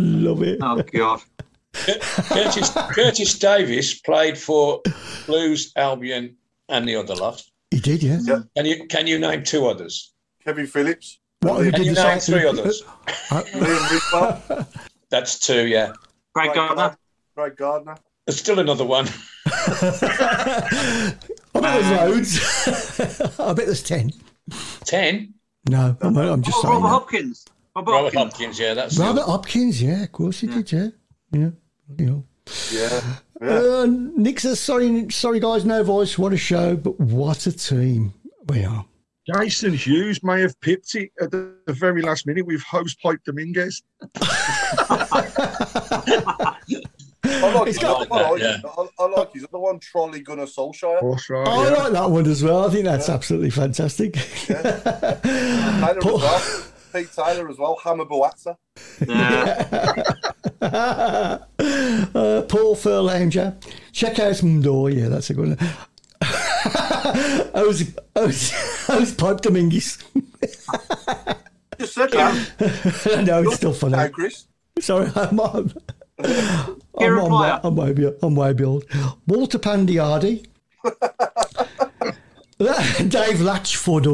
Love 0.00 0.42
it. 0.42 0.58
Oh, 0.62 0.82
God. 0.82 1.20
Curtis, 1.72 2.70
Curtis 2.92 3.38
Davies 3.38 4.00
played 4.00 4.36
for 4.36 4.80
Blues, 5.26 5.72
Albion, 5.76 6.36
and 6.68 6.88
the 6.88 6.96
other 6.96 7.14
lot. 7.14 7.42
He 7.70 7.78
did, 7.80 8.02
yeah. 8.02 8.18
Yeah. 8.22 8.40
Can 8.56 8.66
you 8.66 8.86
can 8.88 9.06
you 9.06 9.18
name 9.18 9.44
two 9.44 9.66
others? 9.66 10.12
Kevin 10.44 10.66
Phillips, 10.66 11.19
What, 11.42 11.62
who 11.64 11.70
Liam, 11.70 11.74
Can 11.74 11.80
did 11.82 11.86
you 11.86 11.94
the 11.94 12.20
three 12.20 12.46
others? 12.46 12.82
Liam 13.28 13.44
Ridgewell, 13.44 14.66
That's 15.10 15.38
two, 15.38 15.66
yeah. 15.66 15.92
Craig 16.34 16.54
Gardner. 16.54 16.96
Craig 17.34 17.56
Gardner. 17.56 17.96
There's 18.26 18.38
still 18.38 18.58
another 18.58 18.84
one. 18.84 19.08
I 19.46 21.16
bet 21.54 21.62
there's 21.62 21.90
loads. 22.10 23.38
I 23.40 23.52
bet 23.54 23.66
there's 23.66 23.82
ten. 23.82 24.12
Ten. 24.84 25.34
No, 25.68 25.96
I'm, 26.00 26.16
I'm 26.16 26.42
just 26.42 26.58
Oh, 26.58 26.62
saying. 26.62 26.74
Robert 26.74 26.86
that. 26.86 26.92
Hopkins. 26.92 27.44
Robert, 27.74 27.90
Robert 27.92 28.14
Hopkins. 28.14 28.32
Hopkins, 28.32 28.58
yeah, 28.60 28.74
that's 28.74 28.96
the 28.96 29.02
Robert 29.02 29.22
other. 29.22 29.32
Hopkins, 29.32 29.82
yeah, 29.82 30.02
of 30.02 30.12
course 30.12 30.40
he 30.40 30.46
did, 30.46 30.70
yeah. 30.72 30.88
Yeah. 31.32 31.50
You 31.98 32.06
know. 32.06 32.24
Yeah, 32.72 33.00
yeah. 33.40 33.48
Uh, 33.48 33.86
Nick 33.88 34.40
says, 34.40 34.60
sorry, 34.60 35.08
sorry 35.10 35.40
guys, 35.40 35.64
no 35.64 35.82
voice. 35.84 36.18
What 36.18 36.32
a 36.32 36.36
show, 36.36 36.76
but 36.76 36.98
what 37.00 37.46
a 37.46 37.52
team 37.52 38.12
we 38.48 38.64
are. 38.64 38.84
Jason 39.26 39.72
Hughes 39.72 40.22
may 40.22 40.40
have 40.40 40.58
pipped 40.60 40.94
it 40.94 41.10
at 41.20 41.30
the, 41.30 41.54
the 41.66 41.72
very 41.72 42.02
last 42.02 42.26
minute 42.26 42.46
with 42.46 42.62
host 42.62 43.00
Pipe 43.02 43.20
Dominguez. 43.24 43.82
I 47.22 47.52
like, 47.52 47.68
It's 47.68 47.76
his 47.76 47.78
got- 47.78 48.00
other 48.00 48.08
one, 48.08 48.24
I, 48.24 48.34
Yeah. 48.36 48.56
I, 48.64 48.86
I 48.98 49.06
like 49.06 49.32
his 49.32 49.44
other 49.44 49.58
one, 49.58 49.78
Trolley 49.78 50.20
Gunner 50.20 50.46
Solskjaer. 50.46 51.00
That's 51.10 51.28
right. 51.30 51.46
I 51.46 51.64
yeah. 51.64 51.70
like 51.82 51.92
that 51.92 52.10
one 52.10 52.26
as 52.26 52.42
well. 52.42 52.64
I 52.66 52.70
think 52.70 52.84
that's 52.84 53.08
absolutely 53.08 53.50
fantastic. 53.50 54.14
Taylor 54.14 55.20
Paul- 56.00 56.22
as 56.22 56.22
well. 56.22 56.64
Pete 56.92 57.12
Taylor 57.12 57.48
as 57.48 57.56
well. 57.56 57.78
Hammer 57.84 58.04
Boatza. 58.04 58.56
Yeah. 59.06 59.68
uh, 60.60 61.38
Paul 62.48 62.74
Furlanger. 62.74 63.54
Check 63.92 64.18
out 64.18 64.32
Mdor. 64.32 64.92
Yeah, 64.96 65.08
that's 65.08 65.30
a 65.30 65.34
good 65.34 65.48
one. 65.50 65.58
I 66.64 67.64
was, 67.66 67.94
I 68.14 68.20
was, 68.26 68.52
I 68.88 68.98
was 68.98 69.14
Pipe 69.14 69.40
Dominguez. 69.40 69.98
Just 71.78 71.94
said 71.94 72.10
that. 72.10 73.14
I 73.18 73.22
know, 73.22 73.42
it's 73.42 73.56
still 73.56 73.72
funny. 73.72 73.96
Now, 73.96 74.08
Chris. 74.08 74.46
Sorry, 74.78 75.10
I'm 75.16 75.40
on. 75.40 75.72
I'm, 76.18 77.18
on 77.18 77.28
Pryor. 77.28 77.60
I'm, 77.64 77.76
way, 77.76 78.12
I'm 78.22 78.34
way 78.34 78.52
beyond. 78.52 78.84
Walter 79.26 79.58
Pandiardi. 79.58 80.46
Dave 82.58 83.38
Latchford. 83.40 84.04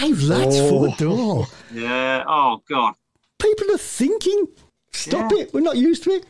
Dave 0.00 0.16
Latchford. 0.16 1.02
Oh. 1.02 1.46
yeah. 1.74 2.24
Oh, 2.26 2.62
God. 2.68 2.94
People 3.38 3.74
are 3.74 3.78
thinking. 3.78 4.48
Stop 4.92 5.32
it. 5.32 5.52
We're 5.52 5.60
not 5.60 5.76
used 5.76 6.04
to 6.04 6.10
it. 6.12 6.24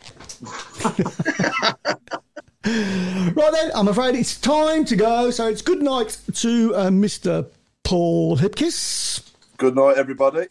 Right 2.70 3.52
then, 3.52 3.70
I'm 3.74 3.86
afraid 3.88 4.16
it's 4.16 4.40
time 4.40 4.84
to 4.86 4.96
go. 4.96 5.30
So 5.30 5.46
it's 5.48 5.62
good 5.62 5.82
night 5.82 6.18
to 6.34 6.74
uh, 6.74 6.88
Mr. 6.90 7.46
Paul 7.84 8.36
Hipkiss 8.38 9.22
Good 9.56 9.76
night, 9.76 9.96
everybody. 9.96 10.48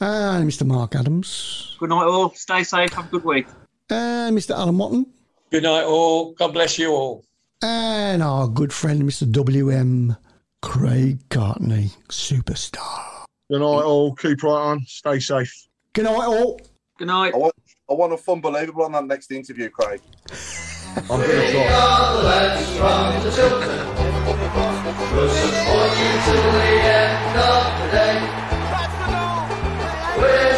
and 0.00 0.48
Mr. 0.50 0.66
Mark 0.66 0.94
Adams 0.96 1.76
Good 1.78 1.90
night, 1.90 2.04
all. 2.06 2.30
Stay 2.30 2.62
safe. 2.64 2.92
Have 2.94 3.06
a 3.06 3.10
good 3.10 3.24
week. 3.24 3.46
and 3.90 4.36
Mr. 4.36 4.54
Alan 4.54 4.78
Watton. 4.78 5.06
Good 5.50 5.64
night, 5.64 5.84
all. 5.84 6.32
God 6.32 6.52
bless 6.54 6.78
you 6.78 6.90
all. 6.92 7.22
and 7.62 8.22
our 8.22 8.48
good 8.48 8.72
friend 8.72 9.02
Mr. 9.02 9.30
W.M. 9.30 10.16
Craig 10.62 11.18
Courtney, 11.28 11.90
superstar. 12.08 13.24
Good 13.50 13.60
night, 13.60 13.64
all. 13.84 14.14
Keep 14.14 14.42
right 14.42 14.50
on. 14.52 14.84
Stay 14.86 15.20
safe. 15.20 15.52
Good 15.92 16.04
night, 16.04 16.14
all. 16.16 16.60
Good 16.98 17.08
night. 17.08 17.34
I 17.34 17.36
want, 17.36 17.54
I 17.90 17.92
want 17.94 18.12
a 18.14 18.16
fun 18.16 18.40
believable 18.40 18.84
on 18.84 18.92
that 18.92 19.04
next 19.06 19.30
interview, 19.30 19.68
Craig. 19.68 20.00
I'm 20.96 21.20
to 21.20 22.76
try. 22.76 23.20
the 23.20 23.30
Tilton. 23.30 23.86
We'll 25.14 25.28
support 25.28 25.92
you 25.98 26.10
till 26.24 26.46
the 26.52 26.68
end 26.98 27.36
of 27.38 27.64
the 27.78 27.86
day. 27.92 28.16
We're 30.18 30.57